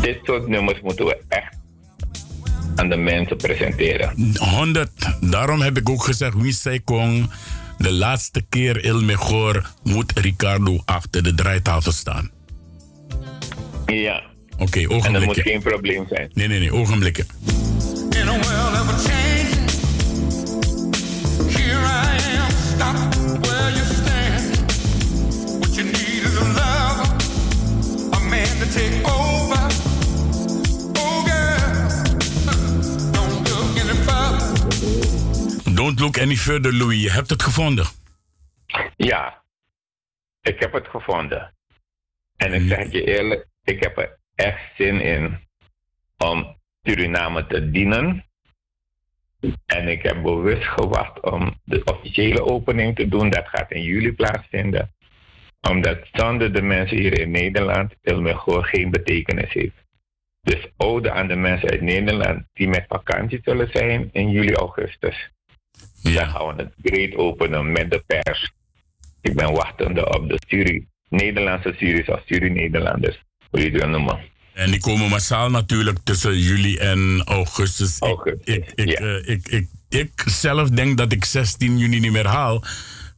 Dit 0.00 0.18
soort 0.22 0.48
nummers 0.48 0.80
moeten 0.80 1.04
we 1.06 1.18
echt 1.28 1.54
aan 2.74 2.88
de 2.88 2.96
mensen 2.96 3.36
presenteren. 3.36 4.34
100. 4.38 4.90
Daarom 5.20 5.60
heb 5.60 5.76
ik 5.76 5.88
ook 5.88 6.04
gezegd, 6.04 6.34
wie 6.34 6.52
zei 6.52 6.84
kon, 6.84 7.30
de 7.78 7.92
laatste 7.92 8.44
keer 8.48 8.84
Il 8.84 9.02
Mejor 9.02 9.70
moet 9.82 10.12
Ricardo 10.18 10.82
achter 10.84 11.22
de 11.22 11.34
draaitafel 11.34 11.92
staan. 11.92 12.30
Ja. 13.86 14.22
Oké, 14.52 14.62
okay, 14.62 14.86
ogenblikken. 14.86 15.04
En 15.04 15.12
dat 15.12 15.24
moet 15.24 15.40
geen 15.40 15.62
probleem 15.62 16.06
zijn. 16.08 16.30
Nee, 16.34 16.48
nee, 16.48 16.58
nee, 16.58 16.72
ogenblikken. 16.72 17.26
In 18.10 18.28
a 18.28 18.32
world 18.32 18.80
of 18.80 19.04
change, 19.04 19.48
here 21.50 21.84
I 21.84 22.38
am, 22.38 22.50
stop 22.74 23.15
don't 28.56 28.80
look 33.50 33.78
any 33.78 33.96
further. 33.96 35.74
Don't 35.74 36.00
look 36.00 36.18
any 36.18 36.36
further, 36.36 36.72
Louis. 36.72 37.02
Je 37.02 37.10
hebt 37.10 37.30
het 37.30 37.42
gevonden. 37.42 37.86
Ja, 38.96 39.42
ik 40.42 40.60
heb 40.60 40.72
het 40.72 40.88
gevonden. 40.88 41.54
En 42.36 42.52
ik 42.52 42.68
zeg 42.68 42.92
je 42.92 43.04
eerlijk, 43.04 43.46
ik 43.64 43.82
heb 43.82 43.98
er 43.98 44.18
echt 44.34 44.60
zin 44.76 45.00
in 45.00 45.38
om 46.18 46.56
Suriname 46.82 47.46
te 47.46 47.70
dienen. 47.70 48.24
En 49.66 49.88
ik 49.88 50.02
heb 50.02 50.22
bewust 50.22 50.66
gewacht 50.66 51.20
om 51.20 51.60
de 51.64 51.84
officiële 51.84 52.44
opening 52.44 52.96
te 52.96 53.08
doen. 53.08 53.30
Dat 53.30 53.48
gaat 53.48 53.70
in 53.70 53.82
juli 53.82 54.12
plaatsvinden 54.12 54.94
omdat 55.68 55.98
zonder 56.12 56.52
de 56.52 56.62
mensen 56.62 56.96
hier 56.96 57.20
in 57.20 57.30
Nederland 57.30 57.94
Ilmegor 58.02 58.64
geen 58.64 58.90
betekenis 58.90 59.52
heeft. 59.52 59.84
Dus 60.42 60.66
ode 60.76 61.12
aan 61.12 61.28
de 61.28 61.36
mensen 61.36 61.70
uit 61.70 61.80
Nederland 61.80 62.44
die 62.52 62.68
met 62.68 62.84
vakantie 62.88 63.40
zullen 63.42 63.68
zijn 63.72 64.08
in 64.12 64.30
juli, 64.30 64.54
augustus. 64.54 65.30
Ja. 66.02 66.20
Dan 66.20 66.28
gaan 66.28 66.56
we 66.56 66.62
het 66.62 66.72
breed 66.76 67.14
openen 67.16 67.72
met 67.72 67.90
de 67.90 68.02
pers. 68.06 68.52
Ik 69.20 69.34
ben 69.34 69.52
wachtende 69.52 70.14
op 70.14 70.28
de 70.28 70.38
jury, 70.46 70.86
Nederlandse 71.08 71.74
jury's 71.78 72.08
of 72.08 72.22
jury-Nederlanders, 72.24 73.22
hoe 73.50 73.60
je 73.60 73.70
het 73.70 73.80
wil 73.80 73.88
noemen. 73.88 74.18
En 74.52 74.70
die 74.70 74.80
komen 74.80 75.08
massaal 75.08 75.50
natuurlijk 75.50 75.98
tussen 76.04 76.38
juli 76.38 76.76
en 76.76 77.22
augustus. 77.24 77.98
Ik, 77.98 78.36
ik, 78.44 78.72
ik, 78.74 78.88
eh, 78.88 79.28
ik, 79.28 79.48
ik, 79.48 79.68
ik 79.88 80.22
zelf 80.26 80.68
denk 80.68 80.98
dat 80.98 81.12
ik 81.12 81.24
16 81.24 81.78
juni 81.78 81.98
niet 81.98 82.12
meer 82.12 82.26
haal. 82.26 82.62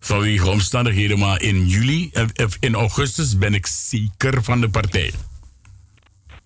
Vanwege 0.00 0.48
omstandigheden. 0.48 1.18
Maar 1.18 1.42
in 1.42 1.66
juli, 1.66 2.10
eh, 2.12 2.22
eh, 2.34 2.46
in 2.60 2.74
augustus 2.74 3.38
ben 3.38 3.54
ik 3.54 3.66
zeker 3.66 4.42
van 4.42 4.60
de 4.60 4.68
partij. 4.68 5.12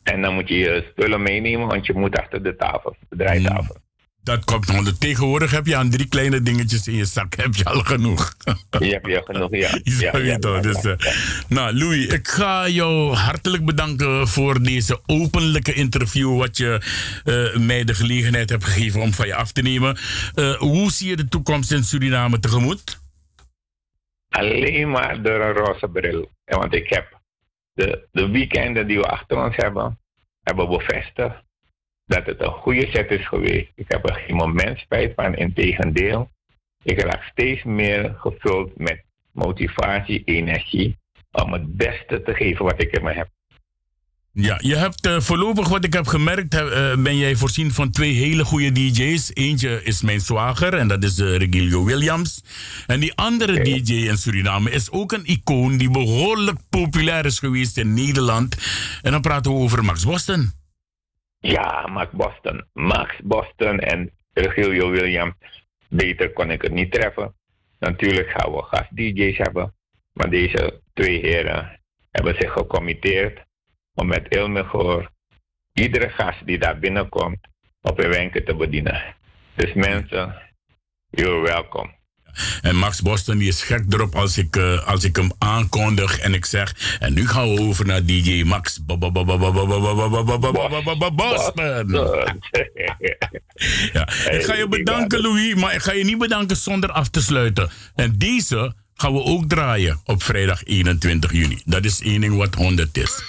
En 0.03 0.23
dan 0.23 0.35
moet 0.35 0.49
je 0.49 0.55
je 0.55 0.87
spullen 0.91 1.23
meenemen, 1.23 1.67
want 1.67 1.87
je 1.87 1.93
moet 1.93 2.17
achter 2.19 2.43
de 2.43 2.57
tafel, 2.57 2.97
de 3.09 3.17
draaitafel. 3.17 3.77
Dat 4.25 4.45
komt 4.45 4.73
nog. 4.73 4.93
Tegenwoordig 4.99 5.51
heb 5.51 5.67
je 5.67 5.77
aan 5.77 5.91
drie 5.91 6.09
kleine 6.09 6.43
dingetjes 6.43 6.87
in 6.87 6.95
je 6.95 7.05
zak. 7.05 7.35
Heb 7.43 7.55
je 7.55 7.65
al 7.65 7.81
genoeg. 7.81 8.35
Je 8.79 8.87
hebt 8.87 9.07
je 9.07 9.23
genoeg, 9.25 9.51
ja. 9.57 9.71
Ja, 10.01 10.19
ja, 10.19 10.39
ja, 10.41 10.61
dus, 10.61 10.83
ja. 10.83 10.97
eh, 10.97 11.13
Nou, 11.49 11.75
Louis, 11.79 12.07
ik 12.07 12.29
ga 12.29 12.69
jou 12.69 13.15
hartelijk 13.15 13.65
bedanken 13.65 14.29
voor 14.29 14.63
deze 14.63 15.01
openlijke 15.07 15.73
interview. 15.73 16.39
Wat 16.39 16.57
je 16.57 16.81
mij 17.59 17.85
de 17.85 17.95
gelegenheid 17.95 18.51
hebt 18.51 18.65
gegeven 18.65 19.01
om 19.01 19.13
van 19.13 19.27
je 19.27 19.35
af 19.35 19.53
te 19.53 19.63
nemen. 19.63 19.99
Hoe 20.59 20.93
zie 20.93 21.09
je 21.09 21.17
de 21.17 21.29
toekomst 21.29 21.73
in 21.73 21.85
Suriname 21.85 22.41
tegemoet? 22.41 23.01
Alleen 24.33 24.91
maar 24.91 25.23
door 25.23 25.41
een 25.41 25.53
roze 25.53 25.89
bril. 25.89 26.29
En 26.45 26.59
want 26.59 26.75
ik 26.75 26.89
heb 26.89 27.21
de, 27.73 28.09
de 28.13 28.31
weekenden 28.31 28.87
die 28.87 28.99
we 28.99 29.07
achter 29.07 29.45
ons 29.45 29.57
hebben, 29.57 29.99
hebben 30.43 30.69
bevestigd 30.69 31.43
dat 32.05 32.27
het 32.27 32.41
een 32.41 32.53
goede 32.53 32.87
set 32.91 33.11
is 33.11 33.29
geweest. 33.29 33.73
Ik 33.75 33.85
heb 33.89 34.09
er 34.09 34.15
geen 34.15 34.37
moment 34.37 34.79
spijt 34.79 35.13
van, 35.15 35.35
integendeel. 35.35 36.31
Ik 36.83 37.01
raak 37.01 37.23
steeds 37.23 37.63
meer 37.63 38.15
gevuld 38.19 38.79
met 38.79 39.05
motivatie, 39.33 40.25
energie, 40.25 40.99
om 41.31 41.53
het 41.53 41.77
beste 41.77 42.23
te 42.23 42.35
geven 42.35 42.65
wat 42.65 42.83
ik 42.83 42.93
in 42.93 43.05
me 43.05 43.13
heb. 43.13 43.29
Ja, 44.35 44.59
je 44.61 44.77
hebt 44.77 45.07
eh, 45.07 45.21
voorlopig 45.21 45.69
wat 45.69 45.85
ik 45.85 45.93
heb 45.93 46.07
gemerkt, 46.07 46.53
heb, 46.53 46.67
eh, 46.69 46.97
ben 46.97 47.17
jij 47.17 47.37
voorzien 47.37 47.71
van 47.71 47.91
twee 47.91 48.13
hele 48.13 48.45
goede 48.45 48.73
DJ's. 48.73 49.31
Eentje 49.35 49.83
is 49.83 50.03
mijn 50.03 50.21
zwager 50.21 50.75
en 50.75 50.89
dat 50.89 51.03
is 51.03 51.19
uh, 51.19 51.37
Regilio 51.37 51.85
Williams. 51.85 52.45
En 52.87 53.01
die 53.01 53.15
andere 53.15 53.63
DJ 53.63 53.93
in 53.93 54.17
Suriname 54.17 54.71
is 54.71 54.91
ook 54.91 55.13
een 55.13 55.25
icoon 55.25 55.77
die 55.77 55.91
behoorlijk 55.91 56.59
populair 56.71 57.25
is 57.25 57.39
geweest 57.39 57.79
in 57.79 57.95
Nederland. 57.95 58.57
En 59.03 59.13
dan 59.13 59.21
praten 59.21 59.53
we 59.53 59.59
over 59.59 59.85
Max 59.85 60.05
Boston. 60.05 60.51
Ja, 61.39 61.87
Max 61.87 62.11
Boston. 62.13 62.65
Max 62.73 63.15
Boston 63.23 63.79
en 63.79 64.11
Regilio 64.33 64.91
Williams. 64.91 65.35
Beter 65.89 66.33
kon 66.33 66.51
ik 66.51 66.63
het 66.63 66.73
niet 66.73 66.93
treffen. 66.93 67.35
Natuurlijk 67.79 68.29
gaan 68.31 68.53
we 68.53 68.63
gast-DJ's 68.63 69.39
hebben. 69.39 69.75
Maar 70.13 70.31
deze 70.31 70.81
twee 70.95 71.21
heren 71.21 71.81
hebben 72.11 72.35
zich 72.39 72.53
gecommitteerd 72.53 73.51
om 73.95 74.07
met 74.07 74.27
Ilmegoor 74.29 75.11
iedere 75.73 76.09
gast 76.09 76.47
die 76.47 76.59
daar 76.59 76.79
binnenkomt 76.79 77.39
op 77.81 77.99
een 77.99 78.11
wenken 78.11 78.45
te 78.45 78.55
bedienen. 78.55 79.03
Dus 79.55 79.73
mensen, 79.73 80.35
you're 81.11 81.41
welcome. 81.41 82.01
En 82.63 82.77
Max 82.77 83.01
Boston 83.01 83.39
die 83.39 83.49
is 83.49 83.63
gek 83.63 83.85
erop 83.89 84.15
als 84.15 84.39
ik, 84.39 84.57
eh, 84.57 84.89
als 84.89 85.05
ik 85.05 85.17
hem 85.17 85.31
aankondig 85.39 86.19
en 86.19 86.35
ik 86.35 86.45
zeg... 86.45 86.97
En 86.99 87.13
nu 87.13 87.29
gaan 87.29 87.55
we 87.55 87.61
over 87.61 87.87
naar 87.87 88.05
DJ 88.05 88.43
Max 88.43 88.85
Boston. 88.85 89.23
Ja, 93.93 94.09
ik 94.31 94.45
ga 94.45 94.55
je 94.55 94.67
bedanken, 94.69 95.21
Louis, 95.21 95.55
maar 95.55 95.75
ik 95.75 95.83
ga 95.83 95.93
je 95.93 96.05
niet 96.05 96.19
bedanken 96.19 96.57
zonder 96.57 96.91
af 96.91 97.09
te 97.09 97.23
sluiten. 97.23 97.71
En 97.95 98.19
deze 98.19 98.75
gaan 98.95 99.13
we 99.13 99.23
ook 99.23 99.49
draaien 99.49 100.01
op 100.05 100.23
vrijdag 100.23 100.65
21 100.65 101.33
juni. 101.33 101.63
Dat 101.65 101.85
is 101.85 102.01
één 102.01 102.21
ding 102.21 102.37
wat 102.37 102.55
100 102.55 102.97
is. 102.97 103.23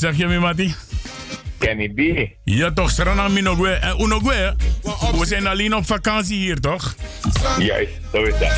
Zeg 0.00 0.16
je, 0.16 0.26
Mimati? 0.26 0.74
Kenny 1.58 1.88
B. 1.88 2.28
Ja, 2.44 2.72
toch, 2.72 2.90
Serena 2.90 3.28
Minogwe. 3.28 3.70
En 3.70 4.00
Unogwe, 4.00 4.56
we 5.18 5.26
zijn 5.26 5.46
alleen 5.46 5.74
op 5.74 5.86
vakantie 5.86 6.36
hier, 6.38 6.60
toch? 6.60 6.94
Juist, 7.58 7.92
zo 8.12 8.22
is 8.22 8.38
dat. 8.38 8.52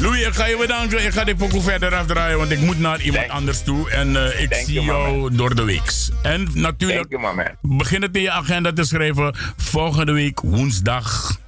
Louis, 0.00 0.26
ik 0.26 0.32
ga 0.32 0.46
je 0.46 0.56
bedanken. 0.56 1.04
Ik 1.04 1.12
ga 1.12 1.24
dit 1.24 1.36
pokoe 1.36 1.62
verder 1.62 1.94
afdraaien, 1.94 2.38
want 2.38 2.50
ik 2.50 2.60
moet 2.60 2.78
naar 2.78 3.00
iemand 3.00 3.28
anders 3.28 3.62
toe. 3.62 3.90
En 3.90 4.10
uh, 4.10 4.40
ik 4.40 4.50
Thank 4.50 4.64
zie 4.64 4.74
you, 4.74 4.86
jou 4.86 5.34
door 5.34 5.54
de 5.54 5.64
week. 5.64 5.92
En 6.22 6.48
natuurlijk, 6.54 7.10
you, 7.10 7.56
begin 7.60 8.02
het 8.02 8.16
in 8.16 8.22
je 8.22 8.30
agenda 8.30 8.72
te 8.72 8.84
schrijven. 8.84 9.34
Volgende 9.56 10.12
week, 10.12 10.40
woensdag. 10.40 11.38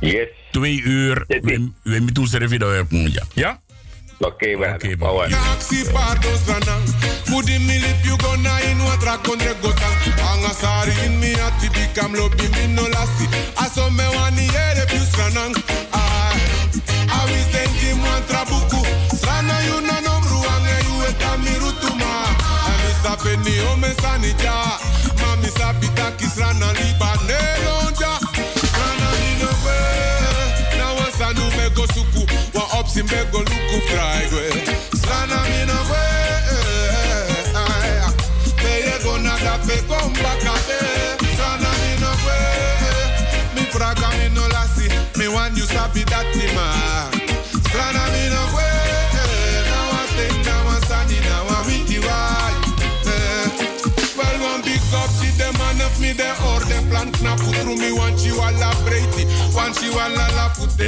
Yes. 0.00 0.28
Twee 0.50 0.82
uur. 0.82 1.24
We 1.26 1.70
we 1.82 2.00
moeten 2.00 2.26
serveren. 2.26 2.86
Ja? 2.90 3.22
Ja? 3.34 3.60
Oké, 4.18 4.54
okay, 4.54 4.74
okay, 4.74 4.96
pardo 7.36 7.42
strana 7.42 7.42
Mudi 7.42 7.58
milip 7.58 8.04
you 8.04 8.16
gonna 8.18 8.58
in 8.70 8.78
watra 8.78 9.18
kondre 9.22 9.54
gota 9.60 9.88
Anga 10.32 10.52
sari 10.54 10.92
in 11.06 11.20
mi 11.20 11.32
ati 11.34 11.68
bikam 11.68 12.14
lobi 12.14 12.48
mi 12.54 12.74
no 12.74 12.82
lasi 12.82 13.26
Aso 13.56 13.90
me 13.90 14.04
wani 14.16 14.46
yere 14.46 14.86
piu 14.86 15.04
strana 15.04 15.52
Ay 15.92 16.40
Awi 17.08 17.42
stenji 17.48 17.94
mwantra 17.94 18.44
buku 18.44 18.86
Strana 19.16 19.60
you 19.66 19.80
na 19.82 20.00
nomru 20.00 20.38
ange 20.54 20.76
you 20.86 21.02
eta 21.08 21.36
mirutuma 21.38 22.26
Ami 22.66 22.92
sape 23.02 23.36
ni 23.44 23.60
ome 23.72 23.94
sanija 24.02 24.54
Mami 25.20 25.48
sapi 25.58 25.88
taki 25.94 26.26
strana 26.26 26.72
liba 26.72 27.16
nelonja 27.26 28.18
Strana 28.68 29.10
mi 29.20 29.42
no 29.42 29.50
we 29.64 30.78
Na 30.78 30.94
wasanu 30.94 31.44
me 31.56 31.70
go 31.74 31.86
suku. 31.86 32.26
Wa 32.54 32.62
opsi 32.80 33.02
me 33.02 33.24
go 33.32 33.38
luku 33.38 33.80
fry 33.88 34.26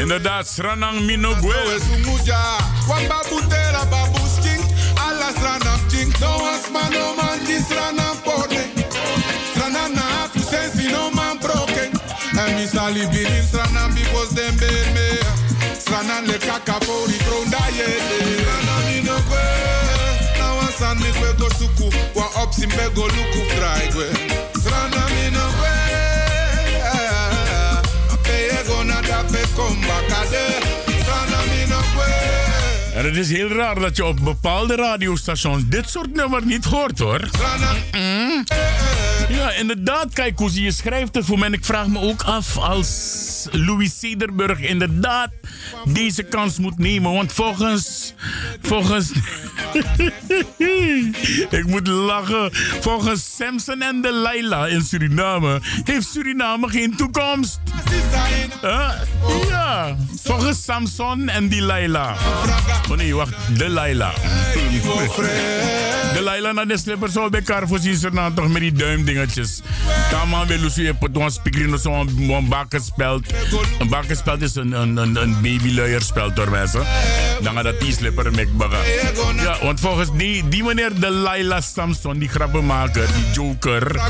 Inderdaad, 0.03 0.47
Sranang 0.47 1.01
Minogwe. 1.01 1.55
Sumuja, 1.81 2.59
was 14.19 14.31
them 14.35 14.55
me. 14.95 15.09
Strana 15.83 16.17
le 16.27 16.37
kaka 16.39 16.77
for 16.85 17.07
the 17.11 17.19
ground 17.25 17.51
da 17.55 17.63
yele. 17.79 18.19
Strana 18.43 18.75
mi 18.87 18.97
no 19.07 19.17
kwe, 19.29 19.45
na 20.39 20.47
wan 20.57 20.71
san 20.79 20.97
mi 21.03 21.11
kwe 21.19 21.31
go 21.39 21.49
suku, 21.59 21.87
wan 22.17 22.31
up 22.43 22.51
simbe 22.53 22.85
go 22.95 23.05
luku 23.17 23.43
fry 23.55 23.85
kwe. 23.95 24.09
Strana 24.61 25.03
mi 25.15 25.25
no 25.37 25.45
kwe, 25.59 25.75
peye 28.25 28.59
go 28.69 28.83
na 28.83 29.01
da 29.09 29.23
pe 29.33 29.43
komba 29.57 29.99
kade. 30.11 30.47
Strana 31.03 31.41
mi 31.51 31.61
no 31.71 31.81
kwe. 31.95 32.11
En 32.95 33.05
het 33.05 33.17
is 33.17 33.31
heel 33.31 33.49
raar 33.49 33.79
dat 33.81 33.97
je 33.97 34.05
op 34.05 34.21
bepaalde 34.25 34.75
radiostations 34.77 35.63
dit 35.67 35.91
soort 35.91 36.15
nummer 36.15 36.47
niet 36.47 36.65
hoort 36.65 36.99
hoor. 36.99 37.29
Mm. 37.93 38.45
Ja, 39.29 39.53
inderdaad, 39.53 40.13
kijk 40.13 40.39
hoe 40.39 40.63
je 40.63 40.73
schrijft 40.73 41.15
het 41.15 41.25
voor 41.25 41.39
mij. 41.39 41.49
En 41.49 41.55
ik 41.55 41.65
vraag 41.65 41.87
me 41.87 42.01
ook 42.01 42.23
af 42.23 42.59
als 42.59 43.47
Louis 43.51 43.99
Cederburg 43.99 44.61
inderdaad 44.61 45.31
deze 45.85 46.23
kans 46.23 46.59
moet 46.59 46.79
nemen. 46.79 47.13
Want 47.13 47.33
volgens. 47.33 48.15
Volgens. 48.63 49.13
ik 51.59 51.65
moet 51.67 51.87
lachen. 51.87 52.51
Volgens 52.81 53.37
Samson 53.37 53.83
en 53.83 54.01
Delilah 54.01 54.71
in 54.71 54.81
Suriname 54.81 55.61
heeft 55.85 56.09
Suriname 56.09 56.69
geen 56.69 56.97
toekomst. 56.97 57.61
Huh? 58.61 58.91
Ja, 59.49 59.97
volgens 60.23 60.65
Samson 60.65 61.29
en 61.29 61.49
Delilah. 61.49 62.17
Oh 62.91 62.97
nee, 62.97 63.15
wacht, 63.15 63.35
Delilah. 63.49 64.15
Delilah 66.15 66.55
naar 66.55 66.67
de 66.67 66.79
slippers 66.79 67.13
bij 67.13 67.29
elkaar 67.31 67.69
voorzien 67.69 67.97
ze 67.97 68.09
nou 68.13 68.35
toch 68.35 68.49
met 68.49 68.61
die 68.61 68.73
duimdingetjes. 69.19 69.63
Kaman 70.11 70.47
wil 70.47 70.59
Lucie 70.59 70.85
je 70.85 70.95
pot 70.95 71.17
ons 71.17 71.35
spikkeren 71.35 71.79
zo'n 71.79 72.49
bakkenspeld. 72.49 73.27
Een 73.79 73.89
bakkenspeld 73.89 74.43
is 74.43 74.55
een, 74.55 74.73
een, 74.73 74.97
een, 74.97 75.17
een 75.17 75.37
babyluierspeld 75.43 76.37
door 76.37 76.51
mensen. 76.51 76.83
Dan 77.43 77.55
gaat 77.55 77.65
dat 77.65 77.81
die 77.81 77.93
slipper 77.93 78.33
met 78.33 78.57
baga. 78.57 78.79
Ja, 79.37 79.57
want 79.63 79.81
volgens 79.81 80.09
die, 80.17 80.49
die 80.49 80.65
meneer 80.65 81.01
Delilah 81.01 81.63
Samson, 81.63 82.19
die 82.19 82.29
grappenmaker, 82.29 83.07
die 83.07 83.33
joker, 83.33 84.01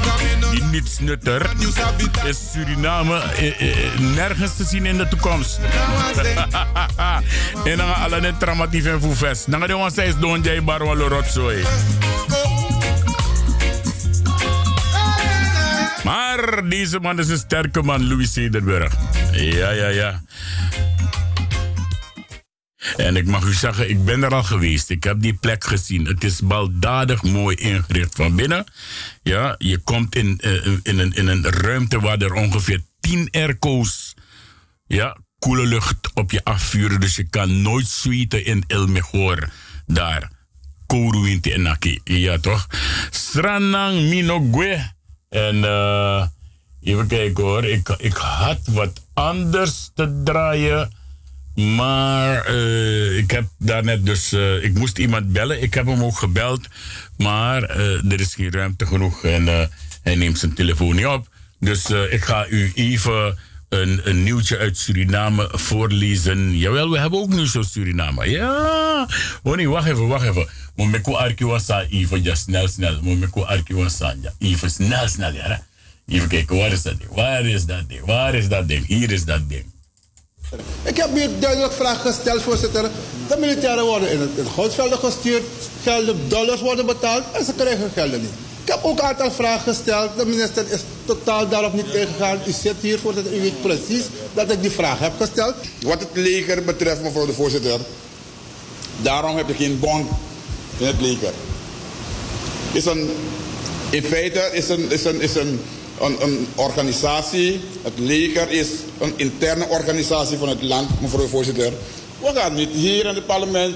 die 0.51 0.63
nietsnutter, 0.63 1.51
is 2.25 2.53
Suriname 2.53 3.19
eh, 3.19 3.61
eh, 3.61 4.01
nergens 4.15 4.57
te 4.57 4.65
zien 4.65 4.87
in 4.87 4.97
de 4.97 5.09
toekomst. 5.09 5.59
en 7.65 7.77
dan 7.77 7.89
gaan 7.89 8.03
alle 8.03 8.21
net 8.21 8.41
traumatief 8.41 8.85
en 8.85 9.01
voevest. 9.01 9.51
Dan 9.51 9.69
gaan 9.69 9.85
we 9.85 9.91
steeds 9.91 10.19
doen, 10.19 10.43
jij 10.43 10.65
barwalo 10.65 11.07
rotzooi. 11.07 11.65
Deze 16.49 16.99
man 17.01 17.19
is 17.19 17.29
een 17.29 17.39
sterke 17.39 17.83
man, 17.83 18.09
Louis 18.09 18.33
Cederburg. 18.33 18.95
Ja, 19.33 19.71
ja, 19.71 19.89
ja. 19.89 20.23
En 22.97 23.17
ik 23.17 23.27
mag 23.27 23.45
u 23.45 23.53
zeggen, 23.53 23.91
ik 23.91 24.05
ben 24.05 24.23
er 24.23 24.35
al 24.35 24.43
geweest. 24.43 24.91
Ik 24.91 25.05
heb 25.05 25.21
die 25.21 25.35
plek 25.35 25.65
gezien. 25.65 26.07
Het 26.07 26.25
is 26.25 26.41
baldadig 26.41 27.23
mooi 27.23 27.57
ingericht 27.57 28.15
van 28.15 28.37
binnen. 28.37 28.65
Ja, 29.23 29.55
je 29.59 29.79
komt 29.79 30.15
in, 30.15 30.41
uh, 30.45 30.67
in, 30.83 30.99
een, 30.99 31.13
in 31.13 31.27
een 31.27 31.51
ruimte 31.51 32.01
waar 32.01 32.19
er 32.19 32.33
ongeveer 32.33 32.81
10 33.01 33.29
airco's, 33.31 34.15
ja, 34.87 35.17
koele 35.39 35.67
lucht 35.67 36.11
op 36.15 36.31
je 36.31 36.45
afvuren. 36.45 37.01
Dus 37.01 37.17
je 37.17 37.29
kan 37.29 37.63
nooit 37.63 37.87
suiten 37.87 38.45
in 38.45 38.65
El 38.67 38.87
Mejor. 38.87 39.49
Daar. 39.87 40.31
Kouru 40.87 41.39
in 41.43 41.63
Naki. 41.63 42.01
Ja, 42.05 42.39
toch? 42.39 42.67
Sranang 43.11 44.09
Minogwe. 44.09 44.93
En 45.29 45.57
uh, 45.57 46.27
even 46.89 47.07
kijken 47.07 47.45
hoor. 47.45 47.65
Ik, 47.65 47.89
ik 47.99 48.17
had 48.17 48.59
wat 48.67 49.03
anders 49.15 49.91
te 49.95 50.21
draaien. 50.25 50.93
Maar 51.55 52.51
uh, 52.55 53.17
ik 53.17 53.31
heb 53.31 53.45
daarnet 53.59 54.07
dus... 54.07 54.33
Uh, 54.33 54.65
ik 54.65 54.75
moest 54.75 54.99
iemand 54.99 55.33
bellen. 55.33 55.63
Ik 55.63 55.75
heb 55.75 55.87
hem 55.87 56.03
ook 56.03 56.19
gebeld. 56.19 56.61
Maar 57.17 57.63
er 57.63 58.21
is 58.21 58.35
geen 58.35 58.53
ruimte 58.53 58.87
genoeg. 58.87 59.25
En 59.25 59.71
hij 60.03 60.15
neemt 60.15 60.39
zijn 60.39 60.55
telefoon 60.55 60.97
niet 60.97 61.07
op. 61.07 61.29
Dus 61.61 61.91
ik 61.91 62.25
ga 62.25 62.47
u 62.49 62.73
even 62.75 63.39
een, 63.69 64.01
een 64.05 64.23
nieuwtje 64.23 64.59
uit 64.59 64.79
Suriname 64.79 65.49
voorlezen. 65.53 66.59
Jawel, 66.59 66.91
we 66.91 66.99
hebben 66.99 67.19
ook 67.19 67.29
nieuws 67.29 67.57
uit 67.57 67.67
Suriname. 67.67 68.31
Ja. 68.31 69.09
Oh 69.43 69.57
nee, 69.57 69.69
wacht 69.69 69.89
even, 69.89 70.09
wacht 70.09 70.27
even. 70.27 70.49
Momeko 70.77 71.15
arki 71.15 71.45
wasa 71.45 71.83
even, 71.83 72.23
ja, 72.23 72.35
snel, 72.35 72.69
snel. 72.69 73.03
Momeko 73.03 73.43
arki 73.43 73.75
wasa, 73.75 74.15
ja, 74.23 74.33
even, 74.39 74.71
snel, 74.71 75.09
snel, 75.09 75.33
ja. 75.33 75.67
Even 76.09 76.29
kijken, 76.29 76.57
waar 76.57 76.73
is 76.73 76.83
dat 76.83 76.99
ding? 76.99 77.15
Waar 77.15 77.47
is 77.47 77.67
dat 77.67 77.89
ding? 77.89 78.05
Waar 78.05 78.35
is 78.35 78.49
dat 78.49 78.69
ding? 78.69 78.87
Hier 78.87 79.11
is 79.11 79.25
dat 79.25 79.49
ding. 79.49 79.65
Ik 80.83 80.97
heb 80.97 81.15
hier 81.15 81.31
duidelijk 81.39 81.73
vraag 81.73 82.01
gesteld, 82.01 82.43
voorzitter. 82.43 82.91
De 83.29 83.37
militairen 83.39 83.85
worden 83.85 84.11
in 84.11 84.21
het, 84.21 84.31
in 84.37 84.99
gestuurd, 84.99 85.43
gelden, 85.83 86.29
dollars 86.29 86.61
worden 86.61 86.87
betaald 86.87 87.23
en 87.33 87.45
ze 87.45 87.53
krijgen 87.55 87.91
gelden 87.95 88.21
niet. 88.21 88.31
Ik 88.65 88.75
heb 88.75 88.85
ook 88.85 88.99
een 88.99 89.05
aantal 89.05 89.31
vragen 89.31 89.75
gesteld. 89.75 90.19
De 90.19 90.27
minister 90.27 90.73
is 90.73 90.81
totaal 91.05 91.49
daarop 91.49 91.73
niet 91.73 91.95
ingegaan. 91.95 92.39
U 92.47 92.51
zit 92.51 92.75
hier, 92.81 92.99
voorzitter. 92.99 93.37
U 93.37 93.41
weet 93.41 93.63
precies 93.63 94.05
dat 94.35 94.53
ik 94.53 94.63
die 94.63 94.71
vraag 94.71 94.99
heb 94.99 95.13
gesteld. 95.21 95.55
Wat 95.81 96.01
het 96.01 96.09
leger 96.13 96.65
betreft, 96.65 97.03
mevrouw 97.03 97.27
de 97.27 97.33
voorzitter. 97.33 97.81
Daarom 99.03 99.37
heb 99.37 99.49
je 99.49 99.55
geen 99.55 99.79
bond 99.79 100.11
in 100.79 100.87
het 100.87 101.01
leger. 101.01 101.33
Is 102.73 102.85
een, 102.85 103.11
in 103.91 104.03
feite 104.03 104.51
is 104.53 104.69
een, 104.69 104.91
is 104.91 105.05
een, 105.05 105.21
is 105.21 105.35
een, 105.35 105.61
een, 106.01 106.23
een 106.23 106.47
organisatie. 106.55 107.61
Het 107.83 107.99
leger 107.99 108.51
is 108.51 108.69
een 108.99 109.13
interne 109.17 109.67
organisatie 109.69 110.39
van 110.39 110.49
het 110.49 110.63
land, 110.63 111.01
mevrouw 111.01 111.23
de 111.23 111.29
voorzitter. 111.29 111.73
We 112.21 112.31
gaan 112.35 112.55
niet 112.55 112.71
hier 112.71 113.07
in 113.07 113.15
het 113.15 113.27
parlement 113.27 113.75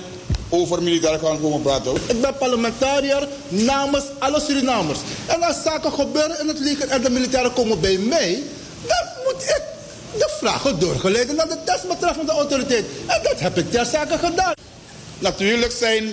over 0.49 0.82
militair 0.82 1.19
gaan 1.19 1.40
komen 1.40 1.62
praten. 1.62 1.94
Ik 1.94 2.20
ben 2.20 2.36
parlementariër 2.39 3.28
namens 3.49 4.05
alle 4.19 4.40
Surinamers. 4.40 4.99
En 5.27 5.43
als 5.43 5.62
zaken 5.62 5.93
gebeuren 5.93 6.40
in 6.40 6.49
het 6.49 6.59
leger 6.59 6.89
en 6.89 7.03
de 7.03 7.11
militairen 7.11 7.53
komen 7.53 7.81
bij 7.81 7.99
mij, 7.99 8.43
dan 8.86 9.07
moet 9.24 9.43
ik 9.43 9.62
de 10.19 10.36
vragen 10.39 10.78
doorgeleiden 10.78 11.36
naar 11.36 11.49
de 11.49 11.59
desbetreffende 11.65 12.32
autoriteit. 12.32 12.85
En 13.07 13.20
dat 13.23 13.40
heb 13.40 13.59
ik 13.59 13.70
ter 13.70 13.86
zake 13.86 14.19
gedaan. 14.19 14.55
Natuurlijk 15.19 15.73
zijn 15.73 16.05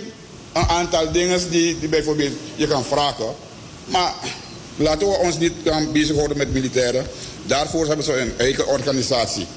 een 0.54 0.68
aantal 0.68 1.12
dingen 1.12 1.50
die, 1.50 1.80
die 1.80 1.90
bijvoorbeeld 1.90 2.34
je 2.56 2.68
kan 2.68 2.84
vragen. 2.84 3.36
Maar 3.86 4.14
laten 4.80 5.08
we 5.08 5.18
ons 5.18 5.38
niet 5.38 5.54
gaan 5.66 5.92
bezighouden 5.92 6.38
met 6.38 6.54
militairen. 6.54 7.06
Daarvoor 7.46 7.88
hebben 7.88 8.06
ze 8.06 8.20
een 8.20 8.34
eigen 8.38 8.68
organisatie. 8.68 9.48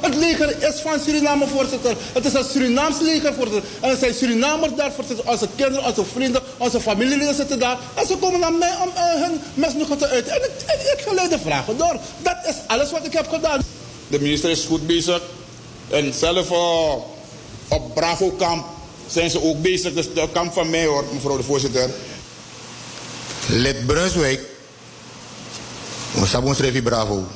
Het 0.00 0.14
leger 0.14 0.62
is 0.62 0.80
van 0.80 1.00
Suriname, 1.00 1.46
voorzitter. 1.46 1.96
Het 2.12 2.24
is 2.24 2.34
een 2.34 2.44
Surinaams 2.44 3.00
leger, 3.00 3.34
voorzitter. 3.34 3.62
En 3.80 3.90
er 3.90 3.96
zijn 3.96 4.14
Surinamers 4.14 4.72
daar, 4.76 4.92
voorzitter. 4.92 5.30
Onze 5.30 5.48
kinderen, 5.56 5.84
onze 5.84 6.04
vrienden, 6.04 6.42
onze 6.56 6.80
familieleden 6.80 7.34
zitten 7.34 7.58
daar. 7.58 7.78
En 7.94 8.06
ze 8.06 8.16
komen 8.16 8.40
naar 8.40 8.52
mij 8.52 8.74
om 8.82 8.88
uh, 8.88 9.22
hun 9.22 9.40
mesnuchten 9.54 9.98
te 9.98 10.08
uiten. 10.08 10.32
En 10.32 10.38
ik, 10.38 10.50
ik, 10.96 11.22
ik 11.22 11.30
de 11.30 11.38
vragen 11.38 11.76
door. 11.76 11.96
Dat 12.22 12.36
is 12.48 12.54
alles 12.66 12.90
wat 12.90 13.06
ik 13.06 13.12
heb 13.12 13.28
gedaan. 13.28 13.60
De 14.08 14.20
minister 14.20 14.50
is 14.50 14.64
goed 14.64 14.86
bezig. 14.86 15.22
En 15.90 16.14
zelf 16.14 16.50
uh, 16.50 16.92
op 17.68 17.94
Bravo 17.94 18.30
Kamp 18.30 18.66
zijn 19.06 19.30
ze 19.30 19.42
ook 19.42 19.62
bezig. 19.62 19.94
Dus 19.94 20.12
de 20.14 20.28
kamp 20.32 20.52
van 20.52 20.70
mij 20.70 20.86
hoor, 20.86 21.04
mevrouw 21.12 21.36
de 21.36 21.42
voorzitter. 21.42 21.90
Lid 23.48 23.86
Brunswijk. 23.86 24.40
Sabon 26.24 26.54
Strevi 26.54 26.82
Bravo. 26.82 27.28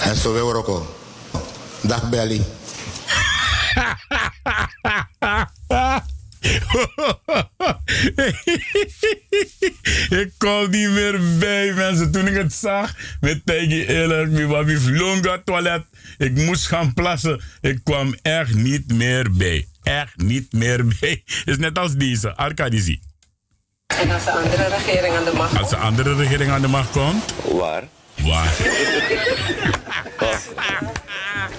En 0.00 0.16
zo 0.16 0.32
weer 0.32 0.66
ook. 0.66 0.86
Dag 1.80 2.08
Belly. 2.08 2.42
ik 10.22 10.32
kon 10.38 10.70
niet 10.70 10.90
meer 10.90 11.20
bij, 11.38 11.72
mensen. 11.74 12.10
Toen 12.10 12.26
ik 12.26 12.34
het 12.34 12.52
zag, 12.52 12.94
met 13.20 13.40
tegen 13.44 13.86
eerlijk, 13.86 14.78
vloog 14.80 15.40
toilet. 15.44 15.82
Ik 16.18 16.34
moest 16.34 16.66
gaan 16.66 16.94
plassen. 16.94 17.40
Ik 17.60 17.80
kwam 17.84 18.14
echt 18.22 18.54
niet 18.54 18.92
meer 18.92 19.32
bij. 19.32 19.68
Echt 19.82 20.16
niet 20.16 20.52
meer 20.52 20.84
bij. 21.00 21.22
is 21.44 21.58
net 21.58 21.78
als 21.78 21.94
deze, 21.94 22.36
Arkadici. 22.36 23.00
En 23.96 24.10
als 24.10 24.24
de 24.24 24.30
andere 24.30 24.68
regering 24.68 25.16
aan 25.16 25.24
de 25.24 25.32
macht 25.32 25.48
komt? 25.48 25.60
Als 25.60 25.70
de 25.70 25.76
andere 25.76 26.14
regering 26.14 26.50
aan 26.50 26.60
de 26.60 26.68
macht 26.68 26.90
komt? 26.90 27.24
Waar? 27.44 27.82
Waar? 28.14 28.56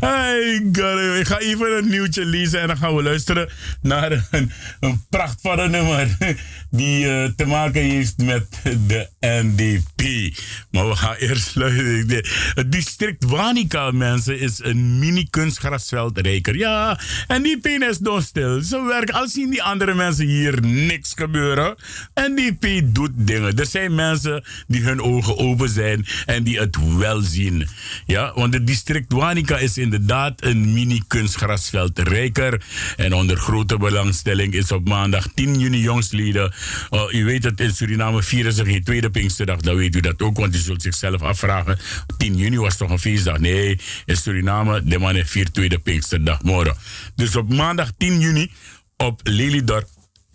Hey, 0.00 0.54
ik 1.20 1.26
ga 1.26 1.38
even 1.38 1.76
een 1.76 1.88
nieuwtje 1.88 2.24
lezen 2.24 2.60
en 2.60 2.66
dan 2.66 2.76
gaan 2.76 2.96
we 2.96 3.02
luisteren 3.02 3.48
naar 3.82 4.24
een, 4.30 4.52
een 4.80 5.04
prachtvolle 5.10 5.68
nummer 5.68 6.16
die 6.70 7.04
uh, 7.04 7.24
te 7.36 7.46
maken 7.46 7.82
heeft 7.82 8.18
met 8.18 8.46
de 8.86 9.08
NDP. 9.20 10.34
Maar 10.70 10.88
we 10.88 10.96
gaan 10.96 11.14
eerst 11.14 11.54
luisteren. 11.62 12.24
Het 12.54 12.72
district 12.72 13.24
Wanica, 13.24 13.90
mensen, 13.90 14.38
is 14.38 14.60
een 14.62 14.98
mini 14.98 15.26
kunstgrasveldrijker. 15.30 16.56
Ja, 16.56 17.00
NDP 17.26 17.66
is 17.66 17.98
nog 17.98 18.22
stil. 18.22 18.62
Ze 18.62 18.82
werken, 18.82 19.14
al 19.14 19.28
zien 19.28 19.50
die 19.50 19.62
andere 19.62 19.94
mensen 19.94 20.26
hier 20.26 20.60
niks 20.66 21.12
gebeuren. 21.14 21.76
NDP 22.14 22.94
doet 22.94 23.10
dingen. 23.14 23.58
Er 23.58 23.66
zijn 23.66 23.94
mensen 23.94 24.44
die 24.66 24.82
hun 24.82 25.02
ogen 25.02 25.38
open 25.38 25.68
zijn 25.68 26.06
en 26.26 26.42
die 26.42 26.58
het 26.58 26.76
wel 26.98 27.21
zien. 27.24 27.68
Ja, 28.06 28.32
want 28.34 28.54
het 28.54 28.66
district 28.66 29.12
Wanica 29.12 29.58
is 29.58 29.78
inderdaad 29.78 30.44
een 30.44 30.72
mini 30.72 31.02
kunstgrasveldrijker. 31.06 32.62
En 32.96 33.14
onder 33.14 33.36
grote 33.36 33.76
belangstelling 33.76 34.54
is 34.54 34.72
op 34.72 34.88
maandag 34.88 35.26
10 35.34 35.58
juni 35.58 35.80
jongstleden 35.80 36.52
uh, 36.90 37.02
u 37.10 37.24
weet 37.24 37.44
het, 37.44 37.60
in 37.60 37.74
Suriname 37.74 38.22
vieren 38.22 38.52
ze 38.52 38.64
geen 38.64 38.84
tweede 38.84 39.10
Pinksterdag. 39.10 39.60
Dan 39.60 39.76
weet 39.76 39.96
u 39.96 40.00
dat 40.00 40.22
ook, 40.22 40.36
want 40.36 40.54
u 40.54 40.58
zult 40.58 40.82
zichzelf 40.82 41.22
afvragen. 41.22 41.78
10 42.16 42.36
juni 42.36 42.58
was 42.58 42.76
toch 42.76 42.90
een 42.90 42.98
feestdag? 42.98 43.38
Nee, 43.38 43.78
in 44.04 44.16
Suriname, 44.16 44.82
de 44.84 44.98
man 44.98 45.24
viert 45.24 45.54
tweede 45.54 45.78
Pinksterdag 45.78 46.42
morgen. 46.42 46.76
Dus 47.14 47.36
op 47.36 47.52
maandag 47.54 47.90
10 47.98 48.20
juni 48.20 48.50
op 48.96 49.20
Lelydorp 49.22 49.88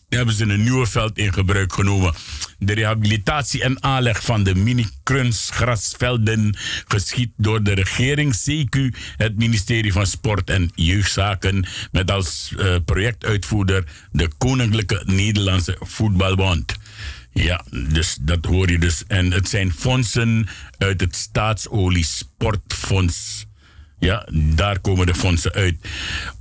hebben 0.10 0.36
ze 0.36 0.44
een 0.44 0.64
nieuwe 0.64 0.86
veld 0.86 1.18
in 1.18 1.34
gebruik 1.34 1.74
genomen. 1.74 2.14
De 2.60 2.74
rehabilitatie 2.74 3.64
en 3.64 3.84
aanleg 3.84 4.24
van 4.24 4.44
de 4.44 4.56
mini-kunstgrasvelden 4.56 6.56
geschiet 6.88 7.32
door 7.38 7.64
de 7.64 7.74
regering, 7.74 8.36
CQ, 8.36 8.98
het 9.18 9.38
ministerie 9.38 9.92
van 9.92 10.08
Sport 10.08 10.50
en 10.50 10.72
Jeugdzaken, 10.76 11.66
met 11.92 12.12
als 12.12 12.54
uh, 12.58 12.76
projectuitvoerder 12.86 13.84
de 14.12 14.30
Koninklijke 14.38 15.04
Nederlandse 15.06 15.78
Voetbalbond. 15.80 16.76
Ja, 17.34 17.66
dus 17.90 18.18
dat 18.22 18.46
hoor 18.46 18.72
je 18.72 18.80
dus. 18.80 19.04
En 19.08 19.32
het 19.32 19.50
zijn 19.50 19.74
fondsen 19.74 20.48
uit 20.78 21.02
het 21.02 21.16
Staatsolie 21.16 22.06
Sportfonds. 22.06 23.47
Ja, 23.99 24.28
daar 24.32 24.80
komen 24.80 25.06
de 25.06 25.15
fondsen 25.15 25.52
uit. 25.52 25.76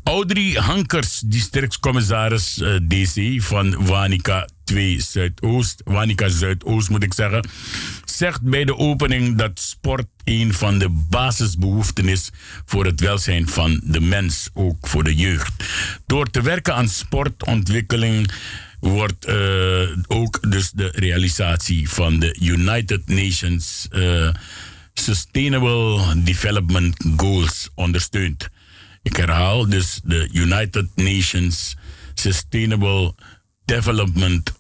Audrey 0.03 0.53
Hankers, 0.53 1.23
districtscommissaris 1.27 2.59
uh, 2.59 2.75
eh, 2.75 2.83
DC 2.89 3.43
van 3.43 3.87
Wanica 3.87 4.49
2 4.65 5.01
Zuidoost, 5.01 5.81
Wanica 5.85 6.29
Zuidoost 6.29 6.91
moet 6.91 7.03
ik 7.03 7.15
zeggen, 7.15 7.49
zegt 8.05 8.43
bij 8.43 8.65
de 8.65 8.77
opening 8.77 9.37
dat 9.37 9.61
sport 9.61 10.07
een 10.25 10.55
van 10.55 10.79
de 10.79 10.89
basisbehoeften 10.89 12.09
is 12.09 12.31
voor 12.65 12.85
het 12.85 13.01
welzijn 13.01 13.49
van 13.49 13.81
de 13.85 14.01
mens, 14.01 14.49
ook 14.55 14.87
voor 14.87 15.05
de 15.05 15.15
jeugd. 15.15 15.53
Door 16.07 16.31
te 16.31 16.43
werken 16.43 16.75
aan 16.75 16.89
sportontwikkeling 16.89 18.33
wordt 18.81 19.29
uh, 19.29 19.89
ook 20.07 20.51
dus 20.51 20.71
de 20.71 20.89
realisatie 20.95 21.89
van 21.89 22.19
de 22.19 22.37
United 22.41 23.09
Nations 23.09 23.89
uh, 23.91 24.29
Sustainable 25.01 26.23
Development 26.23 27.05
Goals 27.17 27.69
ondersteund. 27.75 28.49
Ik 29.03 29.17
herhaal 29.17 29.69
dus 29.69 30.01
de 30.05 30.29
United 30.33 30.87
Nations 30.95 31.77
Sustainable 32.15 33.15
Development 33.65 34.53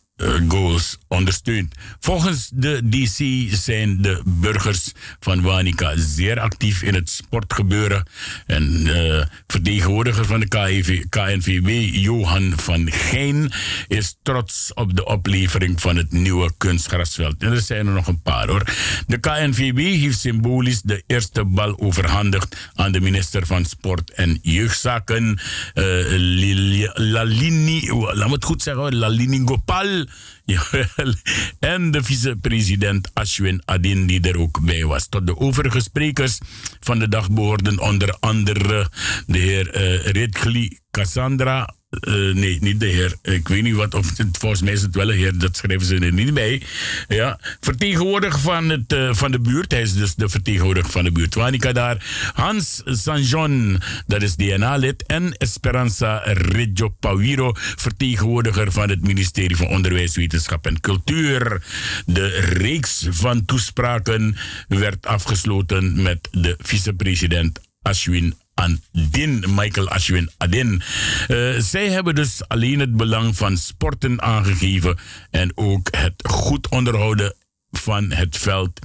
goals 0.49 0.99
ondersteunt. 1.09 1.75
Volgens 2.01 2.51
de 2.53 2.89
DC 2.89 3.49
zijn 3.55 4.03
de 4.03 4.23
burgers 4.25 4.93
van 5.21 5.43
Wanica 5.43 5.93
zeer 5.97 6.41
actief 6.41 6.83
in 6.83 6.95
het 6.95 7.11
sportgebeuren. 7.11 8.07
En 8.47 8.87
uh, 8.87 9.23
vertegenwoordiger 9.47 10.25
van 10.25 10.41
de 10.41 10.49
KNV, 10.49 11.05
KNVB, 11.09 11.95
Johan 11.95 12.53
van 12.57 12.91
Gein, 12.91 13.53
is 13.89 14.17
trots 14.23 14.75
op 14.75 14.97
de 14.97 15.05
oplevering 15.05 15.81
van 15.81 15.97
het 15.97 16.13
nieuwe 16.13 16.53
kunstgrasveld. 16.57 17.43
En 17.43 17.53
er 17.53 17.61
zijn 17.61 17.87
er 17.87 17.93
nog 17.93 18.07
een 18.07 18.23
paar 18.23 18.49
hoor. 18.49 18.63
De 19.07 19.19
KNVB 19.19 20.01
heeft 20.01 20.19
symbolisch 20.19 20.83
de 20.83 21.03
eerste 21.07 21.45
bal 21.45 21.81
overhandigd 21.81 22.57
aan 22.75 22.93
de 22.93 23.01
minister 23.01 23.47
van 23.47 23.65
Sport 23.65 24.11
en 24.11 24.39
Jeugdzaken, 24.43 25.41
uh, 25.75 26.95
Lalini, 26.95 27.91
laat 27.93 28.29
me 28.29 28.35
het 28.35 28.45
goed 28.45 28.63
zeggen, 28.63 28.97
Lalini 28.97 29.43
Gopal. 29.45 30.06
en 31.59 31.91
de 31.91 32.03
vicepresident 32.03 33.11
Ashwin 33.15 33.63
Adin, 33.65 34.07
die 34.07 34.21
er 34.21 34.39
ook 34.39 34.61
bij 34.65 34.85
was. 34.85 35.07
Tot 35.09 35.27
de 35.27 35.37
overige 35.37 35.81
sprekers 35.81 36.39
van 36.81 36.99
de 36.99 37.09
dag 37.09 37.31
behoorden 37.31 37.81
onder 37.81 38.17
andere 38.21 38.91
de 39.27 39.39
heer 39.39 40.15
uh, 40.17 40.69
Cassandra 40.91 41.75
uh, 41.91 42.35
nee, 42.35 42.59
niet 42.61 42.81
de 42.81 42.87
heer. 42.87 43.17
Ik 43.23 43.49
weet 43.49 43.63
niet 43.63 43.75
wat, 43.75 43.95
of 43.95 44.13
volgens 44.39 44.63
mij 44.63 44.73
is 44.73 44.83
het 44.83 44.95
wel 44.95 45.11
een 45.11 45.17
heer, 45.17 45.39
dat 45.39 45.57
schrijven 45.57 45.87
ze 45.87 45.99
er 45.99 46.13
niet 46.13 46.35
bij. 46.35 46.63
Ja, 47.09 47.39
vertegenwoordiger 47.61 48.41
van, 48.41 48.69
het, 48.69 48.93
uh, 48.93 49.15
van 49.15 49.31
de 49.31 49.41
buurt, 49.41 49.73
hij 49.73 49.83
is 49.83 49.95
dus 49.95 50.15
de 50.15 50.29
vertegenwoordiger 50.29 50.91
van 50.91 51.05
de 51.05 51.13
buurt. 51.13 51.35
Wanika 51.35 51.73
daar. 51.73 52.31
Hans 52.35 52.83
Sanjon, 52.85 53.81
dat 54.07 54.23
is 54.23 54.37
DNA-lid. 54.37 55.07
En 55.07 55.37
Esperanza 55.37 56.23
Reggio 56.25 56.89
Pauiro, 56.89 57.53
vertegenwoordiger 57.55 58.73
van 58.73 58.89
het 58.89 59.03
ministerie 59.03 59.57
van 59.57 59.67
Onderwijs, 59.67 60.17
Wetenschap 60.17 60.67
en 60.67 60.81
Cultuur. 60.81 61.63
De 62.07 62.29
reeks 62.39 63.07
van 63.11 63.45
toespraken 63.45 64.37
werd 64.69 65.07
afgesloten 65.07 66.03
met 66.03 66.29
de 66.31 66.55
vicepresident 66.59 67.61
Ashwin 67.83 68.35
Adin, 68.57 69.45
Michael 69.49 69.89
Ashwin 69.89 70.31
Adin. 70.37 70.83
Uh, 71.29 71.55
zij 71.59 71.89
hebben 71.89 72.15
dus 72.15 72.49
alleen 72.49 72.81
het 72.81 72.97
belang 72.97 73.37
van 73.37 73.57
sporten 73.57 74.23
aangegeven 74.23 74.99
en 75.31 75.53
ook 75.55 75.89
het 75.97 76.15
goed 76.29 76.69
onderhouden 76.69 77.35
van 77.71 78.13
het 78.13 78.37
veld 78.37 78.79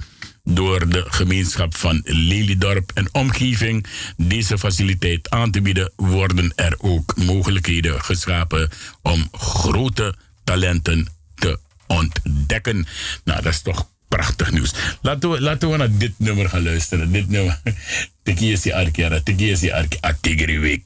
door 0.44 0.88
de 0.88 1.04
gemeenschap 1.08 1.76
van 1.76 2.00
Lelydorp 2.04 2.90
en 2.94 3.08
omgeving 3.12 3.86
deze 4.16 4.58
faciliteit 4.58 5.30
aan 5.30 5.50
te 5.50 5.60
bieden, 5.62 5.92
worden 5.96 6.52
er 6.56 6.74
ook 6.78 7.16
mogelijkheden 7.16 8.04
geschapen 8.04 8.70
om 9.02 9.28
grote 9.32 10.14
talenten 10.44 11.06
te 11.34 11.58
ontdekken. 11.86 12.86
Nou, 13.24 13.42
dat 13.42 13.52
is 13.52 13.62
toch 13.62 13.90
prachtig 14.16 14.52
nieuws. 14.52 14.74
Laten 15.02 15.30
we, 15.30 15.40
laten 15.40 15.70
we 15.70 15.76
naar 15.76 15.96
dit 15.98 16.12
nummer 16.16 16.48
gaan 16.48 16.62
luisteren. 16.62 17.12
Dit 17.12 17.28
nummer. 17.28 17.60
Tiki 18.22 18.52
is 18.52 18.62
die 18.62 18.74
arkiara. 18.74 19.20
Tiki 19.20 19.50
is 19.50 19.60
die 19.60 19.74
arki. 19.74 19.96
Atigri 20.00 20.82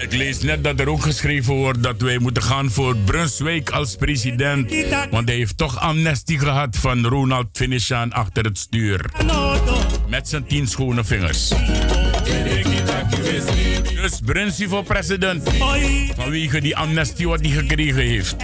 Ik 0.00 0.12
lees 0.20 0.42
net 0.42 0.64
dat 0.64 0.80
er 0.80 0.88
ook 0.88 1.02
geschreven 1.02 1.54
wordt 1.54 1.82
dat 1.82 2.00
wij 2.00 2.18
moeten 2.18 2.42
gaan 2.42 2.70
voor 2.70 2.96
Brunswijk 2.96 3.70
als 3.70 3.96
president. 3.96 4.74
Want 5.10 5.28
hij 5.28 5.36
heeft 5.36 5.56
toch 5.56 5.80
amnestie 5.80 6.38
gehad 6.38 6.76
van 6.76 7.06
Ronald 7.06 7.46
Finishan 7.52 8.12
achter 8.12 8.44
het 8.44 8.58
stuur. 8.58 9.10
Met 10.08 10.28
zijn 10.28 10.46
tien 10.46 10.66
schone 10.66 11.04
vingers. 11.04 11.52
Dus 13.94 14.20
Brunswijk 14.24 14.70
voor 14.70 14.84
president. 14.84 15.50
Vanwege 16.16 16.60
die 16.60 16.76
amnestie 16.76 17.28
wat 17.28 17.40
hij 17.40 17.50
gekregen 17.50 18.02
heeft. 18.02 18.36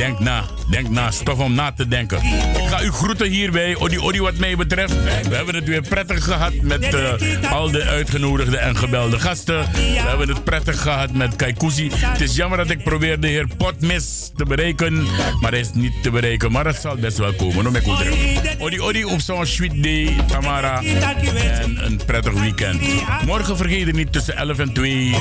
Denk 0.00 0.18
na, 0.18 0.44
denk 0.70 0.88
na, 0.88 1.10
stof 1.10 1.38
om 1.38 1.54
na 1.54 1.72
te 1.72 1.88
denken. 1.88 2.18
Ik 2.56 2.68
ga 2.68 2.82
u 2.82 2.90
groeten 2.90 3.30
hierbij, 3.30 3.76
Odi 3.76 3.98
Odi 3.98 4.20
wat 4.20 4.36
mij 4.36 4.56
betreft. 4.56 5.02
We 5.28 5.34
hebben 5.34 5.54
het 5.54 5.64
weer 5.64 5.80
prettig 5.80 6.24
gehad 6.24 6.52
met 6.62 6.94
uh, 6.94 7.52
al 7.52 7.70
de 7.70 7.84
uitgenodigde 7.84 8.56
en 8.56 8.76
gebelde 8.76 9.18
gasten. 9.18 9.72
We 9.72 9.80
hebben 9.80 10.28
het 10.28 10.44
prettig 10.44 10.82
gehad 10.82 11.12
met 11.12 11.36
Kaikousi. 11.36 11.90
Het 11.94 12.20
is 12.20 12.36
jammer 12.36 12.58
dat 12.58 12.70
ik 12.70 12.84
probeer 12.84 13.20
de 13.20 13.26
heer 13.26 13.46
Potmis 13.56 14.30
te 14.36 14.44
bereiken, 14.44 15.06
maar 15.40 15.50
hij 15.50 15.60
is 15.60 15.72
niet 15.72 16.02
te 16.02 16.10
bereiken. 16.10 16.52
Maar 16.52 16.66
het 16.66 16.76
zal 16.76 16.96
best 16.96 17.18
wel 17.18 17.32
komen. 17.32 17.64
No, 17.64 17.70
Odi 18.58 18.80
Odi 18.80 19.04
op 19.04 19.20
zo'n 19.20 19.46
sweet 19.46 19.82
day, 19.82 20.16
Tamara. 20.26 20.82
En 20.82 21.84
een 21.84 22.00
prettig 22.06 22.32
weekend. 22.32 22.82
Morgen 23.26 23.56
vergeet 23.56 23.86
je 23.86 23.92
niet 23.92 24.12
tussen 24.12 24.36
11 24.36 24.58
en 24.58 24.72
2. 24.72 25.14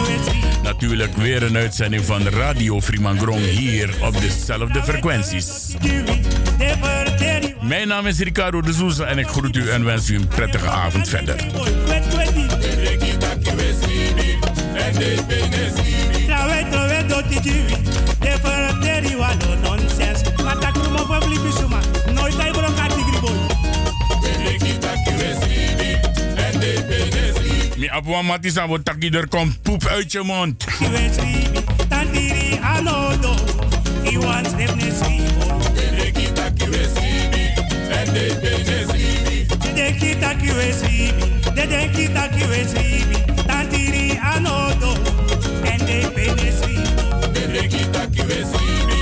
Natuurlijk 0.64 1.16
weer 1.16 1.44
een 1.44 1.58
uitzending 1.58 2.06
van 2.06 2.28
Radio 2.28 2.82
Frimangrong 2.82 3.46
hier 3.46 3.96
op 4.02 4.22
dezelfde 4.22 4.68
frequenties. 4.84 5.76
Mijn 7.62 7.88
naam 7.88 8.08
is 8.08 8.20
Ricardo 8.20 8.62
de 8.62 8.74
Souza 8.74 9.06
en 9.06 9.18
ik 9.18 9.28
groet 9.28 9.56
u 9.56 9.70
en 9.70 9.86
wens 9.86 10.10
u 10.10 10.16
een 10.16 10.28
prettige 10.28 10.70
avond 10.70 11.10
verder. 11.10 11.36
Mi 27.78 27.90
apwa 27.90 28.22
mati 28.22 28.50
sa 28.52 28.68
taki 28.84 29.10
er 29.10 29.28
komt 29.28 29.62
poep 29.62 29.86
uit 29.86 30.12
je 30.12 30.22
mond. 30.24 30.66
Tantiri 34.00 34.06
anodo. 34.06 34.06
He 34.06 34.18
wants 34.18 34.54
them 34.54 34.80
to 34.80 34.92
see. 34.92 35.20
den 39.76 40.00
kita 40.00 40.34
ki 40.40 40.52
we 40.54 40.74
sribi, 40.74 41.26
de 41.56 41.66
den 41.68 41.92
kita 41.94 42.28
ki 42.30 42.46
we 42.48 42.64
sribi. 42.66 43.18
Tantiri 43.48 44.20
anodo, 44.20 44.92
en 45.66 45.80
de 45.86 46.10
pene 46.16 46.52
sribi. 46.52 46.90
De 47.34 47.48
den 47.54 47.70
kita 47.70 48.08
ki 48.12 48.22
we 48.28 48.44
sribi, 48.44 49.00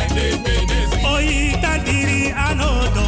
en 0.00 0.08
de 0.14 0.26
pene 0.44 0.78
sribi. 0.90 1.06
Oyi 1.14 1.56
tantiri 1.62 2.32
anodo, 2.32 3.04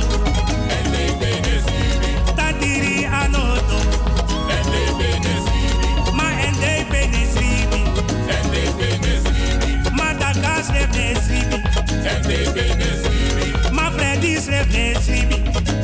Schreef 14.67 14.73
ne 14.73 15.01
sribi, 15.03 15.35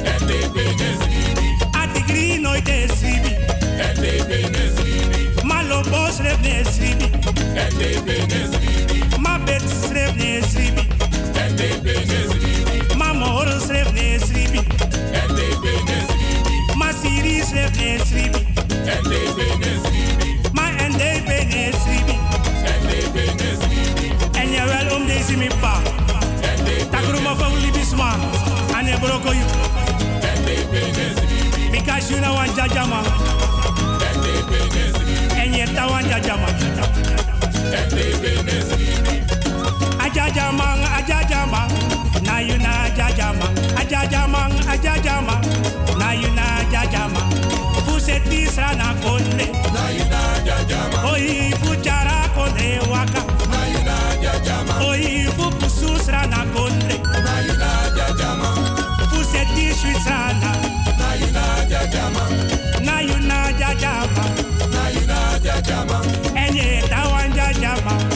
en 0.05 0.27
de 0.27 0.51
pene 0.55 0.97
sribi. 1.01 1.49
Atigri 1.73 2.39
nooit 2.41 2.67
ne 2.67 2.87
de 4.01 4.25
pene 4.29 4.63
sribi. 4.77 5.45
Ma 5.45 5.63
lobo 5.63 6.11
schreef 6.17 6.41
ne 6.43 6.65
sribi, 6.65 7.11
en 7.55 7.77
de 7.79 8.01
pene 8.05 8.41
sribi. 8.53 9.05
Ma 9.19 9.39
bet 9.39 9.63
schreef 9.63 10.15
ne 10.17 10.41
sribi, 10.51 10.87
en 11.35 11.57
de 11.57 11.69
pene 11.85 12.19
sribi. 12.31 12.97
Ma 12.97 13.13
mor 13.13 13.47
schreef 13.67 13.93
ne 13.93 14.19
sribi, 14.19 14.59
en 15.21 15.35
de 15.37 15.47
pene 15.63 15.99
sribi. 16.09 16.77
Ma 16.77 16.93
siri 17.01 17.43
schreef 17.49 17.71
ne 17.79 17.99
sribi, 18.05 18.47
en 18.95 19.03
de 19.11 19.21
pene 19.37 19.73
sribi. 19.85 20.41
Ma 20.53 20.67
en 20.85 20.93
de 20.93 21.11
pene 21.27 21.71
sribi, 21.83 22.17
en 22.73 22.81
de 22.89 22.99
pene 23.15 23.49
sribi. 23.61 24.13
En 24.41 24.51
jawel 24.51 24.97
om 24.97 25.07
deze 25.07 25.37
pa. 25.61 25.81
Libisma, 27.63 28.17
ane 28.93 29.01
broko. 29.01 29.33
Because 31.73 32.11
you 32.11 32.21
know 32.21 32.35
one 32.35 32.49
jajama. 32.51 33.03
And 35.37 35.55
yet 35.55 35.77
I 35.77 35.87
want 35.91 36.07
jajama. 36.07 36.47
Ajajama, 39.99 40.77
ajajama. 40.97 41.69
Na 42.23 42.39
you 42.41 42.59
na 42.59 42.91
jajama. 42.91 43.47
Ajajama, 43.77 44.49
ajajama. 44.69 45.41
Na 45.99 46.13
you 46.13 46.31
na 46.35 46.65
jajama. 46.71 47.21
Fuseti 47.87 48.47
sana 48.47 48.95
konde. 49.03 49.47
Na 49.73 49.91
you 49.91 50.05
na 50.11 50.41
jajama. 50.45 51.13
Oi 51.13 51.53
fuchara 51.63 52.29
konde 52.35 52.79
waka. 52.91 53.22
Na 61.93 62.01
jajama. 62.01 62.29
Na 62.85 63.01
you 63.01 63.21
na 63.27 63.53
jajama. 63.53 64.25
Na 64.73 64.89
you 64.89 65.07
na 65.07 65.39
jajama. 65.39 66.01
Enye 66.35 66.83
tawan 66.89 67.33
jajama. 67.33 67.93
Na 67.93 68.12